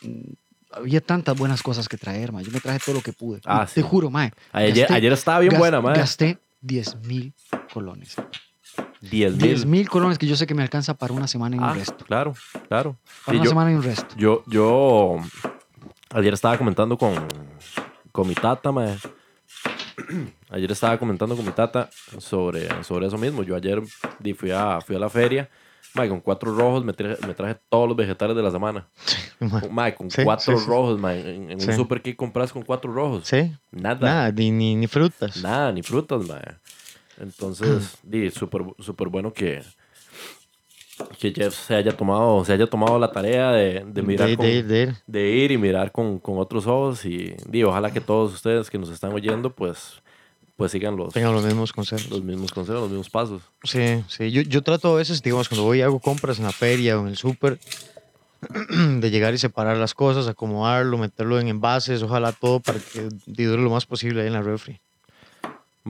había 0.70 1.01
tantas 1.01 1.36
buenas 1.36 1.62
cosas 1.64 1.89
que 1.89 1.97
traer, 1.97 2.31
ma. 2.31 2.43
Yo 2.43 2.52
me 2.52 2.60
traje 2.60 2.78
todo 2.85 2.94
lo 2.94 3.01
que 3.02 3.12
pude. 3.12 3.40
Ah, 3.44 3.66
Te 3.66 3.81
sí. 3.81 3.82
juro, 3.82 4.09
mae. 4.09 4.31
Ayer, 4.52 4.86
gasté- 4.86 4.94
ayer 4.94 5.12
estaba 5.12 5.40
bien 5.40 5.59
buena, 5.59 5.81
madre. 5.81 5.98
Gasté 6.01 6.39
10 6.60 6.94
mil 7.06 7.35
colones. 7.74 8.14
10 9.01 9.39
10 9.39 9.64
mil. 9.64 9.66
mil 9.66 9.89
colones 9.89 10.18
que 10.18 10.27
yo 10.27 10.36
sé 10.36 10.47
que 10.47 10.55
me 10.55 10.62
alcanza 10.62 10.94
para 10.94 11.12
una 11.14 11.27
semana 11.27 11.56
y 11.56 11.59
un 11.59 11.64
Ah, 11.64 11.74
resto. 11.74 12.05
claro, 12.05 12.35
claro. 12.68 12.97
Para 13.24 13.35
Sí, 13.36 13.36
una 13.36 13.44
yo, 13.44 13.48
semana 13.51 13.72
y 13.72 13.74
un 13.74 13.82
resto. 13.82 14.14
yo, 14.16 14.43
yo 14.47 15.16
ayer 16.14 16.35
estaba 16.35 16.56
comentando 16.59 16.97
con, 16.98 17.14
con 18.12 18.28
mi 18.28 18.35
tata, 18.35 18.72
mae. 18.72 18.97
Ayer 20.51 20.70
estaba 20.72 20.98
comentando 20.98 21.36
con 21.36 21.44
mi 21.47 21.52
tata 21.52 21.89
sobre, 22.18 22.82
sobre 22.82 23.06
eso 23.06 23.16
mismo. 23.18 23.43
Yo 23.44 23.55
ayer 23.55 23.81
fui, 24.36 24.51
a, 24.51 24.81
fui 24.81 24.97
a 24.97 24.98
la 24.98 25.09
feria, 25.09 25.48
mae, 25.94 26.09
con 26.09 26.20
cuatro 26.20 26.55
rojos 26.56 26.85
me 26.85 26.93
traje, 26.93 27.24
me 27.27 27.35
traje 27.35 27.56
todos 27.68 27.86
los 27.89 27.97
vegetales 27.97 28.35
de 28.36 28.43
la 28.43 28.51
semana. 28.51 28.89
Mae, 29.70 29.94
con 29.94 30.10
Sí, 30.10 30.24
cuatro 30.24 30.56
sí, 30.56 30.64
sí. 30.64 30.68
rojos, 30.68 30.98
mae. 30.98 31.20
En, 31.36 31.51
en 31.52 31.60
Sí. 31.60 31.68
un 31.70 31.77
super 31.77 32.02
que 32.02 32.16
compras 32.16 32.52
con 32.52 32.62
cuatro 32.62 32.93
rojos. 32.93 33.28
Sí, 33.28 33.52
Nada. 33.70 34.01
nada, 34.01 34.32
ni, 34.32 34.51
ni, 34.51 34.74
ni 34.74 34.86
frutas. 34.89 35.36
Nada, 35.36 35.70
ni 35.72 35.82
frutas, 35.82 36.27
mae. 36.27 36.56
Entonces, 37.20 37.98
di, 38.02 38.30
súper 38.30 38.62
súper 38.78 39.09
bueno 39.09 39.32
que, 39.32 39.62
que 41.18 41.32
Jeff 41.32 41.55
se 41.55 41.74
haya 41.74 41.97
tomado, 41.97 42.44
se 42.44 42.52
haya 42.52 42.66
tomado 42.66 42.98
la 42.98 43.10
tarea 43.12 43.52
de, 43.52 43.84
de 43.86 44.02
mirar 44.02 44.28
de, 44.28 44.36
con- 44.36 44.47
de 44.47 44.52
ir, 44.52 44.70
ir. 44.72 44.94
de 45.06 45.28
ir 45.30 45.52
y 45.52 45.59
mirar 45.59 45.92
con, 45.92 46.18
con 46.18 46.38
otros 46.38 46.66
ojos 46.66 47.05
y, 47.05 47.34
di, 47.47 47.62
ojalá 47.62 47.90
que 47.92 48.01
todos 48.01 48.32
ustedes 48.34 48.68
que 48.70 48.78
nos 48.78 48.90
están 48.90 49.12
oyendo, 49.12 49.55
pues, 49.55 50.02
pues 50.56 50.72
sigan 50.72 50.97
los, 50.97 51.12
Tengan 51.14 51.32
los 51.32 51.44
mismos 51.44 51.72
consejos. 51.72 52.10
los 52.10 52.22
mismos 52.22 52.52
consejos, 52.52 52.82
los 52.82 52.90
mismos 52.90 53.09
pasos. 53.10 53.42
Sí, 53.64 54.02
sí. 54.09 54.30
Yo, 54.30 54.42
yo 54.42 54.62
trato 54.62 54.92
a 54.94 54.97
veces, 54.97 55.22
digamos, 55.22 55.48
cuando 55.48 55.64
voy 55.64 55.78
y 55.78 55.82
hago 55.82 55.98
compras 56.01 56.38
en 56.38 56.44
la 56.44 56.52
feria 56.52 56.98
o 56.98 57.02
en 57.02 57.09
el 57.09 57.16
súper, 57.16 57.59
de 59.01 59.10
llegar 59.10 59.32
y 59.34 59.38
separar 59.38 59.76
las 59.78 59.94
cosas, 59.94 60.26
acomodarlo, 60.28 60.98
meterlo 60.98 61.38
en 61.40 61.48
envases, 61.48 62.02
ojalá 62.02 62.32
todo 62.32 62.60
para 62.60 62.78
que 62.78 63.09
dure 63.26 63.62
lo 63.62 63.70
más 63.70 63.86
posible 63.86 64.20
ahí 64.22 64.26
en 64.26 64.32
la 64.34 64.42
refri. 64.42 64.80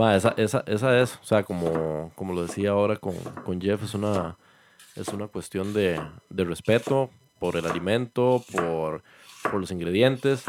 Ma, 0.00 0.16
esa, 0.16 0.32
esa, 0.38 0.64
esa 0.66 0.98
es, 0.98 1.16
o 1.16 1.24
sea, 1.24 1.42
como, 1.42 2.10
como 2.14 2.32
lo 2.32 2.40
decía 2.46 2.70
ahora 2.70 2.96
con, 2.96 3.14
con 3.44 3.60
Jeff, 3.60 3.82
es 3.82 3.92
una, 3.92 4.38
es 4.96 5.08
una 5.08 5.26
cuestión 5.28 5.74
de, 5.74 6.00
de 6.30 6.44
respeto 6.44 7.10
por 7.38 7.56
el 7.56 7.66
alimento, 7.66 8.42
por, 8.50 9.02
por 9.42 9.60
los 9.60 9.70
ingredientes 9.70 10.44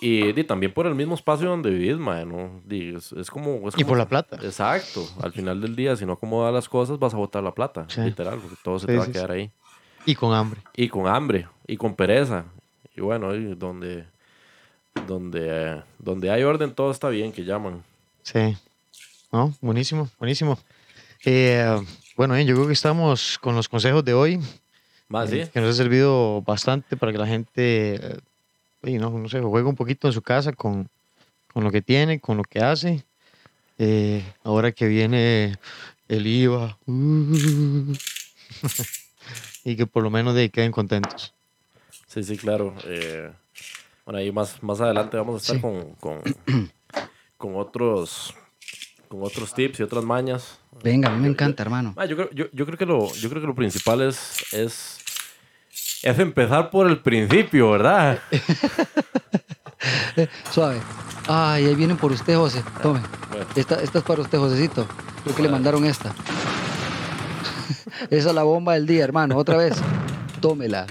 y, 0.00 0.32
di, 0.32 0.44
también 0.44 0.72
por 0.72 0.86
el 0.86 0.94
mismo 0.94 1.14
espacio 1.14 1.50
donde 1.50 1.68
vivís, 1.68 1.98
ma, 1.98 2.24
¿no? 2.24 2.62
Di, 2.64 2.94
es, 2.96 3.12
es 3.12 3.30
como... 3.30 3.68
es 3.68 3.74
Y 3.74 3.82
como- 3.82 3.88
por 3.88 3.98
la 3.98 4.06
plata. 4.08 4.36
Exacto. 4.42 5.06
Al 5.22 5.32
final 5.32 5.60
del 5.60 5.76
día, 5.76 5.94
si 5.94 6.06
no 6.06 6.14
acomodas 6.14 6.54
las 6.54 6.66
cosas, 6.68 6.98
vas 6.98 7.12
a 7.12 7.18
botar 7.18 7.42
la 7.42 7.52
plata, 7.52 7.84
Sí. 7.88 8.00
literal, 8.00 8.38
porque 8.40 8.56
todo 8.64 8.78
se 8.78 8.86
Sí, 8.86 8.92
te 8.94 8.98
va 8.98 9.04
sí, 9.04 9.10
a 9.10 9.12
quedar 9.12 9.30
ahí. 9.32 9.50
Y 10.06 10.14
con 10.14 10.32
hambre. 10.32 10.62
Y 10.74 10.88
con 10.88 11.06
hambre, 11.06 11.46
y 11.66 11.76
con 11.76 11.94
pereza. 11.94 12.46
Y 12.96 13.02
bueno, 13.02 13.28
ahí 13.32 13.54
donde, 13.54 14.06
donde, 15.06 15.40
eh, 15.76 15.82
donde 15.98 16.30
hay 16.30 16.42
orden, 16.42 16.74
todo 16.74 16.90
está 16.90 17.10
bien, 17.10 17.32
que 17.32 17.44
llaman. 17.44 17.84
Sí. 18.22 18.56
No, 19.32 19.54
buenísimo, 19.60 20.08
buenísimo. 20.18 20.58
Eh, 21.24 21.80
bueno, 22.16 22.34
bien, 22.34 22.46
yo 22.46 22.54
creo 22.54 22.66
que 22.66 22.72
estamos 22.72 23.38
con 23.38 23.54
los 23.54 23.68
consejos 23.68 24.04
de 24.04 24.14
hoy, 24.14 24.40
Más, 25.08 25.30
eh, 25.32 25.44
¿sí? 25.46 25.50
que 25.52 25.60
nos 25.60 25.70
ha 25.70 25.82
servido 25.82 26.42
bastante 26.42 26.96
para 26.96 27.12
que 27.12 27.18
la 27.18 27.26
gente, 27.26 27.94
eh, 28.82 28.98
no, 28.98 29.10
no 29.10 29.28
sé, 29.28 29.40
juegue 29.40 29.68
un 29.68 29.76
poquito 29.76 30.06
en 30.08 30.12
su 30.12 30.22
casa 30.22 30.52
con, 30.52 30.88
con 31.52 31.64
lo 31.64 31.70
que 31.70 31.82
tiene, 31.82 32.20
con 32.20 32.36
lo 32.36 32.44
que 32.44 32.60
hace. 32.60 33.04
Eh, 33.78 34.22
ahora 34.44 34.70
que 34.72 34.86
viene 34.86 35.56
el 36.08 36.26
IVA, 36.26 36.78
uh, 36.86 37.92
y 39.64 39.76
que 39.76 39.86
por 39.86 40.02
lo 40.02 40.10
menos 40.10 40.34
de 40.34 40.42
ahí 40.42 40.50
queden 40.50 40.72
contentos. 40.72 41.32
Sí, 42.06 42.22
sí, 42.22 42.36
claro. 42.36 42.74
Eh, 42.84 43.30
bueno, 44.04 44.18
ahí 44.18 44.30
más, 44.30 44.62
más 44.62 44.80
adelante 44.80 45.16
vamos 45.16 45.36
a 45.36 45.38
estar 45.38 45.56
Sí. 45.56 45.62
con, 45.62 45.92
con, 45.94 46.20
con 47.42 47.56
otros 47.56 48.32
con 49.08 49.24
otros 49.24 49.52
tips 49.52 49.80
y 49.80 49.82
otras 49.82 50.04
mañas. 50.04 50.60
Venga, 50.82 51.10
a 51.10 51.12
mí 51.12 51.20
me 51.20 51.28
encanta, 51.28 51.64
hermano. 51.64 51.92
Ah, 51.96 52.06
yo, 52.06 52.16
creo, 52.16 52.30
yo, 52.30 52.46
yo 52.52 52.64
creo 52.64 52.78
que 52.78 52.86
lo, 52.86 53.12
yo 53.14 53.28
creo 53.28 53.42
que 53.42 53.48
lo 53.48 53.54
principal 53.54 54.00
es, 54.00 54.44
es, 54.52 54.98
es 56.02 56.18
empezar 56.20 56.70
por 56.70 56.88
el 56.88 57.00
principio, 57.00 57.72
¿verdad? 57.72 58.20
Suave. 60.52 60.80
Ay, 61.26 61.66
ahí 61.66 61.74
vienen 61.74 61.96
por 61.96 62.12
usted, 62.12 62.36
José. 62.36 62.62
Tome. 62.80 63.00
Bueno. 63.30 63.46
Esta, 63.56 63.82
esta 63.82 63.98
es 63.98 64.04
para 64.04 64.22
usted, 64.22 64.38
Josecito. 64.38 64.86
Creo 65.24 65.34
que 65.34 65.42
le 65.42 65.48
mandaron 65.48 65.84
esta. 65.84 66.14
Esa 68.08 68.28
es 68.28 68.34
la 68.34 68.44
bomba 68.44 68.74
del 68.74 68.86
día, 68.86 69.02
hermano. 69.02 69.36
Otra 69.36 69.56
vez. 69.56 69.74
Tómela. 70.40 70.86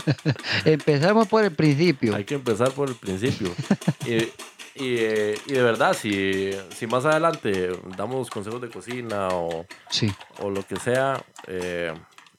Empezamos 0.64 1.26
por 1.28 1.44
el 1.44 1.52
principio. 1.52 2.14
Hay 2.14 2.24
que 2.24 2.36
empezar 2.36 2.70
por 2.72 2.88
el 2.88 2.94
principio. 2.94 3.50
y, 4.06 4.28
y, 4.76 4.96
eh, 4.98 5.34
y 5.46 5.52
de 5.52 5.62
verdad, 5.62 5.94
si, 5.94 6.50
si 6.76 6.86
más 6.86 7.04
adelante 7.04 7.70
damos 7.96 8.30
consejos 8.30 8.60
de 8.60 8.68
cocina 8.68 9.28
o, 9.32 9.64
Sí, 9.88 10.10
o 10.38 10.50
lo 10.50 10.62
que 10.66 10.76
sea, 10.76 11.20
eh, 11.48 11.92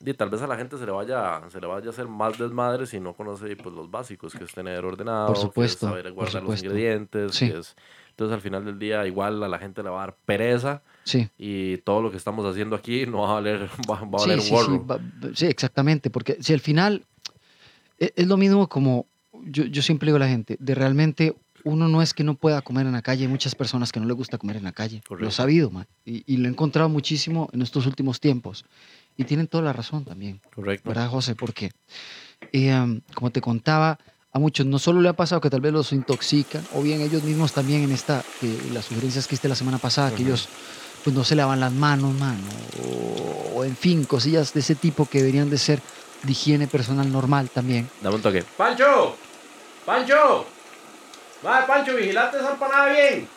y 0.03 0.13
tal 0.13 0.29
vez 0.29 0.41
a 0.41 0.47
la 0.47 0.55
gente 0.57 0.77
se 0.77 0.85
le 0.85 0.91
vaya 0.91 1.41
se 1.49 1.61
le 1.61 1.67
vaya 1.67 1.87
a 1.87 1.89
hacer 1.91 2.07
más 2.07 2.37
desmadre 2.39 2.87
si 2.87 2.99
no 2.99 3.13
conoce 3.13 3.55
pues, 3.55 3.75
los 3.75 3.91
básicos, 3.91 4.33
que 4.33 4.45
es 4.45 4.51
tener 4.53 4.83
ordenado, 4.83 5.27
Por 5.27 5.35
que 5.35 5.39
es 5.41 5.43
supuesto, 5.47 5.87
saber 5.89 6.05
por 6.05 6.13
guardar 6.13 6.41
los 6.41 6.41
supuesto. 6.43 6.65
ingredientes, 6.65 7.35
Sí. 7.35 7.51
que 7.51 7.59
es, 7.59 7.75
entonces 8.09 8.33
al 8.33 8.41
final 8.41 8.65
del 8.65 8.79
día 8.79 9.05
igual 9.05 9.43
a 9.43 9.47
la 9.47 9.59
gente 9.59 9.83
le 9.83 9.89
va 9.89 9.97
a 10.03 10.05
dar 10.07 10.15
pereza 10.25 10.81
sí. 11.03 11.29
y 11.37 11.77
todo 11.79 12.01
lo 12.01 12.09
que 12.11 12.17
estamos 12.17 12.45
haciendo 12.45 12.75
aquí 12.75 13.05
no 13.05 13.21
va 13.21 13.29
a 13.29 13.33
valer, 13.33 13.69
va, 13.89 13.95
va 13.99 14.01
a 14.01 14.05
valer 14.05 14.39
sí, 14.41 14.55
un 14.71 14.87
va- 14.87 14.99
sí, 15.35 15.45
exactamente, 15.45 16.09
porque 16.09 16.37
si 16.41 16.53
al 16.53 16.59
final 16.61 17.05
e- 17.99 18.13
es, 18.15 18.27
lo 18.27 18.37
mismo 18.37 18.67
como 18.69 19.05
yo, 19.43 19.65
yo 19.65 19.81
siempre 19.83 20.07
digo 20.07 20.15
a 20.17 20.19
la 20.19 20.27
gente, 20.27 20.57
de 20.59 20.73
realmente 20.75 21.35
uno 21.63 21.87
no 21.87 22.01
es 22.01 22.13
que 22.13 22.23
no 22.23 22.35
pueda 22.35 22.61
comer 22.61 22.85
en 22.87 22.93
la 22.93 23.01
calle, 23.01 23.23
hay 23.23 23.27
muchas 23.29 23.55
personas 23.55 23.91
que 23.91 23.99
no 23.99 24.05
les 24.05 24.15
gusta 24.15 24.37
comer 24.37 24.57
en 24.57 24.63
la 24.63 24.71
calle, 24.71 24.97
lo 24.97 25.07
Correcto. 25.07 25.29
he 25.29 25.31
sabido, 25.31 25.71
man, 25.71 25.87
y, 26.05 26.23
y 26.31 26.37
lo 26.37 26.47
he 26.47 26.51
encontrado 26.51 26.89
muchísimo 26.89 27.49
en 27.53 27.61
estos 27.61 27.85
últimos 27.85 28.19
tiempos, 28.19 28.65
y 29.17 29.25
tienen 29.25 29.47
toda 29.47 29.63
la 29.63 29.73
razón 29.73 30.05
también, 30.05 30.41
Correcto. 30.53 30.89
¿verdad, 30.89 31.09
José? 31.09 31.35
Porque, 31.35 31.71
eh, 32.51 33.01
como 33.13 33.31
te 33.31 33.41
contaba, 33.41 33.97
a 34.33 34.39
muchos 34.39 34.65
no 34.65 34.79
solo 34.79 35.01
le 35.01 35.09
ha 35.09 35.13
pasado 35.13 35.41
que 35.41 35.49
tal 35.49 35.59
vez 35.59 35.73
los 35.73 35.91
intoxican, 35.91 36.65
o 36.71 36.81
bien 36.81 37.01
ellos 37.01 37.21
mismos 37.23 37.51
también 37.51 37.83
en 37.83 37.91
esta, 37.91 38.25
que 38.39 38.69
las 38.71 38.85
sugerencias 38.85 39.27
que 39.27 39.35
hiciste 39.35 39.49
la 39.49 39.55
semana 39.55 39.79
pasada, 39.79 40.09
que 40.09 40.23
Ujú. 40.23 40.23
ellos 40.23 40.49
pues 41.03 41.13
no 41.13 41.23
se 41.23 41.35
lavan 41.35 41.59
las 41.59 41.73
manos, 41.73 42.13
mano, 42.15 42.49
o, 42.53 43.51
o 43.57 43.65
en 43.65 43.75
fin, 43.75 44.05
cosillas 44.05 44.53
de 44.53 44.61
ese 44.61 44.75
tipo 44.75 45.05
que 45.07 45.17
deberían 45.19 45.49
de 45.49 45.57
ser 45.57 45.83
de 46.23 46.31
higiene 46.31 46.67
personal 46.67 47.11
normal 47.11 47.49
también. 47.51 47.89
Dame 47.99 48.15
un 48.15 48.21
toque. 48.21 48.45
¡Pancho! 48.55 49.17
¡Pancho! 49.83 50.45
¡Madre, 51.43 51.65
Pancho, 51.67 51.95
vigilate 51.95 52.37
esa 52.37 52.51
empanada 52.51 52.87
bien! 52.87 53.27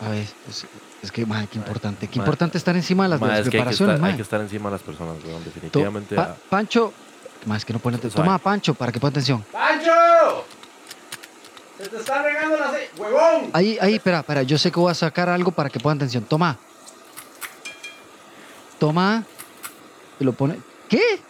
A 0.00 0.08
ver, 0.10 0.26
es, 0.48 0.66
es 1.02 1.12
que, 1.12 1.24
madre, 1.24 1.46
qué 1.50 1.58
importante, 1.58 2.06
qué 2.08 2.18
Madre. 2.18 2.26
importante 2.28 2.58
estar 2.58 2.74
encima 2.76 3.04
de 3.04 3.10
las, 3.10 3.20
las 3.20 3.30
es 3.30 3.36
que 3.36 3.38
hay 3.38 3.44
que, 3.44 3.50
preparaciones, 3.50 3.94
estar, 3.94 4.10
hay 4.10 4.16
que 4.16 4.22
estar 4.22 4.40
encima 4.40 4.68
de 4.68 4.72
las 4.72 4.82
personas, 4.82 5.16
weón, 5.24 5.38
To- 5.38 5.44
definitivamente. 5.44 6.14
Pa- 6.16 6.36
Pancho, 6.50 6.92
más 7.46 7.64
que 7.64 7.72
no 7.72 7.78
pone 7.78 7.96
atención. 7.96 8.24
Toma, 8.24 8.38
Pancho, 8.38 8.74
para 8.74 8.90
que 8.92 8.98
ponga 9.00 9.10
atención. 9.10 9.44
¡Pancho! 9.52 10.44
¡Se 11.78 11.88
te 11.88 11.96
está 11.96 12.22
regando 12.22 12.56
la 12.56 12.72
huevón! 12.96 13.50
Ahí, 13.52 13.78
ahí, 13.80 13.94
espera, 13.94 14.18
espera, 14.20 14.42
yo 14.42 14.58
sé 14.58 14.70
que 14.72 14.80
voy 14.80 14.90
a 14.90 14.94
sacar 14.94 15.28
algo 15.28 15.50
para 15.52 15.70
que 15.70 15.78
pongan 15.80 15.98
atención. 15.98 16.24
Toma. 16.24 16.56
Toma. 18.78 19.24
Y 20.20 20.24
lo 20.24 20.32
pone. 20.32 20.58
¿Qué? 20.88 21.20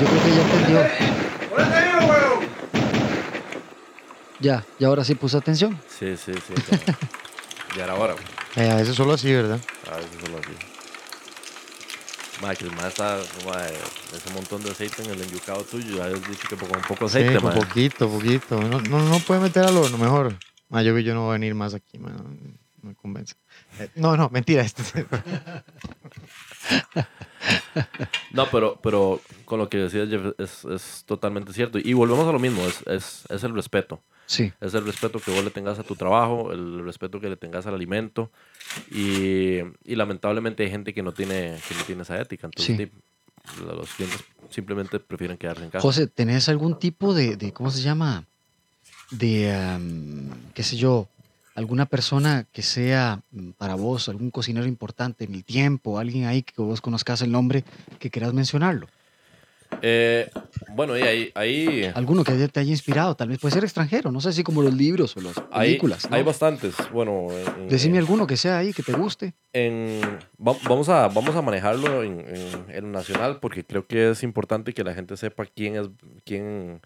Yo 0.00 0.06
creo 0.06 0.22
que 0.22 0.30
ya 0.34 0.42
entendió. 0.42 1.87
Ya, 4.40 4.64
y 4.78 4.84
ahora 4.84 5.04
sí 5.04 5.14
puso 5.14 5.38
atención. 5.38 5.80
Sí, 5.88 6.16
sí, 6.16 6.32
sí. 6.34 6.54
Ya, 6.70 6.96
ya 7.76 7.84
era 7.84 7.94
hora. 7.94 8.14
Eh, 8.56 8.70
a 8.70 8.76
veces 8.76 8.94
solo 8.94 9.14
así, 9.14 9.32
¿verdad? 9.32 9.60
A 9.90 9.96
veces 9.96 10.10
solo 10.24 10.38
así. 10.38 10.52
Madre, 12.40 12.56
que 12.56 12.64
el 12.66 12.72
más 12.72 12.86
está, 12.86 13.18
madre, 13.44 13.76
ese 14.14 14.30
montón 14.32 14.62
de 14.62 14.70
aceite 14.70 15.02
en 15.02 15.10
el 15.10 15.20
enyucado 15.22 15.62
tuyo. 15.64 15.96
Ya 15.96 16.04
habías 16.04 16.28
dicho 16.28 16.46
que 16.48 16.54
con 16.56 16.68
un 16.76 16.82
poco 16.82 17.06
de 17.06 17.10
Sí, 17.10 17.18
aceite, 17.18 17.40
con 17.40 17.52
poquito, 17.52 18.08
poquito. 18.08 18.60
No, 18.62 18.80
no, 18.80 19.00
no 19.02 19.18
puede 19.20 19.40
meter 19.40 19.64
al 19.64 19.76
horno, 19.76 19.98
mejor. 19.98 20.36
Ah, 20.70 20.82
yo 20.82 20.94
que 20.94 21.02
yo 21.02 21.14
no 21.14 21.22
voy 21.22 21.30
a 21.30 21.32
venir 21.32 21.54
más 21.56 21.74
aquí, 21.74 21.98
man. 21.98 22.14
No 22.80 22.90
me 22.90 22.94
convence. 22.94 23.34
Eh, 23.80 23.90
no, 23.96 24.16
no, 24.16 24.28
mentira. 24.30 24.62
Este, 24.62 24.82
No, 28.32 28.46
pero, 28.50 28.78
pero 28.82 29.20
con 29.44 29.58
lo 29.58 29.68
que 29.68 29.78
decías, 29.78 30.08
Jeff, 30.08 30.22
es, 30.38 30.64
es 30.64 31.04
totalmente 31.06 31.52
cierto. 31.52 31.78
Y 31.78 31.92
volvemos 31.92 32.26
a 32.28 32.32
lo 32.32 32.38
mismo, 32.38 32.62
es, 32.66 32.82
es, 32.86 33.24
es 33.30 33.42
el 33.44 33.54
respeto. 33.54 34.02
Sí. 34.28 34.52
Es 34.60 34.74
el 34.74 34.84
respeto 34.84 35.18
que 35.18 35.30
vos 35.30 35.42
le 35.42 35.50
tengas 35.50 35.78
a 35.78 35.82
tu 35.82 35.96
trabajo, 35.96 36.52
el 36.52 36.84
respeto 36.84 37.18
que 37.18 37.28
le 37.30 37.36
tengas 37.36 37.66
al 37.66 37.74
alimento. 37.74 38.30
Y, 38.90 39.58
y 39.84 39.96
lamentablemente 39.96 40.62
hay 40.64 40.70
gente 40.70 40.92
que 40.92 41.02
no 41.02 41.12
tiene, 41.12 41.58
que 41.66 41.74
no 41.74 41.82
tiene 41.84 42.02
esa 42.02 42.20
ética. 42.20 42.46
Entonces, 42.46 42.76
Sí. 42.76 43.62
los 43.64 43.88
clientes 43.94 44.22
simplemente 44.50 45.00
prefieren 45.00 45.38
quedarse 45.38 45.64
en 45.64 45.70
casa. 45.70 45.80
José, 45.82 46.06
¿tenés 46.06 46.48
algún 46.50 46.78
tipo 46.78 47.14
de, 47.14 47.36
de- 47.36 47.52
¿cómo 47.52 47.70
se 47.70 47.80
llama? 47.80 48.24
De, 49.10 49.50
qué 50.54 50.62
sé 50.62 50.76
yo, 50.76 51.08
alguna 51.54 51.86
persona 51.86 52.46
que 52.52 52.62
sea 52.62 53.22
mm, 53.32 53.50
para 53.52 53.74
vos, 53.74 54.08
algún 54.10 54.30
cocinero 54.30 54.66
importante 54.66 55.24
en 55.24 55.34
el 55.34 55.44
tiempo, 55.44 55.98
alguien 55.98 56.26
ahí 56.26 56.42
que 56.42 56.60
vos 56.60 56.80
conozcas 56.82 57.22
el 57.22 57.32
nombre, 57.32 57.64
que 57.98 58.10
quieras 58.10 58.34
mencionarlo. 58.34 58.88
Eh, 59.82 60.28
bueno, 60.74 60.96
y 60.98 61.02
ahí, 61.02 61.30
ahí, 61.34 61.90
Alguno 61.94 62.24
que 62.24 62.32
te 62.48 62.60
haya 62.60 62.70
inspirado, 62.70 63.14
tal 63.14 63.28
vez 63.28 63.38
puede 63.38 63.54
ser 63.54 63.64
extranjero, 63.64 64.10
no 64.10 64.20
sé 64.20 64.32
si 64.32 64.42
como 64.42 64.62
los 64.62 64.74
libros 64.74 65.16
o 65.16 65.20
las 65.20 65.34
películas. 65.40 66.08
¿no? 66.10 66.16
hay 66.16 66.22
bastantes. 66.22 66.74
Bueno, 66.92 67.28
en- 67.30 67.62
en- 67.62 67.68
Decime 67.68 67.98
alguno 67.98 68.26
que 68.26 68.36
sea 68.36 68.58
ahí, 68.58 68.72
que 68.72 68.82
te 68.82 68.92
guste. 68.92 69.34
en- 69.52 70.00
va- 70.44 70.56
vamos, 70.68 70.88
a, 70.88 71.08
vamos 71.08 71.34
a 71.36 71.42
manejarlo 71.42 72.02
en, 72.02 72.20
en, 72.20 72.64
en 72.74 72.92
nacional 72.92 73.38
porque 73.40 73.64
creo 73.64 73.86
que 73.86 74.10
es 74.10 74.22
importante 74.22 74.72
que 74.74 74.82
la 74.84 74.94
gente 74.94 75.16
sepa 75.16 75.44
quién 75.46 75.76
es, 75.76 75.88
quién, 76.24 76.80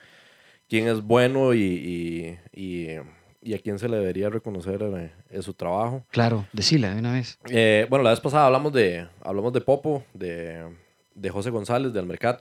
quién 0.69 0.89
es 0.89 1.01
bueno 1.03 1.55
y, 1.55 1.61
y, 1.63 2.39
y- 2.61 2.97
y 3.45 3.55
a 3.55 3.59
quién 3.59 3.79
se 3.79 3.89
le 3.89 3.97
debería 3.97 4.31
reconocer 4.31 4.81
eh, 4.83 5.11
en 5.31 5.43
su 5.43 5.53
trabajo. 5.55 6.05
Claro, 6.11 6.47
decila 6.53 6.93
de 6.95 7.01
una 7.01 7.13
vez. 7.13 7.39
Eh, 7.49 7.87
bueno, 7.91 8.05
la 8.05 8.11
vez 8.11 8.21
pasada 8.21 8.47
hablamos 8.47 8.73
de, 8.73 9.09
hablamos 9.23 9.53
de 9.53 9.61
Popo, 9.61 10.05
de, 10.15 10.65
de 11.15 11.31
José 11.31 11.51
González, 11.51 11.93
del 11.93 12.07
Mercat. 12.07 12.41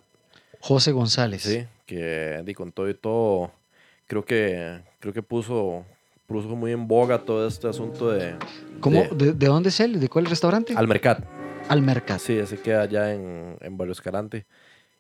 José 0.62 0.92
González. 0.92 1.42
Sí, 1.42 1.66
que 1.86 2.42
di, 2.46 2.54
con 2.54 2.72
todo 2.72 2.90
y 2.90 2.94
todo, 2.94 3.52
creo 4.08 4.24
que, 4.24 4.80
creo 5.00 5.14
que 5.14 5.24
puso, 5.24 5.84
puso 6.28 6.48
muy 6.56 6.72
en 6.72 6.88
boga 6.88 7.20
todo 7.20 7.48
este 7.48 7.68
asunto 7.68 8.12
de... 8.12 8.36
¿Cómo, 8.80 9.04
de- 9.12 9.26
de, 9.28 9.34
de 9.34 9.46
dónde 9.48 9.70
es 9.70 9.80
él? 9.80 10.00
¿De 10.00 10.08
cuál 10.10 10.26
restaurante? 10.26 10.74
al 10.76 10.88
Mercat. 10.88 11.24
Al 11.68 11.82
mercado. 11.82 12.20
Sí, 12.20 12.38
ese 12.38 12.58
queda 12.60 12.82
allá 12.82 13.14
en, 13.14 13.58
en 13.62 13.78
Barrio 13.78 13.92
Escalante. 13.94 14.46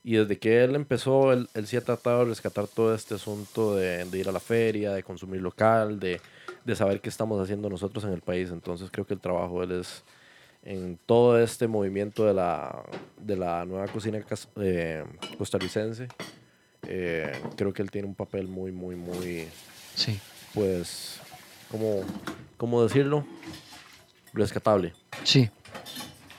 Y 0.03 0.15
desde 0.15 0.39
que 0.39 0.63
él 0.63 0.75
empezó, 0.75 1.31
él, 1.31 1.47
él 1.53 1.67
sí 1.67 1.77
ha 1.77 1.81
tratado 1.81 2.19
de 2.19 2.25
rescatar 2.25 2.67
todo 2.67 2.93
este 2.95 3.15
asunto 3.15 3.75
de, 3.75 4.03
de 4.05 4.17
ir 4.17 4.27
a 4.27 4.31
la 4.31 4.39
feria, 4.39 4.93
de 4.93 5.03
consumir 5.03 5.41
local, 5.41 5.99
de, 5.99 6.19
de 6.65 6.75
saber 6.75 7.01
qué 7.01 7.09
estamos 7.09 7.39
haciendo 7.41 7.69
nosotros 7.69 8.03
en 8.05 8.13
el 8.13 8.21
país. 8.21 8.49
Entonces 8.51 8.89
creo 8.91 9.05
que 9.05 9.13
el 9.13 9.19
trabajo 9.19 9.59
de 9.59 9.65
él 9.75 9.81
es 9.81 10.03
en 10.63 10.99
todo 11.05 11.39
este 11.41 11.67
movimiento 11.67 12.25
de 12.25 12.33
la, 12.33 12.83
de 13.17 13.35
la 13.35 13.65
nueva 13.65 13.87
cocina 13.87 14.19
eh, 14.57 15.03
costarricense. 15.37 16.07
eh, 16.87 17.31
creo 17.57 17.73
que 17.73 17.81
él 17.81 17.89
tiene 17.91 18.07
un 18.07 18.15
papel 18.15 18.47
muy, 18.47 18.71
muy, 18.71 18.95
muy, 18.95 19.47
Sí. 19.95 20.19
pues, 20.53 21.19
¿cómo, 21.69 22.01
cómo 22.57 22.83
decirlo? 22.83 23.25
Rescatable. 24.33 24.93
Sí. 25.23 25.49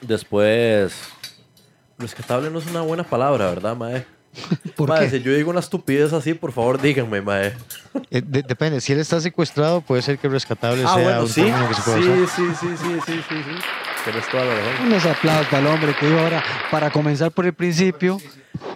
Después, 0.00 0.94
rescatable 1.98 2.50
no 2.50 2.58
es 2.58 2.66
una 2.66 2.80
buena 2.82 3.04
palabra, 3.04 3.48
¿verdad, 3.50 3.76
mae? 3.76 4.04
¿Por 4.76 4.88
Mae, 4.88 5.04
qué? 5.04 5.10
si 5.18 5.22
yo 5.22 5.32
digo 5.34 5.50
una 5.50 5.60
estupidez 5.60 6.12
así, 6.12 6.32
por 6.34 6.52
favor 6.52 6.80
díganme, 6.80 7.20
mae. 7.20 7.52
Eh, 8.10 8.22
de- 8.24 8.42
depende, 8.42 8.80
si 8.80 8.92
él 8.92 9.00
está 9.00 9.20
secuestrado, 9.20 9.80
puede 9.82 10.00
ser 10.02 10.18
que 10.18 10.28
rescatable 10.28 10.84
Ah, 10.86 10.94
sea 10.94 11.02
bueno, 11.02 11.22
un 11.22 11.28
sí. 11.28 11.42
término 11.42 11.68
que 11.68 11.74
se 11.74 11.82
puede 11.82 12.02
Sí, 12.02 12.08
usar. 12.10 12.28
sí, 12.28 12.42
sí, 12.60 12.66
sí, 12.76 12.98
sí, 13.06 13.12
sí, 13.28 13.36
sí. 13.42 13.56
Tienes 14.04 14.28
toda 14.28 14.44
la 14.44 14.54
razón. 14.54 14.86
Unos 14.86 15.06
aplausos 15.06 15.46
para 15.46 15.58
el 15.60 15.66
hombre 15.66 15.94
que 15.94 16.06
dijo 16.06 16.18
ahora, 16.18 16.42
para 16.70 16.90
comenzar 16.90 17.30
por 17.30 17.46
el 17.46 17.52
principio, 17.52 18.18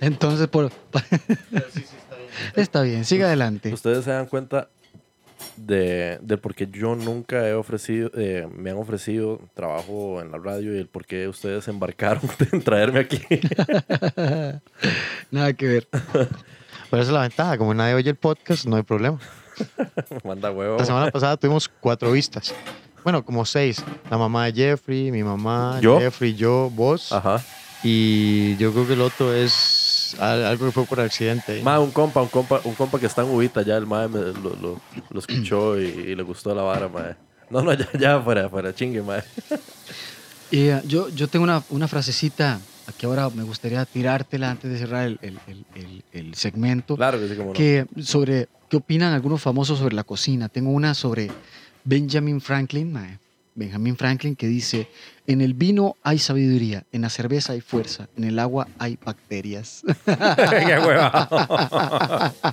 entonces 0.00 0.46
por... 0.48 0.70
Está 2.54 2.82
bien, 2.82 3.04
siga 3.04 3.26
adelante. 3.26 3.72
Ustedes 3.72 4.04
se 4.04 4.10
dan 4.10 4.26
cuenta 4.26 4.68
de, 5.56 6.18
de 6.20 6.36
por 6.36 6.54
qué 6.54 6.68
yo 6.70 6.94
nunca 6.94 7.48
he 7.48 7.54
ofrecido, 7.54 8.10
eh, 8.14 8.48
me 8.54 8.70
han 8.70 8.76
ofrecido 8.76 9.40
trabajo 9.54 10.20
en 10.20 10.30
la 10.30 10.38
radio 10.38 10.74
y 10.74 10.78
el 10.78 10.86
por 10.86 11.06
qué 11.06 11.28
ustedes 11.28 11.66
embarcaron 11.68 12.22
en 12.52 12.62
traerme 12.62 13.00
aquí. 13.00 13.20
Nada 15.30 15.52
que 15.54 15.66
ver. 15.66 15.88
Pero 15.92 17.02
esa 17.02 17.02
es 17.02 17.08
la 17.08 17.22
ventaja, 17.22 17.58
como 17.58 17.74
nadie 17.74 17.94
oye 17.94 18.10
el 18.10 18.16
podcast, 18.16 18.66
no 18.66 18.76
hay 18.76 18.82
problema. 18.82 19.18
Manda 20.24 20.50
huevo. 20.50 20.76
La 20.78 20.84
semana 20.84 21.10
pasada 21.10 21.36
tuvimos 21.36 21.68
cuatro 21.68 22.12
vistas. 22.12 22.54
Bueno, 23.06 23.24
como 23.24 23.44
seis. 23.46 23.84
La 24.10 24.18
mamá 24.18 24.46
de 24.46 24.52
Jeffrey, 24.52 25.12
mi 25.12 25.22
mamá, 25.22 25.78
¿Yo? 25.80 26.00
Jeffrey, 26.00 26.34
yo, 26.34 26.72
vos. 26.74 27.12
Ajá. 27.12 27.40
Y 27.84 28.56
yo 28.56 28.72
creo 28.72 28.84
que 28.84 28.94
el 28.94 29.00
otro 29.00 29.32
es 29.32 30.16
al- 30.18 30.44
algo 30.44 30.66
que 30.66 30.72
fue 30.72 30.84
por 30.86 30.98
accidente. 30.98 31.62
Mae, 31.62 31.78
un 31.78 31.92
compa, 31.92 32.20
un 32.20 32.26
compa, 32.26 32.60
un 32.64 32.74
compa 32.74 32.98
que 32.98 33.06
está 33.06 33.22
en 33.22 33.30
Ubita 33.30 33.62
ya, 33.62 33.76
el 33.76 33.86
mae 33.86 34.08
me 34.08 34.18
lo, 34.18 34.32
lo, 34.60 34.80
lo 35.08 35.20
escuchó 35.20 35.80
y, 35.80 35.84
y 35.84 36.14
le 36.16 36.22
gustó 36.24 36.52
la 36.52 36.62
vara, 36.62 36.88
mae. 36.88 37.14
No, 37.48 37.62
no, 37.62 37.72
ya, 37.74 37.88
ya, 37.96 38.20
fuera, 38.20 38.48
fuera, 38.48 38.74
chingue, 38.74 39.02
mae. 39.02 39.22
Y, 40.50 40.62
eh, 40.66 40.82
yo, 40.84 41.08
yo 41.10 41.28
tengo 41.28 41.44
una, 41.44 41.62
una 41.70 41.86
frasecita 41.86 42.58
que 42.98 43.06
ahora 43.06 43.30
me 43.30 43.44
gustaría 43.44 43.84
tirártela 43.84 44.50
antes 44.50 44.68
de 44.68 44.78
cerrar 44.80 45.06
el, 45.06 45.20
el- 45.22 45.38
el- 45.46 45.64
el- 45.76 46.04
el 46.10 46.34
segmento. 46.34 46.96
Claro 46.96 47.20
que 47.20 47.28
sí, 47.28 47.36
como 47.36 47.50
no. 47.50 47.52
que 47.52 47.86
sobre 48.02 48.48
qué 48.68 48.78
opinan 48.78 49.12
algunos 49.14 49.40
famosos 49.40 49.78
sobre 49.78 49.94
la 49.94 50.02
cocina. 50.02 50.48
Tengo 50.48 50.70
una 50.70 50.92
sobre 50.94 51.30
Benjamin 51.86 52.40
Franklin, 52.40 52.92
mae. 52.92 53.18
Benjamin 53.54 53.96
Franklin 53.96 54.36
que 54.36 54.46
dice, 54.48 54.86
en 55.26 55.40
el 55.40 55.54
vino 55.54 55.96
hay 56.02 56.18
sabiduría, 56.18 56.84
en 56.92 57.00
la 57.02 57.08
cerveza 57.08 57.54
hay 57.54 57.62
fuerza, 57.62 58.06
en 58.16 58.24
el 58.24 58.38
agua 58.38 58.68
hay 58.78 58.98
bacterias. 59.02 59.82
Qué 60.04 60.78
hueva. 60.84 62.34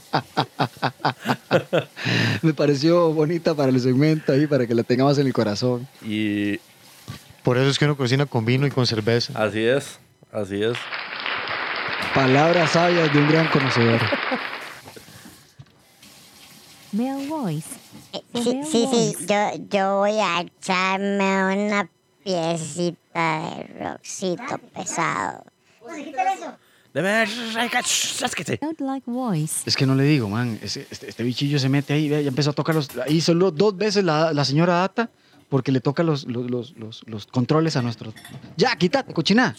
Me 2.41 2.53
pareció 2.53 3.11
bonita 3.11 3.53
para 3.53 3.69
el 3.69 3.81
segmento 3.81 4.31
ahí, 4.31 4.47
para 4.47 4.65
que 4.65 4.73
la 4.73 4.83
tengamos 4.83 5.17
en 5.17 5.27
el 5.27 5.33
corazón. 5.33 5.85
Y 6.05 6.57
Por 7.43 7.57
eso 7.57 7.69
es 7.69 7.77
que 7.77 7.83
uno 7.83 7.97
cocina 7.97 8.25
con 8.25 8.45
vino 8.45 8.65
y 8.65 8.71
con 8.71 8.87
cerveza. 8.87 9.33
así 9.35 9.59
es, 9.59 9.99
así 10.31 10.63
es. 10.63 10.77
Palabras 12.15 12.71
sabias 12.71 13.11
de 13.11 13.19
un 13.19 13.27
gran 13.27 13.49
conocedor. 13.49 13.99
Male 16.93 17.27
voice. 17.27 17.82
Sí, 18.33 18.87
sí, 18.91 19.15
yo, 19.27 19.65
yo 19.69 19.97
voy 19.97 20.19
a 20.19 20.41
echarme 20.41 21.65
una 21.65 21.89
piecita 22.23 23.39
de 23.57 23.83
roxito 23.83 24.57
pesado. 24.73 25.43
Es 29.65 29.75
que 29.75 29.87
no 29.87 29.95
le 29.95 30.03
digo, 30.03 30.29
man. 30.29 30.59
Este, 30.61 30.85
este 30.89 31.23
bichillo 31.23 31.57
se 31.57 31.67
mete 31.69 31.93
ahí, 31.93 32.07
vea, 32.07 32.21
ya 32.21 32.27
empezó 32.27 32.51
a 32.51 32.53
tocar 32.53 32.75
los. 32.75 32.89
Ahí 32.97 33.19
solo 33.19 33.49
dos 33.49 33.75
veces 33.75 34.03
la, 34.03 34.31
la 34.31 34.45
señora 34.45 34.75
Data 34.75 35.09
porque 35.49 35.71
le 35.71 35.81
toca 35.81 36.03
los, 36.03 36.25
los, 36.25 36.49
los, 36.49 36.77
los, 36.77 37.01
los 37.07 37.25
controles 37.25 37.75
a 37.77 37.81
nuestros. 37.81 38.13
Ya, 38.57 38.75
quítate, 38.75 39.13
cochina. 39.13 39.55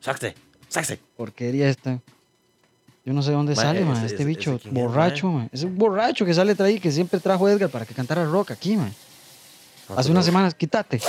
Sáquese, 0.00 0.34
sáquese. 0.68 1.00
Porquería 1.16 1.68
esta. 1.68 2.00
Yo 3.08 3.14
no 3.14 3.22
sé 3.22 3.32
dónde 3.32 3.54
Ma, 3.54 3.62
sale, 3.62 3.78
ese- 3.80 3.88
man, 3.88 3.96
ese- 3.96 4.04
este 4.04 4.16
ese 4.16 4.24
bicho 4.26 4.60
borracho, 4.70 5.28
man. 5.32 5.48
Es 5.50 5.62
un 5.64 5.78
borracho 5.78 6.26
que 6.26 6.34
sale 6.34 6.54
traí 6.54 6.78
que 6.78 6.92
siempre 6.92 7.18
trajo 7.20 7.48
Edgar 7.48 7.70
para 7.70 7.86
que 7.86 7.94
cantara 7.94 8.26
rock 8.26 8.50
aquí, 8.50 8.76
man. 8.76 8.92
Hace 9.96 10.10
unas 10.10 10.26
semanas, 10.26 10.54
quítate. 10.54 11.00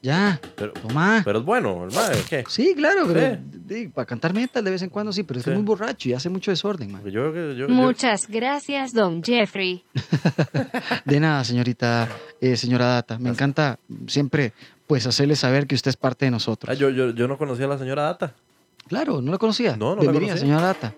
Ya, 0.00 0.40
Pero, 0.56 0.72
toma. 0.72 1.20
pero 1.22 1.40
es 1.40 1.44
bueno, 1.44 1.84
el 1.84 1.94
mae, 1.94 2.22
¿qué? 2.28 2.44
sí, 2.48 2.72
claro, 2.74 3.06
pero 3.12 3.38
Sí. 3.68 3.88
para 3.88 4.06
cantar 4.06 4.32
metal 4.32 4.64
de 4.64 4.70
vez 4.70 4.80
en 4.80 4.88
cuando 4.88 5.12
sí, 5.12 5.22
pero 5.22 5.38
es 5.40 5.44
Sí. 5.44 5.50
muy 5.50 5.62
borracho 5.62 6.08
y 6.08 6.14
hace 6.14 6.30
mucho 6.30 6.50
desorden, 6.50 6.90
man. 6.92 7.02
Porque 7.02 7.14
Yo, 7.14 7.26
yo, 7.34 7.52
yo, 7.52 7.66
yo- 7.66 7.68
Muchas 7.68 8.26
gracias, 8.28 8.94
don 8.94 9.22
Jeffrey. 9.22 9.84
De 11.04 11.20
nada, 11.20 11.44
señorita, 11.44 12.08
eh, 12.40 12.56
señora 12.56 12.86
Data. 12.86 13.18
Me 13.18 13.28
encanta 13.28 13.78
siempre, 14.06 14.54
pues, 14.86 15.06
hacerle 15.06 15.36
saber 15.36 15.66
que 15.66 15.74
usted 15.74 15.90
es 15.90 15.96
parte 15.98 16.24
de 16.24 16.30
nosotros. 16.30 16.70
Ah, 16.70 16.74
yo, 16.78 16.88
yo, 16.88 17.10
yo 17.10 17.28
no 17.28 17.36
conocía 17.36 17.66
a 17.66 17.68
la 17.68 17.78
señora 17.78 18.02
Data. 18.04 18.32
Claro, 18.88 19.20
¿no 19.22 19.32
la 19.32 19.38
conocía? 19.38 19.76
No, 19.76 19.90
no 19.90 19.96
la 19.96 20.00
Bienvenida, 20.02 20.32
conocía. 20.32 20.40
señora 20.46 20.66
Data. 20.66 20.94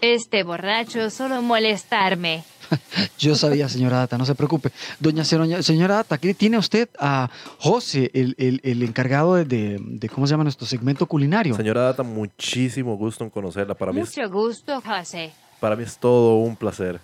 Este 0.00 0.42
borracho 0.42 1.10
solo 1.10 1.42
molestarme. 1.42 2.44
Yo 3.18 3.34
sabía, 3.34 3.68
señora 3.68 3.98
Data, 3.98 4.16
no 4.16 4.24
se 4.24 4.34
preocupe. 4.34 4.70
Doña 5.00 5.24
señora, 5.24 5.62
señora 5.62 5.96
Data, 5.96 6.14
aquí 6.14 6.34
tiene 6.34 6.56
usted 6.56 6.88
a 6.98 7.28
José, 7.58 8.10
el, 8.14 8.34
el- 8.38 8.60
el 8.62 8.82
encargado 8.82 9.34
de, 9.34 9.44
de- 9.44 9.78
de, 9.80 10.08
¿cómo 10.08 10.26
se 10.26 10.32
llama 10.32 10.44
nuestro 10.44 10.66
segmento 10.66 11.06
culinario? 11.06 11.54
Señora 11.56 11.82
Data, 11.82 12.02
muchísimo 12.02 12.96
gusto 12.96 13.24
en 13.24 13.30
conocerla. 13.30 13.74
Para 13.74 13.92
mí, 13.92 14.00
es, 14.00 14.16
Mucho 14.16 14.30
gusto, 14.30 14.80
José. 14.80 15.32
para 15.58 15.74
mí 15.76 15.82
es 15.82 15.98
todo 15.98 16.36
un 16.36 16.54
placer. 16.56 17.00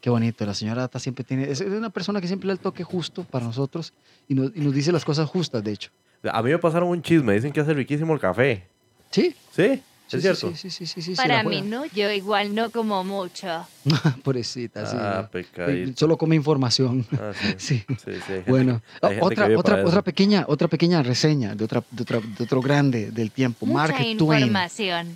Qué 0.00 0.10
bonito, 0.10 0.44
la 0.44 0.54
señora 0.54 0.82
Data 0.82 0.98
siempre 0.98 1.24
tiene, 1.24 1.50
es 1.50 1.60
una 1.60 1.90
persona 1.90 2.20
que 2.20 2.26
siempre 2.26 2.46
le 2.48 2.52
da 2.52 2.54
el 2.54 2.60
toque 2.60 2.84
justo 2.84 3.24
para 3.24 3.44
nosotros 3.44 3.92
y 4.28 4.34
nos, 4.34 4.50
y 4.54 4.60
nos 4.60 4.72
dice 4.74 4.92
las 4.92 5.04
cosas 5.04 5.28
justas, 5.28 5.62
de 5.64 5.72
hecho. 5.72 5.90
A 6.30 6.42
mí 6.42 6.50
me 6.50 6.58
pasaron 6.58 6.88
un 6.88 7.00
chisme. 7.02 7.34
Dicen 7.34 7.52
que 7.52 7.60
hace 7.60 7.72
riquísimo 7.74 8.12
el 8.12 8.18
café. 8.20 8.66
¿Sí? 9.10 9.34
¿Sí? 9.54 9.80
Sí, 10.08 10.18
¿Es 10.18 10.22
sí, 10.22 10.28
cierto? 10.28 10.56
Sí, 10.56 10.56
sí, 10.56 10.70
sí, 10.70 10.86
sí, 10.86 11.02
sí, 11.02 11.16
se 11.16 11.22
Para 11.22 11.42
mí 11.42 11.62
no, 11.62 11.84
yo 11.86 12.10
igual 12.12 12.54
no 12.54 12.70
como 12.70 13.02
mucho. 13.02 13.66
Pobrecita, 14.22 14.86
sí. 14.86 14.96
Ah, 14.98 15.28
pecadito. 15.30 15.98
Solo 15.98 16.16
come 16.16 16.36
información. 16.36 17.04
Ah, 17.12 17.32
sí. 17.34 17.54
Sí. 17.58 17.84
Sí, 17.88 17.94
sí, 18.04 18.10
hay 18.12 18.20
gente- 18.22 18.50
Bueno, 18.50 18.82
otra, 19.00 19.48
otra, 19.56 19.84
otra, 19.84 20.02
pequeña, 20.02 20.44
otra 20.46 20.68
pequeña 20.68 21.02
reseña 21.02 21.54
de, 21.56 21.64
otra, 21.64 21.82
de, 21.90 22.02
otra- 22.02 22.20
de 22.20 22.44
otro 22.44 22.60
grande 22.60 23.10
del 23.10 23.32
tiempo, 23.32 23.66
Mucha 23.66 23.78
Mark 23.78 23.96
Twain. 24.16 24.42
información. 24.42 25.14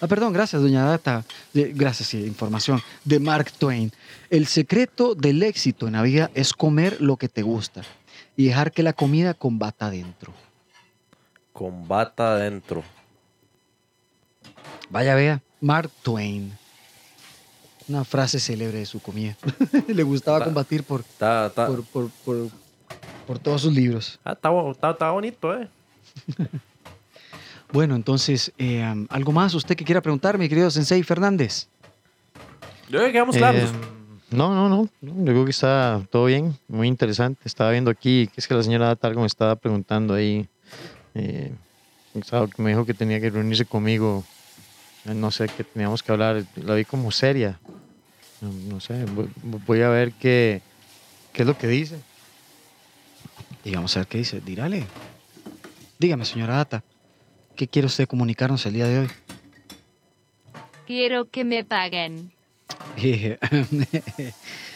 Ah, 0.00 0.06
perdón, 0.06 0.32
gracias, 0.32 0.62
doña 0.62 0.84
Data. 0.84 1.24
Gracias, 1.52 2.08
sí, 2.10 2.24
información. 2.24 2.80
De 3.04 3.18
Mark 3.18 3.50
Twain. 3.58 3.90
El 4.30 4.46
secreto 4.46 5.16
del 5.16 5.42
éxito 5.42 5.88
en 5.88 5.94
la 5.94 6.02
vida 6.02 6.30
es 6.34 6.52
comer 6.52 7.00
lo 7.00 7.16
que 7.16 7.28
te 7.28 7.42
gusta 7.42 7.82
y 8.36 8.44
dejar 8.46 8.70
que 8.70 8.84
la 8.84 8.92
comida 8.92 9.34
combata 9.34 9.86
adentro. 9.86 10.32
Con 11.52 11.88
bata 11.88 12.34
adentro. 12.34 12.84
Vaya, 14.90 15.14
vea, 15.14 15.42
Mark 15.60 15.90
Twain. 16.02 16.52
Una 17.88 18.04
frase 18.04 18.38
célebre 18.38 18.78
de 18.78 18.86
su 18.86 19.00
comida. 19.00 19.36
Le 19.88 20.02
gustaba 20.02 20.38
Ta- 20.40 20.44
combatir 20.46 20.82
por, 20.84 21.02
por, 21.04 21.84
por, 21.84 22.10
por 22.24 22.50
por 23.26 23.38
todos 23.38 23.60
sus 23.62 23.74
libros. 23.74 24.18
Ah, 24.24 24.32
está, 24.32 24.48
bo- 24.48 24.70
está- 24.72 24.90
está 24.90 25.10
bonito, 25.10 25.54
¿eh? 25.54 25.68
Bueno, 27.70 27.94
entonces, 27.94 28.50
eh, 28.56 28.82
¿algo 29.10 29.30
más 29.32 29.52
usted 29.52 29.76
que 29.76 29.84
quiera 29.84 30.00
preguntar, 30.00 30.38
mi 30.38 30.48
querido 30.48 30.70
Sensei 30.70 31.02
Fernández? 31.02 31.68
Yo 32.88 32.98
creo 32.98 33.06
que 33.06 33.12
quedamos 33.12 33.36
claros. 33.36 33.70
Eh, 33.70 33.72
no, 34.30 34.54
no, 34.54 34.68
no, 34.70 34.88
Yo 35.02 35.12
creo 35.24 35.44
que 35.44 35.50
está 35.50 36.02
todo 36.10 36.24
bien, 36.24 36.54
muy 36.66 36.88
interesante. 36.88 37.42
Estaba 37.44 37.70
viendo 37.72 37.90
aquí 37.90 38.28
que 38.28 38.40
es 38.40 38.48
que 38.48 38.54
la 38.54 38.62
señora 38.62 38.96
Targo 38.96 39.20
me 39.20 39.26
estaba 39.26 39.56
preguntando 39.56 40.14
ahí. 40.14 40.48
eh, 41.14 41.52
me 42.56 42.70
dijo 42.70 42.86
que 42.86 42.94
tenía 42.94 43.20
que 43.20 43.28
reunirse 43.28 43.66
conmigo. 43.66 44.24
No 45.14 45.30
sé 45.30 45.46
qué 45.56 45.64
teníamos 45.64 46.02
que 46.02 46.12
hablar. 46.12 46.44
La 46.56 46.74
vi 46.74 46.84
como 46.84 47.10
seria. 47.10 47.58
No, 48.40 48.52
no 48.74 48.80
sé, 48.80 49.04
voy, 49.06 49.28
voy 49.66 49.82
a 49.82 49.88
ver 49.88 50.12
qué, 50.12 50.62
qué 51.32 51.42
es 51.42 51.46
lo 51.46 51.56
que 51.58 51.66
dice. 51.66 51.98
Y 53.64 53.74
vamos 53.74 53.96
a 53.96 54.00
ver 54.00 54.06
qué 54.06 54.18
dice. 54.18 54.40
Dírale. 54.40 54.86
Dígame, 55.98 56.24
señora 56.24 56.56
Data, 56.56 56.84
¿qué 57.56 57.66
quiere 57.66 57.86
usted 57.86 58.06
comunicarnos 58.06 58.64
el 58.66 58.74
día 58.74 58.86
de 58.86 59.00
hoy? 59.00 59.08
Quiero 60.86 61.28
que 61.28 61.44
me 61.44 61.64
paguen. 61.64 62.32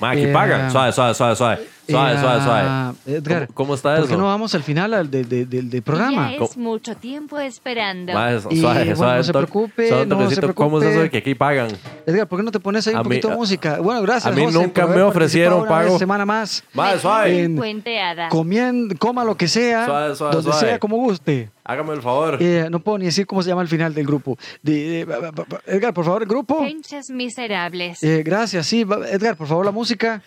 Ma, 0.01 0.11
aquí 0.11 0.23
eh, 0.23 0.33
pagan. 0.33 0.71
Suave, 0.71 0.93
suave, 0.93 1.15
suave, 1.15 1.37
suave. 1.37 1.69
Suave, 1.89 2.15
Eh, 2.15 2.21
suave, 2.21 2.43
suave. 2.45 2.63
ah, 2.69 2.95
Edgar, 3.07 3.47
¿Cómo, 3.49 3.55
cómo 3.55 3.75
está 3.75 3.97
¿por 3.97 4.05
eso? 4.05 4.09
qué 4.09 4.17
no 4.17 4.27
vamos 4.27 4.55
al 4.55 4.63
final 4.63 4.95
al 4.95 5.11
de- 5.11 5.25
de- 5.25 5.47
del- 5.47 5.69
del 5.69 5.83
programa? 5.83 6.31
Ya 6.31 6.45
es 6.45 6.57
mucho 6.57 6.95
tiempo 6.97 7.39
esperando. 7.41 8.13
Es- 8.13 8.47
Y, 8.51 8.61
suave, 8.61 8.81
bueno, 8.81 8.97
suave, 8.97 9.17
no 9.19 9.25
se 9.25 9.33
preocupe, 9.33 9.89
suave, 9.89 10.07
no 10.07 10.17
se 10.19 10.23
toquecito. 10.37 10.55
¿Cómo 10.55 10.79
es 10.79 10.85
eso 10.85 10.91
preocupe. 10.93 11.03
de 11.03 11.11
que 11.11 11.19
aquí 11.19 11.35
pagan? 11.35 11.69
Edgar, 12.07 12.29
¿por 12.29 12.39
qué 12.39 12.45
no 12.45 12.53
te 12.53 12.61
pones 12.61 12.87
ahí 12.87 12.95
un 12.95 13.01
A 13.01 13.03
mí- 13.03 13.09
poquito 13.09 13.29
de 13.29 13.35
a- 13.35 13.37
música? 13.37 13.81
Bueno, 13.81 14.01
gracias. 14.03 14.27
a 14.27 14.31
mí 14.37 14.45
José, 14.45 14.59
nunca 14.59 14.87
por 14.87 14.97
me 14.97 15.03
ofrecieron 15.03 15.61
una 15.63 15.69
pago. 15.69 15.91
vez 15.91 15.99
semana 15.99 16.25
más. 16.25 16.63
Me 16.73 16.99
suave. 16.99 17.43
En- 17.43 17.57
cuenteada. 17.57 18.29
Comiendo, 18.29 18.95
coma 18.99 19.25
lo 19.25 19.37
que 19.37 19.49
sea, 19.49 19.85
Suave, 19.87 20.15
suave, 20.15 20.37
donde 20.37 20.51
suave. 20.53 20.67
sea, 20.69 20.79
como 20.79 20.97
guste. 20.99 21.51
Hágame 21.65 21.95
el 21.95 22.03
favor. 22.03 22.39
Eh, 22.41 22.69
no 22.71 22.79
puedo 22.81 22.99
ni 22.99 23.07
decir 23.07 23.27
cómo 23.27 23.43
se 23.43 23.49
llama 23.49 23.63
el 23.63 23.69
final 23.69 23.93
del 23.93 24.07
grupo. 24.07 24.39
De- 24.63 24.89
de- 24.89 25.05
ba- 25.05 25.33
Edgar, 25.67 25.93
por 25.93 26.05
favor, 26.05 26.23
el 26.23 26.29
grupo. 26.29 26.65
Pinches 26.65 27.11
miserables. 27.11 28.03
Eh, 28.03 28.23
gracias, 28.25 28.67
sí. 28.67 28.83
Edgar, 29.11 29.37
por 29.37 29.47
favor, 29.49 29.65
la 29.65 29.73
música. 29.73 30.23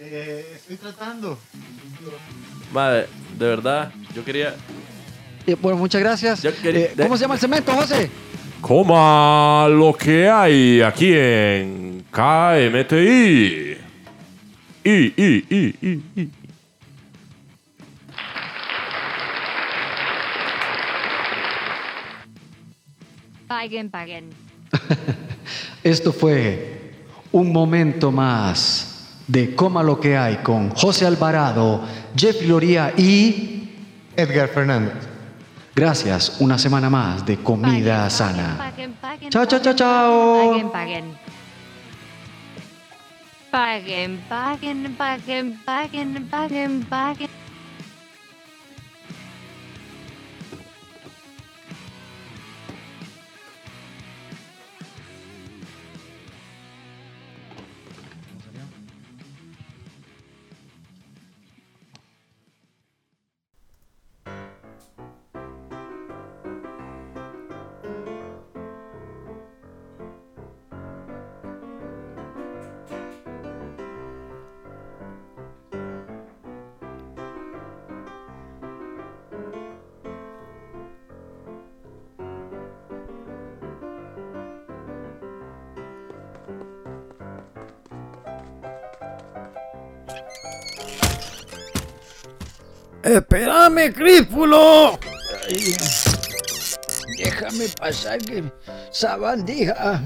Estoy 0.00 0.76
tratando. 0.76 1.38
Madre, 2.72 3.06
de 3.38 3.46
verdad, 3.46 3.92
yo 4.14 4.24
quería. 4.24 4.54
Eh, 5.46 5.56
bueno, 5.60 5.78
muchas 5.78 6.00
gracias. 6.00 6.42
Yo 6.42 6.54
quería- 6.54 6.86
Eh, 6.86 6.94
¿Cómo 6.96 7.16
se 7.16 7.22
llama 7.22 7.34
el 7.34 7.40
cemento, 7.40 7.72
José? 7.72 8.10
Coma 8.60 9.66
lo 9.68 9.92
que 9.94 10.28
hay 10.28 10.80
aquí 10.82 11.12
en 11.14 12.04
KMTI. 12.10 13.76
I, 14.82 14.90
I, 15.16 15.44
I, 15.50 15.74
I, 15.82 16.02
I. 16.16 16.30
Paguen, 23.48 23.90
paguen. 23.90 24.30
Esto 25.84 26.12
fue 26.12 26.92
un 27.32 27.52
momento 27.52 28.12
más 28.12 28.99
de 29.30 29.54
Coma 29.54 29.82
lo 29.82 30.00
que 30.00 30.16
hay 30.16 30.36
con 30.38 30.70
José 30.70 31.06
Alvarado, 31.06 31.82
Jeff 32.16 32.42
Loría 32.42 32.92
y 32.96 33.70
Edgar 34.16 34.48
Fernández. 34.48 34.94
gracias, 35.74 36.36
una 36.40 36.58
semana 36.58 36.90
más 36.90 37.24
de 37.24 37.36
comida 37.36 37.94
Paguen, 37.94 38.10
sana. 38.10 38.56
Paguen, 38.58 38.92
paguen, 38.94 39.30
Chao, 39.30 39.46
chao, 39.46 39.60
chao, 39.60 39.74
chao. 39.74 40.50
Paguen, 40.50 40.70
paguen. 40.70 41.04
Paguen, 43.52 44.20
paguen, 44.28 44.96
paguen, 44.98 45.60
paguen, 45.64 46.28
paguen, 46.28 46.86
paguen. 46.88 47.39
¡Espérame, 93.10 93.92
Crípulo! 93.92 94.98
Déjame 97.18 97.66
pasar 97.78 98.18
que 98.20 98.44
sabandija. 98.92 100.00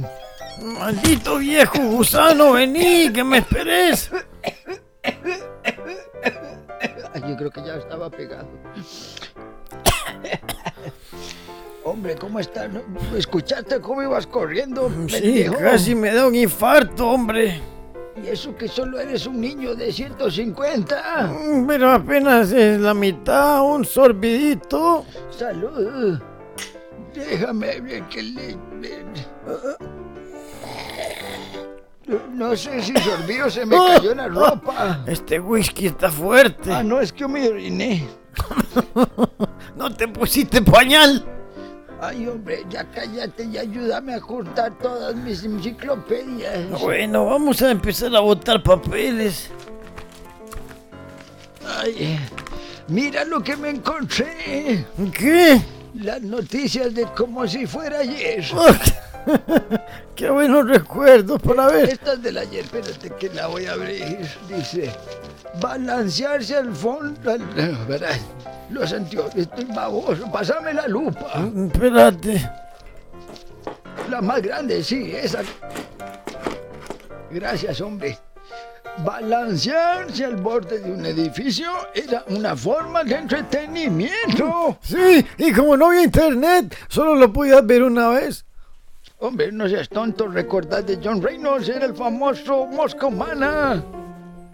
¡Maldito 0.62 1.36
viejo 1.36 1.78
gusano, 1.82 2.52
vení, 2.52 3.12
que 3.12 3.22
me 3.22 3.38
esperes! 3.38 4.10
Ay, 7.12 7.22
yo 7.28 7.36
creo 7.36 7.50
que 7.50 7.62
ya 7.64 7.74
estaba 7.76 8.08
pegado. 8.08 8.48
Hombre, 11.84 12.16
¿cómo 12.16 12.40
estás? 12.40 12.70
¿Escuchaste 13.14 13.80
cómo 13.80 14.02
ibas 14.02 14.26
corriendo? 14.26 14.90
Sí, 15.08 15.20
pendejo? 15.20 15.58
casi 15.58 15.94
me 15.94 16.14
da 16.14 16.26
un 16.26 16.34
infarto, 16.34 17.10
hombre. 17.10 17.60
Y 18.22 18.28
eso 18.28 18.56
que 18.56 18.68
solo 18.68 19.00
eres 19.00 19.26
un 19.26 19.40
niño 19.40 19.74
de 19.74 19.92
150. 19.92 21.26
Mm, 21.32 21.66
Pero 21.66 21.90
apenas 21.90 22.52
es 22.52 22.80
la 22.80 22.94
mitad, 22.94 23.62
un 23.62 23.84
sorbidito. 23.84 25.04
Salud. 25.30 26.20
Déjame 27.12 27.80
ver 27.80 28.02
que 28.08 28.22
le... 28.22 28.56
No 32.34 32.54
sé 32.54 32.82
si 32.82 32.92
sorbí 32.98 33.40
o 33.40 33.50
se 33.50 33.64
me 33.64 33.76
cayó 33.76 34.12
en 34.12 34.18
la 34.18 34.28
ropa. 34.28 35.00
Este 35.06 35.40
whisky 35.40 35.86
está 35.86 36.10
fuerte. 36.10 36.72
Ah, 36.72 36.82
no, 36.82 37.00
es 37.00 37.12
que 37.12 37.26
me 37.26 37.48
oriné. 37.48 38.06
¿No 39.76 39.94
te 39.94 40.06
pusiste 40.08 40.60
pañal? 40.62 41.24
Ay, 42.00 42.26
hombre, 42.26 42.64
ya 42.68 42.84
cállate 42.84 43.44
y 43.44 43.56
ayúdame 43.56 44.14
a 44.14 44.20
cortar 44.20 44.76
todas 44.78 45.14
mis 45.16 45.44
enciclopedias. 45.44 46.80
Bueno, 46.80 47.26
vamos 47.26 47.62
a 47.62 47.70
empezar 47.70 48.14
a 48.14 48.20
botar 48.20 48.62
papeles. 48.62 49.50
Ay, 51.66 52.18
mira 52.88 53.24
lo 53.24 53.42
que 53.42 53.56
me 53.56 53.70
encontré. 53.70 54.84
¿Qué? 55.16 55.60
Las 55.94 56.20
noticias 56.22 56.94
de 56.94 57.04
como 57.06 57.46
si 57.46 57.66
fuera 57.66 58.00
ayer. 58.00 58.44
Qué 60.14 60.30
buenos 60.30 60.68
recuerdos 60.68 61.40
para 61.40 61.68
ver. 61.68 61.90
Esta 61.90 62.14
es 62.14 62.22
del 62.22 62.38
ayer, 62.38 62.64
espérate 62.64 63.10
que 63.10 63.28
la 63.30 63.46
voy 63.46 63.66
a 63.66 63.72
abrir. 63.72 64.28
Dice, 64.48 64.90
balancearse 65.60 66.56
al 66.56 66.74
fondo... 66.74 67.30
al-. 67.30 67.44
Los 68.70 68.92
anteojos, 68.92 69.34
estoy 69.36 69.66
baboso, 69.66 70.30
pásame 70.32 70.72
la 70.72 70.88
lupa. 70.88 71.46
Espérate. 71.66 72.50
La 74.10 74.20
más 74.20 74.40
grande, 74.42 74.82
sí, 74.82 75.12
esa. 75.14 75.42
Gracias, 77.30 77.80
hombre. 77.80 78.18
Balancearse 79.04 80.24
al 80.24 80.36
borde 80.36 80.78
de 80.78 80.92
un 80.92 81.04
edificio 81.04 81.70
era 81.94 82.24
una 82.28 82.56
forma 82.56 83.04
de 83.04 83.16
entretenimiento. 83.16 84.78
Sí, 84.80 85.26
y 85.36 85.52
como 85.52 85.76
no 85.76 85.88
había 85.88 86.04
internet, 86.04 86.76
solo 86.88 87.16
lo 87.16 87.32
podías 87.32 87.64
ver 87.66 87.82
una 87.82 88.08
vez. 88.08 88.44
Hombre, 89.20 89.50
no 89.52 89.68
seas 89.68 89.88
tonto, 89.88 90.26
recordad 90.28 90.84
de 90.84 90.98
John 91.02 91.22
Reynolds, 91.22 91.68
era 91.68 91.86
el 91.86 91.94
famoso 91.94 92.66
Moscow 92.66 93.10
Mana. 93.10 93.82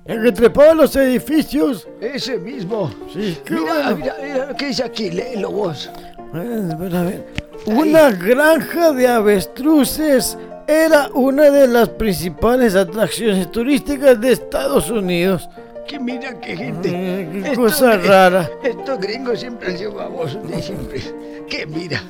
El 0.05 0.23
que 0.23 0.33
trepaba 0.33 0.75
los 0.75 0.95
edificios. 0.97 1.89
Ese 2.01 2.39
mismo. 2.39 2.91
Sí, 3.13 3.39
qué 3.45 3.55
Mira, 3.55 3.73
bueno. 3.75 3.97
mira, 3.97 4.17
mira 4.23 4.47
lo 4.47 4.57
que 4.57 4.67
dice 4.67 4.85
aquí, 4.85 5.11
léelo 5.11 5.51
vos. 5.51 5.91
Eh, 6.35 6.67
espera, 6.71 7.01
a 7.01 7.05
ver. 7.05 7.27
Una 7.67 8.11
granja 8.11 8.93
de 8.93 9.07
avestruces 9.09 10.39
era 10.67 11.09
una 11.15 11.51
de 11.51 11.67
las 11.67 11.89
principales 11.91 12.75
atracciones 12.75 13.51
turísticas 13.51 14.21
de 14.21 14.33
Estados 14.33 14.91
Unidos. 14.91 15.49
Que 15.87 15.99
mira 15.99 16.39
qué 16.41 16.57
gente. 16.57 16.89
Eh, 16.93 17.29
qué 17.33 17.39
Estos 17.51 17.57
cosa 17.57 17.97
rara. 17.97 18.49
Estos 18.63 18.99
gringos 19.01 19.41
siempre 19.41 19.73
han 19.73 19.79
sido 19.79 19.93
babosos 19.95 20.49
de 20.49 20.63
siempre. 20.63 21.01
Que 21.49 21.67
mira. 21.67 22.01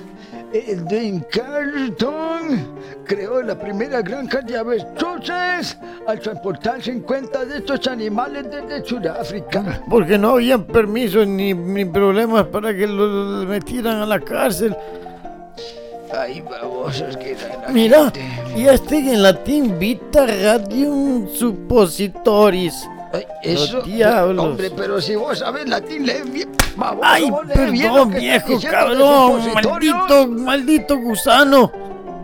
Edwin 0.53 1.25
Carlton 1.31 2.77
creó 3.05 3.43
la 3.43 3.59
primera 3.59 4.03
granja 4.03 4.41
de 4.41 4.57
avestruces 4.57 5.79
al 6.07 6.19
transportar 6.21 6.83
50 6.83 7.45
de 7.45 7.59
estos 7.59 7.87
animales 7.87 8.47
desde 8.51 8.85
Sudáfrica. 8.85 9.81
Porque 9.89 10.19
no 10.19 10.31
habían 10.31 10.65
permisos 10.65 11.27
ni, 11.27 11.55
ni 11.55 11.85
problemas 11.85 12.47
para 12.47 12.75
que 12.75 12.87
los 12.87 13.47
metieran 13.47 14.03
a 14.03 14.07
la 14.07 14.19
cárcel. 14.21 14.77
Ay, 16.13 16.41
babosos 16.41 17.17
que 17.17 17.37
la 17.63 17.69
Mira, 17.69 18.11
gente. 18.11 18.21
y 18.57 18.67
este 18.67 18.99
en 18.99 19.23
latín 19.23 19.79
vita 19.79 20.27
radium 20.27 21.29
suppositoris. 21.33 22.75
Ay, 23.13 23.27
eso, 23.43 23.83
diablos. 23.83 24.45
hombre, 24.45 24.71
pero 24.71 25.01
si 25.01 25.17
vos 25.17 25.39
sabes 25.39 25.69
latín, 25.69 26.07
lee 26.07 26.23
bien. 26.31 26.51
Ay, 27.03 27.31
vos 27.31 27.47
lee 27.47 27.71
bien 27.71 27.89
lo 27.89 28.09
perdón, 28.09 28.11
que 28.13 28.35
está 28.37 28.49
viejo 28.49 28.71
cabrón, 28.71 29.55
maldito, 29.55 30.27
maldito 30.29 30.97
gusano. 30.99 31.73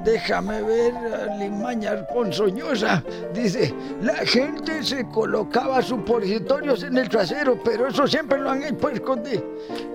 Déjame 0.07 0.63
ver 0.63 0.95
a 0.95 1.37
Limaña 1.37 2.07
ponzoñosa. 2.07 3.03
Dice, 3.35 3.75
la 4.03 4.19
gente 4.19 4.85
se 4.85 5.05
colocaba 5.09 5.83
supositorios 5.83 6.85
en 6.85 6.97
el 6.97 7.09
trasero, 7.09 7.61
pero 7.65 7.89
eso 7.89 8.07
siempre 8.07 8.39
lo 8.39 8.51
han 8.51 8.63
hecho 8.63 8.79
pues, 8.79 8.95
esconder. 8.95 9.45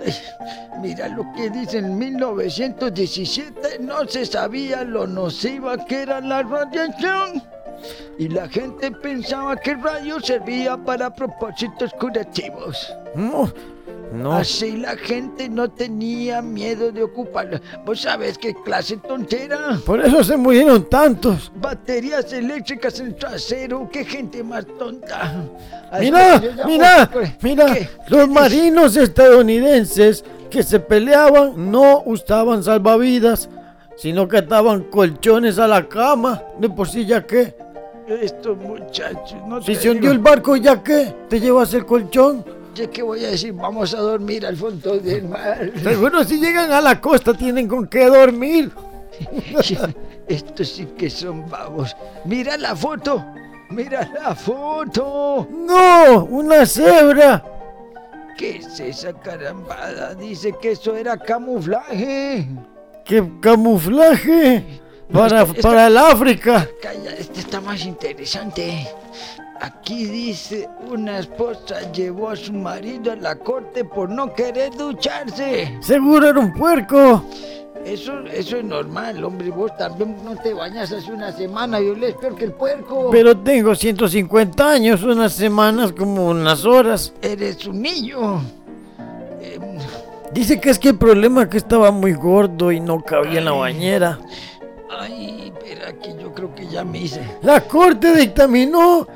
Ay, 0.05 0.13
Mira 0.81 1.07
lo 1.07 1.31
que 1.33 1.49
dice 1.49 1.77
en 1.77 1.97
1917, 1.97 3.79
no 3.79 4.05
se 4.05 4.25
sabía 4.25 4.83
lo 4.83 5.07
nociva 5.07 5.77
que 5.85 6.01
era 6.01 6.19
la 6.19 6.43
radiación. 6.43 7.41
Y 8.17 8.27
la 8.29 8.47
gente 8.47 8.91
pensaba 8.91 9.55
que 9.55 9.71
el 9.71 9.81
radio 9.83 10.19
servía 10.19 10.77
para 10.77 11.13
propósitos 11.13 11.91
curativos. 11.93 12.93
No, 13.15 13.51
no. 14.13 14.33
Así 14.33 14.77
la 14.77 14.95
gente 14.97 15.47
no 15.49 15.69
tenía 15.69 16.41
miedo 16.41 16.91
de 16.91 17.03
ocuparla. 17.03 17.61
¿Vos 17.85 18.01
sabés 18.01 18.37
qué 18.37 18.53
clase 18.53 18.97
tontera? 18.97 19.79
Por 19.85 19.99
eso 20.05 20.23
se 20.23 20.35
murieron 20.37 20.89
tantos. 20.89 21.51
Baterías 21.55 22.31
eléctricas 22.33 22.99
en 22.99 23.15
trasero, 23.17 23.89
qué 23.91 24.03
gente 24.05 24.43
más 24.43 24.65
tonta. 24.77 25.43
Ay, 25.91 26.05
Mira, 26.11 26.41
mira, 26.65 27.09
mira, 27.41 27.73
¿Qué? 27.73 27.89
los 28.09 28.27
marinos 28.29 28.95
estadounidenses 28.97 30.23
que 30.49 30.63
se 30.63 30.79
peleaban 30.79 31.71
no 31.71 32.03
usaban 32.05 32.61
salvavidas, 32.63 33.49
sino 33.95 34.27
que 34.27 34.37
ataban 34.37 34.83
colchones 34.83 35.57
a 35.59 35.67
la 35.67 35.87
cama. 35.87 36.41
De 36.59 36.69
por 36.69 36.89
sí 36.89 37.05
ya 37.05 37.25
que, 37.25 37.55
Estos 38.19 38.57
muchachos, 38.57 39.35
no 39.47 39.61
si 39.61 39.75
se 39.75 39.89
hundió 39.89 40.11
el 40.11 40.19
barco 40.19 40.55
ya 40.55 40.83
que, 40.83 41.13
te 41.29 41.39
llevas 41.39 41.73
el 41.73 41.85
colchón. 41.85 42.43
¿Ya 42.75 42.87
qué 42.87 43.03
voy 43.03 43.23
a 43.25 43.29
decir? 43.29 43.53
Vamos 43.53 43.93
a 43.93 43.99
dormir 43.99 44.45
al 44.45 44.55
fondo 44.55 44.97
del 44.97 45.27
mar. 45.27 45.71
Seguro 45.83 46.23
si 46.23 46.39
llegan 46.39 46.71
a 46.71 46.81
la 46.81 46.99
costa 46.99 47.33
tienen 47.33 47.67
con 47.67 47.87
qué 47.87 48.05
dormir. 48.05 48.71
Estos 50.27 50.69
sí 50.69 50.85
que 50.97 51.09
son 51.09 51.49
babos. 51.49 51.95
Mira 52.25 52.57
la 52.57 52.75
foto. 52.75 53.25
Mira 53.69 54.09
la 54.13 54.35
foto. 54.35 55.47
No, 55.49 56.25
una 56.25 56.65
cebra. 56.65 57.43
¿Qué 58.37 58.57
es 58.57 58.79
esa 58.79 59.13
carambada? 59.13 60.15
Dice 60.15 60.53
que 60.61 60.71
eso 60.71 60.95
era 60.95 61.17
camuflaje. 61.17 62.47
¡Qué 63.05 63.23
camuflaje! 63.41 64.80
Para, 65.11 65.41
Esta- 65.41 65.51
esta- 65.57 65.61
para 65.69 65.87
el 65.87 65.97
África. 65.97 66.67
Calla, 66.81 67.11
este 67.17 67.39
está 67.41 67.59
más 67.61 67.85
interesante. 67.85 68.87
Aquí 69.59 70.05
dice, 70.05 70.67
una 70.89 71.19
esposa 71.19 71.91
llevó 71.91 72.29
a 72.29 72.35
su 72.35 72.53
marido 72.53 73.11
a 73.11 73.15
la 73.15 73.35
corte 73.35 73.85
por 73.85 74.09
no 74.09 74.33
querer 74.33 74.71
ducharse. 74.75 75.77
Seguro 75.81 76.29
era 76.29 76.39
un 76.39 76.51
puerco. 76.53 77.23
Eso, 77.85 78.13
eso 78.31 78.57
es 78.57 78.63
normal, 78.63 79.23
hombre. 79.23 79.49
Vos 79.49 79.75
también 79.77 80.15
no 80.23 80.35
te 80.35 80.53
bañas 80.53 80.91
hace 80.91 81.11
una 81.11 81.31
semana 81.31 81.79
y 81.81 81.89
olés 81.89 82.15
peor 82.15 82.35
que 82.35 82.45
el 82.45 82.53
puerco. 82.53 83.09
Pero 83.11 83.37
tengo 83.37 83.75
150 83.75 84.67
años, 84.71 85.03
unas 85.03 85.33
semanas 85.33 85.91
como 85.91 86.27
unas 86.29 86.63
horas. 86.65 87.13
Eres 87.21 87.65
un 87.67 87.81
niño. 87.81 88.41
Em, 89.41 89.61
Dice 90.33 90.61
que 90.61 90.69
es 90.69 90.79
que 90.79 90.89
el 90.89 90.97
problema 90.97 91.43
es 91.43 91.49
que 91.49 91.57
estaba 91.57 91.91
muy 91.91 92.13
gordo 92.13 92.71
y 92.71 92.79
no 92.79 93.01
cabía 93.03 93.39
en 93.39 93.45
la 93.45 93.51
bañera. 93.51 94.17
Ay, 94.99 95.53
espera 95.53 95.93
que 95.93 96.15
yo 96.21 96.33
creo 96.33 96.53
que 96.53 96.67
ya 96.67 96.83
me 96.83 96.99
hice. 96.99 97.21
La 97.41 97.61
corte 97.61 98.15
dictaminó 98.15 99.07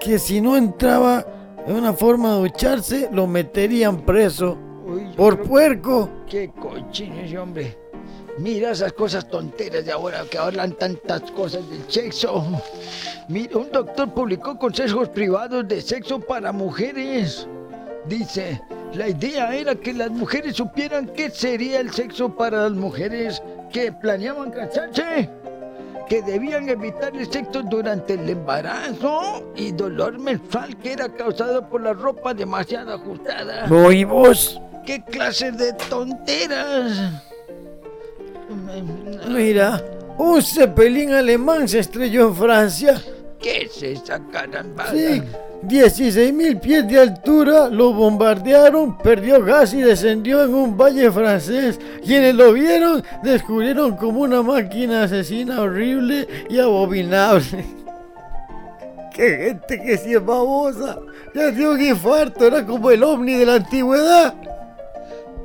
que 0.00 0.18
si 0.18 0.40
no 0.40 0.56
entraba 0.56 1.26
en 1.66 1.76
una 1.76 1.92
forma 1.92 2.34
de 2.34 2.40
ducharse, 2.40 3.08
lo 3.12 3.26
meterían 3.26 4.02
preso 4.02 4.58
Uy, 4.86 5.08
por 5.16 5.42
puerco. 5.42 6.10
Qué 6.28 6.50
cochino 6.50 7.20
ese 7.20 7.38
hombre. 7.38 7.78
Mira 8.38 8.72
esas 8.72 8.92
cosas 8.92 9.28
tonteras 9.28 9.84
de 9.84 9.92
ahora 9.92 10.24
que 10.28 10.38
hablan 10.38 10.72
tantas 10.72 11.30
cosas 11.30 11.68
del 11.70 11.88
sexo. 11.88 12.44
Mira, 13.28 13.58
un 13.58 13.70
doctor 13.70 14.12
publicó 14.12 14.58
consejos 14.58 15.08
privados 15.08 15.66
de 15.68 15.80
sexo 15.80 16.18
para 16.18 16.50
mujeres. 16.50 17.46
Dice, 18.06 18.60
la 18.92 19.08
idea 19.08 19.54
era 19.54 19.74
que 19.76 19.94
las 19.94 20.10
mujeres 20.10 20.56
supieran 20.56 21.06
qué 21.06 21.30
sería 21.30 21.80
el 21.80 21.92
sexo 21.92 22.28
para 22.28 22.64
las 22.64 22.72
mujeres 22.72 23.40
que 23.74 23.90
planeaban 23.90 24.52
casarse. 24.52 25.28
Que 26.08 26.22
debían 26.22 26.68
evitar 26.68 27.14
el 27.16 27.30
sexo 27.30 27.62
durante 27.62 28.14
el 28.14 28.28
embarazo 28.30 29.52
y 29.56 29.72
dolor 29.72 30.18
menstrual 30.18 30.76
que 30.76 30.92
era 30.92 31.08
causado 31.08 31.68
por 31.68 31.80
la 31.80 31.92
ropa 31.92 32.32
demasiado 32.32 32.94
ajustada. 32.94 33.66
¿Y 33.92 34.04
vos? 34.04 34.60
¿Qué 34.86 35.02
clase 35.02 35.50
de 35.50 35.72
tonteras? 35.72 37.22
Mira, 39.28 39.82
un 40.18 40.40
cepelín 40.42 41.12
alemán 41.12 41.66
se 41.66 41.80
estrelló 41.80 42.28
en 42.28 42.34
Francia. 42.36 43.02
¿Qué 43.44 43.64
es 43.64 43.82
esa 43.82 44.18
carambada? 44.32 44.90
Sí, 44.90 45.22
16 45.64 46.32
mil 46.32 46.56
pies 46.56 46.88
de 46.88 46.98
altura, 46.98 47.68
lo 47.68 47.92
bombardearon, 47.92 48.96
perdió 48.96 49.44
gas 49.44 49.74
y 49.74 49.82
descendió 49.82 50.44
en 50.44 50.54
un 50.54 50.78
valle 50.78 51.12
francés. 51.12 51.78
Quienes 52.02 52.34
lo 52.36 52.54
vieron 52.54 53.04
descubrieron 53.22 53.98
como 53.98 54.20
una 54.20 54.40
máquina 54.40 55.02
asesina 55.02 55.60
horrible 55.60 56.26
y 56.48 56.58
abominable. 56.58 57.66
¡Qué 59.14 59.36
gente 59.36 59.78
que 59.78 59.98
sí 59.98 60.14
es 60.14 60.24
babosa! 60.24 60.98
Ya 61.34 61.50
dio 61.50 61.72
un 61.72 61.82
infarto, 61.82 62.46
era 62.46 62.64
como 62.64 62.90
el 62.90 63.02
ovni 63.02 63.34
de 63.34 63.44
la 63.44 63.56
antigüedad. 63.56 64.34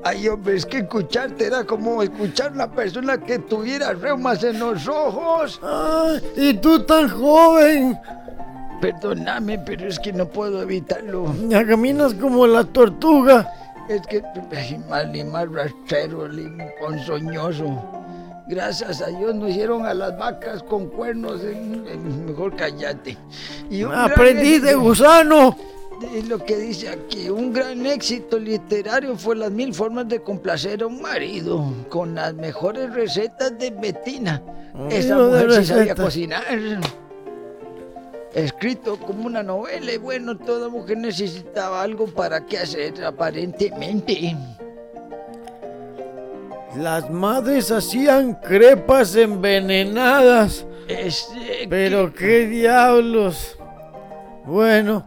Ay, 0.03 0.27
hombre, 0.30 0.55
es 0.55 0.65
que 0.65 0.77
escucharte 0.80 1.45
era 1.47 1.63
como 1.65 2.01
escuchar 2.01 2.51
a 2.51 2.53
una 2.53 2.71
persona 2.71 3.17
que 3.17 3.39
tuviera 3.39 3.93
reumas 3.93 4.43
en 4.43 4.59
los 4.59 4.88
ojos. 4.88 5.59
¡Ay, 5.63 6.21
y 6.38 6.53
tú 6.55 6.84
tan 6.84 7.09
joven! 7.09 7.99
Perdóname, 8.81 9.59
pero 9.59 9.88
es 9.88 9.99
que 9.99 10.13
no 10.13 10.26
puedo 10.26 10.61
evitarlo. 10.61 11.34
Ya 11.49 11.65
caminas 11.67 12.13
como 12.13 12.47
la 12.47 12.63
tortuga. 12.63 13.51
Es 13.89 14.01
que 14.07 14.23
ay, 14.55 14.81
mal 14.89 15.13
y 15.13 15.23
mal 15.23 15.53
rastrero, 15.53 16.30
ponzoñoso. 16.80 17.65
Gracias 18.47 19.01
a 19.01 19.07
Dios 19.07 19.35
nos 19.35 19.49
hicieron 19.49 19.85
a 19.85 19.93
las 19.93 20.17
vacas 20.17 20.63
con 20.63 20.88
cuernos. 20.88 21.41
en- 21.43 21.85
en- 21.88 22.26
mejor 22.26 22.55
cállate. 22.55 23.17
Y 23.69 23.81
gran 23.84 24.11
Aprendí 24.11 24.59
de 24.59 24.76
gusano. 24.76 25.55
Es 26.01 26.27
lo 26.30 26.39
que 26.39 26.55
dice 26.57 26.89
aquí, 26.89 27.30
un 27.30 27.51
gran 27.51 27.85
éxito 27.85 28.39
literario 28.39 29.17
fue 29.17 29.35
las 29.35 29.51
mil 29.51 29.73
formas 29.73 30.07
de 30.07 30.21
complacer 30.21 30.81
a 30.84 30.88
un 30.88 31.01
marido, 31.01 31.73
con 31.89 32.15
las 32.15 32.34
mejores 32.34 32.93
recetas 32.93 33.57
de 33.57 33.69
Betina. 33.71 34.41
Esa 34.89 35.15
libro 35.15 35.30
de 35.30 35.43
mujer 35.43 35.63
sí 35.63 35.73
sabía 35.73 35.95
cocinar. 35.95 36.43
Escrito 38.34 38.97
como 38.97 39.26
una 39.26 39.43
novela 39.43 39.91
y 39.91 39.97
bueno, 39.97 40.38
toda 40.38 40.69
mujer 40.69 40.97
necesitaba 40.97 41.81
algo 41.81 42.05
para 42.07 42.45
qué 42.45 42.59
hacer, 42.59 43.03
aparentemente. 43.03 44.38
Las 46.77 47.09
madres 47.09 47.71
hacían 47.71 48.35
crepas 48.35 49.15
envenenadas. 49.15 50.65
Este, 50.88 51.67
Pero 51.67 52.13
qué 52.13 52.47
diablos. 52.47 53.57
Bueno, 54.45 55.05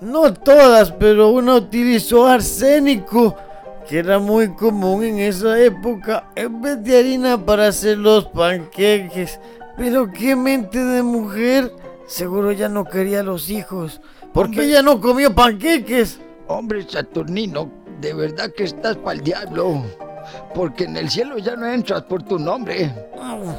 no 0.00 0.32
todas, 0.32 0.92
pero 0.92 1.30
una 1.30 1.56
utilizó 1.56 2.26
arsénico, 2.26 3.36
que 3.88 3.98
era 3.98 4.18
muy 4.18 4.48
común 4.54 5.02
en 5.04 5.18
esa 5.18 5.58
época, 5.60 6.30
en 6.34 6.60
vez 6.60 6.82
de 6.84 6.98
harina 6.98 7.44
para 7.44 7.68
hacer 7.68 7.98
los 7.98 8.26
panqueques. 8.26 9.40
Pero 9.76 10.10
qué 10.12 10.34
mente 10.34 10.84
de 10.84 11.02
mujer. 11.02 11.72
Seguro 12.06 12.52
ya 12.52 12.68
no 12.68 12.84
quería 12.84 13.22
los 13.22 13.48
hijos. 13.50 14.00
¿Por 14.32 14.50
qué 14.50 14.64
ella 14.64 14.82
no 14.82 15.00
comió 15.00 15.34
panqueques? 15.34 16.20
Hombre 16.46 16.86
Saturnino, 16.88 17.70
de 18.00 18.14
verdad 18.14 18.50
que 18.56 18.64
estás 18.64 18.96
para 18.96 19.18
el 19.18 19.24
diablo. 19.24 19.82
Porque 20.54 20.84
en 20.84 20.96
el 20.96 21.08
cielo 21.08 21.38
ya 21.38 21.56
no 21.56 21.66
entras 21.66 22.02
por 22.02 22.22
tu 22.22 22.38
nombre. 22.38 22.92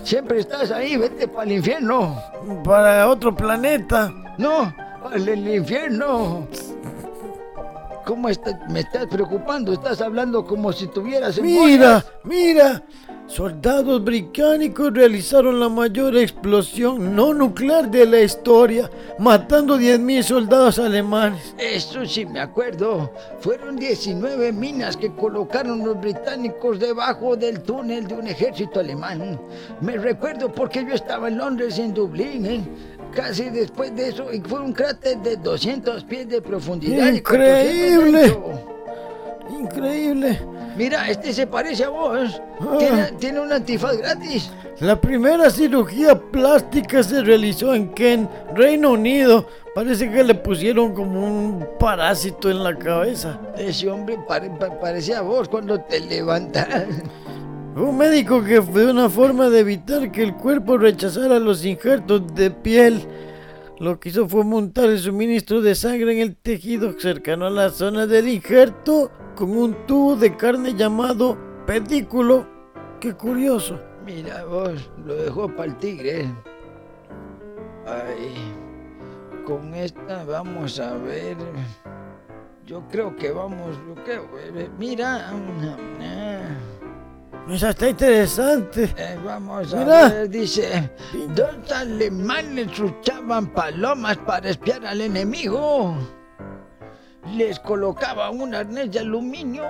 Siempre 0.03 0.39
estás 0.39 0.71
ahí, 0.71 0.97
vete 0.97 1.27
para 1.27 1.43
el 1.43 1.53
infierno. 1.53 2.21
Para 2.63 3.07
otro 3.07 3.35
planeta. 3.35 4.11
No, 4.37 4.73
el 5.13 5.47
infierno. 5.55 6.47
¿cómo 8.09 8.27
estás? 8.27 8.55
Me 8.69 8.79
estás 8.79 9.05
preocupando, 9.05 9.71
estás 9.71 10.01
hablando 10.01 10.43
como 10.43 10.73
si 10.73 10.87
tuvieras 10.87 11.39
Mira, 11.39 12.03
mira. 12.23 12.83
Soldados 13.27 14.03
británicos 14.03 14.91
realizaron 14.91 15.59
la 15.59 15.69
mayor 15.69 16.17
explosión 16.17 17.15
no 17.15 17.31
nuclear 17.35 17.91
de 17.91 18.07
la 18.07 18.21
historia, 18.21 18.89
matando 19.19 19.77
10.000 19.77 20.23
soldados 20.23 20.79
alemanes. 20.79 21.53
Eso 21.59 22.03
sí 22.07 22.25
me 22.25 22.39
acuerdo. 22.39 23.13
Fueron 23.39 23.75
19 23.75 24.51
minas 24.51 24.97
que 24.97 25.13
colocaron 25.13 25.85
los 25.85 26.01
británicos 26.01 26.79
debajo 26.79 27.35
del 27.35 27.61
túnel 27.61 28.07
de 28.07 28.15
un 28.15 28.25
ejército 28.25 28.79
alemán. 28.79 29.39
Me 29.81 29.95
recuerdo 29.97 30.51
porque 30.51 30.83
yo 30.83 30.95
estaba 30.95 31.27
en 31.27 31.37
Londres, 31.37 31.77
en 31.77 31.93
Dublín, 31.93 32.47
¿eh? 32.47 32.63
Casi 33.13 33.49
después 33.49 33.95
de 33.95 34.09
eso, 34.09 34.31
y 34.33 34.39
fue 34.41 34.59
un 34.59 34.73
cráter 34.73 35.17
de 35.19 35.37
200 35.37 36.03
pies 36.05 36.27
de 36.29 36.41
profundidad. 36.41 37.11
y 37.11 37.21
400 37.21 38.11
de 38.11 38.27
Increíble. 38.27 38.37
Increíble. 39.59 40.39
Mira, 40.77 41.09
este 41.09 41.33
se 41.33 41.47
parece 41.47 41.83
a 41.83 41.89
vos. 41.89 42.41
Ah. 42.61 42.75
Tiene, 42.77 43.03
tiene 43.19 43.39
un 43.41 43.51
antifaz 43.51 43.97
gratis. 43.97 44.49
La 44.79 44.99
primera 44.99 45.49
cirugía 45.49 46.15
plástica 46.17 47.03
se 47.03 47.21
realizó 47.21 47.73
en 47.73 47.89
Kent, 47.93 48.29
Reino 48.55 48.91
Unido. 48.91 49.45
Parece 49.75 50.09
que 50.09 50.23
le 50.23 50.35
pusieron 50.35 50.93
como 50.93 51.21
un 51.25 51.67
parásito 51.79 52.49
en 52.49 52.63
la 52.63 52.75
cabeza. 52.77 53.39
Ese 53.57 53.89
hombre 53.89 54.17
pare- 54.27 54.49
pa- 54.51 54.79
parecía 54.79 55.19
a 55.19 55.21
vos 55.21 55.49
cuando 55.49 55.79
te 55.81 55.99
levantas. 55.99 56.67
Un 57.75 57.97
médico 57.97 58.43
que 58.43 58.61
fue 58.61 58.89
una 58.89 59.09
forma 59.09 59.49
de 59.49 59.59
evitar 59.59 60.11
que 60.11 60.23
el 60.23 60.35
cuerpo 60.35 60.77
rechazara 60.77 61.39
los 61.39 61.63
injertos 61.63 62.33
de 62.33 62.51
piel. 62.51 63.07
Lo 63.79 63.99
que 63.99 64.09
hizo 64.09 64.27
fue 64.27 64.43
montar 64.43 64.89
el 64.89 64.99
suministro 64.99 65.61
de 65.61 65.75
sangre 65.75 66.13
en 66.13 66.19
el 66.19 66.35
tejido 66.35 66.99
cercano 66.99 67.45
a 67.45 67.49
la 67.49 67.69
zona 67.69 68.07
del 68.07 68.27
injerto 68.27 69.11
con 69.35 69.51
un 69.51 69.85
tubo 69.85 70.15
de 70.15 70.35
carne 70.35 70.73
llamado 70.75 71.37
pedículo. 71.65 72.45
Qué 72.99 73.13
curioso. 73.13 73.79
Mira 74.05 74.43
vos, 74.43 74.89
lo 75.05 75.15
dejó 75.15 75.47
para 75.47 75.65
el 75.65 75.77
tigre. 75.77 76.25
Ay, 77.85 78.33
con 79.45 79.73
esta 79.75 80.23
vamos 80.25 80.79
a 80.79 80.95
ver. 80.95 81.37
Yo 82.65 82.83
creo 82.91 83.15
que 83.15 83.31
vamos, 83.31 83.77
yo 83.87 83.95
creo, 84.03 84.27
eh, 84.37 84.69
mira, 84.77 85.31
Esa 87.51 87.69
está 87.71 87.89
interesante. 87.89 88.93
eh, 88.95 89.17
vamos 89.23 89.73
a 89.73 89.77
Mira. 89.77 90.09
ver, 90.09 90.29
dice, 90.29 90.89
dos 91.35 91.71
alemanes 91.71 92.77
luchaban 92.77 93.47
palomas 93.47 94.17
para 94.17 94.49
espiar 94.49 94.85
al 94.85 95.01
enemigo. 95.01 95.95
Les 97.35 97.59
colocaba 97.59 98.29
un 98.29 98.53
arnés 98.55 98.91
de 98.91 98.99
aluminio 98.99 99.63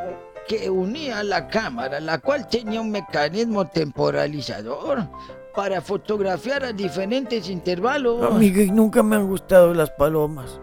que 0.48 0.70
unía 0.70 1.24
la 1.24 1.48
cámara, 1.48 2.00
la 2.00 2.18
cual 2.20 2.48
tenía 2.48 2.82
un 2.82 2.92
mecanismo 2.92 3.68
temporalizador 3.68 5.08
para 5.56 5.82
fotografiar 5.82 6.66
a 6.66 6.74
diferentes 6.74 7.50
intervalos. 7.50 8.24
Amigo, 8.24 8.62
y 8.62 8.72
nunca 8.72 9.02
me 9.04 9.16
han 9.16 9.28
gustado 9.28 9.74
las 9.74 9.90
palomas. 9.92 10.60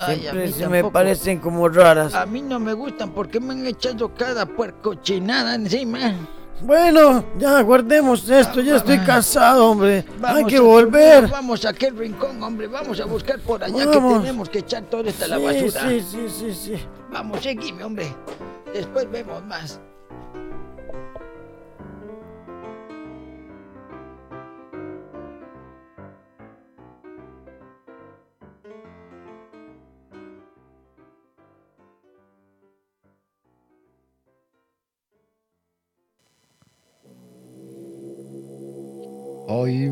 Ay, 0.00 0.18
a 0.18 0.30
Siempre 0.30 0.46
mí 0.46 0.52
se 0.52 0.68
me 0.68 0.84
parecen 0.84 1.38
como 1.38 1.68
raras. 1.68 2.14
A 2.14 2.24
mí 2.24 2.40
no 2.40 2.60
me 2.60 2.72
gustan 2.72 3.10
porque 3.10 3.40
me 3.40 3.52
han 3.54 3.66
echado 3.66 4.14
cada 4.14 4.46
puercochinada 4.46 5.54
encima. 5.56 6.14
Bueno, 6.60 7.24
ya 7.38 7.60
guardemos 7.62 8.28
esto, 8.28 8.60
ya 8.60 8.76
estoy 8.76 8.98
cansado, 8.98 9.70
hombre. 9.70 9.98
Hay 9.98 10.20
Vamos 10.20 10.44
que 10.50 10.56
a- 10.56 10.60
volver. 10.60 11.28
Vamos 11.28 11.64
a 11.64 11.68
aquel 11.70 11.96
rincón, 11.96 12.42
hombre. 12.42 12.66
Vamos 12.66 12.98
a 13.00 13.04
buscar 13.04 13.38
por 13.40 13.62
allá 13.62 13.86
Vamos. 13.86 14.14
que 14.14 14.20
tenemos 14.20 14.48
que 14.48 14.58
echar 14.60 14.82
toda 14.84 15.08
esta 15.08 15.28
la 15.28 15.36
Sí, 15.38 15.44
basura. 15.44 15.88
sí, 15.88 16.00
sí, 16.10 16.18
sí, 16.28 16.54
sí. 16.54 16.74
Vamos, 17.12 17.40
seguime, 17.40 17.84
hombre. 17.84 18.12
Después 18.72 19.10
vemos 19.10 19.44
más. 19.46 19.80
Ay, 39.48 39.88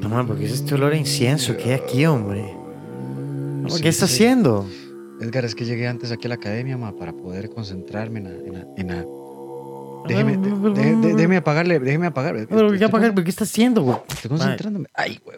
No, 0.00 0.08
man, 0.08 0.26
¿por 0.26 0.36
qué 0.38 0.46
es 0.46 0.52
este 0.52 0.74
olor 0.74 0.92
a 0.92 0.96
incienso 0.96 1.56
que 1.56 1.64
hay 1.64 1.80
aquí, 1.80 2.04
hombre? 2.06 2.54
No, 3.62 3.68
Sí, 3.70 3.82
¿Qué 3.82 3.88
está 3.88 4.06
sí. 4.06 4.14
haciendo? 4.14 4.66
Edgar, 5.20 5.44
es 5.44 5.54
que 5.54 5.64
llegué 5.64 5.86
antes 5.86 6.10
aquí 6.10 6.26
a 6.26 6.30
la 6.30 6.34
academia, 6.34 6.76
ma, 6.76 6.92
para 6.96 7.12
poder 7.12 7.48
concentrarme 7.50 8.18
en 8.18 8.24
la... 8.24 8.30
En 8.30 8.52
la, 8.54 8.66
en 8.76 8.86
la- 8.88 9.06
Déjeme, 10.08 10.36
de- 10.36 10.50
de- 10.82 10.96
de- 10.96 11.14
déjeme 11.14 11.36
apagarle, 11.36 11.78
déjeme 11.78 12.08
apagar. 12.08 12.34
Pero, 12.48 12.72
¿qué 12.76 12.84
apagar? 12.84 13.10
con- 13.10 13.14
¿Pero 13.14 13.24
¿Qué 13.24 13.30
está 13.30 13.44
haciendo, 13.44 13.82
güey? 13.82 13.96
Estoy 14.08 14.30
concentrándome. 14.30 14.86
Ay, 14.94 15.20
por- 15.24 15.34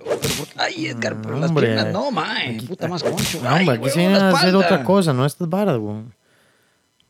Ay, 0.56 0.86
Edgar, 0.86 1.20
pero 1.20 1.38
las 1.38 1.50
Hombre, 1.50 1.66
piernas 1.66 1.92
no, 1.92 2.10
mae. 2.10 2.62
Puta 2.66 2.88
más 2.88 3.02
concho. 3.02 3.40
No, 3.42 3.54
hombre, 3.54 3.76
aquí 3.76 3.90
se 3.90 3.98
viene 3.98 4.14
a 4.14 4.30
hacer 4.30 4.56
otra 4.56 4.82
cosa, 4.82 5.12
no 5.12 5.26
estas 5.26 5.50
varas, 5.50 5.76
güey. 5.76 5.96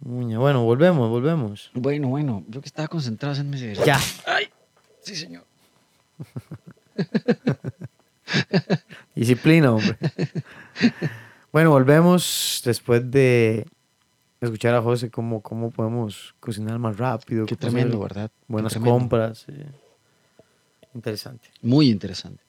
Bueno, 0.07 0.63
volvemos, 0.65 1.09
volvemos. 1.09 1.71
Bueno, 1.73 2.09
bueno, 2.09 2.45
yo 2.49 2.61
que 2.61 2.67
estaba 2.67 2.89
concentrado 2.89 3.41
en 3.41 3.55
ese... 3.55 3.75
Ya. 3.87 3.99
Ay, 4.27 4.49
sí, 5.03 5.17
señor. 5.17 5.45
Disciplina, 9.15 9.73
hombre. 9.73 9.97
bueno, 11.53 11.71
volvemos 11.71 12.61
después 12.65 13.11
de 13.11 13.67
escuchar 14.41 14.75
a 14.75 14.83
José 14.83 15.11
cómo, 15.11 15.41
cómo 15.41 15.71
podemos 15.71 16.35
cocinar 16.41 16.79
más 16.79 16.97
rápido. 16.99 17.47
Qué 17.47 17.57
tremendo, 17.57 17.99
¿verdad? 18.01 18.31
Buenas 18.47 18.73
tremendo. 18.73 18.99
compras. 18.99 19.47
Interesante. 20.95 21.49
Muy 21.63 21.89
interesante. 21.91 22.43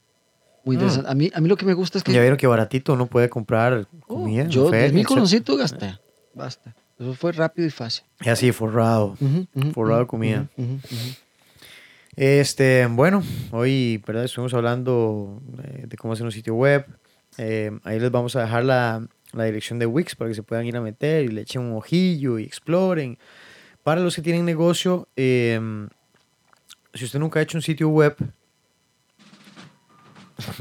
Muy 0.65 0.75
Mm. 0.75 0.79
interesante. 0.79 1.09
A, 1.11 1.15
mí, 1.15 1.31
a 1.33 1.39
mí 1.41 1.47
lo 1.47 1.55
que 1.55 1.65
me 1.65 1.73
gusta 1.73 1.99
es 1.99 2.03
que... 2.03 2.11
Ya 2.11 2.19
vieron 2.19 2.37
que 2.37 2.47
baratito 2.47 2.93
uno 2.93 3.05
puede 3.07 3.29
comprar 3.29 3.87
Oh, 4.07 4.15
comida. 4.15 4.41
en 4.43 4.49
yo, 4.49 4.65
feria, 4.69 4.81
10 4.85 4.93
mil 4.93 5.05
coloncitos 5.05 5.57
gasté. 5.57 5.97
Basta. 6.33 6.75
Eso 6.99 7.13
fue 7.13 7.31
rápido 7.33 7.67
y 7.67 7.71
fácil. 7.71 8.05
Y 8.21 8.29
así, 8.29 8.51
forrado. 8.51 9.17
Forrado 9.73 10.01
de 10.01 10.07
comida. 10.07 10.47
Este, 12.15 12.87
bueno, 12.89 13.21
hoy, 13.51 14.01
¿verdad? 14.07 14.23
Estuvimos 14.23 14.53
hablando 14.53 15.41
de, 15.47 15.87
de 15.87 15.97
cómo 15.97 16.13
hacer 16.13 16.25
un 16.25 16.31
sitio 16.31 16.55
web. 16.55 16.85
Eh, 17.37 17.77
ahí 17.83 17.99
les 17.99 18.09
vamos 18.11 18.35
a 18.37 18.41
dejar 18.43 18.63
la, 18.63 19.05
la 19.33 19.43
dirección 19.43 19.79
de 19.79 19.85
Wix 19.85 20.15
para 20.15 20.29
que 20.29 20.35
se 20.35 20.43
puedan 20.43 20.65
ir 20.65 20.77
a 20.77 20.81
meter 20.81 21.25
y 21.25 21.27
le 21.27 21.41
echen 21.41 21.61
un 21.61 21.73
ojillo 21.75 22.39
y 22.39 22.43
exploren. 22.43 23.17
Para 23.83 23.99
los 23.99 24.15
que 24.15 24.21
tienen 24.21 24.45
negocio, 24.45 25.09
eh, 25.17 25.59
si 26.93 27.03
usted 27.05 27.19
nunca 27.19 27.39
ha 27.39 27.43
hecho 27.43 27.57
un 27.57 27.61
sitio 27.61 27.89
web, 27.89 28.15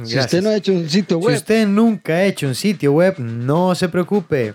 Si 0.05 0.19
usted 0.19 0.43
no 0.43 0.51
ha 0.51 0.56
hecho 0.56 0.73
un 0.73 0.89
sitio 0.89 1.19
si 1.19 1.27
web, 1.27 1.36
usted 1.36 1.66
nunca 1.66 2.15
ha 2.15 2.24
hecho 2.24 2.47
un 2.47 2.55
sitio 2.55 2.93
web, 2.93 3.19
no 3.19 3.74
se 3.74 3.89
preocupe. 3.89 4.55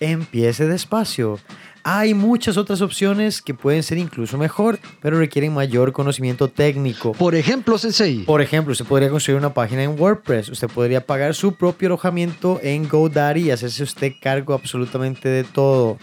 Empiece 0.00 0.66
despacio. 0.66 1.38
Hay 1.84 2.12
muchas 2.12 2.56
otras 2.56 2.82
opciones 2.82 3.40
que 3.40 3.54
pueden 3.54 3.82
ser 3.82 3.98
incluso 3.98 4.36
mejor, 4.36 4.78
pero 5.00 5.18
requieren 5.18 5.54
mayor 5.54 5.92
conocimiento 5.92 6.48
técnico. 6.48 7.12
por 7.12 7.34
ejemplo, 7.34 7.78
Sensei. 7.78 8.24
Por 8.24 8.42
ejemplo, 8.42 8.72
usted 8.72 8.84
podría 8.84 9.08
construir 9.08 9.38
una 9.38 9.54
página 9.54 9.84
en 9.84 9.98
WordPress. 9.98 10.50
Usted 10.50 10.68
podría 10.68 11.06
pagar 11.06 11.34
su 11.34 11.54
propio 11.54 11.86
alojamiento 11.86 12.60
en 12.62 12.88
GoDaddy 12.88 13.44
y 13.44 13.50
hacerse 13.52 13.84
usted 13.84 14.12
cargo 14.20 14.52
absolutamente 14.54 15.28
de 15.28 15.44
todo. 15.44 15.98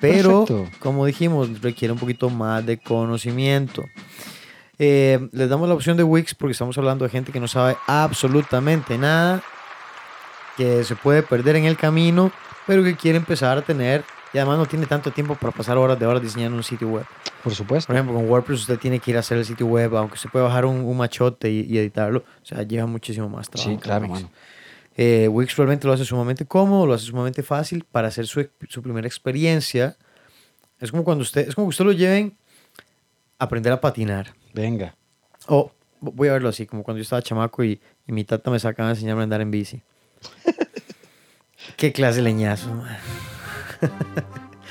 Pero, 0.00 0.44
Perfecto. 0.44 0.78
como 0.80 1.06
dijimos, 1.06 1.62
requiere 1.62 1.92
un 1.92 1.98
poquito 1.98 2.28
más 2.28 2.66
de 2.66 2.78
conocimiento. 2.78 3.84
Eh, 4.78 5.28
les 5.32 5.48
damos 5.48 5.68
la 5.68 5.74
opción 5.74 5.96
de 5.96 6.02
Wix 6.02 6.34
porque 6.34 6.52
estamos 6.52 6.76
hablando 6.76 7.04
de 7.04 7.10
gente 7.10 7.30
que 7.32 7.40
no 7.40 7.48
sabe 7.48 7.76
absolutamente 7.86 8.98
nada, 8.98 9.42
que 10.56 10.82
se 10.84 10.96
puede 10.96 11.22
perder 11.22 11.56
en 11.56 11.64
el 11.64 11.76
camino, 11.76 12.32
pero 12.66 12.82
que 12.82 12.96
quiere 12.96 13.18
empezar 13.18 13.58
a 13.58 13.62
tener, 13.62 14.04
y 14.32 14.38
además 14.38 14.58
no 14.58 14.66
tiene 14.66 14.86
tanto 14.86 15.10
tiempo 15.10 15.34
para 15.34 15.52
pasar 15.52 15.76
horas 15.76 15.98
de 15.98 16.06
horas 16.06 16.22
diseñando 16.22 16.56
un 16.56 16.62
sitio 16.62 16.88
web. 16.88 17.04
Por 17.42 17.54
supuesto. 17.54 17.88
Por 17.88 17.96
ejemplo, 17.96 18.14
con 18.14 18.28
WordPress 18.28 18.60
usted 18.60 18.78
tiene 18.78 18.98
que 18.98 19.10
ir 19.10 19.16
a 19.16 19.20
hacer 19.20 19.36
el 19.36 19.44
sitio 19.44 19.66
web, 19.66 19.94
aunque 19.96 20.16
se 20.16 20.28
puede 20.28 20.44
bajar 20.44 20.64
un, 20.64 20.76
un 20.76 20.96
machote 20.96 21.50
y, 21.50 21.66
y 21.68 21.78
editarlo. 21.78 22.20
O 22.20 22.46
sea, 22.46 22.62
lleva 22.62 22.86
muchísimo 22.86 23.28
más 23.28 23.50
trabajo. 23.50 23.70
Sí, 23.70 23.76
claro, 23.78 24.04
Wix. 24.06 24.14
mano. 24.14 24.30
Eh, 24.96 25.28
Wix 25.28 25.56
realmente 25.56 25.86
lo 25.86 25.92
hace 25.92 26.04
sumamente 26.04 26.46
cómodo, 26.46 26.86
lo 26.86 26.94
hace 26.94 27.06
sumamente 27.06 27.42
fácil 27.42 27.84
para 27.90 28.08
hacer 28.08 28.26
su, 28.26 28.48
su 28.68 28.82
primera 28.82 29.06
experiencia. 29.06 29.96
Es 30.78 30.90
como 30.90 31.04
cuando 31.04 31.22
usted, 31.22 31.48
es 31.48 31.54
como 31.54 31.66
que 31.66 31.70
usted 31.70 31.84
lo 31.84 31.92
lleven 31.92 32.36
a 33.38 33.44
aprender 33.44 33.72
a 33.72 33.80
patinar. 33.80 34.34
Venga. 34.54 34.94
O 35.46 35.72
voy 36.00 36.28
a 36.28 36.32
verlo 36.32 36.48
así, 36.48 36.66
como 36.66 36.82
cuando 36.82 36.98
yo 36.98 37.02
estaba 37.02 37.22
chamaco 37.22 37.64
y, 37.64 37.80
y 38.06 38.12
mi 38.12 38.24
tata 38.24 38.50
me 38.50 38.58
sacaba 38.58 38.88
a 38.88 38.92
enseñarme 38.92 39.22
a 39.22 39.24
andar 39.24 39.40
en 39.40 39.50
bici. 39.50 39.82
Qué 41.76 41.92
clase 41.92 42.16
de 42.18 42.22
leñazo, 42.22 42.72
man. 42.74 42.96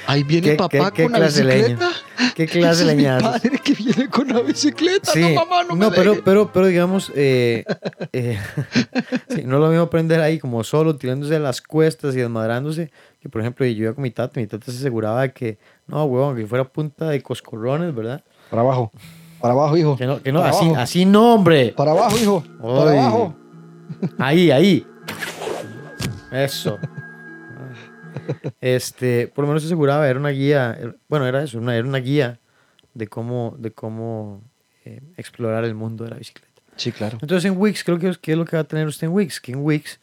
Ahí 0.08 0.24
viene 0.24 0.50
¿Qué- 0.52 0.56
papá 0.56 0.92
qué- 0.92 0.98
qué 0.98 1.04
con 1.04 1.12
la 1.12 1.18
clase 1.20 1.44
de 1.44 1.46
leña? 1.46 1.68
bicicleta. 1.68 1.92
¿Qué 2.36 2.48
clase 2.48 2.86
de 2.86 2.92
es 2.92 2.98
mi 2.98 3.04
leñazos? 3.04 3.30
padre 3.30 3.60
que 3.64 3.74
viene 3.74 4.10
con 4.10 4.28
la 4.30 4.40
bicicleta. 4.42 5.12
Sí, 5.12 5.22
No, 5.22 5.46
mamá, 5.46 5.64
no, 5.64 5.76
me 5.76 5.92
pero, 5.92 6.24
pero, 6.24 6.52
pero 6.52 6.66
digamos, 6.68 7.12
eh, 7.16 7.64
eh, 8.12 8.40
sí, 9.30 9.44
no 9.46 9.56
es 9.58 9.62
lo 9.62 9.68
mismo 9.70 9.84
aprender 9.84 10.20
ahí 10.22 10.40
como 10.40 10.64
solo, 10.64 10.96
tirándose 10.96 11.36
a 11.36 11.40
las 11.40 11.62
cuestas 11.62 12.16
y 12.16 12.20
desmadrándose, 12.20 12.92
que 13.22 13.30
por 13.30 13.42
ejemplo, 13.42 13.66
yo 13.66 13.84
iba 13.84 13.94
con 13.94 14.02
mi 14.02 14.12
tata, 14.12 14.40
mi 14.40 14.48
tata 14.48 14.66
se 14.72 14.78
aseguraba 14.80 15.22
de 15.22 15.34
que, 15.34 15.60
no, 15.88 16.04
huevón, 16.06 16.36
que 16.36 16.48
fuera 16.48 16.64
punta 16.64 17.10
de 17.10 17.22
coscorrones, 17.22 17.94
¿verdad? 17.94 18.24
Para 18.50 18.64
abajo. 18.64 18.92
Para 19.40 19.54
abajo, 19.54 19.78
hijo. 19.78 19.98
Que 19.98 20.08
no, 20.08 20.22
que 20.22 20.32
no 20.32 20.40
Para 20.40 20.52
así, 20.52 20.66
abajo. 20.66 20.82
así 20.82 21.06
no, 21.06 21.36
hombre. 21.36 21.74
Para 21.78 21.92
abajo, 21.92 22.18
hijo. 22.18 22.44
Para 22.62 22.92
abajo. 22.92 23.36
Ahí, 24.18 24.50
ahí. 24.52 24.86
Eso. 26.32 26.80
Este, 28.60 29.28
por 29.28 29.44
lo 29.44 29.50
menos 29.50 29.64
se 29.64 29.68
aseguraba, 29.68 30.08
era 30.08 30.20
una 30.20 30.30
guía, 30.30 30.78
bueno, 31.08 31.26
era 31.28 31.44
eso, 31.44 31.58
una, 31.58 31.76
era 31.76 31.88
una 31.88 32.00
guía 32.00 32.40
de 32.94 33.08
cómo, 33.08 33.56
de 33.58 33.72
cómo 33.72 34.42
eh, 34.86 35.02
explorar 35.18 35.64
el 35.64 35.76
mundo 35.76 36.04
de 36.04 36.10
la 36.12 36.18
bicicleta. 36.18 36.50
Sí, 36.76 36.92
claro. 36.92 37.18
Entonces 37.22 37.50
en 37.50 37.58
Wix, 37.58 37.84
creo 37.84 38.00
que 38.00 38.10
es, 38.10 38.18
¿qué 38.18 38.32
es 38.34 38.38
lo 38.38 38.46
que 38.46 38.56
va 38.56 38.62
a 38.62 38.66
tener 38.66 38.88
usted 38.88 39.08
en 39.08 39.14
Wix? 39.14 39.40
Que 39.40 39.54
en 39.54 39.60
Wix, 39.64 40.00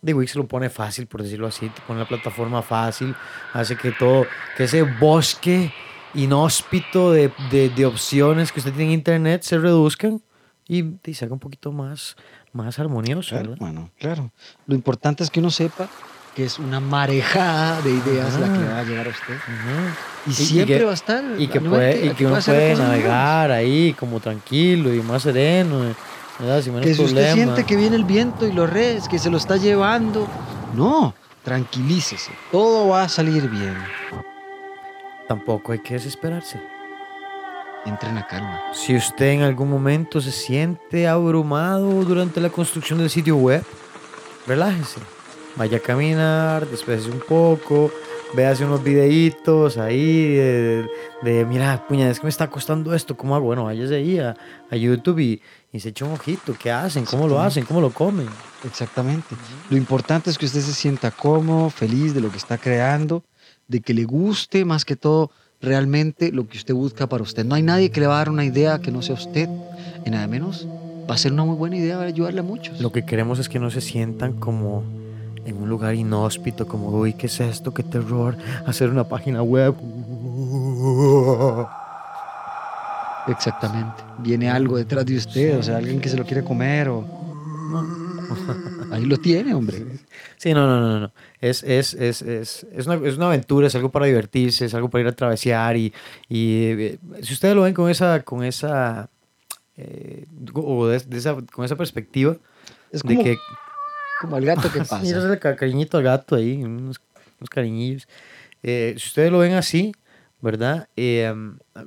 de 0.00 0.14
Wix 0.14 0.36
lo 0.36 0.46
pone 0.46 0.70
fácil, 0.70 1.06
por 1.06 1.22
decirlo 1.22 1.46
así, 1.46 1.68
te 1.68 1.80
pone 1.86 2.00
la 2.00 2.08
plataforma 2.08 2.62
fácil, 2.62 3.14
hace 3.52 3.76
que 3.76 3.92
todo, 3.92 4.26
que 4.56 4.64
ese 4.64 4.82
bosque 4.82 5.72
inhóspito 6.14 7.12
de, 7.12 7.32
de, 7.50 7.70
de 7.70 7.86
opciones 7.86 8.52
que 8.52 8.60
usted 8.60 8.72
tiene 8.72 8.92
en 8.92 8.98
internet 8.98 9.42
se 9.42 9.58
reduzcan 9.58 10.22
y, 10.68 10.84
y 11.04 11.14
se 11.14 11.24
haga 11.24 11.34
un 11.34 11.40
poquito 11.40 11.72
más, 11.72 12.16
más 12.54 12.78
armonioso, 12.78 13.30
Claro, 13.30 13.50
¿verdad? 13.50 13.56
bueno, 13.60 13.90
claro. 13.98 14.30
Lo 14.66 14.74
importante 14.74 15.22
es 15.24 15.30
que 15.30 15.40
uno 15.40 15.50
sepa 15.50 15.88
que 16.34 16.44
es 16.44 16.58
una 16.58 16.80
marejada 16.80 17.80
de 17.82 17.90
ideas 17.90 18.38
la 18.40 18.46
que 18.52 18.58
Ajá. 18.58 18.72
va 18.72 18.78
a 18.80 18.82
llegar 18.84 19.06
a 19.06 19.10
usted. 19.10 19.34
Y, 20.26 20.30
Y- 20.30 20.32
y 20.32 20.34
siempre 20.34 20.78
que- 20.78 20.84
va 20.84 20.90
a 20.90 20.94
estar. 20.94 21.24
Y 21.38 21.46
que, 21.48 21.60
puede, 21.60 22.06
y 22.06 22.10
que 22.10 22.26
uno 22.26 22.38
puede 22.44 22.74
navegar 22.76 23.50
ahí 23.52 23.92
como 23.98 24.18
tranquilo 24.20 24.92
y 24.92 25.00
más 25.02 25.22
sereno, 25.22 25.94
¿verdad? 26.40 26.62
Sin 26.62 26.72
menos 26.74 26.86
Que 26.88 26.94
si 26.94 27.02
usted 27.04 27.34
siente 27.34 27.64
que 27.64 27.76
viene 27.76 27.94
el 27.96 28.04
viento 28.04 28.46
y 28.48 28.52
los 28.52 28.68
redes, 28.68 29.08
que 29.08 29.18
se 29.20 29.30
lo 29.30 29.36
está 29.36 29.56
llevando, 29.58 30.26
no, 30.74 31.14
tranquilícese. 31.44 32.32
Todo 32.50 32.88
va 32.88 33.02
a 33.04 33.08
salir 33.08 33.48
bien. 33.48 33.76
Tampoco 35.28 35.72
hay 35.72 35.78
que 35.78 35.94
desesperarse. 35.94 36.60
Entre 37.86 38.08
en 38.08 38.14
la 38.14 38.26
calma. 38.26 38.62
Si 38.72 38.96
usted 38.96 39.26
en 39.26 39.42
algún 39.42 39.68
momento 39.68 40.20
se 40.20 40.32
siente 40.32 41.06
abrumado 41.06 42.04
durante 42.04 42.40
la 42.40 42.48
construcción 42.48 42.98
del 42.98 43.10
sitio 43.10 43.36
web, 43.36 43.62
relájese. 44.46 45.00
Vaya 45.56 45.76
a 45.76 45.80
caminar, 45.80 46.66
despejese 46.66 47.10
un 47.10 47.20
poco, 47.20 47.90
véase 48.34 48.64
unos 48.64 48.82
videitos 48.82 49.76
ahí 49.78 50.34
de, 50.34 50.88
de, 51.22 51.44
mira, 51.44 51.86
puña, 51.86 52.10
es 52.10 52.18
que 52.18 52.24
me 52.24 52.30
está 52.30 52.50
costando 52.50 52.94
esto, 52.94 53.16
¿cómo 53.16 53.36
hago? 53.36 53.46
Bueno, 53.46 53.64
váyase 53.64 53.94
ahí 53.96 54.18
a, 54.18 54.34
a 54.70 54.76
YouTube 54.76 55.20
y, 55.20 55.42
y 55.72 55.80
se 55.80 55.90
eche 55.90 56.04
un 56.04 56.12
ojito, 56.12 56.54
¿qué 56.58 56.72
hacen? 56.72 57.04
¿Cómo 57.04 57.28
lo 57.28 57.40
hacen? 57.40 57.64
¿Cómo 57.64 57.80
lo 57.80 57.90
comen? 57.90 58.28
Exactamente. 58.64 59.36
Lo 59.70 59.76
importante 59.76 60.30
es 60.30 60.38
que 60.38 60.46
usted 60.46 60.60
se 60.60 60.72
sienta 60.72 61.10
cómodo, 61.10 61.70
feliz 61.70 62.14
de 62.14 62.20
lo 62.20 62.30
que 62.30 62.38
está 62.38 62.58
creando, 62.58 63.22
de 63.68 63.80
que 63.80 63.94
le 63.94 64.04
guste 64.04 64.64
más 64.64 64.84
que 64.84 64.96
todo 64.96 65.30
realmente 65.64 66.32
lo 66.32 66.46
que 66.46 66.56
usted 66.56 66.74
busca 66.74 67.08
para 67.08 67.22
usted. 67.22 67.44
No 67.44 67.54
hay 67.54 67.62
nadie 67.62 67.90
que 67.90 68.00
le 68.00 68.06
va 68.06 68.14
a 68.14 68.18
dar 68.18 68.30
una 68.30 68.44
idea 68.44 68.78
que 68.78 68.90
no 68.90 69.02
sea 69.02 69.14
usted. 69.14 69.48
Y 70.04 70.10
nada 70.10 70.26
menos, 70.26 70.66
va 71.08 71.14
a 71.14 71.18
ser 71.18 71.32
una 71.32 71.44
muy 71.44 71.56
buena 71.56 71.76
idea 71.76 71.96
para 71.96 72.08
ayudarle 72.08 72.40
a 72.40 72.42
muchos. 72.42 72.80
Lo 72.80 72.92
que 72.92 73.04
queremos 73.04 73.38
es 73.38 73.48
que 73.48 73.58
no 73.58 73.70
se 73.70 73.80
sientan 73.80 74.34
como 74.34 74.84
en 75.44 75.56
un 75.56 75.68
lugar 75.68 75.94
inhóspito, 75.94 76.66
como, 76.66 76.88
uy, 76.88 77.14
¿qué 77.14 77.26
es 77.26 77.40
esto? 77.40 77.74
¿Qué 77.74 77.82
terror? 77.82 78.36
Hacer 78.66 78.90
una 78.90 79.04
página 79.04 79.42
web. 79.42 79.74
Exactamente. 83.28 84.02
Viene 84.18 84.50
algo 84.50 84.76
detrás 84.76 85.06
de 85.06 85.16
usted, 85.16 85.58
o 85.58 85.62
sea, 85.62 85.78
alguien 85.78 86.00
que 86.00 86.08
se 86.08 86.16
lo 86.16 86.24
quiere 86.24 86.44
comer 86.44 86.88
o... 86.88 87.04
Ahí 88.94 89.04
lo 89.06 89.16
tiene, 89.16 89.54
hombre. 89.54 89.84
Sí, 90.36 90.54
no, 90.54 90.66
no, 90.66 90.80
no, 90.80 91.00
no. 91.00 91.12
Es, 91.40 91.62
es, 91.64 91.94
es, 91.94 92.22
es, 92.22 92.64
es, 92.72 92.86
una, 92.86 93.06
es 93.08 93.16
una 93.16 93.26
aventura, 93.26 93.66
es 93.66 93.74
algo 93.74 93.90
para 93.90 94.06
divertirse, 94.06 94.66
es 94.66 94.74
algo 94.74 94.88
para 94.88 95.02
ir 95.02 95.08
a 95.08 95.12
travesear 95.12 95.76
y, 95.76 95.92
y 96.28 96.64
eh, 96.64 96.98
si 97.22 97.32
ustedes 97.34 97.54
lo 97.56 97.62
ven 97.62 97.74
con 97.74 97.90
esa, 97.90 98.22
con 98.22 98.44
esa, 98.44 99.10
eh, 99.76 100.26
o 100.54 100.86
de, 100.86 100.98
de 101.00 101.18
esa, 101.18 101.36
con 101.52 101.64
esa 101.64 101.76
perspectiva 101.76 102.36
Es 102.92 103.02
de 103.02 103.14
como, 103.14 103.24
que 103.24 103.36
como 104.20 104.36
el 104.36 104.44
gato 104.46 104.70
que 104.70 104.78
pasa. 104.88 105.32
el 105.32 105.38
ca- 105.38 105.56
cariñito 105.56 105.96
al 105.98 106.04
gato 106.04 106.36
ahí, 106.36 106.62
unos, 106.62 107.00
unos 107.40 107.50
cariñillos. 107.50 108.06
Eh, 108.62 108.94
si 108.96 109.08
ustedes 109.08 109.30
lo 109.32 109.38
ven 109.40 109.54
así, 109.54 109.92
¿verdad? 110.40 110.88
Eh, 110.96 111.34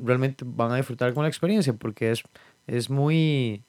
realmente 0.04 0.44
van 0.46 0.72
a 0.72 0.76
disfrutar 0.78 1.14
con 1.14 1.24
la 1.24 1.30
experiencia 1.30 1.74
porque 1.74 2.12
es, 2.12 2.24
es 2.68 2.90
muy 2.90 3.64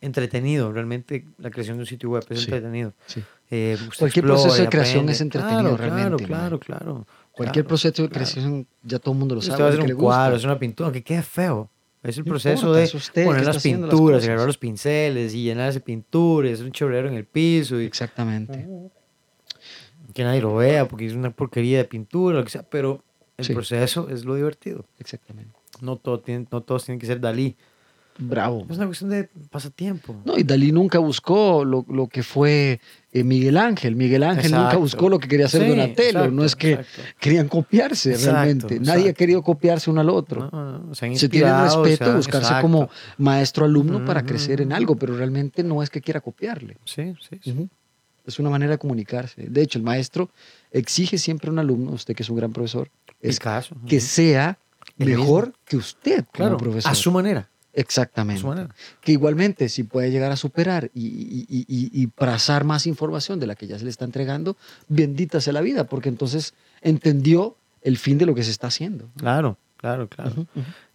entretenido. 0.00 0.72
Realmente 0.72 1.26
la 1.38 1.50
creación 1.50 1.76
de 1.76 1.82
un 1.82 1.86
sitio 1.86 2.10
web 2.10 2.24
es 2.30 2.38
Sí, 2.40 2.44
entretenido. 2.46 2.92
sí. 3.06 3.22
Eh, 3.50 3.76
usted 3.80 3.98
Cualquier 3.98 4.24
proceso 4.26 4.56
y 4.56 4.60
de 4.60 4.68
creación 4.68 4.96
aprende. 4.98 5.12
es 5.12 5.20
entretenido 5.20 5.60
Claro, 5.60 5.76
realmente, 5.76 6.24
Claro, 6.24 6.40
man. 6.50 6.58
claro, 6.58 6.60
claro. 6.60 7.06
Cualquier 7.32 7.64
claro. 7.64 7.68
proceso 7.68 8.02
de 8.02 8.08
claro. 8.08 8.12
creación, 8.12 8.66
ya 8.82 8.98
todo 8.98 9.12
el 9.12 9.18
mundo 9.18 9.34
lo 9.34 9.38
Usted 9.40 9.52
sabe. 9.52 9.62
va 9.64 9.68
a 9.68 9.72
hacer 9.72 9.84
un 9.94 9.98
cuadro, 10.00 10.36
hacer 10.36 10.48
una 10.48 10.58
pintura, 10.58 10.86
aunque 10.86 11.02
quede 11.02 11.22
feo. 11.22 11.68
Es 12.02 12.16
el 12.16 12.24
No 12.24 12.30
proceso 12.30 12.60
importa, 12.62 12.78
de 12.78 12.84
es 12.84 12.94
usted 12.94 13.24
poner 13.26 13.44
las 13.44 13.62
pinturas, 13.62 14.24
agarrar 14.24 14.46
los 14.46 14.56
pinceles 14.56 15.34
y 15.34 15.42
llenar 15.42 15.68
ese 15.68 15.80
pintura, 15.80 16.50
hacer 16.50 16.64
un 16.64 16.72
chorrero 16.72 17.08
en 17.08 17.14
el 17.14 17.26
piso 17.26 17.78
y 17.80 17.84
Exactamente. 17.84 18.66
que 20.14 20.24
nadie 20.24 20.40
lo 20.40 20.54
vea 20.56 20.88
porque 20.88 21.06
es 21.06 21.12
una 21.12 21.30
porquería 21.30 21.78
de 21.78 21.84
pintura, 21.84 22.38
lo 22.38 22.44
que 22.44 22.50
sea, 22.50 22.62
pero 22.62 23.04
el 23.36 23.44
Sí. 23.44 23.52
proceso 23.54 24.08
es 24.10 24.24
lo 24.24 24.34
divertido. 24.34 24.84
Exactamente. 24.98 25.52
No, 25.80 25.96
todo 25.96 26.20
tiene, 26.20 26.46
no 26.50 26.62
todos 26.62 26.84
tienen 26.84 26.98
que 27.00 27.06
ser 27.06 27.20
Dalí. 27.20 27.56
Bravo. 28.18 28.66
Es 28.68 28.76
una 28.76 28.86
cuestión 28.86 29.10
de 29.10 29.30
pasatiempo. 29.50 30.14
No, 30.24 30.36
y 30.36 30.42
Dalí 30.42 30.72
nunca 30.72 30.98
buscó 30.98 31.64
lo, 31.64 31.86
lo 31.88 32.06
que 32.06 32.22
fue 32.22 32.80
eh, 33.12 33.24
Miguel 33.24 33.56
Ángel. 33.56 33.96
Miguel 33.96 34.22
Ángel 34.24 34.52
nunca 34.52 34.76
buscó 34.76 35.08
lo 35.08 35.18
que 35.18 35.26
quería 35.28 35.46
hacer 35.46 35.62
Sí, 35.62 35.68
Donatello. 35.68 36.08
exacto, 36.10 36.30
no 36.30 36.44
es 36.44 36.54
que 36.56 36.72
exacto. 36.72 37.02
querían 37.18 37.48
copiarse 37.48 38.16
realmente. 38.16 38.78
Nadie 38.80 39.10
ha 39.10 39.12
querido 39.14 39.42
copiarse 39.42 39.90
uno 39.90 40.00
al 40.02 40.10
otro. 40.10 40.50
No, 40.52 40.78
no, 40.80 40.94
se 40.94 41.14
Se 41.16 41.28
tiene 41.28 41.50
respeto, 41.62 42.04
han- 42.10 42.16
buscarse 42.16 42.54
como 42.60 42.90
maestro-alumno 43.16 44.04
para 44.04 44.24
crecer 44.24 44.60
en 44.60 44.72
algo, 44.72 44.96
pero 44.96 45.16
realmente 45.16 45.62
no 45.62 45.82
es 45.82 45.88
que 45.90 46.00
quiera 46.00 46.20
copiarle. 46.20 46.76
Sí, 46.84 47.14
sí. 47.42 47.68
Es 48.26 48.38
una 48.38 48.50
manera 48.50 48.72
de 48.72 48.78
comunicarse. 48.78 49.46
De 49.48 49.62
hecho, 49.62 49.78
el 49.78 49.84
maestro 49.84 50.30
exige 50.70 51.16
siempre 51.18 51.48
a 51.48 51.52
un 51.52 51.58
alumno, 51.58 51.92
usted 51.92 52.14
que 52.14 52.22
es 52.22 52.28
un 52.30 52.36
gran 52.36 52.52
profesor, 52.52 52.90
es 53.20 53.38
Picasso. 53.38 53.74
que 53.88 53.98
sea 54.00 54.58
mejor 54.98 55.54
que 55.64 55.76
usted 55.78 56.18
como 56.26 56.30
claro, 56.32 56.56
profesor. 56.58 56.92
a 56.92 56.94
su 56.94 57.10
manera. 57.10 57.48
Exactamente. 57.72 58.42
Que 59.00 59.12
igualmente, 59.12 59.68
si 59.68 59.84
puede 59.84 60.10
llegar 60.10 60.32
a 60.32 60.36
superar 60.36 60.90
y, 60.94 61.06
y, 61.06 61.46
y- 61.68 61.90
y- 62.02 62.06
trazar 62.08 62.64
más 62.64 62.86
información 62.86 63.38
de 63.38 63.46
la 63.46 63.54
que 63.54 63.66
ya 63.66 63.78
se 63.78 63.84
le 63.84 63.90
está 63.90 64.04
entregando, 64.04 64.56
bendita 64.88 65.40
sea 65.40 65.52
la 65.52 65.60
vida, 65.60 65.84
porque 65.84 66.08
entonces 66.08 66.54
entendió 66.82 67.56
el 67.82 67.96
fin 67.96 68.18
de 68.18 68.26
lo 68.26 68.34
que 68.34 68.42
se 68.42 68.50
está 68.50 68.66
haciendo. 68.66 69.08
Claro, 69.16 69.56
claro, 69.76 70.08
claro. 70.08 70.46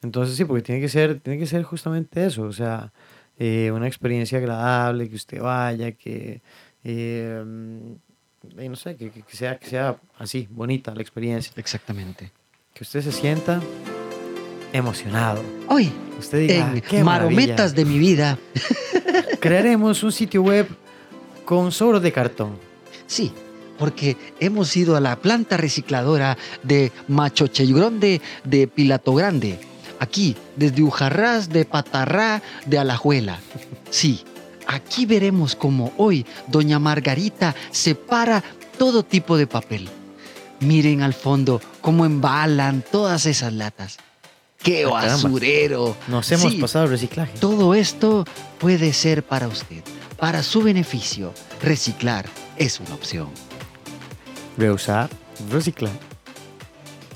Entonces 0.02 0.36
sí, 0.36 0.46
porque 0.46 0.64
tiene 0.64 0.82
que 0.82 0.90
ser, 0.90 1.20
tiene 1.22 1.40
que 1.40 1.48
ser 1.48 1.64
justamente 1.64 2.26
eso, 2.26 2.44
o 2.44 2.54
sea, 2.54 2.92
eh, 3.40 3.72
una 3.74 3.88
experiencia 3.88 4.38
agradable, 4.38 5.10
que 5.10 5.16
usted 5.16 5.42
vaya, 5.42 5.92
que, 5.94 6.42
eh, 6.84 7.44
no 7.46 8.76
sé, 8.76 8.96
que- 8.96 9.10
que 9.12 9.36
sea, 9.36 9.58
que 9.58 9.68
sea 9.68 9.98
así, 10.20 10.48
bonita 10.52 10.94
la 10.94 11.02
experiencia, 11.02 11.52
Exactamente. 11.56 12.32
que 12.74 12.84
usted 12.84 13.02
se 13.02 13.12
sienta 13.12 13.62
emocionado. 14.78 15.42
Hoy, 15.68 15.92
Usted 16.20 16.40
diga, 16.40 16.72
en 16.74 16.82
qué 16.82 17.04
Marometas 17.04 17.72
maravilla, 17.72 17.76
de 17.76 17.86
mi 17.86 18.00
vida, 18.00 18.38
crearemos 19.40 20.02
un 20.04 20.12
sitio 20.12 20.42
web 20.44 20.68
con 21.44 21.72
sobros 21.72 22.02
de 22.02 22.12
cartón. 22.12 22.58
sí, 23.08 23.32
porque 23.78 24.16
hemos 24.40 24.76
ido 24.78 24.96
a 24.96 25.02
la 25.02 25.18
planta 25.18 25.58
recicladora 25.58 26.38
de 26.64 26.94
Machoche 27.10 27.66
Grande 27.66 28.22
de 28.46 28.68
Pilato 28.68 29.14
Grande, 29.14 29.60
aquí, 30.00 30.36
desde 30.56 30.82
Ujarrás 30.82 31.50
de 31.50 31.66
Patarrá 31.66 32.42
de 32.66 32.80
Alajuela. 32.80 33.40
Sí, 33.90 34.22
aquí 34.66 35.06
veremos 35.06 35.56
cómo 35.56 35.92
hoy 35.98 36.26
Doña 36.48 36.80
Margarita 36.80 37.54
separa 37.72 38.44
todo 38.78 39.04
tipo 39.04 39.38
de 39.38 39.48
papel. 39.48 39.90
Miren 40.62 41.02
al 41.02 41.14
fondo 41.14 41.62
cómo 41.82 42.06
embalan 42.06 42.84
todas 42.90 43.26
esas 43.26 43.52
latas. 43.54 43.98
¡Qué 44.66 44.84
Ah, 44.86 44.90
basurero! 44.90 45.96
Nos 46.08 46.32
hemos 46.32 46.52
Sí, 46.52 46.60
pasado 46.60 46.86
el 46.86 46.92
reciclaje. 46.92 47.38
Todo 47.40 47.74
esto 47.76 48.26
puede 48.60 48.92
ser 48.94 49.22
para 49.24 49.48
usted, 49.48 49.84
para 50.18 50.42
su 50.44 50.62
beneficio. 50.64 51.34
Reciclar 51.62 52.26
es 52.58 52.80
una 52.80 52.96
opción. 52.96 53.30
Reusar, 54.58 55.10
reciclar. 55.52 55.94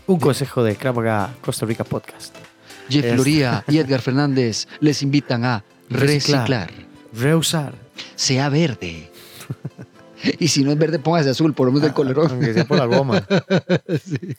Un 0.05 0.19
consejo 0.19 0.63
de 0.63 0.75
Kravaga 0.75 1.33
Costa 1.41 1.65
Rica 1.65 1.83
Podcast. 1.83 2.35
Jeff 2.89 3.05
Es- 3.05 3.63
y 3.67 3.77
Edgar 3.79 4.01
Fernández 4.01 4.67
les 4.79 5.01
invitan 5.01 5.43
a 5.45 5.63
Reciclar. 5.89 6.69
reciclar. 6.69 6.71
Reusar. 7.13 7.73
Sea 8.15 8.49
verde. 8.49 9.11
Y 10.37 10.49
si 10.49 10.65
no 10.65 10.71
es 10.73 10.77
verde, 10.77 10.99
póngase 10.99 11.29
azul, 11.29 11.53
por 11.53 11.65
lo 11.67 11.71
menos 11.71 11.83
del 11.83 11.91
Ah, 11.91 11.93
colerón. 11.93 12.27
Aunque 12.29 12.53
sea 12.53 12.65
por 12.65 12.77
la 12.77 12.85
goma. 12.85 13.25
Sí, 14.03 14.35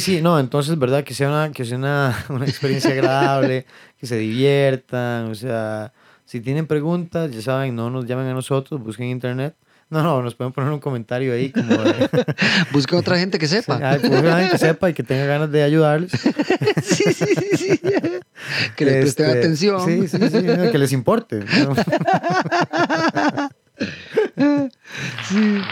sí, 0.00 0.20
no, 0.20 0.38
entonces, 0.38 0.78
¿verdad? 0.78 1.02
Que 1.02 1.14
sea 1.14 1.28
una, 1.28 1.50
que 1.50 1.64
sea 1.64 1.78
una, 1.78 2.24
una 2.28 2.44
experiencia 2.44 2.90
agradable, 2.90 3.64
que 3.98 4.06
se 4.06 4.18
diviertan, 4.18 5.30
o 5.30 5.34
sea, 5.34 5.94
si 6.26 6.40
tienen 6.40 6.66
preguntas, 6.66 7.30
ya 7.30 7.40
saben, 7.40 7.74
no 7.74 7.88
nos 7.88 8.04
llamen 8.04 8.26
a 8.26 8.34
nosotros, 8.34 8.82
busquen 8.82 9.06
en 9.06 9.12
internet. 9.12 9.54
No, 9.88 10.02
no, 10.02 10.20
nos 10.20 10.34
pueden 10.34 10.52
poner 10.52 10.70
un 10.70 10.80
comentario 10.80 11.32
ahí 11.32 11.50
como 11.50 11.74
de, 11.74 12.10
Busca 12.72 12.98
otra 12.98 13.18
gente 13.18 13.38
que 13.38 13.48
sepa. 13.48 13.76
Alguien 13.76 14.50
que 14.50 14.58
sepa 14.58 14.90
y 14.90 14.92
que 14.92 15.02
tenga 15.02 15.24
ganas 15.24 15.50
de 15.50 15.62
ayudarles. 15.62 16.12
sí, 16.82 17.04
sí, 17.14 17.24
sí, 17.24 17.56
sí. 17.56 17.80
Que 18.76 18.84
le 18.84 19.00
presten 19.00 19.26
Este, 19.26 19.38
atención. 19.38 19.86
Sí, 19.86 20.06
sí, 20.06 20.18
sí, 20.18 20.42
que 20.70 20.78
les 20.78 20.92
importe. 20.92 21.38
¿no? 21.38 21.74
Sí. 25.28 25.62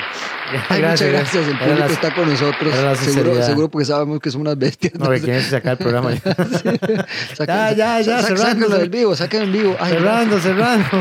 Ay, 0.69 0.83
muchas 0.83 1.03
gracias. 1.03 1.47
El 1.49 1.59
público 1.59 1.79
la- 1.79 1.87
está 1.87 2.15
con 2.15 2.29
nosotros. 2.29 2.75
Seguro, 2.99 3.43
seguro 3.43 3.69
porque 3.71 3.85
sabemos 3.85 4.21
que 4.21 4.31
somos 4.31 4.47
unas 4.47 4.59
bestias. 4.59 4.95
No, 4.95 5.11
que 5.11 5.21
quieren 5.21 5.43
sacar 5.43 5.73
el 5.73 5.79
programa. 5.79 6.13
ya. 6.13 6.21
Saca- 7.37 7.73
Ya, 7.73 8.01
ya, 8.01 8.01
ya, 8.01 8.23
cerrando. 8.23 8.69
Del 8.69 8.89
vivo, 8.91 9.15
en 9.19 9.53
vivo. 9.53 9.77
Ay, 9.81 9.93
cerrando, 9.93 10.41
cerrando. 10.41 10.87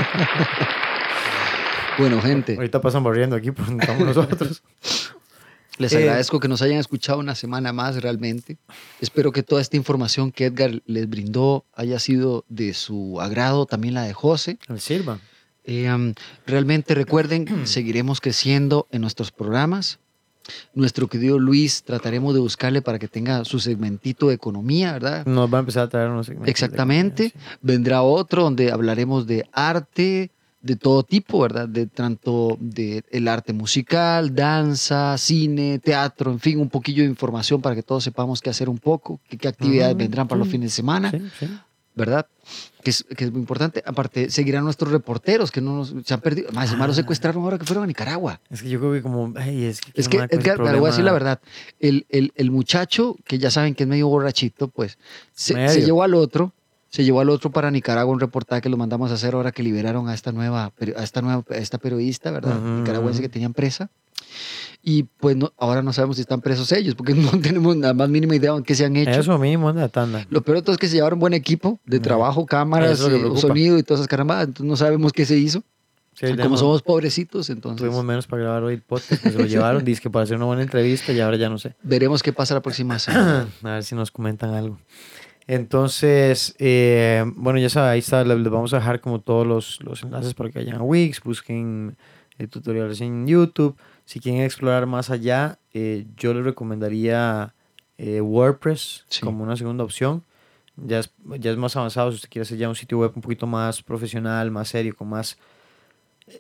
Bueno, 1.98 2.22
gente, 2.22 2.56
Ahorita 2.56 2.82
pasan 2.82 3.04
barriendo 3.06 3.38
aquí, 3.38 3.52
pues 3.52 3.70
estamos 3.70 4.06
nosotros. 4.06 4.62
les 5.78 5.94
Eh, 5.94 5.98
agradezco 5.98 6.42
que 6.42 6.50
nos 6.50 6.62
hayan 6.62 6.78
escuchado 6.78 7.20
una 7.20 7.36
semana 7.36 7.72
más 7.72 8.02
realmente. 8.02 8.58
Espero 9.00 9.32
que 9.32 9.44
toda 9.44 9.62
esta 9.62 9.78
información 9.78 10.32
que 10.34 10.48
Edgar 10.48 10.82
les 10.86 11.10
brindó 11.10 11.64
haya 11.74 11.98
sido 12.00 12.44
de 12.50 12.74
su 12.74 13.22
agrado, 13.22 13.66
también 13.66 13.94
la 13.94 14.04
de 14.04 14.12
José. 14.12 14.58
Les 14.68 14.84
sirva. 14.84 15.20
Eh, 15.66 16.14
realmente 16.46 16.94
recuerden, 16.96 17.46
seguiremos 17.68 18.22
creciendo 18.22 18.88
en 18.92 19.02
nuestros 19.02 19.32
programas. 19.32 20.00
Nuestro 20.76 21.08
querido 21.08 21.40
Luis, 21.40 21.82
trataremos 21.84 22.36
de 22.36 22.40
buscarle 22.40 22.84
para 22.84 23.00
que 23.00 23.08
tenga 23.08 23.44
su 23.46 23.60
segmentito 23.60 24.28
de 24.28 24.36
economía, 24.36 24.94
¿verdad? 24.94 25.26
Nos 25.26 25.52
va 25.52 25.58
a 25.58 25.62
empezar 25.62 25.84
a 25.84 25.90
traer 25.90 26.10
unos 26.10 26.28
segmentos 26.28 26.46
de- 26.46 26.52
Exactamente. 26.52 27.30
sí. 27.30 27.40
Vendrá 27.64 28.04
otro 28.04 28.44
donde 28.44 28.72
hablaremos 28.72 29.26
de 29.26 29.50
arte, 29.52 30.30
de 30.62 30.76
todo 30.76 31.02
tipo, 31.02 31.40
¿verdad? 31.40 31.68
De 31.68 31.88
tanto 31.88 32.58
de 32.60 33.04
el 33.12 33.28
arte 33.28 33.54
musical, 33.54 34.36
danza, 34.36 35.18
cine, 35.18 35.80
teatro, 35.80 36.32
en 36.32 36.40
fin, 36.40 36.60
un 36.60 36.70
poquillo 36.70 37.02
de 37.04 37.10
información 37.10 37.60
para 37.62 37.76
que 37.76 37.82
todos 37.84 38.04
sepamos 38.04 38.40
qué 38.42 38.52
hacer 38.52 38.70
un 38.70 38.78
poco, 38.78 39.20
qué, 39.28 39.38
qué 39.38 39.48
actividades 39.48 39.98
vendrán 39.98 40.28
para 40.28 40.40
los 40.40 40.48
fines 40.48 40.72
de 40.72 40.76
semana, 40.76 41.10
Sí, 41.12 41.20
sí. 41.40 41.48
¿Verdad? 41.96 42.28
Que 42.84 42.92
es, 42.92 43.04
que 43.04 43.26
es 43.26 43.32
muy 43.32 43.40
importante. 43.42 43.82
Aparte, 43.86 44.30
seguirán 44.30 44.64
nuestros 44.64 44.92
reporteros 44.92 45.52
que 45.52 45.62
no 45.62 45.78
nos, 45.78 45.94
se 46.06 46.14
han 46.14 46.22
perdido. 46.22 46.52
Más, 46.52 46.74
Ah. 46.74 46.88
los 46.88 46.96
secuestraron 46.96 47.44
ahora 47.44 47.58
que 47.58 47.66
fueron 47.66 47.84
a 47.84 47.88
Nicaragua. 47.88 48.42
Es 48.50 48.62
que 48.62 48.70
yo 48.70 48.80
creo 48.80 48.94
que 48.94 49.02
como... 49.02 49.34
Es 49.40 49.80
que, 49.80 49.92
Es 49.94 50.08
que, 50.08 50.18
Edgar, 50.18 50.60
le 50.60 50.80
voy 50.80 50.88
a 50.88 50.92
decir 50.92 51.04
la 51.06 51.14
verdad. 51.14 51.40
El, 51.80 52.06
el, 52.10 52.32
el 52.36 52.52
muchacho, 52.52 53.16
que 53.26 53.40
ya 53.40 53.50
saben 53.50 53.74
que 53.74 53.84
es 53.84 53.90
medio 53.90 54.08
borrachito, 54.08 54.68
pues 54.68 54.98
se, 55.34 55.56
llevó 55.82 56.04
al 56.04 56.14
otro, 56.14 56.54
se 56.90 57.04
llevó 57.04 57.22
al 57.22 57.30
otro 57.30 57.50
para 57.52 57.72
Nicaragua, 57.72 58.14
un 58.14 58.20
reportaje 58.20 58.62
que 58.62 58.70
lo 58.70 58.78
mandamos 58.78 59.10
a 59.12 59.16
hacer 59.16 59.34
ahora 59.34 59.52
que 59.52 59.64
liberaron 59.64 60.08
a 60.10 60.14
esta 60.14 60.32
nueva, 60.32 60.72
a 60.96 61.04
esta 61.04 61.22
nueva, 61.22 61.44
a 61.50 61.56
esta 61.56 61.78
periodista, 61.78 62.30
¿verdad? 62.32 62.60
Nicaragüense 62.60 63.22
que 63.22 63.30
tenían 63.30 63.54
presa. 63.54 63.90
Y 64.84 65.04
pues 65.04 65.36
no, 65.36 65.52
ahora 65.58 65.82
no 65.82 65.92
sabemos 65.94 66.18
si 66.18 66.22
están 66.22 66.42
presos 66.42 66.72
ellos, 66.72 66.96
porque 66.96 67.14
no 67.16 67.32
tenemos 67.40 67.76
la 67.78 67.94
más 67.94 68.10
mínima 68.10 68.36
idea 68.36 68.54
de 68.54 68.64
qué 68.64 68.76
se 68.76 68.86
han 68.86 68.96
hecho. 68.96 69.12
Eso 69.20 69.38
mismo, 69.40 69.70
anda, 69.70 69.90
tanda. 69.90 70.26
Lo 70.30 70.42
peor 70.44 70.58
de 70.58 70.62
todo 70.64 70.74
es 70.74 70.78
que 70.78 70.88
se 70.88 70.96
llevaron 70.96 71.20
buen 71.20 71.34
equipo 71.34 71.80
de 71.86 72.00
trabajo, 72.00 72.46
cámaras, 72.46 73.00
es 73.00 73.08
eh, 73.12 73.22
sonido 73.38 73.78
y 73.78 73.84
todas 73.84 74.02
esas 74.02 74.08
carambadas. 74.08 74.48
Entonces 74.48 74.70
no 74.70 74.76
sabemos 74.78 75.12
qué 75.14 75.26
se 75.26 75.38
hizo. 75.38 75.64
Sí, 76.14 76.28
Como 76.28 76.36
tenemos- 76.38 76.60
somos 76.62 76.82
pobrecitos, 76.82 77.50
entonces 77.50 77.82
Tuvimos 77.82 78.06
menos 78.06 78.26
para 78.26 78.44
grabar 78.44 78.64
hoy 78.64 78.76
el 78.76 78.82
podcast, 78.82 79.22
pues 79.22 79.34
se 79.34 79.40
lo 79.40 79.46
llevaron, 79.48 79.84
dice 79.84 80.02
que 80.02 80.10
para 80.10 80.24
hacer 80.24 80.38
una 80.38 80.46
buena 80.46 80.62
entrevista 80.62 81.12
y 81.12 81.20
ahora 81.20 81.36
ya 81.36 81.50
no 81.50 81.58
sé. 81.58 81.76
veremos 81.84 82.24
qué 82.24 82.32
pasa 82.32 82.54
la 82.54 82.62
próxima 82.62 82.98
semana. 83.00 83.48
A 83.64 83.70
ver 83.72 83.84
si 83.84 83.96
nos 83.96 84.12
comentan 84.12 84.54
algo. 84.54 84.80
Entonces, 85.48 86.56
eh, 86.58 87.24
bueno, 87.36 87.60
ya 87.60 87.70
saben, 87.70 87.92
ahí 87.92 88.00
está, 88.00 88.24
les 88.24 88.38
les 88.40 88.52
vamos 88.52 88.74
a 88.74 88.78
dejar 88.78 89.00
como 89.00 89.20
todos 89.22 89.46
los, 89.46 89.80
los 89.84 90.04
enlaces 90.04 90.34
para 90.34 90.50
que 90.50 90.60
vayan 90.60 90.78
a 90.78 90.82
Wix, 90.84 91.22
busquen 91.22 91.98
eh, 92.40 92.48
tutoriales 92.48 93.00
en 93.02 93.28
YouTube. 93.28 93.76
Si 94.06 94.20
quieren 94.20 94.42
explorar 94.44 94.86
más 94.86 95.10
allá, 95.10 95.58
eh, 95.74 96.06
yo 96.16 96.34
les 96.34 96.44
recomendaría 96.46 97.54
eh, 97.98 98.22
WordPress 98.22 99.06
Sí. 99.10 99.22
como 99.22 99.44
una 99.44 99.56
segunda 99.58 99.84
opción. 99.84 100.24
Ya 100.78 101.00
es, 101.00 101.12
ya 101.40 101.52
es 101.52 101.58
más 101.58 101.76
avanzado 101.76 102.12
si 102.12 102.16
usted 102.16 102.30
quiere 102.30 102.44
hacer 102.44 102.58
ya 102.58 102.68
un 102.70 102.76
sitio 102.76 103.00
web 103.00 103.12
un 103.16 103.22
poquito 103.22 103.48
más 103.48 103.82
profesional, 103.82 104.52
más 104.52 104.70
serio, 104.70 104.96
con 104.96 105.10
más... 105.10 105.38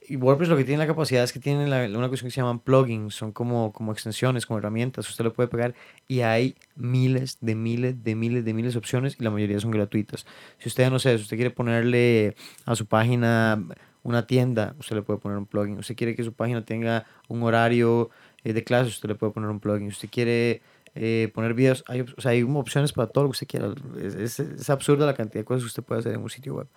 Y 0.09 0.15
WordPress 0.15 0.49
lo 0.49 0.57
que 0.57 0.63
tiene 0.63 0.79
la 0.79 0.87
capacidad 0.87 1.23
es 1.23 1.31
que 1.31 1.39
tiene 1.39 1.67
la- 1.67 1.85
una 1.97 2.07
cuestión 2.07 2.27
que 2.29 2.33
se 2.33 2.41
llaman 2.41 2.59
plugins, 2.59 3.13
son 3.13 3.31
como, 3.31 3.71
como 3.71 3.91
extensiones, 3.91 4.45
como 4.47 4.57
herramientas, 4.57 5.07
usted 5.07 5.23
le 5.23 5.29
puede 5.29 5.47
pegar 5.47 5.75
y 6.07 6.21
hay 6.21 6.55
miles 6.75 7.37
de 7.39 7.53
miles 7.53 8.03
de 8.03 8.15
miles 8.15 8.43
de 8.43 8.53
miles 8.55 8.73
de 8.73 8.79
opciones 8.79 9.15
y 9.19 9.23
la 9.23 9.29
mayoría 9.29 9.59
son 9.59 9.69
gratuitas. 9.71 10.25
Si 10.57 10.69
usted, 10.69 10.89
no 10.89 10.97
sé, 10.97 11.15
si 11.17 11.23
usted 11.23 11.37
quiere 11.37 11.51
ponerle 11.51 12.35
a 12.65 12.75
su 12.75 12.87
página 12.87 13.63
una 14.05 14.27
tienda, 14.27 14.75
usted 14.79 14.95
le 14.95 15.01
puede 15.01 15.19
poner 15.19 15.37
un 15.37 15.47
plugin. 15.47 15.79
Usted 15.79 15.95
quiere 15.95 16.15
que 16.15 16.23
su 16.23 16.31
página 16.31 16.63
tenga 16.63 17.05
un 17.27 17.41
horario 17.41 18.11
eh, 18.43 18.53
de 18.53 18.63
clases, 18.63 18.93
usted 18.93 19.09
le 19.09 19.15
puede 19.15 19.33
poner 19.33 19.49
un 19.49 19.59
plugin. 19.59 19.87
Usted 19.87 20.09
quiere 20.09 20.61
eh, 20.93 21.31
poner 21.33 21.55
videos, 21.55 21.83
hay, 21.87 22.01
o 22.01 22.21
sea, 22.21 22.31
hay 22.31 22.43
opciones 22.43 22.93
para 22.93 23.07
todo 23.07 23.23
lo 23.23 23.31
que 23.31 23.33
usted 23.33 23.47
quiera. 23.47 23.73
Es, 23.99 24.13
es, 24.13 24.39
es 24.39 24.69
absurda 24.69 25.07
la 25.07 25.15
cantidad 25.15 25.41
de 25.41 25.45
cosas 25.45 25.63
que 25.63 25.67
usted 25.67 25.83
puede 25.83 26.01
hacer 26.01 26.13
en 26.13 26.21
un 26.21 26.29
sitio 26.29 26.53
web. 26.53 26.67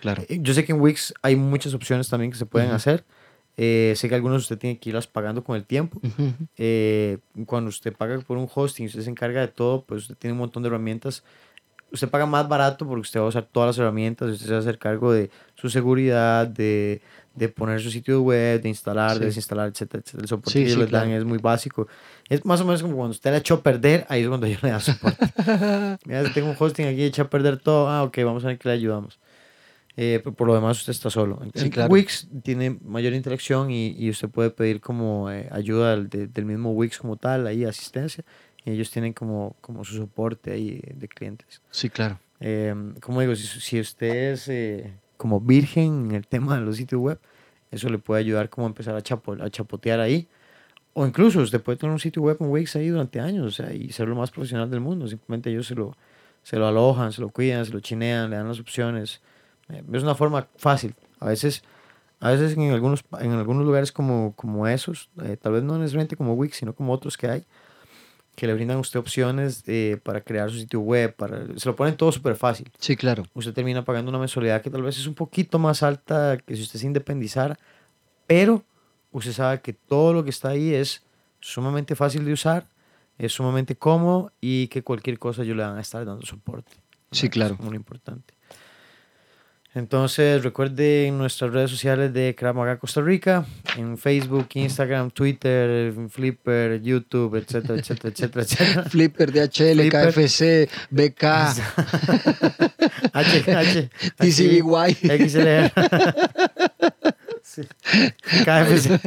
Claro. 0.00 0.22
Eh, 0.28 0.38
Yo 0.40 0.54
sé 0.54 0.64
que 0.64 0.72
en 0.72 0.80
Wix 0.80 1.12
hay 1.22 1.34
muchas 1.34 1.74
opciones 1.74 2.08
también 2.08 2.30
que 2.30 2.38
se 2.38 2.46
pueden 2.46 2.70
hacer. 2.70 3.04
Eh, 3.56 3.94
sé 3.96 4.08
que 4.08 4.14
algunos 4.14 4.42
usted 4.42 4.56
tiene 4.56 4.78
que 4.78 4.90
irlas 4.90 5.08
pagando 5.08 5.42
con 5.42 5.56
el 5.56 5.64
tiempo. 5.64 6.00
Eh, 6.56 7.18
cuando 7.46 7.70
usted 7.70 7.92
paga 7.94 8.16
por 8.20 8.38
un 8.38 8.48
hosting, 8.54 8.86
usted 8.86 9.00
se 9.00 9.10
encarga 9.10 9.40
de 9.40 9.48
todo, 9.48 9.82
pues 9.82 10.02
usted 10.02 10.14
tiene 10.14 10.32
un 10.32 10.38
montón 10.38 10.62
de 10.62 10.68
herramientas. 10.68 11.24
Usted 11.96 12.08
paga 12.10 12.26
más 12.26 12.46
barato 12.48 12.86
porque 12.86 13.00
usted 13.00 13.18
va 13.20 13.24
a 13.24 13.28
usar 13.28 13.44
todas 13.50 13.68
las 13.68 13.78
herramientas, 13.78 14.30
usted 14.30 14.46
se 14.46 14.52
va 14.52 14.58
a 14.58 14.60
hacer 14.60 14.78
cargo 14.78 15.12
de 15.12 15.30
su 15.54 15.68
seguridad, 15.70 16.46
de, 16.46 17.00
de 17.34 17.48
poner 17.48 17.80
su 17.80 17.90
sitio 17.90 18.20
web, 18.22 18.60
de 18.62 18.68
instalar, 18.68 19.14
Sí. 19.14 19.18
de 19.20 19.24
desinstalar, 19.26 19.68
etcétera, 19.68 20.02
etcétera. 20.04 20.22
El 20.22 20.28
soporte 20.28 20.50
Sí, 20.58 20.64
que 20.64 20.70
sí, 20.70 20.76
les 20.76 20.90
dan 20.90 21.04
claro. 21.06 21.18
es 21.18 21.24
muy 21.24 21.38
básico. 21.38 21.88
Es 22.28 22.44
más 22.44 22.60
o 22.60 22.64
menos 22.64 22.82
como 22.82 22.96
cuando 22.96 23.12
usted 23.12 23.30
le 23.32 23.38
echó 23.38 23.54
a 23.54 23.62
perder, 23.62 24.04
ahí 24.08 24.22
es 24.22 24.28
cuando 24.28 24.46
yo 24.46 24.58
le 24.62 24.70
da 24.70 24.80
soporte. 24.80 25.26
Mira, 26.06 26.32
tengo 26.34 26.50
un 26.50 26.56
hosting 26.58 26.86
aquí, 26.86 27.02
echa 27.04 27.22
a 27.22 27.30
perder 27.30 27.56
todo. 27.58 27.88
Ah, 27.88 28.02
ok, 28.04 28.18
vamos 28.24 28.44
a 28.44 28.48
ver 28.48 28.58
que 28.58 28.68
le 28.68 28.74
ayudamos. 28.74 29.18
Eh, 29.98 30.20
pero 30.22 30.36
por 30.36 30.46
lo 30.46 30.54
demás, 30.54 30.76
usted 30.78 30.90
está 30.90 31.08
solo. 31.08 31.40
Sí, 31.54 31.70
claro. 31.70 31.90
Wix 31.90 32.28
tiene 32.42 32.78
mayor 32.84 33.14
interacción 33.14 33.70
y, 33.70 33.92
y 33.98 34.10
usted 34.10 34.28
puede 34.28 34.50
pedir 34.50 34.80
como 34.82 35.30
eh, 35.30 35.48
ayuda 35.50 35.92
del, 35.92 36.10
de- 36.10 36.26
del 36.26 36.44
mismo 36.44 36.72
Wix 36.72 36.98
como 36.98 37.16
tal, 37.16 37.46
ahí 37.46 37.64
asistencia. 37.64 38.22
Y 38.66 38.72
ellos 38.72 38.90
tienen 38.90 39.14
como, 39.14 39.56
como 39.62 39.82
su 39.84 39.96
soporte 39.96 40.50
ahí 40.50 40.82
de 40.94 41.08
clientes. 41.08 41.62
Sí, 41.70 41.88
claro. 41.88 42.18
Eh, 42.40 42.74
como 43.00 43.22
digo, 43.22 43.34
si, 43.34 43.46
si 43.46 43.80
usted 43.80 44.32
es 44.32 44.48
eh, 44.48 44.92
como 45.16 45.40
virgen 45.40 46.10
en 46.10 46.12
el 46.16 46.26
tema 46.26 46.58
de 46.58 46.66
los 46.66 46.76
sitios 46.76 47.00
web, 47.00 47.18
eso 47.70 47.88
le 47.88 47.96
puede 47.98 48.20
ayudar 48.20 48.50
como 48.50 48.66
a 48.66 48.68
empezar 48.68 48.94
a, 48.94 49.00
chapo- 49.02 49.40
a 49.42 49.48
chapotear 49.48 50.00
ahí. 50.00 50.28
O 50.92 51.06
incluso 51.06 51.40
usted 51.40 51.62
puede 51.62 51.78
tener 51.78 51.92
un 51.92 52.00
sitio 52.00 52.22
web 52.22 52.38
en 52.40 52.50
Wix 52.50 52.74
ahí 52.74 52.88
durante 52.88 53.20
años, 53.20 53.46
o 53.46 53.50
sea, 53.50 53.72
y 53.72 53.92
ser 53.92 54.08
lo 54.08 54.16
más 54.16 54.30
profesional 54.30 54.70
del 54.70 54.80
mundo. 54.80 55.06
Simplemente 55.06 55.50
ellos 55.50 55.66
se 55.66 55.74
lo, 55.74 55.96
se 56.42 56.56
lo 56.56 56.66
alojan, 56.66 57.12
se 57.12 57.20
lo 57.20 57.28
cuidan, 57.28 57.64
se 57.64 57.72
lo 57.72 57.80
chinean, 57.80 58.30
le 58.30 58.36
dan 58.36 58.48
las 58.48 58.58
opciones. 58.58 59.20
Eh, 59.68 59.82
es 59.92 60.02
una 60.02 60.14
forma 60.14 60.48
fácil. 60.56 60.94
A 61.20 61.26
veces, 61.26 61.62
a 62.18 62.30
veces 62.30 62.56
en 62.56 62.72
algunos, 62.72 63.04
en 63.20 63.30
algunos 63.32 63.64
lugares 63.64 63.92
como, 63.92 64.32
como 64.34 64.66
esos, 64.66 65.08
eh, 65.22 65.36
tal 65.36 65.52
vez 65.52 65.62
no 65.62 65.78
necesariamente 65.78 66.16
como 66.16 66.34
Wix, 66.34 66.56
sino 66.56 66.74
como 66.74 66.92
otros 66.92 67.16
que 67.16 67.28
hay, 67.28 67.44
que 68.36 68.46
le 68.46 68.54
brindan 68.54 68.76
a 68.76 68.80
usted 68.80 69.00
opciones 69.00 69.64
eh, 69.66 69.98
para 70.02 70.20
crear 70.20 70.50
su 70.50 70.58
sitio 70.58 70.80
web, 70.80 71.16
para, 71.16 71.46
se 71.56 71.68
lo 71.68 71.74
ponen 71.74 71.96
todo 71.96 72.12
súper 72.12 72.36
fácil. 72.36 72.70
Sí, 72.78 72.94
claro. 72.94 73.24
Usted 73.34 73.54
termina 73.54 73.84
pagando 73.84 74.10
una 74.10 74.18
mensualidad 74.18 74.60
que 74.60 74.70
tal 74.70 74.82
vez 74.82 74.98
es 74.98 75.06
un 75.06 75.14
poquito 75.14 75.58
más 75.58 75.82
alta 75.82 76.36
que 76.36 76.54
si 76.54 76.62
usted 76.62 76.78
se 76.78 76.86
independizara, 76.86 77.58
pero 78.26 78.62
usted 79.10 79.32
sabe 79.32 79.60
que 79.60 79.72
todo 79.72 80.12
lo 80.12 80.22
que 80.22 80.30
está 80.30 80.50
ahí 80.50 80.74
es 80.74 81.02
sumamente 81.40 81.96
fácil 81.96 82.26
de 82.26 82.34
usar, 82.34 82.66
es 83.16 83.32
sumamente 83.32 83.74
cómodo 83.74 84.32
y 84.40 84.68
que 84.68 84.82
cualquier 84.82 85.18
cosa 85.18 85.42
yo 85.42 85.54
le 85.54 85.62
van 85.62 85.78
a 85.78 85.80
estar 85.80 86.04
dando 86.04 86.26
soporte. 86.26 86.72
Sí, 87.10 87.30
claro. 87.30 87.54
Es 87.54 87.60
muy 87.60 87.74
importante. 87.74 88.34
Entonces, 89.76 90.42
recuerden 90.42 91.18
nuestras 91.18 91.52
redes 91.52 91.70
sociales 91.70 92.10
de 92.14 92.34
Krav 92.34 92.54
Maga 92.56 92.78
Costa 92.78 93.02
Rica, 93.02 93.44
en 93.76 93.98
Facebook, 93.98 94.48
Instagram, 94.54 95.10
Twitter, 95.10 95.92
Flipper, 96.08 96.80
YouTube, 96.80 97.36
etcétera, 97.36 97.78
etcétera, 97.78 98.08
etcétera, 98.08 98.42
etcétera. 98.44 98.84
Flipper, 98.90 99.30
DHL, 99.30 99.74
Flipper. 99.74 100.14
KFC, 100.14 100.70
BK, 100.88 101.24
H, 103.12 103.44
H, 103.52 103.90
TCBY. 104.18 104.94
XLR. 105.28 105.70
Sí. 107.56 107.62
KFC. 108.44 109.00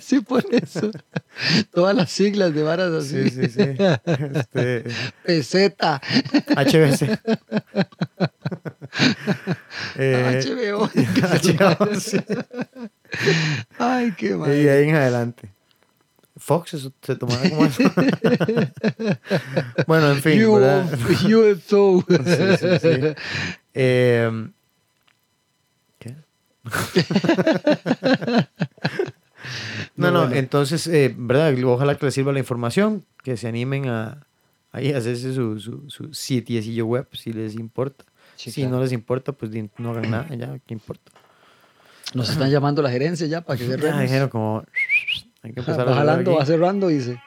sí, 0.00 0.20
por 0.20 0.42
eso. 0.50 0.90
Todas 1.70 1.94
las 1.94 2.10
siglas 2.10 2.54
de 2.54 2.62
varas 2.62 2.90
así. 2.92 3.28
Sí, 3.28 3.42
sí, 3.42 3.48
sí. 3.48 3.62
Este, 4.34 4.84
Peseta, 5.24 6.00
HBC. 6.56 7.18
Eh, 9.96 10.40
HBO. 10.42 10.88
HBO, 10.88 12.00
sí. 12.00 12.16
Ay, 13.78 14.14
qué 14.16 14.28
Y 14.30 14.34
mal. 14.34 14.50
de 14.50 14.70
ahí 14.70 14.88
en 14.88 14.94
adelante. 14.94 15.50
Fox 16.38 16.72
eso 16.72 16.90
se 17.02 17.16
tomaba 17.16 17.42
como 17.50 17.66
eso. 17.66 17.82
bueno, 19.86 20.12
en 20.12 20.22
fin. 20.22 20.38
You-. 20.40 20.56
UFO. 20.56 22.04
Sí, 22.08 22.56
sí, 22.60 22.78
sí. 22.80 23.14
Eh. 23.74 24.48
No, 29.96 30.10
no, 30.10 30.20
bueno. 30.20 30.36
entonces, 30.36 30.86
eh, 30.86 31.14
¿verdad? 31.16 31.54
Ojalá 31.64 31.96
que 31.96 32.06
les 32.06 32.14
sirva 32.14 32.32
la 32.32 32.38
información, 32.38 33.04
que 33.22 33.36
se 33.36 33.48
animen 33.48 33.88
a, 33.88 34.26
a 34.72 34.78
hacerse 34.78 35.34
su, 35.34 35.58
su, 35.60 35.88
su 35.88 36.12
sitiecillo 36.14 36.86
web 36.86 37.06
si 37.12 37.32
les 37.32 37.54
importa. 37.54 38.04
Sí, 38.36 38.50
si 38.50 38.60
claro. 38.62 38.76
no 38.76 38.82
les 38.82 38.92
importa, 38.92 39.32
pues 39.32 39.50
no 39.78 39.90
hagan 39.90 40.10
nada, 40.10 40.34
ya, 40.34 40.58
¿qué 40.66 40.74
importa? 40.74 41.10
Nos 42.14 42.30
están 42.30 42.50
llamando 42.50 42.80
la 42.82 42.90
gerencia 42.90 43.26
ya 43.26 43.40
para 43.40 43.58
que 43.58 43.66
Ya 43.66 43.72
cerremos. 43.72 44.00
dijeron 44.00 44.28
como, 44.28 44.64
hay 45.42 45.52
que 45.52 45.60
empezar 45.60 45.88
a 45.88 45.92
va 45.92 46.46
cerrando, 46.46 46.88
dice. 46.88 47.20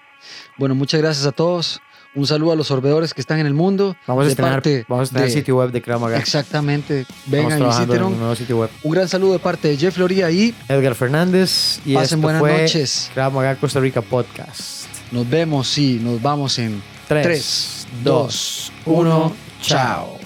Bueno, 0.57 0.75
muchas 0.75 1.01
gracias 1.01 1.25
a 1.25 1.31
todos. 1.31 1.81
Un 2.13 2.27
saludo 2.27 2.51
a 2.51 2.55
los 2.55 2.67
sorbedores 2.67 3.13
que 3.13 3.21
están 3.21 3.39
en 3.39 3.45
el 3.45 3.53
mundo. 3.53 3.95
Vamos 4.05 4.25
a 4.25 4.29
estrenar, 4.29 4.53
parte 4.55 4.85
vamos 4.87 5.01
a 5.01 5.05
estrenar 5.05 5.27
de- 5.29 5.33
sitio 5.33 5.55
web 5.57 5.71
de 5.71 5.81
Krav 5.81 6.01
Maga. 6.01 6.17
Exactamente. 6.17 7.05
Vengan 7.27 7.59
y 7.59 7.63
un 7.63 7.69
visítenos. 7.69 8.11
nuevo 8.11 8.35
sitio 8.35 8.57
web. 8.59 8.69
Un 8.83 8.91
gran 8.91 9.07
saludo 9.07 9.33
de 9.33 9.39
parte 9.39 9.69
de 9.69 9.77
Jeff 9.77 9.97
Loría 9.97 10.29
y 10.29 10.53
Edgar 10.67 10.93
Fernández 10.95 11.79
y 11.85 11.93
Pasen 11.93 12.19
esto 12.19 12.21
buenas 12.21 12.39
fue 12.41 12.61
noches. 12.63 13.09
Krav 13.13 13.31
Maga 13.33 13.55
Costa 13.55 13.79
Rica 13.79 14.01
Podcast. 14.01 14.85
nos 15.11 15.29
vemos. 15.29 15.67
Sí, 15.69 15.99
nos 16.03 16.21
vamos 16.21 16.57
en 16.59 16.81
3, 17.07 17.23
Tres, 17.23 17.87
2, 18.03 18.71
1, 18.85 19.33
chao. 19.61 20.20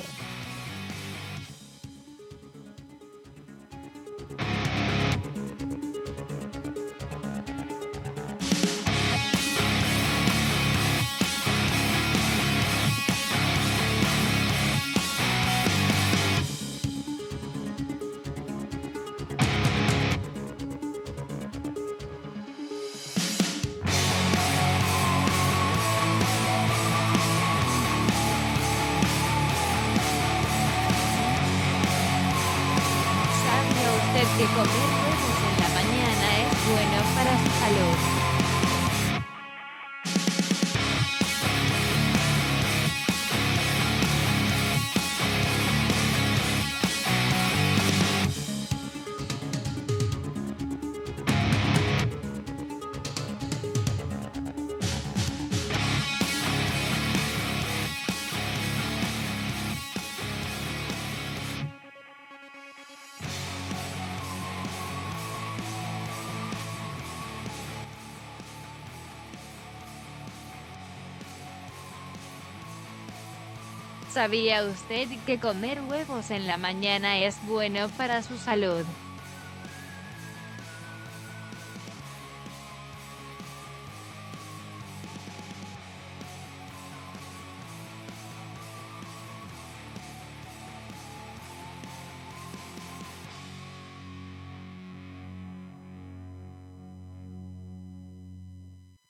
¿Sabía 74.25 74.63
usted 74.63 75.07
que 75.27 75.39
comer 75.39 75.81
huevos 75.81 76.31
en 76.31 76.47
la 76.47 76.57
mañana 76.57 77.19
es 77.19 77.37
bueno 77.45 77.89
para 77.89 78.23
su 78.23 78.39
salud? 78.39 78.83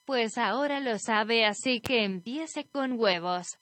Pues 0.04 0.38
ahora 0.38 0.82
lo 0.82 1.00
sabe, 1.00 1.46
así 1.46 1.80
que 1.80 2.04
empiece 2.04 2.68
con 2.68 3.00
huevos. 3.00 3.58